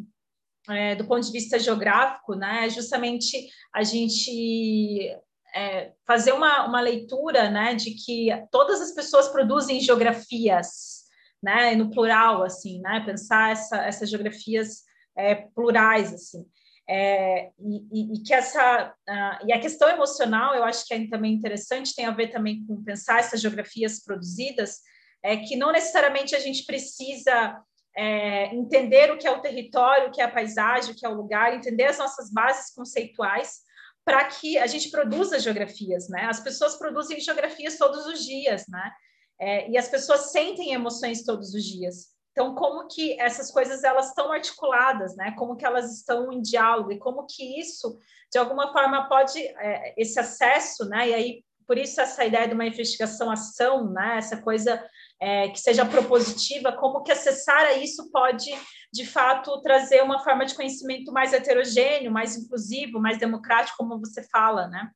é, 0.70 0.96
do 0.96 1.06
ponto 1.06 1.26
de 1.26 1.32
vista 1.32 1.58
geográfico, 1.58 2.36
né, 2.36 2.70
justamente 2.70 3.50
a 3.74 3.84
gente 3.84 5.16
é, 5.56 5.94
fazer 6.06 6.34
uma, 6.34 6.66
uma 6.66 6.82
leitura 6.82 7.50
né, 7.50 7.74
de 7.76 7.92
que 7.92 8.30
todas 8.52 8.82
as 8.82 8.92
pessoas 8.92 9.30
produzem 9.30 9.80
geografias, 9.80 11.04
né, 11.42 11.76
no 11.76 11.90
plural, 11.90 12.44
assim, 12.44 12.80
né, 12.80 13.02
pensar 13.06 13.52
essa, 13.52 13.78
essas 13.86 14.10
geografias 14.10 14.84
é, 15.16 15.36
plurais, 15.36 16.14
assim. 16.14 16.46
É, 16.88 17.52
e, 17.60 18.16
e, 18.16 18.24
que 18.24 18.34
essa 18.34 18.94
uh, 19.10 19.48
e 19.48 19.54
a 19.54 19.60
questão 19.60 19.88
emocional 19.88 20.54
eu 20.54 20.66
acho 20.66 20.86
que 20.86 20.94
é 20.94 21.08
também 21.08 21.32
interessante 21.32 21.96
tem 21.96 22.06
a 22.06 22.12
ver 22.12 22.28
também 22.28 22.66
com 22.66 22.84
pensar 22.84 23.20
essas 23.20 23.40
geografias 23.40 24.04
produzidas 24.04 24.80
é 25.24 25.38
que 25.38 25.56
não 25.56 25.72
necessariamente 25.72 26.36
a 26.36 26.40
gente 26.40 26.66
precisa 26.66 27.58
é, 27.96 28.54
entender 28.54 29.12
o 29.12 29.18
que 29.18 29.28
é 29.28 29.32
o 29.32 29.42
território, 29.42 30.10
o 30.10 30.12
que 30.12 30.20
é 30.20 30.26
a 30.26 30.32
paisagem, 30.32 30.92
o 30.92 30.96
que 30.96 31.06
é 31.06 31.10
o 31.10 31.16
lugar, 31.16 31.56
entender 31.56 31.86
as 31.86 31.98
nossas 31.98 32.32
bases 32.32 32.74
conceituais 32.74 33.62
para 34.04 34.26
que 34.26 34.58
a 34.58 34.68
gente 34.68 34.90
produza 34.90 35.40
geografias, 35.40 36.10
né? 36.10 36.26
As 36.26 36.42
pessoas 36.42 36.76
produzem 36.78 37.20
geografias 37.22 37.78
todos 37.78 38.06
os 38.06 38.24
dias, 38.26 38.66
né? 38.68 38.92
É, 39.40 39.70
e 39.70 39.78
as 39.78 39.88
pessoas 39.88 40.32
sentem 40.32 40.74
emoções 40.74 41.24
todos 41.24 41.54
os 41.54 41.64
dias. 41.64 42.13
Então, 42.34 42.54
como 42.56 42.88
que 42.88 43.18
essas 43.22 43.52
coisas 43.52 43.84
elas 43.84 44.10
estão 44.10 44.32
articuladas, 44.32 45.16
né? 45.16 45.34
Como 45.38 45.56
que 45.56 45.66
elas 45.66 45.94
estão 45.94 46.34
em 46.34 46.42
diálogo 46.42 46.92
e 46.92 46.98
como 46.98 47.26
que 47.28 47.60
isso, 47.60 47.98
de 48.32 48.40
alguma 48.40 48.74
forma, 48.74 49.08
pode 49.08 49.40
é, 49.40 49.94
esse 49.96 50.20
acesso, 50.20 50.84
né? 50.90 51.10
E 51.10 51.14
aí 51.14 51.44
por 51.66 51.78
isso 51.78 52.02
essa 52.02 52.26
ideia 52.26 52.48
de 52.48 52.54
uma 52.54 52.66
investigação-ação, 52.66 53.90
né? 53.92 54.18
Essa 54.18 54.42
coisa 54.42 54.84
é, 55.20 55.50
que 55.50 55.60
seja 55.60 55.86
propositiva, 55.86 56.72
como 56.74 57.04
que 57.04 57.12
acessar 57.12 57.66
a 57.66 57.74
isso 57.74 58.12
pode, 58.12 58.52
de 58.92 59.06
fato, 59.06 59.62
trazer 59.62 60.02
uma 60.04 60.20
forma 60.24 60.46
de 60.46 60.56
conhecimento 60.56 61.12
mais 61.12 61.34
heterogêneo, 61.34 62.12
mais 62.12 62.36
inclusivo, 62.36 63.00
mais 63.00 63.18
democrático, 63.18 63.78
como 63.78 64.00
você 64.00 64.24
fala, 64.30 64.68
né? 64.68 64.92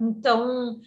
Então, 0.00 0.78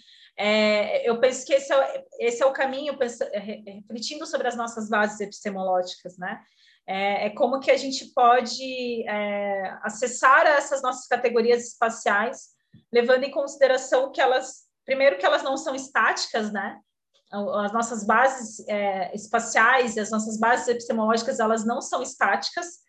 é, 0.41 1.07
eu 1.07 1.19
penso 1.19 1.45
que 1.45 1.53
esse 1.53 1.73
é, 1.73 2.05
esse 2.17 2.41
é 2.41 2.45
o 2.45 2.53
caminho, 2.53 2.97
penso, 2.97 3.21
é, 3.25 3.39
refletindo 3.39 4.25
sobre 4.25 4.47
as 4.47 4.55
nossas 4.55 4.87
bases 4.87 5.19
epistemológicas, 5.19 6.17
né? 6.17 6.41
É, 6.87 7.25
é 7.25 7.29
como 7.31 7.59
que 7.59 7.69
a 7.69 7.75
gente 7.75 8.05
pode 8.13 9.05
é, 9.05 9.77
acessar 9.83 10.47
essas 10.47 10.81
nossas 10.81 11.07
categorias 11.07 11.67
espaciais, 11.67 12.51
levando 12.89 13.25
em 13.25 13.31
consideração 13.31 14.13
que 14.13 14.21
elas, 14.21 14.63
primeiro, 14.85 15.17
que 15.17 15.25
elas 15.25 15.43
não 15.43 15.57
são 15.57 15.75
estáticas, 15.75 16.53
né? 16.53 16.79
as 17.31 17.71
nossas 17.71 18.03
bases 18.03 18.67
é, 18.67 19.13
espaciais 19.13 19.95
e 19.95 19.99
as 19.99 20.09
nossas 20.09 20.39
bases 20.39 20.67
epistemológicas, 20.67 21.39
elas 21.39 21.63
não 21.63 21.79
são 21.79 22.01
estáticas, 22.01 22.79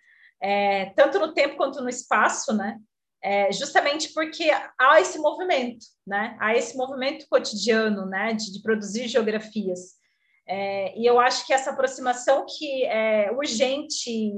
é, 0.40 0.86
tanto 0.96 1.18
no 1.18 1.34
tempo 1.34 1.56
quanto 1.56 1.82
no 1.82 1.90
espaço, 1.90 2.56
né? 2.56 2.78
É, 3.22 3.52
justamente 3.52 4.12
porque 4.14 4.50
há 4.78 5.00
esse 5.00 5.18
movimento, 5.18 5.84
né? 6.06 6.36
Há 6.40 6.54
esse 6.54 6.76
movimento 6.76 7.26
cotidiano, 7.28 8.06
né? 8.06 8.32
De, 8.32 8.52
de 8.52 8.62
produzir 8.62 9.08
geografias. 9.08 9.98
É, 10.46 10.98
e 10.98 11.06
eu 11.06 11.20
acho 11.20 11.46
que 11.46 11.52
essa 11.52 11.70
aproximação 11.70 12.46
que 12.46 12.84
é 12.84 13.30
urgente 13.30 14.32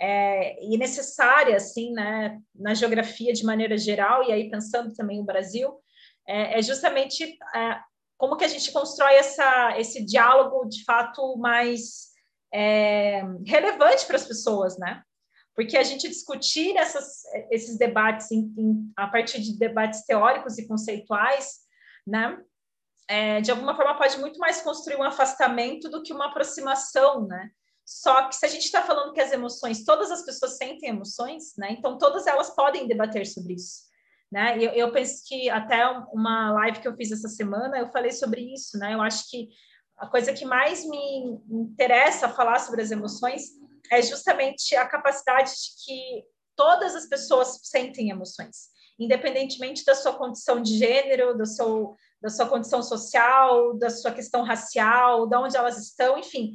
é, 0.00 0.62
e 0.64 0.76
necessária, 0.76 1.56
assim, 1.56 1.92
né? 1.92 2.38
Na 2.54 2.74
geografia 2.74 3.32
de 3.32 3.44
maneira 3.44 3.78
geral, 3.78 4.24
e 4.24 4.32
aí 4.32 4.50
pensando 4.50 4.92
também 4.94 5.20
o 5.20 5.24
Brasil, 5.24 5.72
é, 6.26 6.58
é 6.58 6.62
justamente 6.62 7.38
como 8.16 8.36
que 8.36 8.44
a 8.44 8.48
gente 8.48 8.72
constrói 8.72 9.14
essa, 9.14 9.78
esse 9.78 10.04
diálogo 10.04 10.68
de 10.68 10.82
fato 10.84 11.36
mais 11.36 12.12
é, 12.52 13.22
relevante 13.46 14.06
para 14.06 14.16
as 14.16 14.26
pessoas, 14.26 14.78
né? 14.78 15.02
Porque 15.54 15.76
a 15.76 15.82
gente 15.82 16.08
discutir 16.08 16.76
essas, 16.76 17.22
esses 17.50 17.78
debates 17.78 18.30
em, 18.32 18.52
em, 18.58 18.92
a 18.96 19.06
partir 19.06 19.40
de 19.40 19.56
debates 19.56 20.04
teóricos 20.04 20.58
e 20.58 20.66
conceituais, 20.66 21.60
né? 22.06 22.38
É, 23.06 23.40
de 23.40 23.50
alguma 23.50 23.76
forma 23.76 23.96
pode 23.98 24.18
muito 24.18 24.38
mais 24.38 24.62
construir 24.62 24.96
um 24.96 25.02
afastamento 25.02 25.90
do 25.90 26.02
que 26.02 26.12
uma 26.12 26.26
aproximação, 26.26 27.26
né? 27.26 27.50
Só 27.84 28.28
que 28.28 28.36
se 28.36 28.46
a 28.46 28.48
gente 28.48 28.64
está 28.64 28.82
falando 28.82 29.12
que 29.12 29.20
as 29.20 29.30
emoções, 29.30 29.84
todas 29.84 30.10
as 30.10 30.24
pessoas 30.24 30.56
sentem 30.56 30.88
emoções, 30.88 31.54
né? 31.56 31.72
Então 31.72 31.98
todas 31.98 32.26
elas 32.26 32.50
podem 32.50 32.88
debater 32.88 33.26
sobre 33.26 33.54
isso 33.54 33.84
né? 34.34 34.56
Eu, 34.58 34.72
eu 34.72 34.92
penso 34.92 35.22
que 35.28 35.48
até 35.48 35.86
uma 36.12 36.50
live 36.54 36.80
que 36.80 36.88
eu 36.88 36.96
fiz 36.96 37.12
essa 37.12 37.28
semana 37.28 37.78
eu 37.78 37.86
falei 37.86 38.10
sobre 38.10 38.40
isso, 38.52 38.76
né? 38.76 38.92
Eu 38.92 39.00
acho 39.00 39.30
que 39.30 39.48
a 39.96 40.08
coisa 40.08 40.32
que 40.32 40.44
mais 40.44 40.84
me 40.84 41.40
interessa 41.48 42.28
falar 42.28 42.58
sobre 42.58 42.82
as 42.82 42.90
emoções 42.90 43.42
é 43.90 44.02
justamente 44.02 44.74
a 44.76 44.86
capacidade 44.86 45.50
de 45.50 45.84
que 45.84 46.24
todas 46.56 46.94
as 46.94 47.06
pessoas 47.06 47.60
sentem 47.62 48.10
emoções, 48.10 48.68
independentemente 48.98 49.84
da 49.84 49.94
sua 49.94 50.14
condição 50.14 50.62
de 50.62 50.78
gênero, 50.78 51.36
do 51.36 51.46
seu, 51.46 51.94
da 52.20 52.30
sua 52.30 52.46
condição 52.46 52.82
social, 52.82 53.76
da 53.76 53.90
sua 53.90 54.12
questão 54.12 54.42
racial, 54.42 55.26
de 55.26 55.36
onde 55.36 55.56
elas 55.56 55.78
estão, 55.78 56.18
enfim, 56.18 56.52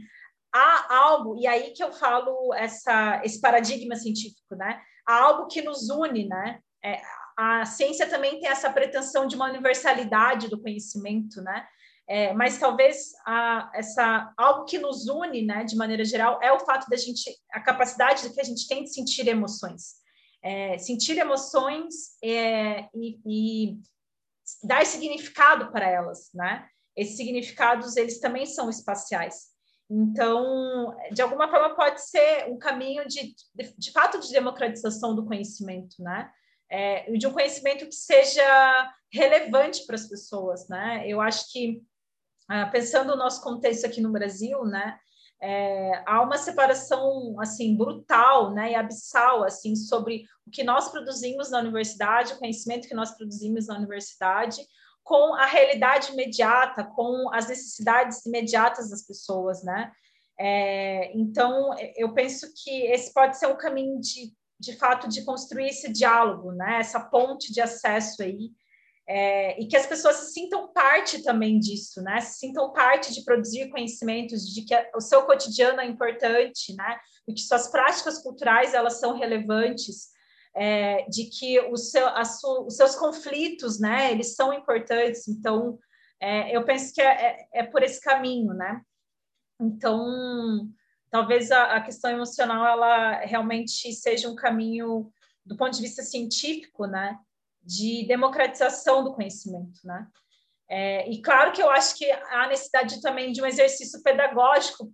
há 0.54 0.96
algo, 0.96 1.38
e 1.38 1.46
aí 1.46 1.72
que 1.72 1.84
eu 1.84 1.92
falo 1.92 2.54
essa, 2.54 3.22
esse 3.24 3.40
paradigma 3.40 3.96
científico, 3.96 4.56
né? 4.56 4.82
Há 5.06 5.22
algo 5.22 5.48
que 5.48 5.62
nos 5.62 5.90
une, 5.90 6.28
né? 6.28 6.60
É, 6.84 7.02
a 7.38 7.66
ciência 7.66 8.08
também 8.08 8.40
tem 8.40 8.50
essa 8.50 8.70
pretensão 8.72 9.28
de 9.28 9.36
uma 9.36 9.50
universalidade 9.50 10.50
do 10.50 10.62
conhecimento, 10.62 11.42
né? 11.42 11.68
É, 12.10 12.34
mas 12.34 12.58
talvez 12.58 13.12
a, 13.24 13.72
essa 13.72 14.34
algo 14.36 14.66
que 14.66 14.80
nos 14.80 15.08
une, 15.08 15.44
né, 15.44 15.64
de 15.64 15.76
maneira 15.76 16.04
geral, 16.04 16.40
é 16.42 16.52
o 16.52 16.60
fato 16.60 16.90
da 16.90 16.98
gente, 16.98 17.38
a 17.52 17.60
capacidade 17.60 18.28
que 18.32 18.42
a 18.42 18.44
gente 18.44 18.68
tem 18.68 18.84
de 18.84 18.92
sentir 18.92 19.28
emoções, 19.28 19.98
é, 20.42 20.76
sentir 20.80 21.20
emoções 21.20 22.18
é, 22.24 22.88
e, 22.96 23.20
e, 23.28 23.78
dar 24.64 24.84
significado 24.88 25.72
para 25.72 25.88
elas, 25.88 26.32
né? 26.34 26.68
Esses 26.96 27.16
significados 27.16 27.96
eles 27.96 28.20
também 28.20 28.48
são 28.48 28.72
espaciais. 28.72 29.50
Então, 29.88 30.96
de 31.12 31.22
alguma 31.22 31.48
forma, 31.48 31.76
pode 31.76 32.02
ser 32.02 32.50
um 32.50 32.58
caminho 32.58 33.08
de, 33.08 33.36
de, 33.54 33.74
de 33.78 33.92
fato 33.92 34.20
de 34.20 34.32
democratização 34.32 35.16
do 35.16 35.26
conhecimento, 35.28 36.02
né? 36.02 36.32
é, 36.70 37.12
de 37.12 37.26
um 37.26 37.34
conhecimento 37.34 37.86
que 37.86 37.96
seja 37.96 38.94
relevante 39.12 39.86
para 39.86 39.96
as 39.96 40.08
pessoas, 40.08 40.68
né? 40.70 41.04
Eu 41.08 41.20
acho 41.20 41.52
que, 41.52 41.82
pensando 42.72 43.10
no 43.10 43.16
nosso 43.16 43.42
contexto 43.42 43.86
aqui 43.86 44.02
no 44.02 44.12
Brasil, 44.12 44.64
né, 44.66 44.98
é, 45.42 46.04
há 46.06 46.22
uma 46.22 46.38
separação, 46.38 47.40
assim, 47.40 47.76
brutal, 47.76 48.54
né, 48.54 48.72
e 48.72 48.76
abissal, 48.76 49.44
assim, 49.44 49.76
sobre 49.76 50.26
o 50.46 50.52
que 50.52 50.64
nós 50.64 50.90
produzimos 50.90 51.50
na 51.50 51.60
universidade, 51.60 52.34
o 52.34 52.40
conhecimento 52.40 52.88
que 52.88 52.96
nós 52.96 53.12
produzimos 53.16 53.68
na 53.68 53.78
universidade, 53.78 54.62
com 55.04 55.34
a 55.36 55.46
realidade 55.46 56.12
imediata, 56.12 56.84
com 56.84 57.34
as 57.34 57.48
necessidades 57.48 58.26
imediatas 58.26 58.90
das 58.90 59.06
pessoas, 59.06 59.64
né? 59.64 59.92
É, 60.38 61.18
então, 61.18 61.72
eu 61.96 62.14
penso 62.14 62.48
que 62.56 62.84
esse 62.88 63.14
pode 63.14 63.38
ser 63.38 63.48
um 63.48 63.58
caminho 63.58 64.00
de 64.00 64.34
de 64.60 64.76
fato, 64.76 65.08
de 65.08 65.24
construir 65.24 65.70
esse 65.70 65.92
diálogo, 65.92 66.52
né? 66.52 66.80
essa 66.80 67.00
ponte 67.00 67.54
de 67.54 67.62
acesso 67.62 68.22
aí, 68.22 68.52
é, 69.12 69.60
e 69.60 69.66
que 69.66 69.76
as 69.76 69.88
pessoas 69.88 70.18
se 70.18 70.34
sintam 70.34 70.72
parte 70.72 71.24
também 71.24 71.60
disso, 71.60 72.00
né? 72.00 72.22
Se 72.22 72.38
sintam 72.38 72.72
parte 72.72 73.12
de 73.12 73.24
produzir 73.24 73.68
conhecimentos, 73.70 74.48
de 74.48 74.62
que 74.62 74.76
o 74.96 75.02
seu 75.02 75.24
cotidiano 75.24 75.82
é 75.82 75.86
importante, 75.88 76.76
né? 76.76 77.00
De 77.28 77.34
que 77.34 77.42
suas 77.42 77.68
práticas 77.72 78.22
culturais 78.22 78.76
elas 78.76 79.00
são 79.00 79.18
relevantes, 79.18 80.10
é, 80.56 81.08
de 81.10 81.26
que 81.26 81.60
o 81.60 81.76
seu, 81.76 82.08
su, 82.24 82.68
os 82.68 82.76
seus 82.76 82.96
conflitos, 82.96 83.80
né? 83.80 84.12
Eles 84.12 84.36
são 84.36 84.54
importantes. 84.54 85.28
Então, 85.28 85.80
é, 86.22 86.56
eu 86.56 86.64
penso 86.64 86.94
que 86.94 87.02
é, 87.02 87.48
é, 87.52 87.62
é 87.62 87.64
por 87.64 87.82
esse 87.82 88.00
caminho, 88.00 88.54
né? 88.54 88.80
Então, 89.60 90.70
talvez 91.10 91.50
a, 91.50 91.78
a, 91.78 91.82
questão 91.82 92.12
emocional 92.12 92.64
ela 92.64 93.22
realmente 93.22 93.92
seja 93.92 94.30
um 94.30 94.36
caminho 94.36 95.12
do 95.44 95.58
ponto 95.58 95.76
de 95.76 95.82
vista 95.82 96.04
científico, 96.04 96.86
né, 96.86 97.18
de 97.62 98.06
democratização 98.08 99.04
do 99.04 99.14
conhecimento, 99.14 99.80
né. 99.84 100.08
É, 100.72 101.10
e 101.10 101.22
claro 101.22 101.52
que 101.52 101.62
eu 101.62 101.70
acho 101.70 101.96
que 101.98 102.10
há 102.12 102.48
necessidade 102.48 103.02
também 103.02 103.32
de 103.32 103.42
um 103.42 103.46
exercício 103.46 104.04
pedagógico 104.04 104.94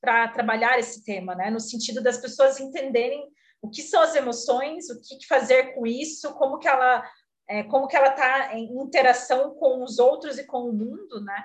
para 0.00 0.28
trabalhar 0.28 0.78
esse 0.78 1.04
tema, 1.04 1.34
né, 1.34 1.50
no 1.50 1.60
sentido 1.60 2.02
das 2.02 2.18
pessoas 2.18 2.58
entenderem 2.58 3.24
o 3.62 3.70
que 3.70 3.80
são 3.80 4.02
as 4.02 4.14
emoções, 4.14 4.90
o 4.90 5.00
que 5.00 5.26
fazer 5.26 5.74
com 5.74 5.86
isso, 5.86 6.34
como 6.34 6.58
que 6.58 6.68
ela 6.68 7.08
é, 7.48 7.62
como 7.64 7.86
que 7.86 7.96
ela 7.96 8.08
está 8.08 8.54
em 8.54 8.64
interação 8.80 9.54
com 9.54 9.84
os 9.84 9.98
outros 9.98 10.38
e 10.38 10.46
com 10.46 10.68
o 10.68 10.72
mundo, 10.72 11.22
né? 11.22 11.44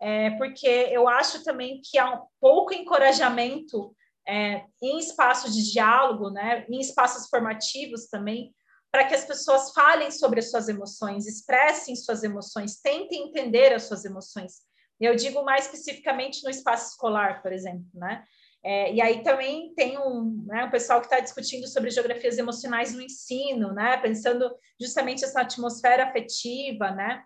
é, 0.00 0.30
porque 0.30 0.66
eu 0.66 1.06
acho 1.06 1.44
também 1.44 1.82
que 1.84 1.98
há 1.98 2.14
um 2.14 2.22
pouco 2.40 2.72
encorajamento 2.72 3.94
é, 4.26 4.64
em 4.82 4.98
espaços 4.98 5.54
de 5.54 5.70
diálogo, 5.70 6.30
né, 6.30 6.64
em 6.68 6.80
espaços 6.80 7.28
formativos 7.28 8.06
também, 8.06 8.54
para 8.92 9.06
que 9.06 9.14
as 9.14 9.24
pessoas 9.24 9.72
falem 9.72 10.10
sobre 10.10 10.40
as 10.40 10.50
suas 10.50 10.68
emoções, 10.68 11.26
expressem 11.26 11.94
suas 11.94 12.24
emoções, 12.24 12.80
tentem 12.80 13.28
entender 13.28 13.72
as 13.72 13.84
suas 13.84 14.04
emoções. 14.04 14.62
Eu 15.00 15.14
digo 15.14 15.44
mais 15.44 15.66
especificamente 15.66 16.42
no 16.44 16.50
espaço 16.50 16.90
escolar, 16.90 17.40
por 17.42 17.52
exemplo, 17.52 17.86
né? 17.94 18.24
É, 18.62 18.92
e 18.92 19.00
aí 19.00 19.22
também 19.22 19.72
tem 19.74 19.98
um, 19.98 20.44
né, 20.46 20.64
um 20.64 20.70
pessoal 20.70 21.00
que 21.00 21.06
está 21.06 21.18
discutindo 21.18 21.66
sobre 21.66 21.90
geografias 21.90 22.36
emocionais 22.36 22.92
no 22.92 23.00
ensino, 23.00 23.72
né? 23.72 23.96
Pensando 23.96 24.54
justamente 24.78 25.24
essa 25.24 25.40
atmosfera 25.40 26.04
afetiva, 26.04 26.90
né? 26.90 27.22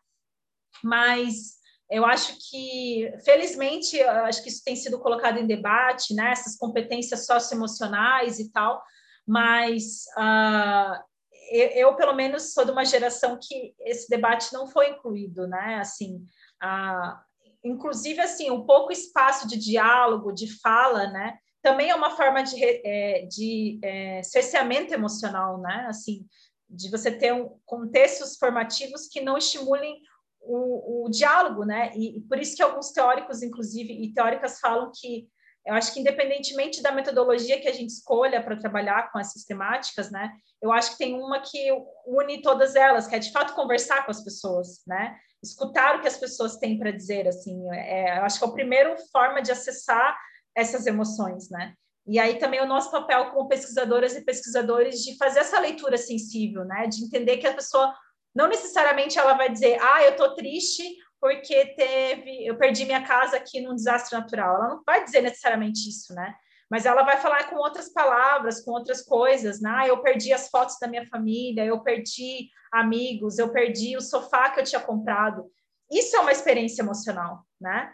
Mas 0.83 1.57
eu 1.91 2.05
acho 2.05 2.39
que, 2.49 3.13
felizmente, 3.25 4.01
acho 4.01 4.43
que 4.43 4.49
isso 4.49 4.63
tem 4.65 4.77
sido 4.77 5.01
colocado 5.01 5.39
em 5.39 5.47
debate, 5.47 6.15
né? 6.15 6.31
Essas 6.31 6.57
competências 6.57 7.27
socioemocionais 7.27 8.39
e 8.39 8.53
tal, 8.53 8.81
mas 9.27 10.05
uh, 10.17 11.03
eu, 11.51 11.95
pelo 11.95 12.15
menos, 12.15 12.53
sou 12.53 12.65
de 12.65 12.71
uma 12.71 12.85
geração 12.85 13.39
que 13.41 13.75
esse 13.81 14.09
debate 14.09 14.53
não 14.53 14.67
foi 14.67 14.91
incluído, 14.91 15.47
né? 15.47 15.77
Assim, 15.81 16.17
uh, 16.63 17.19
inclusive, 17.63 18.21
assim, 18.21 18.51
um 18.51 18.65
pouco 18.65 18.93
espaço 18.93 19.49
de 19.49 19.57
diálogo, 19.57 20.33
de 20.33 20.61
fala, 20.61 21.07
né? 21.09 21.39
Também 21.63 21.91
é 21.91 21.95
uma 21.95 22.11
forma 22.11 22.43
de, 22.43 22.63
é, 22.63 23.27
de 23.27 23.79
é, 23.83 24.23
cerceamento 24.23 24.93
emocional, 24.93 25.59
né? 25.61 25.87
Assim, 25.89 26.27
de 26.69 26.91
você 26.91 27.11
ter 27.11 27.33
um, 27.33 27.59
contextos 27.65 28.37
formativos 28.37 29.09
que 29.09 29.21
não 29.21 29.39
estimulem 29.39 30.01
o, 30.41 31.07
o 31.07 31.11
diálogo, 31.11 31.65
né? 31.65 31.93
E, 31.95 32.19
e, 32.19 32.21
por 32.23 32.39
isso 32.39 32.57
que 32.57 32.63
alguns 32.63 32.91
teóricos, 32.91 33.43
inclusive, 33.43 33.93
e 33.93 34.13
teóricas 34.13 34.61
falam 34.61 34.93
que 34.95 35.27
eu 35.67 35.75
acho 35.75 35.95
que 35.95 36.01
independentemente 36.01 36.83
da 36.83 36.93
metodologia 36.93 37.61
que 37.61 37.69
a 37.69 37.73
gente 37.73 37.91
escolha 37.91 38.43
para 38.43 38.57
trabalhar 38.57 39.11
com 39.11 39.19
essas 39.19 39.45
temáticas, 39.45 40.11
né? 40.11 40.33
Eu 40.61 40.71
acho 40.71 40.93
que 40.93 40.99
tem 40.99 41.15
uma 41.15 41.41
que 41.41 41.71
une 42.07 42.43
todas 42.43 42.77
elas, 42.77 43.07
que 43.07 43.15
é 43.15 43.19
de 43.19 43.33
fato 43.33 43.55
conversar 43.55 44.05
com 44.05 44.11
as 44.11 44.23
pessoas, 44.23 44.83
né? 44.87 45.17
Escutar 45.43 45.97
o 45.97 46.01
que 46.03 46.09
as 46.09 46.19
pessoas 46.19 46.57
têm 46.57 46.79
para 46.79 46.91
dizer, 46.91 47.27
assim. 47.27 47.67
É, 47.73 48.19
eu 48.19 48.25
acho 48.25 48.39
que 48.39 48.45
é 48.45 48.49
a 48.49 48.53
primeira 48.53 48.97
forma 49.11 49.41
de 49.41 49.53
acessar 49.53 50.17
essas 50.55 50.87
emoções, 50.87 51.49
né? 51.49 51.75
E 52.07 52.19
aí 52.19 52.39
também 52.39 52.61
o 52.61 52.67
nosso 52.67 52.91
papel 52.91 53.31
como 53.31 53.49
pesquisadoras 53.49 54.15
e 54.15 54.25
pesquisadores 54.25 55.03
de 55.03 55.17
fazer 55.17 55.41
essa 55.41 55.59
leitura 55.59 55.97
sensível, 55.97 56.65
né? 56.65 56.87
De 56.87 57.03
entender 57.03 57.39
que 57.39 57.47
a 57.47 57.55
pessoa 57.55 57.95
não 58.35 58.49
necessariamente 58.49 59.19
ela 59.19 59.33
vai 59.35 59.51
dizer, 59.51 59.79
ah, 59.81 60.03
eu 60.03 60.11
estou 60.11 60.35
triste 60.35 60.85
porque 61.25 61.75
teve, 61.75 62.45
eu 62.45 62.55
perdi 62.59 62.85
minha 62.85 63.03
casa 63.03 63.39
aqui 63.39 63.59
num 63.59 63.75
desastre 63.75 64.15
natural. 64.15 64.57
Ela 64.57 64.69
não 64.69 64.83
vai 64.85 65.03
dizer 65.03 65.23
necessariamente 65.23 65.89
isso, 65.89 66.13
né? 66.13 66.35
Mas 66.71 66.85
ela 66.85 67.03
vai 67.03 67.17
falar 67.17 67.49
com 67.49 67.57
outras 67.57 67.89
palavras, 67.91 68.63
com 68.63 68.73
outras 68.73 69.01
coisas, 69.01 69.59
né? 69.59 69.71
Ah, 69.75 69.89
eu 69.89 70.03
perdi 70.03 70.35
as 70.35 70.51
fotos 70.51 70.77
da 70.79 70.87
minha 70.87 71.07
família, 71.07 71.65
eu 71.65 71.81
perdi 71.81 72.51
amigos, 72.71 73.39
eu 73.39 73.49
perdi 73.49 73.97
o 73.97 74.03
sofá 74.03 74.51
que 74.51 74.61
eu 74.61 74.65
tinha 74.65 74.83
comprado. 74.83 75.51
Isso 75.91 76.15
é 76.15 76.21
uma 76.21 76.31
experiência 76.31 76.83
emocional, 76.83 77.47
né? 77.59 77.91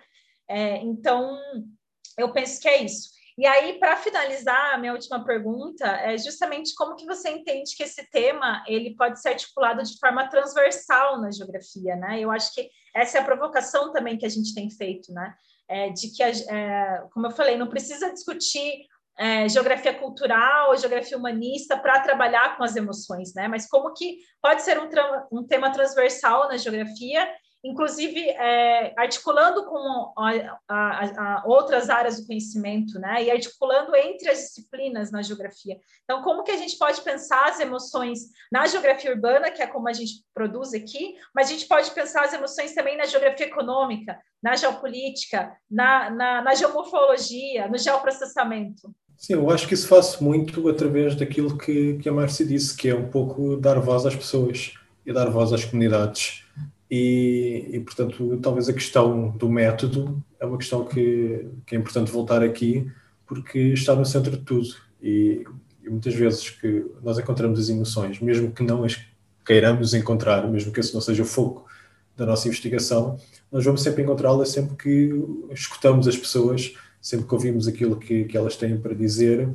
É, 0.49 0.79
então, 0.79 1.39
eu 2.19 2.33
penso 2.33 2.61
que 2.61 2.69
é 2.69 2.83
isso. 2.83 3.11
E 3.41 3.47
aí, 3.47 3.79
para 3.79 3.97
finalizar, 3.97 4.75
a 4.75 4.77
minha 4.77 4.93
última 4.93 5.25
pergunta 5.25 5.87
é 5.87 6.19
justamente 6.19 6.75
como 6.75 6.95
que 6.95 7.07
você 7.07 7.31
entende 7.31 7.75
que 7.75 7.83
esse 7.83 8.05
tema 8.11 8.63
ele 8.67 8.95
pode 8.95 9.19
ser 9.19 9.31
articulado 9.31 9.83
de 9.83 9.99
forma 9.99 10.29
transversal 10.29 11.19
na 11.19 11.31
geografia, 11.31 11.97
né? 11.97 12.21
Eu 12.21 12.31
acho 12.31 12.53
que 12.53 12.69
essa 12.95 13.17
é 13.17 13.21
a 13.23 13.25
provocação 13.25 13.93
também 13.93 14.19
que 14.19 14.27
a 14.27 14.29
gente 14.29 14.55
tem 14.55 14.69
feito, 14.69 15.11
né? 15.15 15.35
É, 15.67 15.89
de 15.89 16.11
que, 16.11 16.23
é, 16.23 17.03
como 17.15 17.29
eu 17.29 17.31
falei, 17.31 17.57
não 17.57 17.67
precisa 17.67 18.13
discutir 18.13 18.85
é, 19.19 19.49
geografia 19.49 19.95
cultural, 19.95 20.77
geografia 20.77 21.17
humanista 21.17 21.79
para 21.79 22.01
trabalhar 22.01 22.59
com 22.59 22.63
as 22.63 22.77
emoções, 22.77 23.33
né? 23.33 23.49
Mas 23.49 23.67
como 23.67 23.95
que 23.95 24.19
pode 24.43 24.61
ser 24.61 24.79
um, 24.79 24.87
um 25.33 25.47
tema 25.47 25.73
transversal 25.73 26.47
na 26.47 26.59
geografia 26.59 27.27
inclusive 27.63 28.21
é, 28.31 28.95
articulando 28.97 29.65
com 29.67 30.13
a, 30.17 30.59
a, 30.69 31.05
a 31.05 31.43
outras 31.47 31.91
áreas 31.91 32.21
do 32.21 32.27
conhecimento, 32.27 32.99
né? 32.99 33.25
E 33.25 33.31
articulando 33.31 33.95
entre 33.95 34.31
as 34.31 34.39
disciplinas 34.39 35.11
na 35.11 35.23
geografia. 35.23 35.79
Então, 36.05 36.23
como 36.23 36.43
que 36.43 36.51
a 36.51 36.57
gente 36.57 36.79
pode 36.79 37.01
pensar 37.03 37.49
as 37.49 37.61
emoções 37.61 38.21
na 38.51 38.67
geografia 38.67 39.13
urbana, 39.13 39.51
que 39.51 39.63
é 39.63 39.67
como 39.67 39.89
a 39.89 39.93
gente 39.93 40.25
produz 40.35 40.73
aqui, 40.73 41.15
mas 41.35 41.49
a 41.49 41.53
gente 41.53 41.67
pode 41.67 41.91
pensar 41.91 42.25
as 42.25 42.33
emoções 42.33 42.75
também 42.75 42.97
na 42.97 43.05
geografia 43.05 43.47
econômica, 43.47 44.19
na 44.43 44.57
geopolítica, 44.57 45.53
na, 45.71 46.11
na, 46.11 46.43
na 46.43 46.55
geomorfologia, 46.55 47.69
no 47.69 47.77
geoprocessamento. 47.77 48.91
Sim, 49.21 49.35
eu 49.35 49.51
acho 49.51 49.69
que 49.69 49.75
isso 49.75 49.87
faço 49.87 50.25
muito 50.25 50.67
através 50.67 51.15
daquilo 51.15 51.59
que, 51.59 51.99
que 51.99 52.09
a 52.09 52.13
Márcia 52.13 52.47
disse, 52.47 52.75
que 52.75 52.89
é 52.89 52.95
um 52.95 53.11
pouco 53.11 53.55
dar 53.55 53.79
voz 53.79 54.07
às 54.07 54.17
pessoas 54.17 54.73
e 55.05 55.13
dar 55.13 55.29
voz 55.29 55.53
às 55.53 55.63
comunidades. 55.63 56.43
E, 56.91 57.69
e, 57.73 57.81
portanto, 57.81 58.39
talvez 58.43 58.69
a 58.69 58.73
questão 58.73 59.31
do 59.31 59.49
método 59.49 60.21
é 60.41 60.45
uma 60.45 60.59
questão 60.59 60.85
que, 60.85 61.47
que, 61.65 61.77
é 61.77 61.79
importante 61.79 62.11
voltar 62.11 62.43
aqui, 62.43 62.91
porque 63.27 63.59
está 63.59 63.95
no 63.95 64.05
centro 64.05 64.33
de 64.33 64.39
tudo. 64.39 64.69
E, 65.01 65.45
e, 65.85 65.89
muitas 65.89 66.15
vezes 66.15 66.51
que 66.51 66.85
nós 67.03 67.17
encontramos 67.17 67.61
as 67.61 67.69
emoções, 67.69 68.19
mesmo 68.21 68.51
que 68.51 68.65
não 68.65 68.83
as 68.83 69.01
queiramos 69.47 69.95
encontrar, 69.95 70.49
mesmo 70.49 70.73
que 70.73 70.81
esse 70.81 70.93
não 70.93 71.01
seja 71.01 71.23
o 71.23 71.27
foco 71.27 71.65
da 72.17 72.27
nossa 72.27 72.49
investigação, 72.49 73.17
nós 73.53 73.65
vamos 73.65 73.83
sempre 73.83 74.03
encontrá-las 74.03 74.51
sempre 74.51 74.77
que 74.77 75.11
escutamos 75.53 76.09
as 76.09 76.17
pessoas, 76.17 76.75
sempre 77.01 77.27
que 77.27 77.35
ouvimos 77.35 77.69
aquilo 77.69 77.97
que, 77.97 78.25
que 78.25 78.37
elas 78.37 78.57
têm 78.57 78.77
para 78.77 78.95
dizer. 78.95 79.49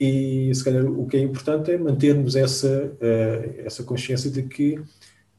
E 0.00 0.52
se 0.54 0.64
calhar 0.64 0.84
o 0.84 1.06
que 1.06 1.16
é 1.16 1.20
importante 1.20 1.70
é 1.70 1.78
mantermos 1.78 2.34
essa, 2.34 2.92
uh, 2.94 3.60
essa 3.64 3.84
consciência 3.84 4.30
de 4.30 4.42
que 4.42 4.80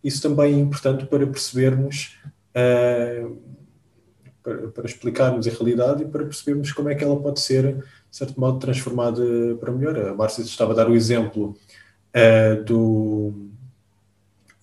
isso 0.03 0.21
também 0.21 0.53
é 0.53 0.57
importante 0.57 1.05
para 1.05 1.25
percebermos, 1.25 2.17
uh, 2.55 3.38
para, 4.43 4.67
para, 4.67 4.85
explicarmos 4.85 5.47
a 5.47 5.51
realidade 5.51 6.03
e 6.03 6.05
para 6.05 6.25
percebermos 6.25 6.71
como 6.73 6.89
é 6.89 6.95
que 6.95 7.03
ela 7.03 7.19
pode 7.19 7.39
ser, 7.39 7.75
de 7.75 7.84
certo 8.11 8.39
modo, 8.39 8.59
transformada 8.59 9.23
para 9.59 9.71
melhor. 9.71 9.97
A 9.97 10.13
Márcia 10.13 10.41
estava 10.41 10.73
a 10.73 10.75
dar 10.75 10.89
o 10.89 10.95
exemplo 10.95 11.55
uh, 12.13 12.63
do, 12.63 13.34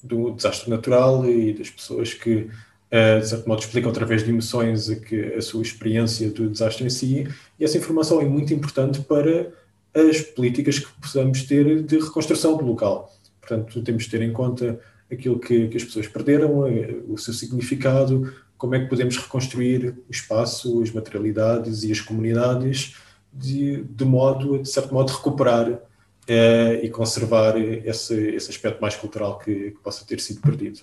do 0.02 0.32
desastre 0.32 0.68
natural 0.68 1.24
e 1.24 1.54
das 1.54 1.70
pessoas 1.70 2.12
que, 2.12 2.50
uh, 2.92 3.20
de 3.20 3.28
certo 3.28 3.48
modo, 3.48 3.60
explicam 3.60 3.90
através 3.90 4.22
de 4.22 4.30
emoções 4.30 4.90
a, 4.90 4.96
que, 4.96 5.32
a 5.34 5.40
sua 5.40 5.62
experiência 5.62 6.30
do 6.30 6.50
desastre 6.50 6.84
em 6.84 6.90
si, 6.90 7.26
e 7.58 7.64
essa 7.64 7.78
informação 7.78 8.20
é 8.20 8.26
muito 8.26 8.52
importante 8.52 9.00
para 9.00 9.50
as 9.94 10.20
políticas 10.20 10.78
que 10.78 10.92
possamos 11.00 11.42
ter 11.44 11.82
de 11.82 11.98
reconstrução 11.98 12.56
do 12.56 12.64
local. 12.64 13.12
Portanto, 13.40 13.82
temos 13.82 14.04
de 14.04 14.10
ter 14.10 14.22
em 14.22 14.32
conta 14.32 14.78
aquilo 15.10 15.38
que, 15.38 15.68
que 15.68 15.76
as 15.76 15.84
pessoas 15.84 16.06
perderam, 16.06 16.66
eh, 16.66 16.96
o 17.08 17.18
seu 17.18 17.34
significado, 17.34 18.32
como 18.56 18.74
é 18.74 18.80
que 18.80 18.88
podemos 18.88 19.16
reconstruir 19.16 19.96
o 20.08 20.10
espaço, 20.10 20.82
as 20.82 20.90
materialidades 20.90 21.82
e 21.82 21.90
as 21.90 22.00
comunidades 22.00 22.96
de, 23.32 23.82
de 23.84 24.04
modo, 24.04 24.58
de 24.58 24.68
certo 24.68 24.92
modo, 24.92 25.12
recuperar 25.12 25.80
eh, 26.26 26.80
e 26.84 26.90
conservar 26.90 27.56
esse, 27.58 28.14
esse 28.14 28.50
aspecto 28.50 28.80
mais 28.80 28.94
cultural 28.96 29.38
que, 29.38 29.72
que 29.72 29.80
possa 29.80 30.04
ter 30.04 30.20
sido 30.20 30.40
perdido. 30.40 30.80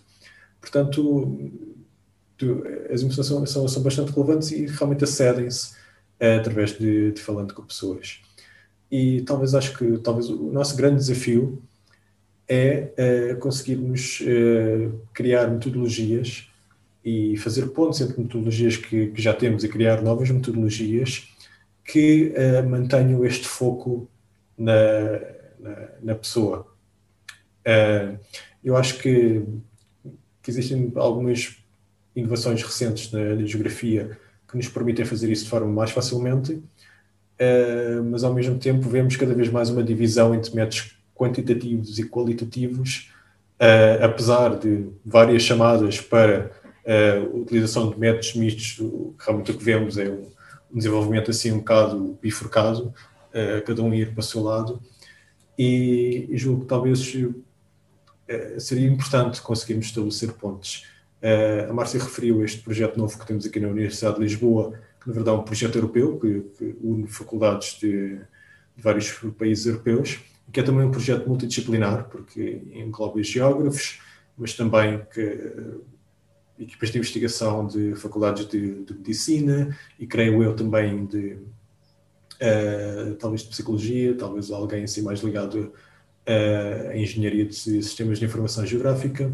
Portanto, 0.59 1.51
tu, 2.37 2.63
as 2.91 3.01
emoções 3.01 3.27
são, 3.27 3.45
são, 3.45 3.67
são, 3.67 3.83
bastante 3.83 4.11
relevantes 4.11 4.51
e 4.51 4.65
realmente 4.65 5.03
acedem-se 5.03 5.75
eh, 6.19 6.35
através 6.35 6.77
de, 6.77 7.11
de 7.11 7.21
falando 7.21 7.53
com 7.53 7.63
pessoas. 7.63 8.21
E 8.89 9.21
talvez 9.21 9.53
acho 9.53 9.77
que 9.77 9.97
talvez 9.99 10.29
o 10.29 10.51
nosso 10.51 10.75
grande 10.75 10.95
desafio 10.95 11.61
é 12.47 13.33
uh, 13.33 13.37
conseguirmos 13.39 14.21
uh, 14.21 14.99
criar 15.13 15.47
metodologias 15.49 16.49
e 17.03 17.35
fazer 17.37 17.67
pontos 17.67 17.99
entre 17.99 18.19
metodologias 18.21 18.77
que, 18.77 19.07
que, 19.07 19.21
já 19.21 19.33
temos 19.33 19.63
e 19.63 19.69
criar 19.69 20.01
novas 20.01 20.29
metodologias 20.29 21.29
que 21.83 22.33
uh, 22.35 22.67
mantenham 22.67 23.25
este 23.25 23.47
foco 23.47 24.09
na, 24.57 24.73
na, 25.59 25.89
na 26.01 26.15
pessoa. 26.15 26.65
eu 28.63 28.75
acho 28.77 28.97
que, 28.99 29.43
que, 30.41 30.49
existem 30.49 30.91
algumas 30.95 31.57
inovações 32.15 32.63
recentes 32.63 33.11
na, 33.11 33.35
na, 33.35 33.45
geografia 33.45 34.17
que 34.47 34.55
nos 34.55 34.69
permitem 34.69 35.05
fazer 35.05 35.29
isso 35.29 35.43
de 35.43 35.49
forma 35.49 35.67
mais 35.67 35.91
facilmente, 35.91 36.63
mas 38.09 38.23
ao 38.23 38.33
mesmo 38.33 38.57
tempo 38.57 38.89
vemos 38.89 39.15
cada 39.17 39.35
vez 39.35 39.49
mais 39.49 39.69
uma 39.69 39.83
divisão 39.83 40.33
entre 40.33 40.55
métodos 40.55 40.96
quantitativos 41.17 41.97
e 41.97 42.03
qualitativos, 42.07 43.11
uh, 43.59 44.03
apesar 44.03 44.57
de 44.57 44.87
várias 45.03 45.41
chamadas 45.41 45.99
para 45.99 46.51
uh, 46.85 47.41
utilização 47.41 47.89
de 47.89 47.99
métodos 47.99 48.35
mistos, 48.35 48.79
realmente 49.19 49.51
o 49.51 49.57
que 49.57 49.63
vemos 49.63 49.97
é 49.97 50.09
um, 50.09 50.27
desenvolvimento 50.71 51.31
assim 51.31 51.51
um 51.51 51.59
bocado 51.59 52.17
bifurcado, 52.21 52.93
uh, 53.33 53.65
cada 53.65 53.81
um 53.81 53.93
ir 53.93 54.11
para 54.11 54.19
o 54.19 54.23
seu 54.23 54.43
lado, 54.43 54.81
e, 55.57 56.27
e 56.29 56.37
julgo 56.37 56.61
que 56.61 56.67
talvez 56.67 57.13
seria 58.59 58.87
importante 58.87 59.41
conseguirmos 59.41 59.87
estabelecer 59.87 60.33
pontes. 60.33 60.85
A 61.67 61.73
Márcia 61.73 61.99
referiu 61.99 62.43
este 62.43 62.61
projeto 62.61 62.97
novo 62.97 63.17
que 63.17 63.25
temos 63.25 63.45
aqui 63.45 63.59
na 63.59 63.69
Universidade 63.69 64.17
de 64.17 64.21
Lisboa, 64.21 64.73
que 65.01 65.07
na 65.07 65.15
verdade 65.15 65.35
é 65.35 65.39
um 65.39 65.43
projeto 65.43 65.77
europeu, 65.77 66.19
que, 66.19 66.41
que 66.57 66.75
une 66.83 67.07
faculdades 67.07 67.79
de, 67.79 68.17
de, 68.17 68.83
vários 68.83 69.11
países 69.35 69.65
europeus, 69.65 70.19
que 70.51 70.59
é 70.59 70.63
também 70.63 70.85
um 70.85 70.91
projeto 70.91 71.27
multidisciplinar, 71.27 72.07
porque 72.09 72.61
engloba 72.73 73.21
geógrafos, 73.21 73.99
mas 74.37 74.53
também 74.53 75.01
que, 75.13 75.21
uh, 75.21 75.83
equipas 76.59 76.91
de 76.91 76.97
investigação 76.97 77.67
de 77.67 77.95
faculdades 77.95 78.47
de, 78.47 78.83
de, 78.83 78.93
medicina 78.93 79.77
e 79.99 80.07
creio 80.07 80.41
eu 80.41 80.55
também 80.55 81.05
de 81.05 81.33
uh, 81.33 83.15
talvez 83.19 83.41
de 83.41 83.49
psicologia, 83.49 84.15
talvez 84.15 84.51
alguém 84.51 84.83
assim 84.83 85.01
mais 85.01 85.19
ligado 85.21 85.73
uh, 86.27 86.89
a 86.89 86.97
engenharia 86.97 87.45
de 87.45 87.55
sistemas 87.55 88.19
de 88.19 88.25
informação 88.25 88.65
geográfica. 88.65 89.31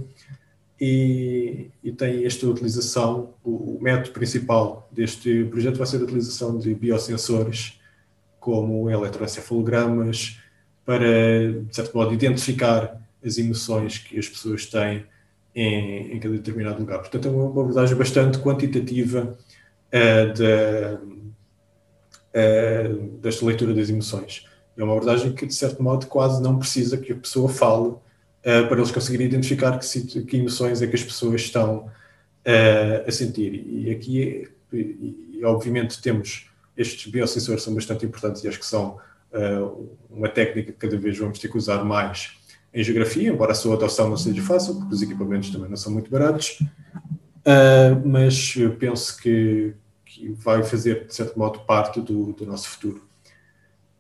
E, 0.82 1.70
e 1.84 1.92
tem 1.92 2.26
esta 2.26 2.46
utilização, 2.48 3.36
o, 3.44 3.78
o, 3.78 3.80
método 3.82 4.12
principal 4.12 4.90
deste 4.92 5.46
projeto 5.46 5.78
vai 5.78 5.88
ser 5.88 5.98
a 5.98 6.04
utilização 6.04 6.58
de 6.58 6.74
biosensores 6.74 7.80
como 8.40 8.90
eletroencefalogramas 8.90 10.43
para, 10.86 11.54
de 11.54 11.76
certo 11.76 11.96
modo, 11.96 12.14
identificar 12.14 13.02
as 13.26 13.38
emoções 13.38 13.98
que 13.98 14.20
as 14.20 14.28
pessoas 14.28 14.66
têm 14.66 15.06
em, 15.56 16.14
em 16.14 16.20
cada 16.20 16.36
determinado 16.36 16.80
lugar. 16.80 17.00
Portanto, 17.00 17.28
é 17.28 17.32
uma 17.32 17.46
abordagem 17.46 17.96
bastante 17.96 18.40
quantitativa 18.40 19.38
uh, 19.94 20.34
da, 20.34 21.00
uh, 22.36 23.18
desta 23.20 23.46
leitura 23.46 23.74
das 23.74 23.90
emoções. 23.90 24.46
É 24.76 24.84
uma 24.84 24.94
abordagem 24.94 25.34
que, 25.34 25.46
de 25.46 25.54
certo 25.54 25.82
modo, 25.82 26.08
quase 26.08 26.42
não 26.42 26.58
precisa 26.58 26.98
que 26.98 27.14
a 27.14 27.16
pessoa 27.16 27.48
fale 27.48 27.90
uh, 27.90 28.00
para 28.42 28.78
eles 28.78 28.92
conseguirem 28.92 29.28
identificar 29.28 29.80
que, 29.80 30.24
que, 30.24 30.38
emoções 30.38 30.82
é 30.82 30.88
que 30.88 30.96
as 30.96 31.04
pessoas 31.04 31.42
estão 31.42 31.90
a 33.08 33.10
sentir. 33.10 33.66
E 33.66 33.90
aqui, 33.90 34.50
e, 34.74 35.38
e, 35.40 35.46
obviamente, 35.46 36.02
temos 36.02 36.50
estes 36.76 37.10
biosensores 37.10 37.64
são 37.64 37.74
bastante 37.74 38.06
importantes 38.06 38.44
e 38.44 38.50
acho 38.50 38.60
que 38.60 38.66
são 38.66 39.00
uma 40.10 40.30
técnica 40.30 40.72
que 40.72 40.78
cada 40.78 40.98
vez 40.98 41.18
vamos 41.18 41.40
ter 41.40 41.48
que 41.48 41.58
usar 41.58 41.84
mais 41.84 42.38
em 42.74 42.84
geografia, 42.84 43.30
embora 43.30 43.52
a 43.52 43.56
sua 43.56 43.76
adoção 43.76 44.10
não 44.10 44.18
seja 44.18 44.42
fácil, 44.42 44.76
porque 44.76 44.94
os 44.94 45.02
equipamentos 45.02 45.50
também 45.50 45.70
não 45.70 45.78
são 45.78 45.92
muito 45.92 46.10
baratos, 46.10 46.60
mas 48.04 48.56
eu 48.58 48.76
penso 48.76 49.18
que, 49.22 49.74
que 50.06 50.30
vai 50.32 50.64
fazer, 50.64 51.06
de 51.06 51.14
certo 51.14 51.38
modo, 51.38 51.60
parte 51.60 52.02
do, 52.02 52.34
do 52.34 52.46
nosso 52.46 52.70
futuro. 52.70 53.04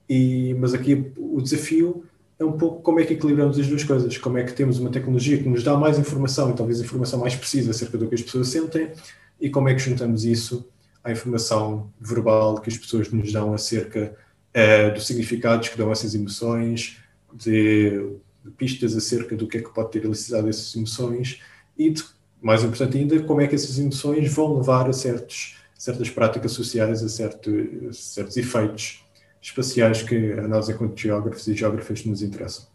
E, 0.09 0.55
mas 0.55 0.73
aqui 0.73 1.11
o 1.17 1.41
desafio 1.41 2.03
é 2.39 2.43
um 2.43 2.53
pouco 2.53 2.81
como 2.81 2.99
é 2.99 3.05
que 3.05 3.13
equilibramos 3.13 3.57
as 3.59 3.67
duas 3.67 3.83
coisas, 3.83 4.17
como 4.17 4.37
é 4.37 4.43
que 4.43 4.53
temos 4.53 4.79
uma 4.79 4.89
tecnologia 4.89 5.37
que 5.37 5.47
nos 5.47 5.63
dá 5.63 5.77
mais 5.77 5.97
informação 5.97 6.51
e 6.51 6.53
talvez 6.53 6.81
informação 6.81 7.19
mais 7.19 7.35
precisa 7.35 7.71
acerca 7.71 7.97
do 7.97 8.07
que 8.07 8.15
as 8.15 8.21
pessoas 8.21 8.49
sentem 8.49 8.91
e 9.39 9.49
como 9.49 9.69
é 9.69 9.73
que 9.73 9.79
juntamos 9.79 10.25
isso 10.25 10.67
à 11.03 11.11
informação 11.11 11.89
verbal 11.99 12.59
que 12.59 12.69
as 12.69 12.77
pessoas 12.77 13.11
nos 13.11 13.31
dão 13.31 13.53
acerca 13.53 14.15
uh, 14.55 14.93
dos 14.93 15.07
significados 15.07 15.69
que 15.69 15.77
dão 15.77 15.91
essas 15.91 16.15
emoções, 16.15 16.97
de, 17.33 18.17
pistas 18.57 18.95
acerca 18.95 19.35
do 19.35 19.47
que 19.47 19.57
é 19.57 19.61
que 19.61 19.73
pode 19.73 19.91
ter 19.91 20.03
elicitado 20.03 20.49
essas 20.49 20.75
emoções 20.75 21.41
e, 21.77 21.89
de, 21.89 22.03
mais 22.41 22.63
importante 22.63 22.97
ainda, 22.97 23.21
como 23.23 23.41
é 23.41 23.47
que 23.47 23.55
essas 23.55 23.79
emoções 23.79 24.31
vão 24.33 24.57
levar 24.57 24.89
a 24.89 24.93
certos, 24.93 25.57
certas 25.77 26.09
práticas 26.09 26.51
sociais, 26.51 27.01
a 27.01 27.09
certo, 27.09 27.51
certos 27.93 28.35
efeitos 28.35 29.03
espaciais 29.41 30.03
que 30.03 30.33
a 30.33 30.47
nós, 30.47 30.69
enquanto 30.69 30.99
geógrafos 30.99 31.47
e 31.47 31.55
geógrafas, 31.55 32.03
nos 32.05 32.21
interessam. 32.21 32.65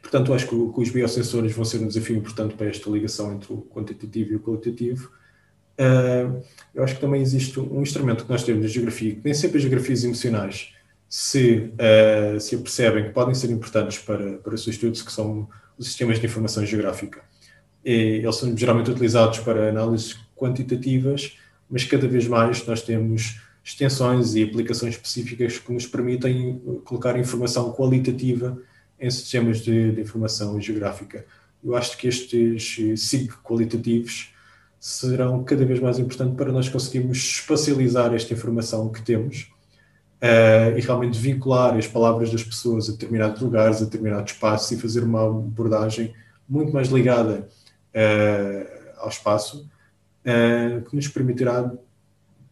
portanto, 0.00 0.32
acho 0.32 0.46
que, 0.46 0.72
que, 0.72 0.80
os 0.80 0.90
biosensores 0.90 1.52
vão 1.52 1.64
ser 1.64 1.78
um 1.78 1.88
desafio 1.88 2.16
importante 2.16 2.54
para 2.54 2.68
esta 2.68 2.88
ligação 2.88 3.32
entre 3.32 3.52
o 3.52 3.62
quantitativo 3.62 4.32
e 4.32 4.36
o 4.36 4.40
qualitativo. 4.40 5.10
Uh, 5.80 6.42
eu 6.74 6.84
acho 6.84 6.96
que 6.96 7.00
também 7.00 7.22
existe 7.22 7.58
um 7.58 7.80
instrumento 7.80 8.24
que 8.24 8.30
nós 8.30 8.42
temos 8.42 8.62
na 8.62 8.68
geografia, 8.68 9.14
que 9.14 9.20
nem 9.24 9.32
sempre 9.32 9.56
as 9.56 9.62
geografias 9.62 10.04
emocionais 10.04 10.74
se, 11.08 11.72
uh, 11.74 12.38
se 12.38 12.54
apercebem 12.54 13.04
que 13.04 13.10
podem 13.10 13.34
ser 13.34 13.50
importantes 13.50 13.98
para, 13.98 14.34
para 14.38 14.54
o 14.54 14.58
seu 14.58 14.70
estudo, 14.70 15.02
que 15.02 15.10
são 15.10 15.48
os 15.78 15.86
sistemas 15.86 16.20
de 16.20 16.26
informação 16.26 16.66
geográfica. 16.66 17.22
E 17.82 18.20
eles 18.22 18.36
são 18.36 18.54
geralmente 18.54 18.90
utilizados 18.90 19.38
para 19.38 19.70
análises 19.70 20.18
quantitativas, 20.36 21.38
mas 21.68 21.84
cada 21.84 22.06
vez 22.06 22.26
mais 22.26 22.66
nós 22.66 22.82
temos 22.82 23.40
extensões 23.64 24.34
e 24.34 24.42
aplicações 24.42 24.96
específicas 24.96 25.58
que 25.58 25.72
nos 25.72 25.86
permitem 25.86 26.60
colocar 26.84 27.18
informação 27.18 27.72
qualitativa 27.72 28.60
em 28.98 29.10
sistemas 29.10 29.60
de, 29.60 29.92
de 29.92 30.00
informação 30.02 30.60
geográfica. 30.60 31.24
Eu 31.64 31.74
acho 31.74 31.96
que 31.96 32.06
estes 32.06 32.76
SIG 32.96 33.32
qualitativos 33.42 34.29
serão 34.80 35.44
cada 35.44 35.62
vez 35.66 35.78
mais 35.78 35.98
importantes 35.98 36.34
para 36.34 36.50
nós 36.50 36.66
conseguirmos 36.66 37.18
espacializar 37.18 38.14
esta 38.14 38.32
informação 38.32 38.88
que 38.88 39.02
temos 39.02 39.52
uh, 40.22 40.76
e 40.76 40.80
realmente 40.80 41.18
vincular 41.18 41.76
as 41.76 41.86
palavras 41.86 42.32
das 42.32 42.42
pessoas 42.42 42.88
a 42.88 42.92
determinados 42.92 43.42
lugares, 43.42 43.82
a 43.82 43.84
determinados 43.84 44.32
espaços 44.32 44.70
e 44.70 44.80
fazer 44.80 45.04
uma 45.04 45.26
abordagem 45.26 46.14
muito 46.48 46.72
mais 46.72 46.88
ligada 46.88 47.46
uh, 47.94 48.80
ao 49.00 49.10
espaço, 49.10 49.68
uh, 50.24 50.88
que 50.88 50.96
nos 50.96 51.08
permitirá, 51.08 51.70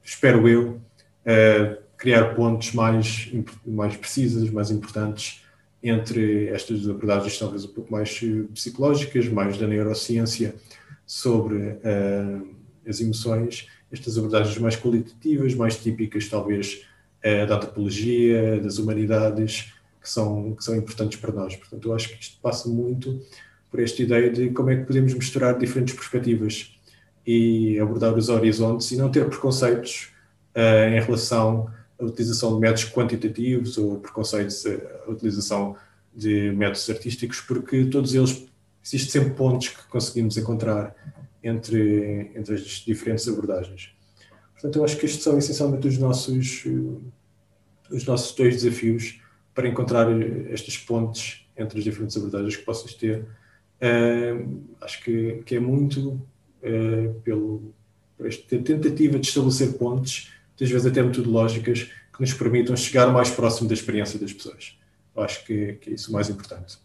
espero 0.05 0.47
eu, 0.47 0.81
criar 1.99 2.35
pontos 2.35 2.73
mais, 2.73 3.31
mais 3.67 3.95
precisas, 3.95 4.49
mais 4.49 4.71
importantes 4.71 5.45
entre 5.83 6.49
estas 6.49 6.89
abordagens 6.89 7.39
talvez 7.39 7.67
um 7.67 7.69
pouco 7.69 7.93
mais 7.93 8.19
psicológicas, 8.55 9.29
mais 9.29 9.59
da 9.59 9.67
neurociência 9.67 10.55
sobre 11.09 11.57
uh, 11.57 12.47
as 12.87 13.01
emoções, 13.01 13.67
estas 13.91 14.19
abordagens 14.19 14.59
mais 14.59 14.77
qualitativas, 14.77 15.55
mais 15.55 15.77
típicas 15.79 16.29
talvez 16.29 16.87
uh, 17.25 17.47
da 17.47 17.57
antropologia, 17.57 18.61
das 18.61 18.77
humanidades, 18.77 19.73
que 20.03 20.09
são, 20.09 20.55
que 20.55 20.63
são 20.63 20.77
importantes 20.77 21.19
para 21.19 21.33
nós. 21.33 21.57
Portanto, 21.57 21.89
eu 21.89 21.95
acho 21.95 22.11
que 22.11 22.23
isto 22.23 22.39
passa 22.43 22.69
muito 22.69 23.21
por 23.71 23.81
esta 23.81 24.03
ideia 24.03 24.31
de 24.31 24.51
como 24.51 24.69
é 24.69 24.77
que 24.77 24.85
podemos 24.85 25.15
misturar 25.15 25.59
diferentes 25.59 25.95
perspectivas 25.95 26.79
e 27.27 27.79
abordar 27.81 28.15
os 28.15 28.29
horizontes 28.29 28.91
e 28.93 28.97
não 28.97 29.11
ter 29.11 29.27
preconceitos 29.27 30.11
uh, 30.55 30.95
em 30.95 31.01
relação 31.01 31.71
à 31.99 32.05
utilização 32.05 32.55
de 32.55 32.61
métodos 32.61 32.85
quantitativos 32.85 33.79
ou 33.79 33.99
preconceitos 33.99 34.67
à 34.67 35.11
utilização 35.11 35.75
de 36.15 36.53
métodos 36.53 36.89
artísticos, 36.91 37.41
porque 37.41 37.87
todos 37.87 38.15
eles 38.15 38.47
existem 38.97 39.23
sempre 39.23 39.35
pontos 39.37 39.69
que 39.69 39.87
conseguimos 39.89 40.37
encontrar 40.37 40.95
entre, 41.43 42.31
entre 42.35 42.55
as 42.55 42.63
diferentes 42.63 43.29
abordagens. 43.29 43.93
Portanto, 44.53 44.77
eu 44.77 44.85
acho 44.85 44.97
que 44.97 45.07
estes 45.07 45.23
são 45.23 45.39
essencialmente 45.39 45.87
os 45.87 45.99
nossos, 45.99 46.65
os 47.91 48.05
nossos 48.05 48.35
dois 48.35 48.63
desafios 48.63 49.21
para 49.55 49.69
encontrar 49.69 50.07
estas 50.51 50.77
pontes 50.79 51.47
entre 51.57 51.79
as 51.79 51.85
diferentes 51.85 52.17
abordagens 52.17 52.57
que 52.57 52.65
possas 52.65 52.95
ter. 52.95 53.27
Uh, 53.81 54.65
acho 54.81 55.03
que, 55.05 55.43
que 55.45 55.55
é 55.57 55.61
muito 55.61 56.21
uh, 56.63 57.15
pelo, 57.23 57.73
por 58.17 58.27
esta 58.27 58.59
tentativa 58.59 59.19
de 59.19 59.27
estabelecer 59.27 59.75
pontes 59.75 60.33
muitas 60.59 60.71
vezes 60.71 60.87
até 60.87 61.03
metodológicas, 61.03 61.85
que 62.13 62.21
nos 62.21 62.35
permitam 62.35 62.77
chegar 62.77 63.13
mais 63.13 63.31
próximo 63.31 63.69
da 63.69 63.75
experiência 63.75 64.19
das 64.19 64.33
pessoas. 64.33 64.77
Eu 65.15 65.23
acho 65.23 65.45
que, 65.45 65.75
que 65.75 65.91
é 65.91 65.95
isso 65.95 66.11
o 66.11 66.13
mais 66.13 66.29
importante. 66.29 66.79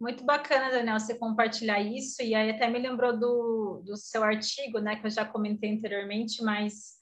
Muito 0.00 0.24
bacana, 0.24 0.70
Daniel, 0.70 0.98
você 0.98 1.14
compartilhar 1.14 1.78
isso, 1.78 2.22
e 2.22 2.34
aí 2.34 2.50
até 2.50 2.66
me 2.70 2.78
lembrou 2.78 3.18
do, 3.18 3.82
do 3.84 3.96
seu 3.98 4.24
artigo, 4.24 4.78
né, 4.78 4.96
que 4.96 5.06
eu 5.06 5.10
já 5.10 5.26
comentei 5.26 5.76
anteriormente, 5.76 6.42
mas 6.42 6.94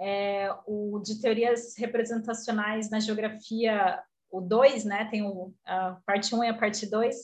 é, 0.00 0.50
o 0.66 0.98
de 1.00 1.20
teorias 1.20 1.76
representacionais 1.76 2.88
na 2.88 3.00
geografia, 3.00 4.02
o 4.30 4.40
2, 4.40 4.86
né, 4.86 5.04
tem 5.10 5.22
o, 5.22 5.52
a 5.66 5.98
parte 6.06 6.34
1 6.34 6.38
um 6.38 6.44
e 6.44 6.48
a 6.48 6.56
parte 6.56 6.86
2, 6.86 7.16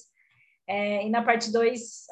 é, 0.68 1.06
e 1.06 1.08
na 1.08 1.22
parte 1.22 1.50
2, 1.50 2.06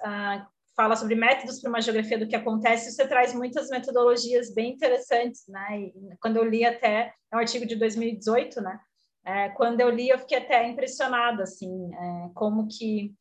fala 0.74 0.96
sobre 0.96 1.14
métodos 1.14 1.60
para 1.60 1.68
uma 1.68 1.82
geografia 1.82 2.18
do 2.18 2.26
que 2.26 2.36
acontece, 2.36 2.92
você 2.92 3.06
traz 3.06 3.34
muitas 3.34 3.68
metodologias 3.68 4.54
bem 4.54 4.72
interessantes, 4.72 5.44
né? 5.48 5.80
E 5.80 5.92
quando 6.18 6.38
eu 6.38 6.44
li 6.44 6.64
até, 6.64 7.12
é 7.30 7.36
um 7.36 7.40
artigo 7.40 7.66
de 7.66 7.76
2018, 7.76 8.60
né? 8.62 8.80
É, 9.24 9.50
quando 9.50 9.80
eu 9.80 9.90
li, 9.90 10.08
eu 10.08 10.18
fiquei 10.18 10.38
até 10.38 10.68
impressionada, 10.68 11.44
assim, 11.44 11.90
é, 11.94 12.30
como 12.34 12.66
que 12.66 13.14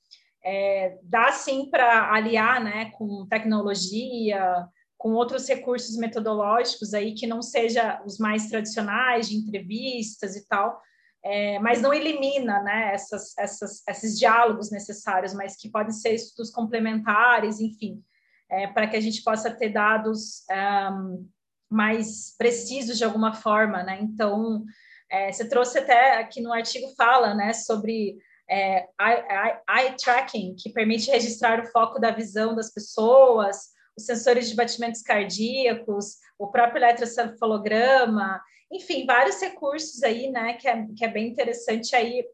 é, 0.43 0.97
dá, 1.03 1.31
sim, 1.31 1.69
para 1.69 2.11
aliar, 2.11 2.63
né, 2.63 2.91
com 2.91 3.27
tecnologia, 3.27 4.67
com 4.97 5.13
outros 5.13 5.47
recursos 5.47 5.95
metodológicos 5.97 6.93
aí 6.93 7.13
que 7.13 7.27
não 7.27 7.41
seja 7.41 8.01
os 8.05 8.17
mais 8.17 8.47
tradicionais 8.47 9.29
de 9.29 9.35
entrevistas 9.35 10.35
e 10.35 10.47
tal, 10.47 10.81
é, 11.23 11.59
mas 11.59 11.81
não 11.81 11.93
elimina 11.93 12.61
né, 12.63 12.93
essas, 12.93 13.37
essas, 13.37 13.83
esses 13.87 14.17
diálogos 14.17 14.71
necessários, 14.71 15.33
mas 15.33 15.55
que 15.55 15.69
podem 15.69 15.91
ser 15.91 16.13
estudos 16.13 16.51
complementares, 16.51 17.59
enfim, 17.59 18.03
é, 18.49 18.67
para 18.67 18.87
que 18.87 18.95
a 18.95 18.99
gente 18.99 19.23
possa 19.23 19.51
ter 19.51 19.69
dados 19.69 20.43
um, 20.91 21.27
mais 21.69 22.35
precisos 22.37 22.97
de 22.97 23.03
alguma 23.03 23.33
forma. 23.33 23.83
Né? 23.83 23.99
Então, 24.01 24.65
é, 25.11 25.31
você 25.31 25.47
trouxe 25.47 25.77
até 25.77 26.17
aqui 26.17 26.41
no 26.41 26.53
artigo 26.53 26.87
fala 26.95 27.35
né, 27.35 27.51
sobre 27.51 28.17
é, 28.49 28.87
eye, 28.99 29.59
eye 29.69 29.95
tracking, 29.97 30.55
que 30.57 30.71
permite 30.71 31.11
registrar 31.11 31.59
o 31.59 31.67
foco 31.67 31.99
da 31.99 32.11
visão 32.11 32.55
das 32.55 32.73
pessoas, 32.73 33.71
os 33.97 34.05
sensores 34.05 34.49
de 34.49 34.55
batimentos 34.55 35.01
cardíacos, 35.01 36.15
o 36.39 36.47
próprio 36.47 36.79
eletrocefalograma, 36.81 38.41
enfim, 38.71 39.05
vários 39.05 39.41
recursos 39.41 40.01
aí, 40.01 40.31
né, 40.31 40.53
que 40.53 40.67
é, 40.67 40.87
que 40.95 41.03
é 41.03 41.09
bem 41.09 41.27
interessante 41.27 41.93
aí, 41.93 42.25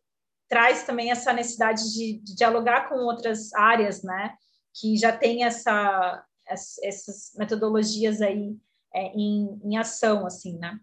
traz 0.47 0.83
também 0.83 1.09
essa 1.09 1.33
necessidade 1.33 1.91
de, 1.91 2.19
de 2.19 2.35
dialogar 2.35 2.89
com 2.89 2.95
outras 2.95 3.51
áreas, 3.53 4.03
né, 4.03 4.35
que 4.79 4.95
já 4.97 5.11
tem 5.11 5.43
essa, 5.43 6.23
essas 6.47 7.31
metodologias 7.37 8.21
aí 8.21 8.55
é, 8.93 9.07
em, 9.07 9.59
em 9.63 9.77
ação, 9.77 10.27
assim, 10.27 10.59
né. 10.59 10.79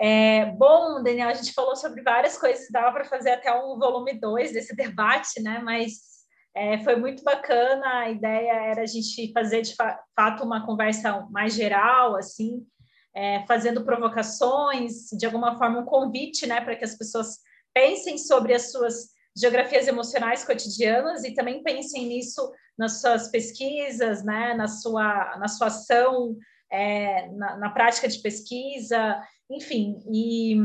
É, 0.00 0.46
bom, 0.46 1.02
Daniel, 1.02 1.28
a 1.28 1.34
gente 1.34 1.52
falou 1.52 1.76
sobre 1.76 2.02
várias 2.02 2.36
coisas, 2.36 2.66
dava 2.70 2.92
para 2.92 3.04
fazer 3.04 3.30
até 3.30 3.52
um 3.54 3.78
volume 3.78 4.18
2 4.18 4.52
desse 4.52 4.74
debate, 4.76 5.40
né, 5.40 5.60
mas 5.62 6.12
é, 6.54 6.78
foi 6.82 6.96
muito 6.96 7.22
bacana, 7.22 8.00
a 8.00 8.10
ideia 8.10 8.52
era 8.70 8.82
a 8.82 8.86
gente 8.86 9.32
fazer 9.32 9.62
de 9.62 9.74
fato 9.74 10.44
uma 10.44 10.66
conversa 10.66 11.26
mais 11.30 11.54
geral, 11.54 12.16
assim, 12.16 12.66
é, 13.14 13.44
fazendo 13.46 13.84
provocações, 13.84 15.08
de 15.12 15.24
alguma 15.24 15.56
forma 15.56 15.80
um 15.80 15.84
convite, 15.84 16.46
né, 16.46 16.60
para 16.60 16.76
que 16.76 16.84
as 16.84 16.96
pessoas 16.96 17.38
pensem 17.72 18.18
sobre 18.18 18.54
as 18.54 18.70
suas 18.70 19.12
geografias 19.36 19.88
emocionais 19.88 20.44
cotidianas 20.44 21.24
e 21.24 21.34
também 21.34 21.62
pensem 21.62 22.06
nisso 22.06 22.52
nas 22.76 23.00
suas 23.00 23.28
pesquisas, 23.28 24.22
né, 24.22 24.54
na 24.54 24.68
sua, 24.68 25.36
na 25.38 25.48
sua 25.48 25.68
ação, 25.68 26.36
é, 26.70 27.30
na, 27.32 27.56
na 27.56 27.70
prática 27.70 28.08
de 28.08 28.18
pesquisa, 28.20 29.22
enfim, 29.50 30.02
e 30.12 30.56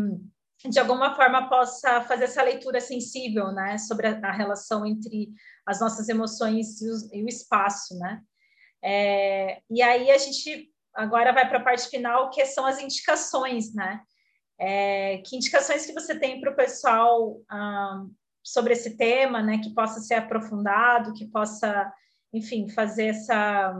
de 0.70 0.80
alguma 0.80 1.16
forma 1.16 1.50
possa 1.50 2.02
fazer 2.02 2.26
essa 2.26 2.42
leitura 2.42 2.82
sensível, 2.82 3.52
né, 3.52 3.78
sobre 3.78 4.08
a, 4.08 4.20
a 4.24 4.32
relação 4.32 4.86
entre 4.86 5.30
as 5.66 5.80
nossas 5.80 6.10
emoções 6.10 6.82
e 6.82 6.90
o, 6.90 6.96
e 7.14 7.24
o 7.24 7.28
espaço, 7.28 7.98
né. 8.00 8.22
É, 8.84 9.62
e 9.70 9.82
aí 9.82 10.10
a 10.12 10.18
gente 10.18 10.72
agora 10.94 11.34
vai 11.34 11.48
para 11.48 11.60
a 11.60 11.64
parte 11.64 11.90
final, 11.90 12.30
que 12.30 12.46
são 12.46 12.66
as 12.66 12.80
indicações, 12.80 13.74
né. 13.74 14.02
É, 14.60 15.20
que 15.20 15.36
indicações 15.36 15.86
que 15.86 15.94
você 15.94 16.18
tem 16.18 16.42
para 16.42 16.52
o 16.52 16.56
pessoal 16.56 17.40
ah, 17.48 18.04
sobre 18.44 18.74
esse 18.74 18.98
tema, 18.98 19.44
né, 19.44 19.60
que 19.60 19.74
possa 19.76 20.00
ser 20.00 20.16
aprofundado, 20.16 21.14
que 21.14 21.28
possa, 21.28 21.94
enfim, 22.34 22.68
fazer 22.70 23.08
essa 23.08 23.76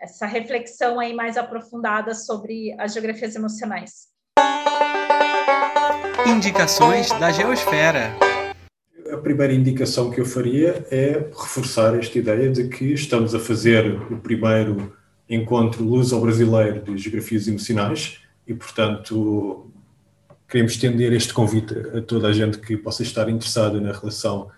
essa 0.00 0.26
reflexão 0.26 0.98
aí 0.98 1.12
mais 1.12 1.36
aprofundada 1.36 2.14
sobre 2.14 2.74
as 2.80 2.94
geografias 2.94 3.36
emocionais. 3.36 4.09
Indicações 6.30 7.08
da 7.18 7.32
Geosfera. 7.32 8.14
A 9.12 9.16
primeira 9.16 9.52
indicação 9.52 10.12
que 10.12 10.20
eu 10.20 10.24
faria 10.24 10.86
é 10.88 11.28
reforçar 11.36 11.98
esta 11.98 12.16
ideia 12.16 12.48
de 12.48 12.68
que 12.68 12.92
estamos 12.92 13.34
a 13.34 13.40
fazer 13.40 14.00
o 14.12 14.16
primeiro 14.16 14.96
encontro 15.28 15.82
luso-brasileiro 15.82 16.82
de 16.84 16.96
geografias 16.98 17.48
emocionais 17.48 18.20
e, 18.46 18.54
portanto, 18.54 19.72
queremos 20.48 20.72
estender 20.72 21.12
este 21.12 21.34
convite 21.34 21.74
a 21.96 22.00
toda 22.00 22.28
a 22.28 22.32
gente 22.32 22.58
que 22.58 22.76
possa 22.76 23.02
estar 23.02 23.28
interessada 23.28 23.80
na 23.80 23.90
relação 23.90 24.50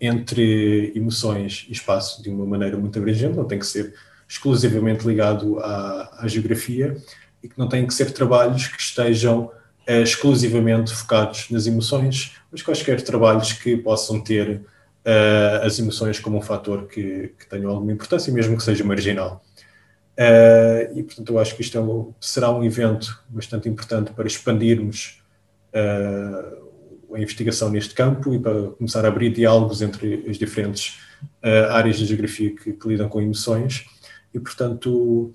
entre 0.00 0.92
emoções 0.96 1.66
e 1.68 1.72
espaço 1.72 2.22
de 2.22 2.30
uma 2.30 2.46
maneira 2.46 2.78
muito 2.78 2.98
abrangente, 2.98 3.36
não 3.36 3.44
tem 3.44 3.58
que 3.58 3.66
ser 3.66 3.92
exclusivamente 4.26 5.06
ligado 5.06 5.58
à, 5.58 6.22
à 6.22 6.26
geografia 6.26 6.96
e 7.42 7.48
que 7.48 7.58
não 7.58 7.68
têm 7.68 7.86
que 7.86 7.92
ser 7.92 8.12
trabalhos 8.12 8.66
que 8.68 8.80
estejam 8.80 9.50
é, 9.88 10.02
exclusivamente 10.02 10.94
focados 10.94 11.48
nas 11.48 11.66
emoções, 11.66 12.36
mas 12.52 12.60
quaisquer 12.60 13.00
trabalhos 13.00 13.54
que 13.54 13.74
possam 13.74 14.20
ter 14.20 14.56
uh, 14.56 15.64
as 15.64 15.78
emoções 15.78 16.20
como 16.20 16.36
um 16.36 16.42
fator 16.42 16.86
que, 16.86 17.32
que 17.38 17.48
tenha 17.48 17.66
alguma 17.66 17.90
importância, 17.90 18.30
mesmo 18.30 18.54
que 18.54 18.62
seja 18.62 18.84
marginal. 18.84 19.42
Uh, 20.12 20.98
e, 20.98 21.02
portanto, 21.02 21.32
eu 21.32 21.38
acho 21.38 21.56
que 21.56 21.62
isto 21.62 21.78
é 21.78 21.80
um, 21.80 22.12
será 22.20 22.50
um 22.50 22.62
evento 22.62 23.18
bastante 23.30 23.66
importante 23.66 24.12
para 24.12 24.26
expandirmos 24.26 25.22
uh, 25.72 27.14
a 27.14 27.18
investigação 27.18 27.70
neste 27.70 27.94
campo 27.94 28.34
e 28.34 28.38
para 28.38 28.72
começar 28.72 29.06
a 29.06 29.08
abrir 29.08 29.32
diálogos 29.32 29.80
entre 29.80 30.26
as 30.28 30.36
diferentes 30.36 30.98
áreas 31.70 31.98
da 31.98 32.04
geografia 32.04 32.54
que, 32.54 32.74
que 32.74 32.88
lidam 32.88 33.08
com 33.08 33.22
emoções. 33.22 33.86
E, 34.34 34.38
portanto, 34.38 35.32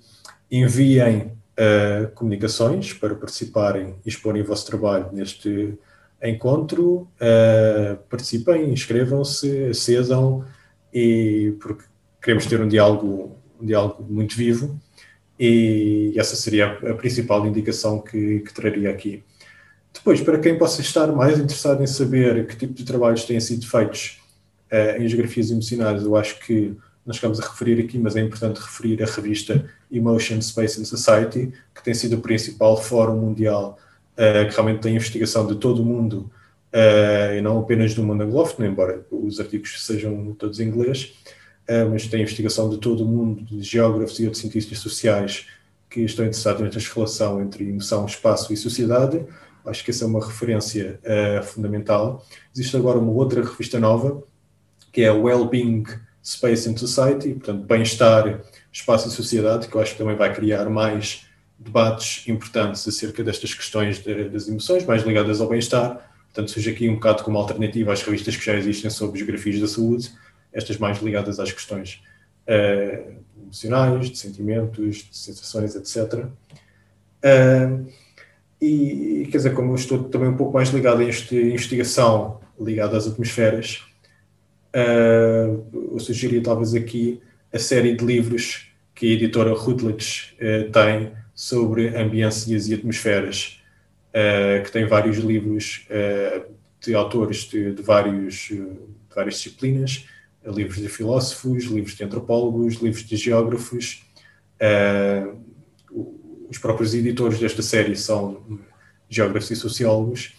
enviem 0.48 1.32
uh, 1.58 2.08
comunicações 2.14 2.92
para 2.92 3.14
participarem 3.14 3.96
e 4.04 4.08
exporem 4.08 4.42
o 4.42 4.44
vosso 4.44 4.66
trabalho 4.66 5.08
neste 5.12 5.78
encontro. 6.22 7.08
Uh, 7.20 7.96
participem, 8.08 8.72
inscrevam-se, 8.72 9.66
acesam, 9.66 10.44
e, 10.92 11.54
porque 11.60 11.84
queremos 12.22 12.46
ter 12.46 12.60
um 12.60 12.68
diálogo, 12.68 13.36
um 13.60 13.66
diálogo 13.66 14.04
muito 14.08 14.36
vivo 14.36 14.80
e 15.38 16.14
essa 16.16 16.36
seria 16.36 16.72
a 16.72 16.94
principal 16.94 17.44
indicação 17.46 18.00
que, 18.00 18.40
que 18.40 18.54
traria 18.54 18.90
aqui. 18.90 19.22
Depois, 19.92 20.20
para 20.20 20.38
quem 20.38 20.56
possa 20.56 20.80
estar 20.80 21.08
mais 21.08 21.38
interessado 21.38 21.82
em 21.82 21.86
saber 21.86 22.46
que 22.46 22.56
tipo 22.56 22.72
de 22.72 22.84
trabalhos 22.84 23.24
têm 23.24 23.40
sido 23.40 23.66
feitos 23.66 24.20
uh, 24.72 25.00
em 25.00 25.08
geografias 25.08 25.50
emocionais, 25.50 26.02
eu 26.02 26.16
acho 26.16 26.38
que 26.40 26.76
nós 27.06 27.16
chegamos 27.16 27.40
a 27.40 27.48
referir 27.48 27.80
aqui, 27.82 27.98
mas 27.98 28.16
é 28.16 28.20
importante 28.20 28.60
referir 28.60 29.02
a 29.02 29.06
revista 29.06 29.68
Emotion, 29.92 30.40
Space 30.40 30.80
and 30.80 30.84
Society, 30.84 31.52
que 31.74 31.82
tem 31.82 31.92
sido 31.92 32.16
o 32.16 32.20
principal 32.20 32.80
fórum 32.80 33.16
mundial 33.16 33.78
uh, 34.14 34.48
que 34.48 34.54
realmente 34.54 34.80
tem 34.80 34.94
investigação 34.94 35.46
de 35.46 35.56
todo 35.56 35.82
o 35.82 35.84
mundo 35.84 36.30
uh, 36.72 37.34
e 37.36 37.40
não 37.40 37.58
apenas 37.58 37.94
do 37.94 38.02
mundo 38.02 38.22
anglófono, 38.22 38.66
embora 38.66 39.04
os 39.10 39.38
artigos 39.38 39.84
sejam 39.84 40.34
todos 40.38 40.60
em 40.60 40.68
inglês, 40.68 41.14
uh, 41.68 41.90
mas 41.90 42.06
tem 42.06 42.22
investigação 42.22 42.70
de 42.70 42.78
todo 42.78 43.04
o 43.04 43.06
mundo, 43.06 43.42
de 43.44 43.62
geógrafos 43.62 44.18
e 44.18 44.24
outros 44.24 44.40
cientistas 44.40 44.78
sociais 44.78 45.46
que 45.90 46.00
estão 46.00 46.24
interessados 46.24 46.62
nesta 46.62 46.94
relação 46.94 47.42
entre 47.42 47.68
emoção, 47.68 48.06
espaço 48.06 48.52
e 48.52 48.56
sociedade. 48.56 49.24
Acho 49.64 49.84
que 49.84 49.90
essa 49.90 50.04
é 50.04 50.06
uma 50.06 50.24
referência 50.24 51.00
fundamental. 51.44 52.26
Existe 52.54 52.76
agora 52.76 52.98
uma 52.98 53.12
outra 53.12 53.42
revista 53.42 53.78
nova, 53.78 54.22
que 54.92 55.02
é 55.02 55.10
Wellbeing 55.10 55.84
Space 56.24 56.68
and 56.68 56.76
Society, 56.78 57.34
portanto, 57.34 57.66
bem-estar, 57.66 58.40
espaço 58.72 59.08
e 59.08 59.10
sociedade, 59.10 59.68
que 59.68 59.74
eu 59.74 59.80
acho 59.80 59.92
que 59.92 59.98
também 59.98 60.16
vai 60.16 60.34
criar 60.34 60.70
mais 60.70 61.26
debates 61.58 62.26
importantes 62.26 62.86
acerca 62.88 63.22
destas 63.22 63.52
questões 63.52 64.02
de, 64.02 64.30
das 64.30 64.48
emoções, 64.48 64.86
mais 64.86 65.02
ligadas 65.02 65.40
ao 65.40 65.48
bem-estar. 65.48 66.10
Portanto, 66.32 66.50
surge 66.50 66.70
aqui 66.70 66.88
um 66.88 66.94
bocado 66.94 67.22
como 67.22 67.38
alternativa 67.38 67.92
às 67.92 68.02
revistas 68.02 68.36
que 68.36 68.44
já 68.44 68.54
existem 68.54 68.90
sobre 68.90 69.18
geografias 69.18 69.60
da 69.60 69.68
saúde, 69.68 70.10
estas 70.52 70.78
mais 70.78 70.98
ligadas 71.00 71.38
às 71.38 71.52
questões 71.52 72.02
uh, 72.48 73.14
emocionais, 73.42 74.10
de 74.10 74.18
sentimentos, 74.18 74.96
de 74.96 75.16
sensações, 75.16 75.76
etc. 75.76 76.24
Uh, 76.24 76.30
eh, 77.22 77.80
e, 78.60 79.28
quer 79.30 79.36
dizer, 79.36 79.54
como 79.54 79.72
eu 79.72 79.76
estou 79.76 80.04
também 80.04 80.28
um 80.28 80.36
pouco 80.36 80.54
mais 80.54 80.70
ligado 80.70 81.02
a 81.02 81.04
esta 81.04 81.34
investigação 81.34 82.40
ligada 82.58 82.96
às 82.96 83.06
atmosferas, 83.06 83.82
eu 84.74 85.98
sugeria 86.00 86.42
talvez 86.42 86.74
aqui 86.74 87.20
a 87.52 87.58
série 87.58 87.94
de 87.94 88.04
livros 88.04 88.66
que 88.94 89.06
a 89.06 89.14
editora 89.14 89.52
Routledge 89.54 90.34
uh, 90.34 90.70
tem 90.70 91.12
sobre 91.34 91.96
ambiências 91.96 92.68
e 92.68 92.74
atmosferas, 92.74 93.60
uh, 94.10 94.62
que 94.64 94.72
tem 94.72 94.86
vários 94.86 95.18
livros 95.18 95.86
de 96.80 96.94
autores 96.94 97.44
de, 97.44 97.72
de, 97.72 97.82
vários, 97.82 98.34
de 98.48 98.66
várias 99.14 99.36
disciplinas, 99.36 100.06
livros 100.44 100.76
de 100.76 100.88
filósofos, 100.88 101.64
livros 101.64 101.96
de 101.96 102.04
antropólogos, 102.04 102.74
livros 102.74 103.04
de 103.04 103.16
geógrafos. 103.16 104.04
os 106.50 106.58
próprios 106.58 106.92
editores 106.94 107.38
desta 107.38 107.62
série 107.62 107.96
são 107.96 108.60
geógrafos 109.08 109.50
e 109.50 109.56
sociólogos, 109.56 110.34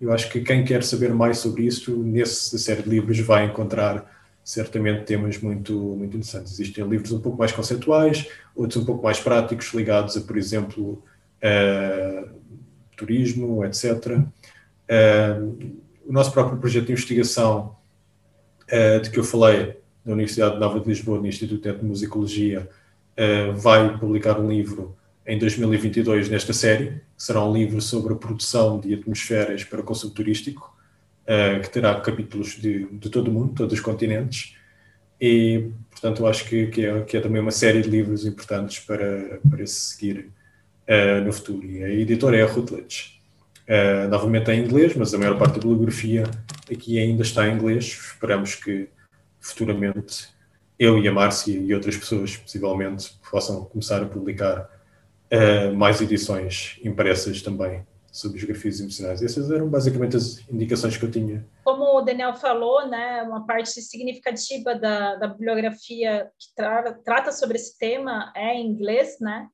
eu 0.00 0.12
acho 0.12 0.30
que 0.30 0.40
quem 0.40 0.64
quer 0.64 0.82
saber 0.82 1.12
mais 1.12 1.38
sobre 1.38 1.64
isso, 1.64 1.96
nessa 1.96 2.56
série 2.56 2.82
de 2.82 2.88
livros, 2.88 3.18
vai 3.20 3.44
encontrar 3.44 4.18
certamente 4.42 5.04
temas 5.04 5.38
muito, 5.38 5.74
muito 5.74 6.16
interessantes. 6.16 6.54
Existem 6.54 6.88
livros 6.88 7.12
um 7.12 7.20
pouco 7.20 7.38
mais 7.38 7.52
conceituais, 7.52 8.26
outros 8.56 8.82
um 8.82 8.86
pouco 8.86 9.04
mais 9.04 9.20
práticos, 9.20 9.72
ligados 9.74 10.16
a, 10.16 10.20
por 10.22 10.36
exemplo, 10.36 11.02
a 11.42 12.28
turismo, 12.96 13.64
etc. 13.64 14.18
o 16.06 16.12
nosso 16.12 16.32
próprio 16.32 16.58
projeto 16.58 16.86
de 16.86 16.92
investigação, 16.92 17.76
de 19.02 19.10
que 19.10 19.18
eu 19.18 19.24
falei, 19.24 19.76
da 20.04 20.12
Universidade 20.12 20.58
Nova 20.58 20.80
de 20.80 20.88
Lisboa, 20.88 21.18
no 21.18 21.26
Instituto 21.26 21.62
de 21.62 21.68
Etnomusicologia, 21.68 22.68
vai 23.56 23.98
publicar 23.98 24.40
um 24.40 24.48
livro 24.48 24.96
em 25.30 25.38
2022 25.38 26.28
nesta 26.28 26.52
série, 26.52 26.86
que 27.16 27.22
será 27.22 27.44
um 27.44 27.52
livro 27.52 27.80
sobre 27.80 28.12
a 28.12 28.16
produção 28.16 28.80
de 28.80 28.92
atmosferas 28.92 29.62
para 29.62 29.80
consumo 29.80 30.12
turístico, 30.12 30.76
uh, 31.22 31.62
que 31.62 31.70
terá 31.70 32.00
capítulos 32.00 32.60
de, 32.60 32.86
de 32.86 33.08
todo 33.08 33.28
o 33.28 33.32
mundo, 33.32 33.54
todos 33.54 33.74
os 33.74 33.80
continentes, 33.80 34.56
e, 35.20 35.70
portanto, 35.88 36.22
eu 36.22 36.26
acho 36.26 36.44
que, 36.46 36.66
que, 36.66 36.84
é, 36.84 37.00
que 37.02 37.16
é 37.16 37.20
também 37.20 37.40
uma 37.40 37.52
série 37.52 37.80
de 37.80 37.88
livros 37.88 38.26
importantes 38.26 38.80
para, 38.80 39.38
para 39.48 39.64
se 39.66 39.94
seguir 39.94 40.30
uh, 40.88 41.24
no 41.24 41.32
futuro. 41.32 41.64
E 41.64 41.84
a 41.84 41.88
editora 41.90 42.36
é 42.36 42.42
a 42.42 42.46
Routledge. 42.46 43.20
Uh, 43.68 44.08
novamente 44.08 44.50
em 44.50 44.64
inglês, 44.64 44.96
mas 44.96 45.14
a 45.14 45.18
maior 45.18 45.38
parte 45.38 45.52
da 45.52 45.60
bibliografia 45.60 46.24
aqui 46.68 46.98
ainda 46.98 47.22
está 47.22 47.46
em 47.46 47.54
inglês. 47.54 47.84
Esperamos 47.84 48.56
que 48.56 48.88
futuramente 49.38 50.28
eu 50.76 50.98
e 50.98 51.06
a 51.06 51.12
Márcia 51.12 51.56
e 51.56 51.72
outras 51.72 51.96
pessoas, 51.96 52.36
possivelmente, 52.36 53.12
possam 53.30 53.64
começar 53.66 54.02
a 54.02 54.06
publicar 54.06 54.79
uh, 55.32 55.74
mais 55.74 56.00
edições 56.00 56.78
impressas 56.84 57.42
também 57.42 57.86
sobre 58.12 58.38
geografias 58.38 58.80
emocionais. 58.80 59.22
Essas 59.22 59.50
eram 59.50 59.68
basicamente 59.68 60.16
as 60.16 60.38
indicações 60.50 60.96
que 60.96 61.04
eu 61.04 61.10
tinha. 61.10 61.46
Como 61.64 61.98
o 61.98 62.02
Daniel 62.02 62.34
falou, 62.34 62.86
né, 62.88 63.22
uma 63.22 63.46
parte 63.46 63.80
significativa 63.80 64.74
da, 64.74 65.16
da 65.16 65.28
bibliografia 65.28 66.28
que 66.38 66.54
tra 66.54 66.92
trata 67.04 67.32
sobre 67.32 67.56
esse 67.56 67.78
tema 67.78 68.32
é 68.34 68.54
em 68.54 68.66
inglês, 68.66 69.16
né? 69.20 69.48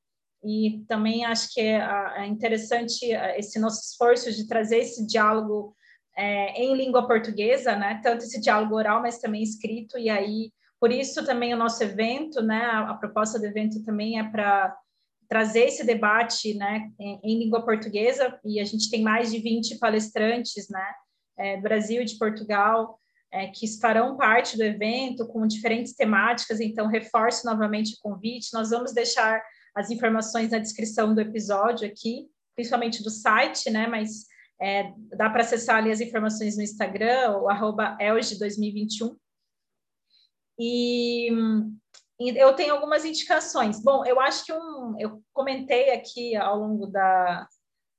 E 0.45 0.85
também 0.89 1.25
acho 1.25 1.53
que 1.53 1.61
é, 1.61 1.79
é 2.17 2.27
interessante 2.27 3.13
é, 3.13 3.39
esse 3.39 3.59
nosso 3.59 3.81
esforço 3.81 4.33
de 4.33 4.47
trazer 4.47 4.79
esse 4.79 5.07
diálogo 5.07 5.75
é, 6.17 6.63
em 6.63 6.75
língua 6.75 7.07
portuguesa, 7.07 7.77
né? 7.77 8.01
Tanto 8.03 8.25
esse 8.25 8.41
diálogo 8.41 8.75
oral, 8.75 9.03
mas 9.03 9.19
também 9.19 9.43
escrito. 9.43 9.99
E 9.99 10.09
aí, 10.09 10.53
por 10.81 10.91
isso 10.91 11.25
também 11.27 11.53
o 11.53 11.59
nosso 11.59 11.83
evento, 11.83 12.41
né? 12.43 12.65
A, 12.65 12.91
a 12.91 12.95
proposta 12.95 13.39
do 13.39 13.45
evento 13.45 13.83
também 13.85 14.19
é 14.19 14.25
para 14.25 14.75
trazer 15.29 15.67
esse 15.67 15.85
debate, 15.85 16.55
né? 16.55 16.91
Em, 16.99 17.21
em, 17.23 17.39
língua 17.39 17.65
portuguesa. 17.65 18.39
E 18.45 18.61
a 18.61 18.65
gente 18.65 18.91
tem 18.91 19.03
mais 19.03 19.31
de 19.31 19.39
20 19.39 19.79
palestrantes, 19.79 20.69
né? 20.69 20.95
É, 21.39 21.57
do 21.57 21.63
Brasil 21.63 22.03
e 22.03 22.05
de 22.05 22.19
Portugal. 22.19 22.99
É, 23.33 23.49
que 23.49 23.67
farão 23.81 24.17
parte 24.17 24.57
do 24.57 24.63
evento 24.63 25.27
com 25.27 25.47
diferentes 25.47 25.95
temáticas, 25.95 26.61
então 26.61 26.87
reforço 26.87 27.45
novamente 27.45 27.95
o 27.95 28.01
convite. 28.01 28.53
Nós 28.55 28.71
vamos 28.71 28.95
deixar 28.95 29.43
as 29.75 29.91
informações 29.91 30.53
na 30.53 30.59
descrição 30.59 31.15
do 31.15 31.21
episódio 31.21 31.87
aqui, 31.87 32.29
principalmente 32.55 33.03
do 33.03 33.11
site, 33.11 33.69
né? 33.69 33.87
Mas 33.87 34.27
é, 34.61 34.93
dá 35.17 35.29
para 35.29 35.43
acessar 35.43 35.77
ali 35.77 35.91
as 35.91 36.01
informações 36.01 36.57
no 36.57 36.63
Instagram, 36.63 37.39
o 37.39 37.49
arroba 37.49 37.97
elge2021. 38.01 39.15
E, 40.59 41.29
e, 41.29 41.31
eu 42.19 42.55
tenho 42.55 42.75
algumas 42.75 43.05
indicações. 43.05 43.81
Bom, 43.81 44.05
eu 44.05 44.21
acho 44.21 44.45
que 44.45 44.53
um, 44.53 44.97
eu 44.99 45.23
comentei 45.33 45.91
aqui 45.91 46.35
ao 46.37 46.59
longo 46.59 46.87
da, 46.87 47.47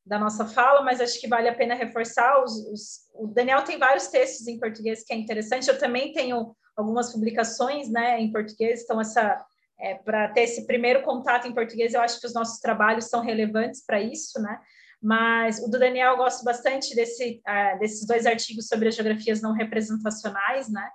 da 0.05 0.17
nossa 0.17 0.45
fala, 0.45 0.81
mas 0.81 0.99
acho 0.99 1.19
que 1.19 1.27
vale 1.27 1.47
a 1.47 1.55
pena 1.55 1.75
reforçar. 1.75 2.43
Os, 2.43 2.53
os, 2.71 2.81
o 3.13 3.27
Daniel 3.27 3.63
tem 3.63 3.77
vários 3.77 4.07
textos 4.07 4.47
em 4.47 4.59
português 4.59 5.03
que 5.03 5.13
é 5.13 5.17
interessante. 5.17 5.67
Eu 5.67 5.77
também 5.77 6.11
tenho 6.13 6.55
algumas 6.75 7.11
publicações, 7.11 7.89
né, 7.89 8.19
em 8.19 8.31
português. 8.31 8.83
Então 8.83 8.99
essa 8.99 9.45
é, 9.79 9.95
para 9.95 10.29
ter 10.29 10.41
esse 10.41 10.65
primeiro 10.65 11.03
contato 11.03 11.47
em 11.47 11.53
português, 11.53 11.93
eu 11.93 12.01
acho 12.01 12.19
que 12.19 12.25
os 12.25 12.33
nossos 12.33 12.59
trabalhos 12.59 13.05
são 13.05 13.21
relevantes 13.21 13.85
para 13.85 14.01
isso, 14.01 14.41
né? 14.41 14.59
Mas 15.01 15.59
o 15.59 15.69
do 15.69 15.77
Daniel 15.77 16.13
eu 16.13 16.17
gosto 16.17 16.43
bastante 16.43 16.95
desse, 16.95 17.41
uh, 17.47 17.77
desses 17.77 18.07
dois 18.07 18.25
artigos 18.25 18.67
sobre 18.67 18.87
as 18.87 18.95
geografias 18.95 19.41
não 19.41 19.53
representacionais, 19.53 20.67
né? 20.69 20.89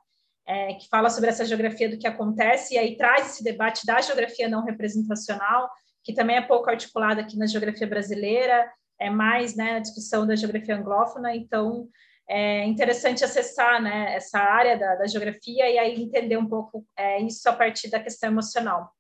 É, 0.45 0.75
que 0.75 0.89
fala 0.89 1.09
sobre 1.09 1.31
essa 1.31 1.45
geografia 1.45 1.89
do 1.89 1.97
que 1.97 2.07
acontece, 2.07 2.75
e 2.75 2.79
aí 2.79 2.97
traz 2.97 3.31
esse 3.31 3.45
debate 3.45 3.87
da 3.87 4.01
geografia 4.01 4.49
não 4.49 4.65
representacional, 4.65 5.71
que 6.03 6.13
também 6.13 6.37
é 6.37 6.41
pouco 6.41 6.69
articulado 6.69 7.21
aqui 7.21 7.39
na 7.39 7.47
geografia 7.47 7.87
brasileira, 7.87 8.69
é 8.99 9.09
mais 9.09 9.55
né, 9.55 9.77
a 9.77 9.79
discussão 9.79 10.27
da 10.27 10.35
geografia 10.35 10.77
anglófona, 10.77 11.35
então 11.35 11.89
é 12.29 12.65
interessante 12.65 13.25
acessar 13.25 13.83
né, 13.83 14.15
essa 14.15 14.39
área 14.39 14.79
da, 14.79 14.95
da, 14.97 15.07
geografia 15.07 15.69
e 15.69 15.79
aí 15.79 16.01
entender 16.01 16.37
um 16.37 16.49
pouco 16.49 16.87
é, 16.97 17.21
isso 17.21 17.49
a 17.49 17.53
partir 17.53 17.91
da 17.91 18.03
questão 18.03 18.31
emocional. 18.31 18.93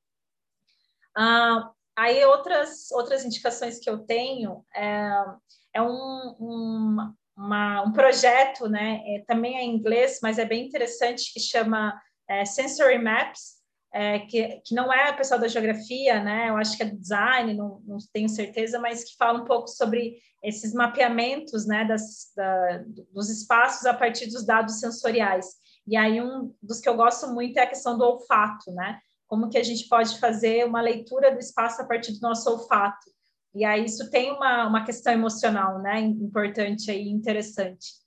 Ah, 1.16 1.70
aí 1.96 2.24
outras, 2.24 2.90
outras 2.90 3.24
indicações 3.24 3.78
que 3.78 3.88
eu 3.88 3.98
tenho 3.98 4.64
é, 4.74 5.24
é 5.74 5.82
um, 5.82 6.36
um, 6.40 7.14
uma, 7.36 7.82
um 7.82 7.92
projeto, 7.92 8.68
né, 8.68 9.02
é, 9.06 9.24
também 9.26 9.56
é 9.56 9.62
em 9.62 9.74
inglês, 9.74 10.18
mas 10.22 10.38
é 10.38 10.44
bem 10.44 10.66
interessante, 10.66 11.32
que 11.32 11.40
chama 11.40 11.98
é, 12.28 12.44
Sensory 12.44 12.98
Maps, 12.98 13.62
é, 13.92 14.20
que, 14.20 14.60
que 14.64 14.74
não 14.74 14.92
é 14.92 15.12
pessoal 15.12 15.38
da 15.38 15.48
geografia, 15.48 16.22
né? 16.22 16.48
Eu 16.48 16.56
acho 16.56 16.76
que 16.76 16.82
é 16.82 16.86
design, 16.86 17.52
não, 17.52 17.82
não 17.84 17.98
tenho 18.12 18.28
certeza, 18.28 18.78
mas 18.78 19.04
que 19.04 19.16
fala 19.18 19.42
um 19.42 19.44
pouco 19.44 19.68
sobre 19.68 20.16
esses 20.42 20.72
mapeamentos, 20.72 21.66
né, 21.66 21.84
das, 21.84 22.32
da, 22.34 22.84
dos 23.12 23.28
espaços 23.28 23.84
a 23.84 23.92
partir 23.92 24.26
dos 24.26 24.46
dados 24.46 24.80
sensoriais. 24.80 25.46
E 25.86 25.96
aí 25.96 26.20
um 26.22 26.54
dos 26.62 26.80
que 26.80 26.88
eu 26.88 26.96
gosto 26.96 27.28
muito 27.28 27.58
é 27.58 27.62
a 27.62 27.68
questão 27.68 27.98
do 27.98 28.04
olfato, 28.04 28.72
né? 28.72 28.98
Como 29.26 29.48
que 29.48 29.58
a 29.58 29.62
gente 29.62 29.88
pode 29.88 30.18
fazer 30.18 30.64
uma 30.64 30.80
leitura 30.80 31.30
do 31.30 31.38
espaço 31.38 31.82
a 31.82 31.84
partir 31.84 32.12
do 32.12 32.20
nosso 32.20 32.50
olfato? 32.50 33.10
E 33.54 33.64
aí 33.64 33.84
isso 33.84 34.10
tem 34.10 34.32
uma, 34.32 34.66
uma 34.66 34.84
questão 34.84 35.12
emocional, 35.12 35.80
né? 35.80 36.00
Importante 36.00 36.90
aí, 36.90 37.08
interessante. 37.08 38.02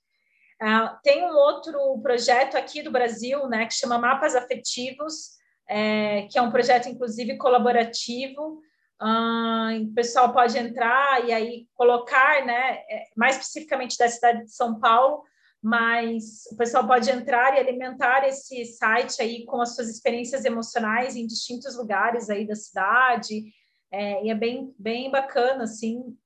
Uh, 0.62 0.98
tem 1.04 1.24
um 1.24 1.36
outro 1.36 2.00
projeto 2.02 2.56
aqui 2.56 2.82
do 2.82 2.92
Brasil, 2.92 3.48
né, 3.48 3.66
que 3.66 3.74
chama 3.74 3.98
Mapas 3.98 4.36
Afetivos, 4.36 5.36
é, 5.68 6.28
que 6.32 6.38
é 6.38 6.42
um 6.42 6.52
projeto, 6.52 6.88
inclusive, 6.88 7.38
colaborativo. 7.38 8.62
Uh, 9.02 9.84
o 9.84 9.94
pessoal 9.94 10.32
pode 10.32 10.58
entrar 10.58 11.26
e 11.26 11.34
aí 11.34 11.68
colocar, 11.76 12.46
né, 12.46 12.84
é, 12.90 13.08
mais 13.16 13.36
especificamente 13.36 13.98
da 13.98 14.08
cidade 14.08 14.46
de 14.46 14.52
São 14.52 14.80
Paulo, 14.80 15.24
mas 15.62 16.46
o 16.52 16.56
pessoal 16.56 16.88
pode 16.88 17.10
entrar 17.10 17.56
e 17.56 17.60
alimentar 17.60 18.26
esse 18.26 18.64
site 18.66 19.22
aí 19.22 19.46
com 19.46 19.60
as 19.60 19.76
suas 19.76 19.90
experiências 19.90 20.46
emocionais 20.46 21.16
em 21.16 21.28
distintos 21.28 21.76
lugares 21.76 22.30
aí 22.30 22.48
da 22.48 22.56
cidade, 22.56 23.44
é, 23.92 24.24
e 24.26 24.30
é 24.30 24.36
bem, 24.36 24.74
bem 24.78 25.10
bacana, 25.12 25.64
assim, 25.64 26.18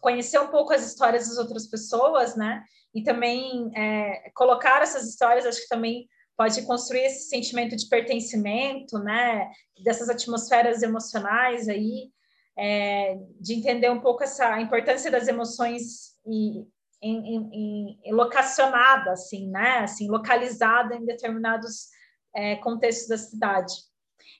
conhecer 0.00 0.38
um 0.38 0.48
pouco 0.48 0.72
as 0.72 0.86
histórias 0.86 1.28
das 1.28 1.38
outras 1.38 1.66
pessoas, 1.66 2.36
né, 2.36 2.64
e 2.94 3.02
também 3.02 3.70
é, 3.76 4.30
colocar 4.34 4.82
essas 4.82 5.08
histórias, 5.08 5.46
acho 5.46 5.62
que 5.62 5.68
também 5.68 6.08
pode 6.36 6.62
construir 6.62 7.04
esse 7.04 7.28
sentimento 7.28 7.76
de 7.76 7.88
pertencimento, 7.88 8.98
né, 8.98 9.50
dessas 9.84 10.08
atmosferas 10.08 10.82
emocionais 10.82 11.68
aí, 11.68 12.10
é, 12.58 13.16
de 13.40 13.54
entender 13.54 13.90
um 13.90 14.00
pouco 14.00 14.22
essa 14.22 14.54
a 14.54 14.60
importância 14.60 15.10
das 15.10 15.26
emoções 15.26 16.12
e 16.26 16.66
em, 17.00 17.36
em, 17.36 18.00
em, 18.04 18.12
locacionada, 18.12 19.12
assim, 19.12 19.48
né, 19.50 19.78
assim, 19.78 20.08
localizada 20.08 20.94
em 20.94 21.04
determinados 21.04 21.88
é, 22.34 22.56
contextos 22.56 23.08
da 23.08 23.18
cidade. 23.18 23.72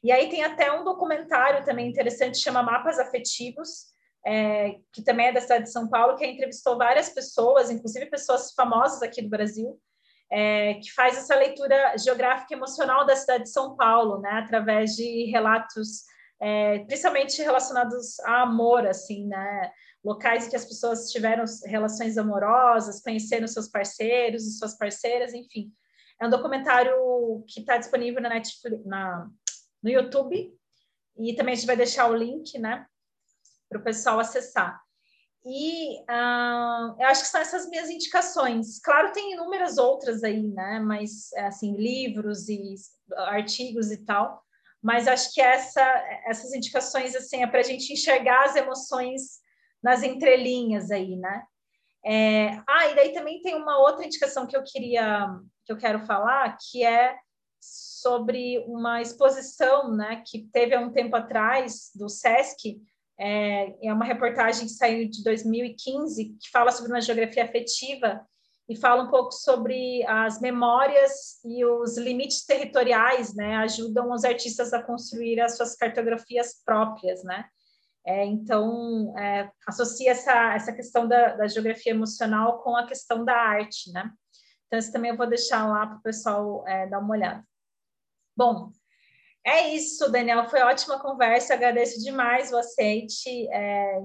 E 0.02 0.10
aí 0.10 0.28
tem 0.28 0.42
até 0.42 0.72
um 0.72 0.82
documentário 0.82 1.64
também 1.64 1.88
interessante, 1.88 2.42
chama 2.42 2.62
Mapas 2.62 2.98
Afetivos, 2.98 3.92
é, 4.26 4.76
que 4.92 5.02
também 5.02 5.26
é 5.26 5.32
da 5.32 5.40
cidade 5.40 5.64
de 5.64 5.72
São 5.72 5.88
Paulo, 5.88 6.16
que 6.16 6.26
entrevistou 6.26 6.76
várias 6.76 7.08
pessoas, 7.08 7.70
inclusive 7.70 8.06
pessoas 8.06 8.52
famosas 8.52 9.02
aqui 9.02 9.22
do 9.22 9.28
Brasil, 9.28 9.80
é, 10.30 10.74
que 10.74 10.90
faz 10.92 11.16
essa 11.16 11.36
leitura 11.36 11.96
geográfica 11.98 12.54
emocional 12.54 13.04
da 13.04 13.14
cidade 13.14 13.44
de 13.44 13.50
São 13.50 13.76
Paulo, 13.76 14.20
né, 14.20 14.30
através 14.44 14.96
de 14.96 15.30
relatos, 15.30 16.04
é, 16.40 16.80
principalmente 16.80 17.40
relacionados 17.42 18.18
a 18.20 18.42
amor, 18.42 18.86
assim, 18.86 19.26
né, 19.28 19.70
locais 20.02 20.46
em 20.46 20.50
que 20.50 20.56
as 20.56 20.64
pessoas 20.64 21.10
tiveram 21.10 21.44
relações 21.66 22.18
amorosas, 22.18 23.00
conheceram 23.00 23.46
seus 23.46 23.68
parceiros 23.68 24.44
e 24.44 24.58
suas 24.58 24.76
parceiras, 24.76 25.32
enfim. 25.32 25.70
É 26.20 26.26
um 26.26 26.30
documentário 26.30 27.44
que 27.46 27.60
está 27.60 27.76
disponível 27.76 28.20
na 28.20 28.30
Netflix, 28.30 28.84
na, 28.84 29.28
no 29.82 29.90
YouTube, 29.90 30.52
e 31.18 31.34
também 31.34 31.52
a 31.52 31.56
gente 31.56 31.66
vai 31.66 31.76
deixar 31.76 32.09
o 32.09 32.14
link, 32.14 32.59
né, 32.59 32.86
para 33.68 33.80
o 33.80 33.84
pessoal 33.84 34.20
acessar. 34.20 34.80
E 35.44 35.98
uh, 36.02 36.94
eu 37.00 37.06
acho 37.09 37.22
que 37.22 37.28
são 37.28 37.40
essas 37.40 37.68
minhas 37.68 37.90
indicações. 37.90 38.78
Claro, 38.80 39.12
tem 39.12 39.32
inúmeras 39.32 39.76
outras 39.76 40.22
aí, 40.22 40.46
né? 40.48 40.78
Mas, 40.78 41.32
assim, 41.32 41.76
livros 41.76 42.48
e 42.48 42.74
artigos 43.16 43.90
e 43.90 44.04
tal. 44.04 44.40
Mas 44.80 45.09
acho 45.09 45.32
que 45.32 45.40
essa, 45.40 45.82
essas 46.26 46.52
indicações, 46.52 47.16
assim, 47.16 47.42
é 47.42 47.46
para 47.46 47.60
a 47.60 47.64
gente 47.64 47.92
enxergar 47.92 48.44
as 48.44 48.56
emoções 48.56 49.40
nas 49.82 50.04
entrelinhas 50.04 50.92
aí, 50.92 51.16
né? 51.16 51.42
É, 52.04 52.62
ah, 52.68 52.88
e 52.88 52.94
daí 52.94 53.12
também 53.12 53.40
tem 53.42 53.54
uma 53.54 53.78
outra 53.78 54.04
indicação 54.04 54.46
que 54.46 54.56
eu 54.56 54.62
queria, 54.64 55.28
que 55.64 55.72
eu 55.72 55.76
quero 55.76 56.04
falar, 56.04 56.56
que 56.59 56.84
é 56.84 57.16
sobre 57.62 58.59
uma 58.66 59.01
exposição, 59.01 59.94
né, 59.94 60.22
que 60.26 60.48
teve 60.52 60.74
há 60.74 60.80
um 60.80 60.90
tempo 60.90 61.14
atrás 61.14 61.90
do 61.94 62.09
SESC, 62.09 62.80
é, 63.18 63.86
é 63.86 63.93
uma 63.93 64.05
reportagem 64.05 64.66
que 64.66 64.72
saiu 64.72 65.09
de 65.09 65.22
2015 65.22 66.36
que 66.40 66.51
fala 66.51 66.72
sobre 66.72 66.90
uma 66.90 67.01
geografia 67.01 67.44
afetiva 67.44 68.26
e 68.68 68.76
fala 68.76 69.05
um 69.05 69.10
pouco 69.10 69.32
sobre 69.32 70.05
as 70.06 70.40
memórias 70.40 71.40
e 71.44 71.64
os 71.64 71.97
limites 71.98 72.44
territoriais, 72.44 73.34
né? 73.34 73.56
Ajudam 73.56 74.10
os 74.12 74.24
artistas 74.24 74.72
a 74.72 74.82
construir 74.82 75.40
as 75.40 75.56
suas 75.56 75.76
cartografias 75.76 76.62
próprias, 76.64 77.22
né? 77.22 77.44
É, 78.05 78.24
então, 78.24 79.16
é, 79.16 79.51
associa 79.66 80.10
essa, 80.10 80.55
essa 80.55 80.72
questão 80.72 81.06
da, 81.06 81.36
da, 81.36 81.47
geografia 81.47 81.93
emocional 81.93 82.60
com 82.62 82.76
a 82.76 82.86
questão 82.86 83.24
da 83.24 83.34
arte, 83.34 83.93
né? 83.93 84.10
Então, 84.66 84.78
isso 84.78 84.93
também 84.93 85.10
eu 85.10 85.16
vou 85.16 85.28
deixar 85.28 85.68
lá 85.68 85.86
para 85.86 85.98
o 85.98 86.02
pessoal 86.02 86.66
é, 86.66 86.86
dar 86.89 86.98
uma 86.98 87.14
olhada. 87.14 87.44
Bom, 88.36 88.72
É 89.44 89.74
isso, 89.74 90.09
Daniel. 90.10 90.48
Foi 90.48 90.60
ótima 90.62 91.00
conversa. 91.00 91.54
Agradeço 91.54 92.00
demais 92.00 92.52
o 92.52 92.56
aceite. 92.56 93.28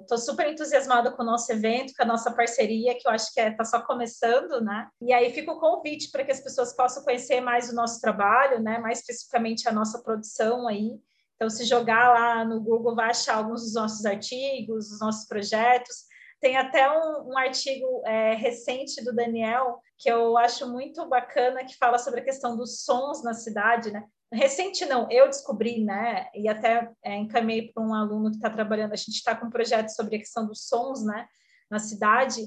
Estou 0.02 0.18
é, 0.18 0.22
super 0.22 0.48
entusiasmada 0.52 1.12
com 1.12 1.22
o 1.22 1.26
nosso 1.26 1.52
evento, 1.52 1.94
com 1.96 2.02
a 2.04 2.08
nossa 2.08 2.32
parceria, 2.32 2.98
que 2.98 3.08
eu 3.08 3.12
acho 3.12 3.32
que 3.32 3.40
está 3.40 3.52
é, 3.52 3.56
tá 3.56 3.64
só 3.64 3.80
começando, 3.82 4.60
né? 4.62 4.90
E 5.00 5.14
aí 5.14 5.32
fica 5.32 5.52
o 5.52 5.60
convite 5.60 6.10
para 6.12 6.24
que 6.24 6.32
as 6.32 6.40
pessoas 6.42 6.76
possam 6.76 7.04
conhecer 7.04 7.40
mais 7.40 7.70
o 7.70 7.76
nosso 7.76 8.02
trabalho, 8.02 8.62
né? 8.64 8.80
Mais 8.80 9.00
especificamente 9.00 9.70
a 9.70 9.72
nossa 9.72 10.02
produção 10.02 10.68
aí. 10.68 11.00
Então, 11.36 11.52
se 11.52 11.66
jogar 11.66 12.14
lá 12.14 12.44
no 12.44 12.60
Google, 12.60 12.96
vai 12.96 13.12
achar 13.12 13.36
alguns 13.38 13.62
dos 13.62 13.76
nossos 13.76 14.06
artigos, 14.06 14.90
dos 14.90 15.00
nossos 15.00 15.28
projetos. 15.28 16.08
Tem 16.42 16.58
até 16.58 16.90
um, 16.90 17.30
um 17.30 17.38
artigo 17.38 18.02
é, 18.08 18.34
recente 18.34 19.04
do 19.04 19.14
Daniel 19.14 19.80
que 20.00 20.10
eu 20.10 20.36
acho 20.38 20.68
muito 20.68 21.08
bacana 21.08 21.64
que 21.64 21.78
fala 21.78 22.00
sobre 22.00 22.22
a 22.22 22.24
questão 22.24 22.56
dos 22.58 22.84
sons 22.84 23.24
na 23.24 23.36
cidade, 23.36 23.92
né? 23.92 24.04
Recente 24.32 24.86
não, 24.86 25.10
eu 25.10 25.28
descobri, 25.28 25.84
né, 25.84 26.28
e 26.36 26.50
até 26.50 26.92
é, 27.02 27.16
encaminhei 27.16 27.72
para 27.72 27.82
um 27.82 27.94
aluno 27.94 28.30
que 28.30 28.36
está 28.36 28.50
trabalhando, 28.50 28.92
a 28.92 28.98
gente 28.98 29.16
está 29.16 29.34
com 29.34 29.48
um 29.48 29.50
projeto 29.50 29.90
sobre 29.90 30.18
a 30.18 30.20
questão 30.20 30.46
dos 30.46 30.68
sons, 30.68 31.02
né, 31.06 31.28
na 31.72 31.80
cidade, 31.80 32.42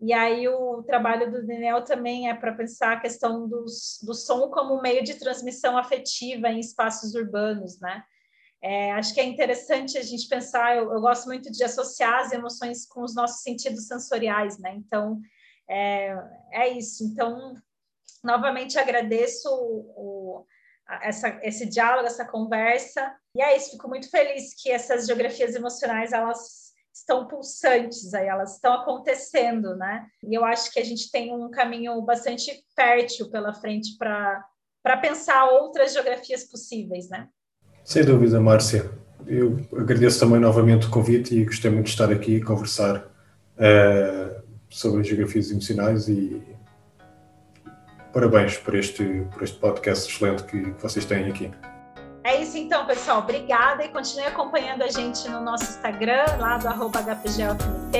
e 0.00 0.12
aí 0.12 0.46
o 0.48 0.82
trabalho 0.84 1.32
do 1.32 1.44
Daniel 1.44 1.82
também 1.82 2.28
é 2.28 2.34
para 2.34 2.54
pensar 2.54 2.92
a 2.92 3.00
questão 3.00 3.48
dos, 3.48 3.98
do 4.02 4.14
som 4.14 4.48
como 4.50 4.80
meio 4.80 5.02
de 5.02 5.14
transmissão 5.14 5.76
afetiva 5.76 6.48
em 6.50 6.60
espaços 6.60 7.16
urbanos, 7.16 7.80
né, 7.80 8.04
é, 8.62 8.92
acho 8.92 9.12
que 9.12 9.20
é 9.20 9.24
interessante 9.24 9.98
a 9.98 10.02
gente 10.02 10.28
pensar, 10.28 10.76
eu, 10.76 10.92
eu, 10.92 11.00
gosto 11.00 11.26
muito 11.26 11.50
de 11.50 11.64
associar 11.64 12.20
as 12.20 12.32
emoções 12.32 12.86
com 12.86 13.02
os 13.02 13.12
nossos 13.12 13.42
sentidos 13.42 13.88
sensoriais, 13.88 14.56
né, 14.58 14.72
então 14.76 15.20
é, 15.68 16.16
é 16.52 16.68
isso, 16.68 17.02
então 17.02 17.54
novamente 18.22 18.78
agradeço 18.78 19.48
o, 19.50 20.46
essa, 21.02 21.38
esse 21.42 21.66
diálogo, 21.66 22.06
essa 22.06 22.24
conversa. 22.24 23.12
E 23.36 23.42
é 23.42 23.56
isso, 23.56 23.72
fico 23.72 23.88
muito 23.88 24.10
feliz 24.10 24.54
que 24.54 24.70
essas 24.70 25.06
geografias 25.06 25.54
emocionais, 25.54 26.12
elas 26.12 26.64
estão 26.92 27.26
pulsantes 27.26 28.14
aí, 28.14 28.28
elas 28.28 28.54
estão 28.54 28.72
acontecendo, 28.72 29.74
né? 29.76 30.06
E 30.22 30.34
eu 30.34 30.44
acho 30.44 30.72
que 30.72 30.78
a 30.78 30.84
gente 30.84 31.10
tem 31.10 31.34
um 31.34 31.50
caminho 31.50 32.00
bastante 32.02 32.64
fértil 32.76 33.30
pela 33.30 33.52
frente 33.52 33.96
para 33.98 34.96
pensar 35.00 35.46
outras 35.46 35.92
geografias 35.92 36.44
possíveis, 36.44 37.08
né? 37.08 37.28
Sem 37.84 38.04
dúvida, 38.04 38.40
Márcia. 38.40 38.90
Eu 39.26 39.58
agradeço 39.72 40.20
também 40.20 40.38
novamente 40.38 40.86
o 40.86 40.90
convite 40.90 41.34
e 41.34 41.44
gostei 41.44 41.70
muito 41.70 41.86
de 41.86 41.92
estar 41.92 42.12
aqui 42.12 42.36
e 42.36 42.42
conversar 42.42 43.06
uh, 43.56 44.42
sobre 44.68 45.00
as 45.00 45.06
geografias 45.08 45.50
emocionais 45.50 46.08
e 46.08 46.42
parabéns 48.14 48.56
por 48.56 48.76
este, 48.76 49.26
por 49.32 49.42
este 49.42 49.58
podcast 49.58 50.10
excelente 50.10 50.44
que, 50.44 50.72
que 50.72 50.82
vocês 50.82 51.04
têm 51.04 51.28
aqui. 51.28 51.50
É 52.22 52.40
isso 52.40 52.56
então, 52.56 52.86
pessoal. 52.86 53.18
Obrigada 53.18 53.84
e 53.84 53.88
continue 53.88 54.24
acompanhando 54.24 54.82
a 54.82 54.88
gente 54.88 55.28
no 55.28 55.40
nosso 55.40 55.64
Instagram, 55.64 56.24
lá 56.38 56.56
do 56.56 56.68
arroba 56.68 57.00
HPGLFMT. 57.00 57.98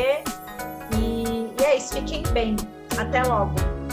E, 0.97 1.53
e 1.61 1.65
é 1.65 1.77
isso, 1.77 1.93
fiquem 1.95 2.23
bem. 2.33 2.57
Até 2.97 3.23
logo. 3.25 3.84